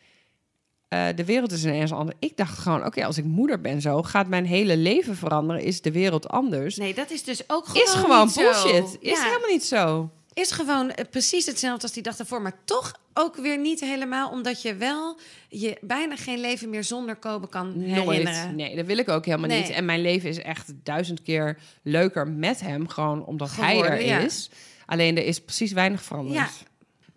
eh, 0.88 1.06
de 1.14 1.24
wereld 1.24 1.52
is 1.52 1.64
ineens 1.64 1.92
anders. 1.92 2.16
Ik 2.20 2.36
dacht 2.36 2.58
gewoon, 2.58 2.86
oké, 2.86 3.04
als 3.04 3.18
ik 3.18 3.24
moeder 3.24 3.60
ben 3.60 3.80
zo, 3.80 4.02
gaat 4.02 4.26
mijn 4.28 4.46
hele 4.46 4.76
leven 4.76 5.16
veranderen. 5.16 5.62
Is 5.62 5.80
de 5.80 5.92
wereld 5.92 6.28
anders? 6.28 6.76
Nee, 6.76 6.94
dat 6.94 7.10
is 7.10 7.24
dus 7.24 7.42
ook 7.46 7.66
gewoon 7.66 7.82
is 7.82 7.90
gewoon 7.90 8.30
zo. 8.30 8.40
bullshit. 8.42 8.96
Is 9.00 9.10
Ja. 9.18 9.24
helemaal 9.24 9.50
niet 9.50 9.64
zo. 9.64 10.10
is 10.32 10.50
gewoon 10.50 10.90
eh, 10.90 11.04
precies 11.10 11.46
hetzelfde 11.46 11.82
als 11.82 11.92
die 11.92 12.02
dag 12.02 12.16
daarvoor. 12.16 12.42
Maar 12.42 12.58
toch 12.64 12.92
ook 13.14 13.36
weer 13.36 13.58
niet 13.58 13.80
helemaal. 13.80 14.30
Omdat 14.30 14.62
je 14.62 14.74
wel 14.74 15.18
je 15.48 15.76
bijna 15.80 16.16
geen 16.16 16.40
leven 16.40 16.70
meer 16.70 16.84
zonder 16.84 17.16
Kobe 17.16 17.48
kan 17.48 17.72
herinneren. 17.80 18.44
Nooit. 18.44 18.56
Nee, 18.56 18.76
dat 18.76 18.86
wil 18.86 18.98
ik 18.98 19.08
ook 19.08 19.24
helemaal 19.24 19.48
Nee. 19.48 19.60
niet. 19.62 19.70
En 19.70 19.84
mijn 19.84 20.00
leven 20.00 20.28
is 20.28 20.38
echt 20.38 20.72
duizend 20.82 21.22
keer 21.22 21.58
leuker 21.82 22.28
met 22.28 22.60
hem. 22.60 22.88
Gewoon 22.88 23.24
omdat 23.24 23.50
hij 23.56 23.80
er 23.82 24.04
ja. 24.04 24.18
is. 24.18 24.50
Alleen 24.86 25.16
er 25.16 25.24
is 25.24 25.40
precies 25.40 25.72
weinig 25.72 26.02
veranderd. 26.02 26.36
Ja. 26.36 26.48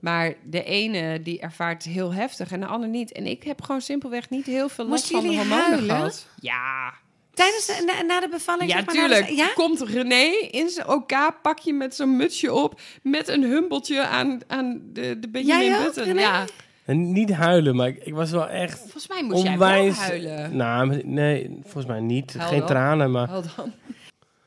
Maar 0.01 0.33
de 0.43 0.63
ene 0.63 1.21
die 1.21 1.39
ervaart 1.39 1.83
het 1.83 1.93
heel 1.93 2.13
heftig 2.13 2.51
en 2.51 2.59
de 2.59 2.65
ander 2.65 2.89
niet. 2.89 3.11
En 3.11 3.25
ik 3.25 3.43
heb 3.43 3.61
gewoon 3.61 3.81
simpelweg 3.81 4.29
niet 4.29 4.45
heel 4.45 4.69
veel 4.69 4.87
last 4.87 5.07
van 5.11 5.21
de 5.21 5.27
hormonen 5.27 5.63
huilen? 5.63 5.89
gehad. 5.89 6.27
Ja, 6.39 6.93
Tijdens 7.33 7.65
de, 7.65 7.83
na, 7.85 8.01
na 8.01 8.19
de 8.19 8.29
bevalling? 8.29 8.69
ja 8.71 8.75
zeg 8.77 8.85
maar, 8.85 8.95
nou, 8.95 9.07
tuurlijk. 9.07 9.27
dus- 9.27 9.37
ja? 9.37 9.47
Komt 9.53 9.81
René 9.81 10.47
in 10.51 10.69
zijn 10.69 10.87
OK-pakje 10.87 11.73
met 11.73 11.95
zo'n 11.95 12.15
mutsje 12.17 12.53
op... 12.53 12.79
met 13.03 13.27
een 13.27 13.43
humbeltje 13.43 14.05
aan, 14.07 14.39
aan 14.47 14.81
de, 14.93 15.19
de 15.19 15.29
Benjamin 15.29 15.65
Jij 15.65 15.77
ook, 15.77 15.83
Button. 15.83 16.03
René? 16.03 16.19
Ja, 16.19 16.45
En 16.85 17.11
niet 17.11 17.31
huilen, 17.31 17.75
maar 17.75 17.87
ik, 17.87 17.97
ik 18.03 18.13
was 18.13 18.31
wel 18.31 18.47
echt 18.49 18.79
volgens 18.79 19.07
mij 19.07 19.23
moest 19.23 19.43
jij 19.43 19.51
onwijs... 19.53 19.97
wel 19.97 20.07
huilen. 20.07 20.55
Nou, 20.55 21.01
nee, 21.05 21.57
volgens 21.61 21.85
mij 21.85 21.99
niet. 21.99 22.33
Huil 22.33 22.49
Geen 22.49 22.59
dan. 22.59 22.67
tranen, 22.67 23.11
maar... 23.11 23.27
Wel 23.31 23.43
dan. 23.55 23.71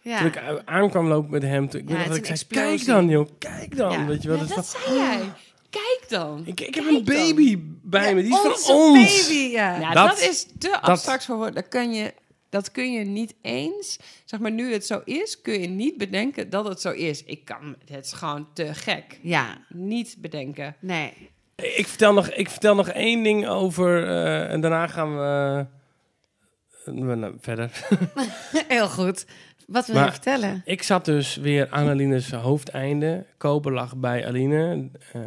Ja. 0.01 0.19
Toen 0.19 0.27
ik 0.27 0.43
aankwam 0.65 1.07
lopen 1.07 1.31
met 1.31 1.43
hem, 1.43 1.69
toen, 1.69 1.81
ik 1.81 1.89
Ja, 1.89 1.97
weet 1.97 2.07
dat 2.07 2.17
ik 2.17 2.27
zei, 2.27 2.39
kijk 2.49 2.85
dan 2.87 3.09
joh, 3.09 3.29
kijk 3.39 3.77
dan. 3.77 3.93
Ja. 3.93 4.07
Weet 4.07 4.23
je 4.23 4.29
wel, 4.29 4.37
Ja, 4.37 4.43
dat 4.43 4.51
is 4.51 4.57
dat 4.57 4.77
van, 4.77 4.95
zei 4.95 5.05
jij. 5.07 5.21
Kijk 5.75 6.05
dan. 6.09 6.43
ik, 6.47 6.61
ik 6.61 6.75
heb 6.75 6.85
een 6.87 7.05
dan. 7.05 7.05
baby 7.05 7.59
bij 7.83 8.15
me, 8.15 8.23
die 8.23 8.33
is 8.33 8.43
Onze 8.45 8.65
van 8.65 8.75
ons. 8.77 9.27
baby, 9.29 9.39
ja. 9.53 9.79
Ja, 9.81 9.93
Dat- 9.93 10.09
dat, 10.09 10.21
is 10.21 10.47
te 10.59 10.81
abstract 10.81 11.25
voor 11.25 11.37
woorden. 11.37 11.55
Dat 11.55 11.69
kun 11.69 11.93
je, 11.93 12.15
dat 12.49 12.71
kun 12.71 12.93
je 12.93 13.05
niet 13.05 13.35
eens. 13.43 13.99
Zeg 14.25 14.41
maar, 14.41 14.51
nu 14.53 14.73
het 14.73 14.87
zo 14.87 15.01
is, 15.05 15.41
kun 15.41 15.61
je 15.61 15.69
niet 15.69 15.97
bedenken 15.97 16.51
dat 16.51 16.65
het 16.65 16.81
zo 16.81 16.91
is. 16.91 17.25
Ik 17.25 17.45
kan, 17.45 17.77
het 17.91 18.05
is 18.05 18.13
gewoon 18.13 18.47
te 18.53 18.75
gek. 18.75 19.19
Ja, 19.23 19.59
Niet 19.69 20.17
bedenken. 20.19 20.77
nee. 20.81 21.13
Ik 21.57 21.87
vertel 21.87 22.13
nog, 22.13 22.29
ik 22.29 22.51
vertel 22.51 22.75
nog 22.75 22.89
één 22.89 23.23
ding 23.23 23.47
over, 23.49 24.03
eh, 24.09 24.53
en 24.53 24.61
daarna 24.61 24.87
gaan 24.87 25.17
we, 25.17 25.67
eh, 26.85 26.95
we 26.95 27.15
nou, 27.15 27.35
verder. 27.41 27.71
Heel 28.69 28.89
goed. 28.89 29.27
Wat 29.67 29.87
wil 29.87 29.95
Maar- 29.97 30.05
je 30.05 30.11
vertellen? 30.13 30.63
Ik 30.65 30.83
zat 30.83 31.05
dus 31.05 31.37
weer 31.37 31.67
aan 31.71 31.89
Aline's 31.89 32.31
hoofdeinde. 32.31 33.27
Koper 33.37 33.73
lag 33.73 33.97
bij 33.97 34.27
Aline. 34.27 34.91
eh, 35.13 35.21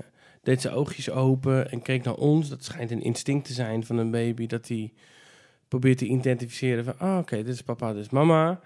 deed 0.48 0.62
zijn 0.62 0.74
oogjes 0.74 1.10
open 1.10 1.72
en 1.72 1.82
keek 1.82 2.04
naar 2.04 2.16
ons. 2.16 2.50
Dat 2.50 2.64
schijnt 2.64 2.92
een 2.92 3.02
instinct 3.02 3.46
te 3.48 3.54
zijn 3.54 3.86
van 3.86 3.98
een 3.98 4.12
baby. 4.12 4.46
Dat 4.46 4.68
hij 4.68 4.94
probeert 5.68 5.98
te 5.98 6.06
identificeren 6.06 6.84
van... 6.84 6.94
Oh, 7.02 7.18
oké, 7.18 7.36
dit 7.36 7.54
is 7.54 7.62
papa, 7.62 7.94
dit 7.94 8.02
is 8.02 8.10
mama. 8.10 8.60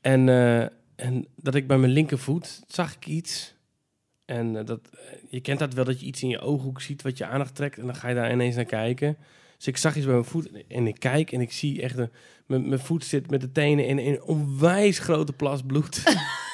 En, 0.00 0.28
eh, 0.28 0.60
en 0.96 1.26
dat 1.36 1.54
ik 1.54 1.66
bij 1.66 1.78
mijn 1.78 1.92
linkervoet 1.92 2.62
zag 2.66 2.94
ik 2.94 3.06
iets. 3.06 3.54
En 4.24 4.56
eh, 4.56 4.64
dat, 4.64 4.80
eh, 4.92 5.00
je 5.28 5.40
kent 5.40 5.58
dat 5.58 5.74
wel, 5.74 5.84
dat 5.84 6.00
je 6.00 6.06
iets 6.06 6.22
in 6.22 6.28
je 6.28 6.40
ooghoek 6.40 6.80
ziet 6.80 7.02
wat 7.02 7.18
je 7.18 7.26
aandacht 7.26 7.54
trekt. 7.54 7.78
En 7.78 7.86
dan 7.86 7.94
ga 7.94 8.08
je 8.08 8.14
daar 8.14 8.32
ineens 8.32 8.56
naar 8.56 8.64
kijken. 8.64 9.16
Dus 9.56 9.66
ik 9.66 9.76
zag 9.76 9.96
iets 9.96 10.04
bij 10.04 10.14
mijn 10.14 10.26
voet 10.26 10.50
en 10.68 10.86
ik 10.86 10.98
kijk 10.98 11.32
en 11.32 11.40
ik 11.40 11.52
zie 11.52 11.82
echt... 11.82 11.96
Mijn, 12.46 12.68
mijn 12.68 12.80
voet 12.80 13.04
zit 13.04 13.30
met 13.30 13.40
de 13.40 13.52
tenen 13.52 13.86
in 13.86 13.98
een 13.98 14.22
onwijs 14.22 14.98
grote 14.98 15.32
plas 15.32 15.62
bloed. 15.62 16.02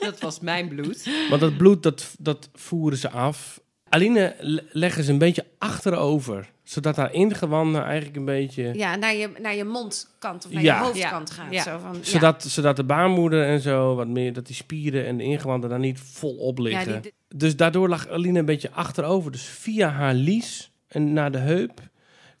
Dat 0.00 0.20
was 0.20 0.40
mijn 0.40 0.68
bloed. 0.68 1.08
Want 1.28 1.40
dat 1.40 1.56
bloed, 1.56 1.82
dat, 1.82 2.14
dat 2.18 2.50
voeren 2.54 2.98
ze 2.98 3.10
af. 3.10 3.60
Aline 3.88 4.34
le- 4.40 4.62
leggen 4.70 5.04
ze 5.04 5.12
een 5.12 5.18
beetje 5.18 5.44
achterover. 5.58 6.50
Zodat 6.62 6.96
haar 6.96 7.12
ingewanden 7.12 7.84
eigenlijk 7.84 8.16
een 8.16 8.24
beetje... 8.24 8.70
Ja, 8.74 8.96
naar 8.96 9.14
je, 9.14 9.30
naar 9.42 9.54
je 9.54 9.64
mondkant 9.64 10.46
of 10.46 10.52
naar 10.52 10.62
Ja. 10.62 10.78
je 10.78 10.84
hoofdkant 10.84 11.28
Ja. 11.28 11.34
gaat. 11.34 11.52
Ja. 11.52 11.62
Zo 11.62 11.78
van, 11.78 11.92
ja. 11.94 11.98
Zodat, 12.04 12.42
zodat 12.42 12.76
de 12.76 12.84
baarmoeder 12.84 13.46
en 13.46 13.60
zo, 13.60 13.94
wat 13.94 14.08
meer, 14.08 14.32
dat 14.32 14.46
die 14.46 14.56
spieren 14.56 15.06
en 15.06 15.16
de 15.16 15.24
ingewanden 15.24 15.70
daar 15.70 15.78
niet 15.78 16.00
vol 16.00 16.36
op 16.36 16.58
liggen. 16.58 16.92
Ja, 16.92 17.00
die- 17.00 17.12
Dus 17.34 17.56
daardoor 17.56 17.88
lag 17.88 18.08
Aline 18.08 18.38
een 18.38 18.44
beetje 18.44 18.70
achterover. 18.70 19.30
Dus 19.32 19.42
via 19.44 19.88
haar 19.88 20.14
lies 20.14 20.70
en 20.88 21.12
naar 21.12 21.32
de 21.32 21.38
heup 21.38 21.80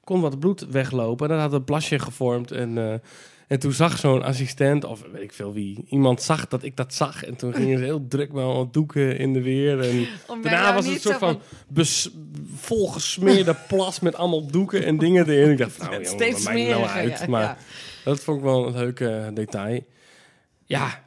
kon 0.04 0.20
wat 0.20 0.38
bloed 0.38 0.66
weglopen. 0.70 1.28
En 1.28 1.32
dat 1.34 1.42
had 1.42 1.52
een 1.52 1.64
plasje 1.64 1.98
gevormd. 1.98 2.50
En, 2.50 2.78
eh, 2.78 2.94
en 3.50 3.58
toen 3.58 3.72
zag 3.72 3.98
zo'n 3.98 4.22
assistent, 4.22 4.84
of 4.84 5.02
weet 5.12 5.22
ik 5.22 5.32
veel 5.32 5.52
wie, 5.52 5.84
iemand 5.88 6.22
zag 6.22 6.48
dat 6.48 6.62
ik 6.62 6.76
dat 6.76 6.94
zag. 6.94 7.24
En 7.24 7.36
toen 7.36 7.54
gingen 7.54 7.78
ze 7.78 7.84
heel 7.84 8.06
druk 8.08 8.32
met 8.32 8.44
allemaal 8.44 8.70
doeken 8.70 9.18
in 9.18 9.32
de 9.32 9.42
weer. 9.42 9.80
En 9.80 10.06
daarna 10.42 10.74
was 10.74 10.84
het 10.86 10.94
een 10.94 11.00
soort 11.00 11.18
zo 11.18 11.26
van 11.26 11.40
volgesmeerde 12.56 13.54
plas 13.68 14.00
met 14.00 14.14
allemaal 14.14 14.46
doeken 14.46 14.84
en 14.84 14.98
dingen 14.98 15.28
erin. 15.28 15.50
Ik 15.50 15.58
dacht, 15.58 15.78
nou, 15.78 15.90
jongen, 15.94 16.06
steeds 16.06 16.44
het 16.48 16.56
nou 16.68 16.84
uit? 16.84 17.18
ja, 17.18 17.26
Maar 17.28 17.42
ja. 17.42 17.56
dat 18.04 18.20
vond 18.20 18.38
ik 18.38 18.44
wel 18.44 18.66
een 18.66 18.72
leuk 18.76 19.00
eh, 19.00 19.26
detail. 19.34 19.80
Ja, 20.64 21.04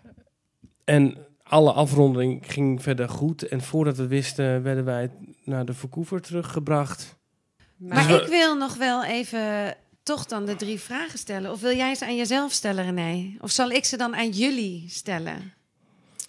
en 0.84 1.18
alle 1.44 1.72
afronding 1.72 2.44
ging 2.54 2.82
verder 2.82 3.10
goed. 3.10 3.48
En 3.48 3.62
voordat 3.62 3.98
we 3.98 4.08
wisten, 4.08 4.64
werden 4.64 4.86
wij 4.86 5.10
naar 5.44 5.66
de 5.66 5.74
Vancouver 5.74 6.22
teruggebracht. 6.22 7.16
Maar 7.78 7.98
Dus 7.98 8.16
we- 8.18 8.22
ik 8.22 8.28
wil 8.28 8.56
nog 8.58 8.76
wel 8.78 9.04
even 9.06 9.76
toch 10.04 10.26
dan 10.26 10.46
de 10.46 10.56
drie 10.56 10.80
vragen 10.80 11.20
stellen. 11.20 11.52
Of 11.52 11.62
wil 11.62 11.76
jij 11.76 11.96
ze 11.96 12.06
aan 12.06 12.16
jezelf 12.16 12.52
stellen, 12.52 12.84
René? 12.86 13.38
Of 13.40 13.52
zal 13.52 13.70
ik 13.70 13.86
ze 13.86 13.98
dan 13.98 14.16
aan 14.16 14.30
jullie 14.30 14.86
stellen? 14.90 15.54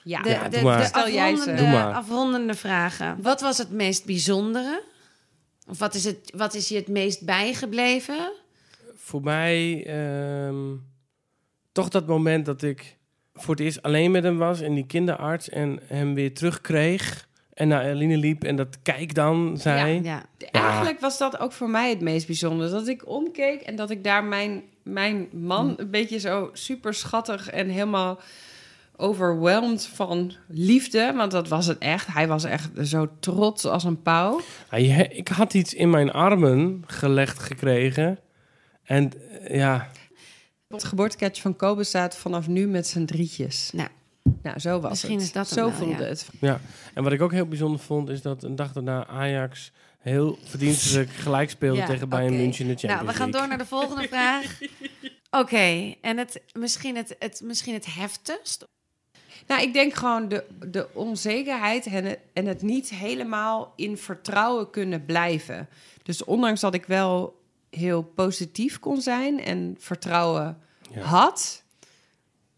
Ja. 0.02 0.22
De, 0.22 0.28
Ja, 0.28 0.48
de, 0.48 0.50
doe 0.56 0.62
maar. 0.62 0.78
de 0.80 0.84
Stel 0.86 1.08
jij 1.10 1.28
ze. 1.30 1.40
afrondende, 1.40 1.62
Doe 1.62 1.70
maar. 1.72 1.94
afrondende 1.94 2.54
vragen. 2.54 3.22
Wat 3.22 3.40
was 3.40 3.58
het 3.58 3.70
meest 3.70 4.04
bijzondere? 4.04 4.82
Of 5.68 5.78
wat 5.78 5.94
is, 5.94 6.04
het, 6.04 6.32
wat 6.36 6.54
is 6.54 6.68
je 6.68 6.74
het 6.76 6.88
meest 6.88 7.24
bijgebleven? 7.24 8.32
Voor 8.94 9.22
mij 9.22 9.86
ehm, 9.86 10.56
toch 11.72 11.88
dat 11.88 12.06
moment 12.06 12.46
dat 12.46 12.62
ik 12.62 12.96
voor 13.34 13.54
het 13.54 13.64
eerst 13.64 13.82
alleen 13.82 14.10
met 14.10 14.22
hem 14.24 14.38
was 14.38 14.60
en 14.60 14.74
die 14.74 14.86
kinderarts 14.86 15.48
en 15.48 15.80
hem 15.86 16.14
weer 16.14 16.34
terugkreeg. 16.34 17.28
En 17.54 17.68
naar 17.68 17.84
Eline 17.84 18.16
liep 18.16 18.44
en 18.44 18.56
dat 18.56 18.76
kijk 18.82 19.14
dan 19.14 19.56
zei. 19.58 20.02
Ja. 20.02 20.22
Eigenlijk 20.50 21.00
was 21.00 21.18
dat 21.18 21.38
ook 21.38 21.52
voor 21.52 21.70
mij 21.70 21.90
het 21.90 22.00
meest 22.00 22.26
bijzondere. 22.26 22.70
Dat 22.70 22.88
ik 22.88 23.08
omkeek 23.08 23.60
en 23.60 23.76
dat 23.76 23.90
ik 23.90 24.04
daar 24.04 24.24
mijn, 24.24 24.62
mijn 24.82 25.28
man 25.32 25.74
een 25.76 25.90
beetje 25.90 26.18
zo 26.18 26.50
super 26.52 26.94
schattig 26.94 27.50
en 27.50 27.68
helemaal 27.68 28.20
overweldigd 28.96 29.86
van 29.86 30.32
liefde. 30.48 31.12
Want 31.16 31.30
dat 31.30 31.48
was 31.48 31.66
het 31.66 31.78
echt. 31.78 32.06
Hij 32.06 32.28
was 32.28 32.44
echt 32.44 32.70
zo 32.82 33.08
trots 33.20 33.64
als 33.64 33.84
een 33.84 34.02
pauw. 34.02 34.40
Ja, 34.70 34.76
je- 34.78 35.08
ik 35.08 35.28
had 35.28 35.54
iets 35.54 35.74
in 35.74 35.90
mijn 35.90 36.12
armen 36.12 36.82
gelegd 36.86 37.38
gekregen. 37.38 38.18
En 38.84 39.12
eh, 39.42 39.56
ja, 39.56 39.88
Het 40.68 40.84
geboortekaartje 40.84 41.42
van 41.42 41.56
Kobe 41.56 41.84
staat 41.84 42.16
vanaf 42.16 42.48
nu 42.48 42.66
met 42.66 42.86
zijn 42.86 43.06
drietjes. 43.06 43.70
Nou, 43.72 43.88
Nou, 44.42 44.58
zo 44.58 44.80
was 44.80 44.90
Misschien 44.90 45.14
het. 45.14 45.22
is 45.22 45.32
dat 45.32 45.44
het 45.44 45.58
zo 45.58 45.64
wel, 45.66 45.74
voelde 45.74 46.02
ja. 46.02 46.08
het. 46.08 46.28
ja. 46.40 46.60
En 46.94 47.02
wat 47.02 47.12
ik 47.12 47.22
ook 47.22 47.32
heel 47.32 47.46
bijzonder 47.48 47.80
vond, 47.80 48.08
is 48.08 48.22
dat 48.22 48.42
een 48.42 48.56
dag 48.56 48.72
daarna 48.72 49.06
Ajax 49.06 49.72
heel 49.98 50.38
verdienstelijk 50.44 51.10
gelijk 51.24 51.50
speelde 51.50 51.78
Ja, 51.78 51.86
tegen 51.86 52.08
Bayern 52.08 52.32
oké. 52.32 52.42
München 52.42 52.64
in 52.66 52.70
de 52.74 52.78
Champions 52.78 53.02
Nou, 53.02 53.12
we 53.12 53.22
gaan 53.22 53.30
door 53.30 53.48
naar 53.48 53.58
de 53.58 53.66
volgende 53.66 54.08
vraag. 54.08 54.58
Oké, 55.30 55.94
en 56.00 56.18
het, 56.18 56.42
misschien, 56.52 56.96
het, 56.96 57.16
het, 57.18 57.40
misschien 57.44 57.74
het 57.74 57.94
heftigst? 57.94 58.66
Nou, 59.46 59.62
ik 59.62 59.72
denk 59.72 59.94
gewoon 59.94 60.28
de, 60.28 60.44
de 60.66 60.88
onzekerheid 60.92 61.86
en 61.86 62.04
het, 62.04 62.18
en 62.32 62.46
het 62.46 62.62
niet 62.62 62.90
helemaal 62.90 63.72
in 63.76 63.98
vertrouwen 63.98 64.70
kunnen 64.70 65.04
blijven. 65.04 65.68
Dus 66.02 66.24
ondanks 66.24 66.60
dat 66.60 66.74
ik 66.74 66.86
wel 66.86 67.42
heel 67.70 68.02
positief 68.02 68.78
kon 68.78 69.00
zijn 69.00 69.40
en 69.44 69.76
vertrouwen 69.78 70.58
Ja. 70.92 71.00
had, 71.00 71.63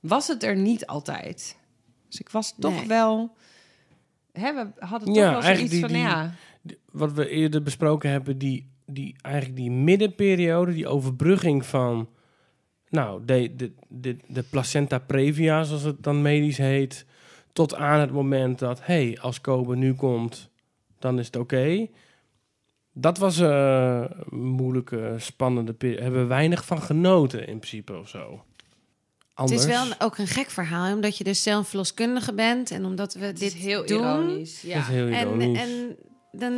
was 0.08 0.26
het 0.28 0.42
er 0.42 0.56
niet 0.56 0.86
altijd. 0.86 1.56
Dus 2.08 2.20
ik 2.20 2.28
was 2.28 2.54
toch 2.58 2.74
Nee. 2.74 2.86
wel. 2.86 3.36
Hè, 4.32 4.54
we 4.54 4.66
hadden 4.84 5.08
toch 5.08 5.16
Ja, 5.16 5.30
wel 5.30 5.42
zoiets 5.42 5.70
die- 5.70 5.80
van, 5.80 5.88
die- 5.88 5.98
ja, 5.98 6.34
Die- 6.62 6.78
Wat 6.90 7.12
we 7.12 7.28
eerder 7.28 7.62
besproken 7.62 8.10
hebben, 8.10 8.38
die, 8.38 8.70
die, 8.86 9.16
eigenlijk 9.22 9.56
die 9.56 9.70
middenperiode, 9.70 10.72
die 10.72 10.88
overbrugging 10.88 11.66
van... 11.66 12.08
Nou, 12.88 13.24
de, 13.24 13.54
de, 13.56 13.72
de, 13.88 14.16
de 14.26 14.42
placenta 14.42 14.98
previa, 14.98 15.62
zoals 15.62 15.82
het 15.82 16.02
dan 16.02 16.22
medisch 16.22 16.58
heet... 16.58 17.06
Tot 17.52 17.74
aan 17.74 18.00
het 18.00 18.10
moment 18.12 18.58
dat, 18.58 18.86
hey, 18.86 19.18
als 19.20 19.40
Kobe 19.40 19.76
nu 19.76 19.94
komt, 19.94 20.50
dan 20.98 21.18
is 21.18 21.26
het 21.26 21.36
oké. 21.36 21.86
Dat 22.92 23.18
was 23.18 23.38
eh, 23.38 24.04
een 24.30 24.44
moeilijke, 24.44 25.14
spannende 25.18 25.72
periode. 25.72 26.02
Hebben 26.02 26.20
we 26.20 26.26
weinig 26.26 26.64
van 26.64 26.82
genoten 26.82 27.40
in 27.46 27.58
principe 27.58 27.96
of 27.98 28.08
zo. 28.08 28.44
Anders. 29.36 29.60
Het 29.62 29.70
is 29.70 29.76
wel 29.76 29.86
een- 29.86 29.94
ook 30.00 30.18
een 30.18 30.26
gek 30.26 30.50
verhaal, 30.50 30.94
omdat 30.94 31.18
je 31.18 31.24
dus 31.24 31.42
zelf 31.42 31.68
verloskundige 31.68 32.34
bent 32.34 32.70
en 32.70 32.84
omdat 32.84 33.14
we 33.14 33.24
Het 33.24 33.38
dit 33.38 33.52
heel 33.54 33.86
doen. 33.86 33.98
ironisch. 33.98 34.60
Dat 34.62 34.70
Ja. 34.70 34.78
is 34.78 34.86
heel 34.86 35.06
En, 35.08 35.20
ironisch. 35.26 35.58
en 35.60 35.96
dan 36.32 36.52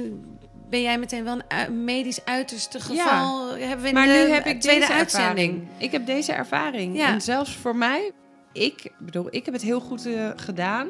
ben 0.70 0.82
jij 0.82 0.98
meteen 0.98 1.24
wel 1.24 1.38
een 1.48 1.84
medisch 1.84 2.24
uiterste 2.24 2.80
geval. 2.80 3.48
Hebben 3.56 3.80
we 3.82 3.88
in 3.88 3.94
Maar 3.94 4.06
de 4.06 4.12
nu 4.26 4.32
heb 4.32 4.46
ik 4.46 4.60
tweede 4.60 4.80
deze 4.80 4.92
uitzending. 4.92 5.52
ervaring. 5.52 5.68
Ik 5.82 5.92
heb 5.92 6.06
deze 6.06 6.32
ervaring. 6.32 6.96
Ja. 6.96 7.06
En 7.12 7.20
zelfs 7.20 7.56
voor 7.56 7.76
mij, 7.76 8.10
ik 8.52 8.92
bedoel, 8.98 9.26
ik 9.30 9.44
heb 9.44 9.54
het 9.54 9.62
heel 9.62 9.80
goed 9.80 10.06
eh, 10.06 10.30
gedaan. 10.36 10.88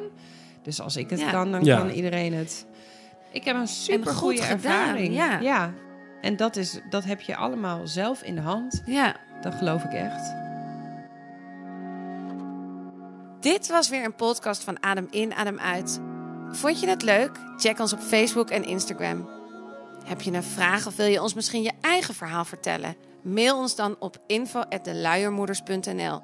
Dus 0.62 0.80
als 0.80 0.97
ik 0.97 1.11
het 1.11 1.20
Ja. 1.20 1.30
kan, 1.30 1.51
dan 1.53 1.64
Ja. 1.64 1.76
kan 1.78 1.91
iedereen 1.91 2.34
het. 2.34 2.66
Ik 3.32 3.45
heb 3.45 3.57
een 3.57 3.68
super 3.68 4.12
goed 4.12 4.18
goede 4.20 4.43
gedaan, 4.43 4.80
ervaring. 4.80 5.14
ja. 5.14 5.39
ja. 5.41 5.72
En 6.20 6.36
dat, 6.36 6.57
is, 6.57 6.80
dat 6.91 7.05
heb 7.05 7.20
je 7.20 7.36
allemaal 7.36 7.86
zelf 7.86 8.22
in 8.22 8.34
de 8.34 8.41
hand. 8.41 8.82
Ja. 8.86 9.16
Dat 9.43 9.55
geloof 9.55 9.84
ik 9.84 9.93
echt. 9.93 10.34
Dit 13.41 13.68
was 13.68 13.89
weer 13.89 14.05
een 14.05 14.14
podcast 14.14 14.64
van 14.64 14.82
Adem 14.82 15.07
in, 15.11 15.34
Adem 15.34 15.59
uit. 15.59 16.01
Vond 16.51 16.80
je 16.80 16.89
het 16.89 17.03
leuk? 17.03 17.30
Check 17.57 17.78
ons 17.78 17.93
op 17.93 18.01
Facebook 18.01 18.51
en 18.51 18.64
Instagram. 18.64 19.28
Heb 20.05 20.20
je 20.20 20.32
een 20.32 20.43
vraag 20.43 20.86
of 20.86 20.97
wil 20.97 21.07
je 21.07 21.22
ons 21.22 21.34
misschien 21.34 21.62
je 21.62 21.72
eigen 21.80 22.14
verhaal 22.14 22.45
vertellen? 22.45 22.97
Mail 23.22 23.57
ons 23.57 23.76
dan 23.76 23.97
op 23.99 24.18
info@deluiermoeders.nl. 24.26 26.20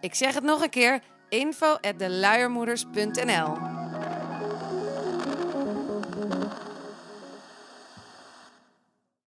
Ik 0.00 0.14
zeg 0.14 0.34
het 0.34 0.44
nog 0.44 0.62
een 0.62 0.70
keer: 0.70 1.02
info@deluiermoeders.nl. 1.28 3.83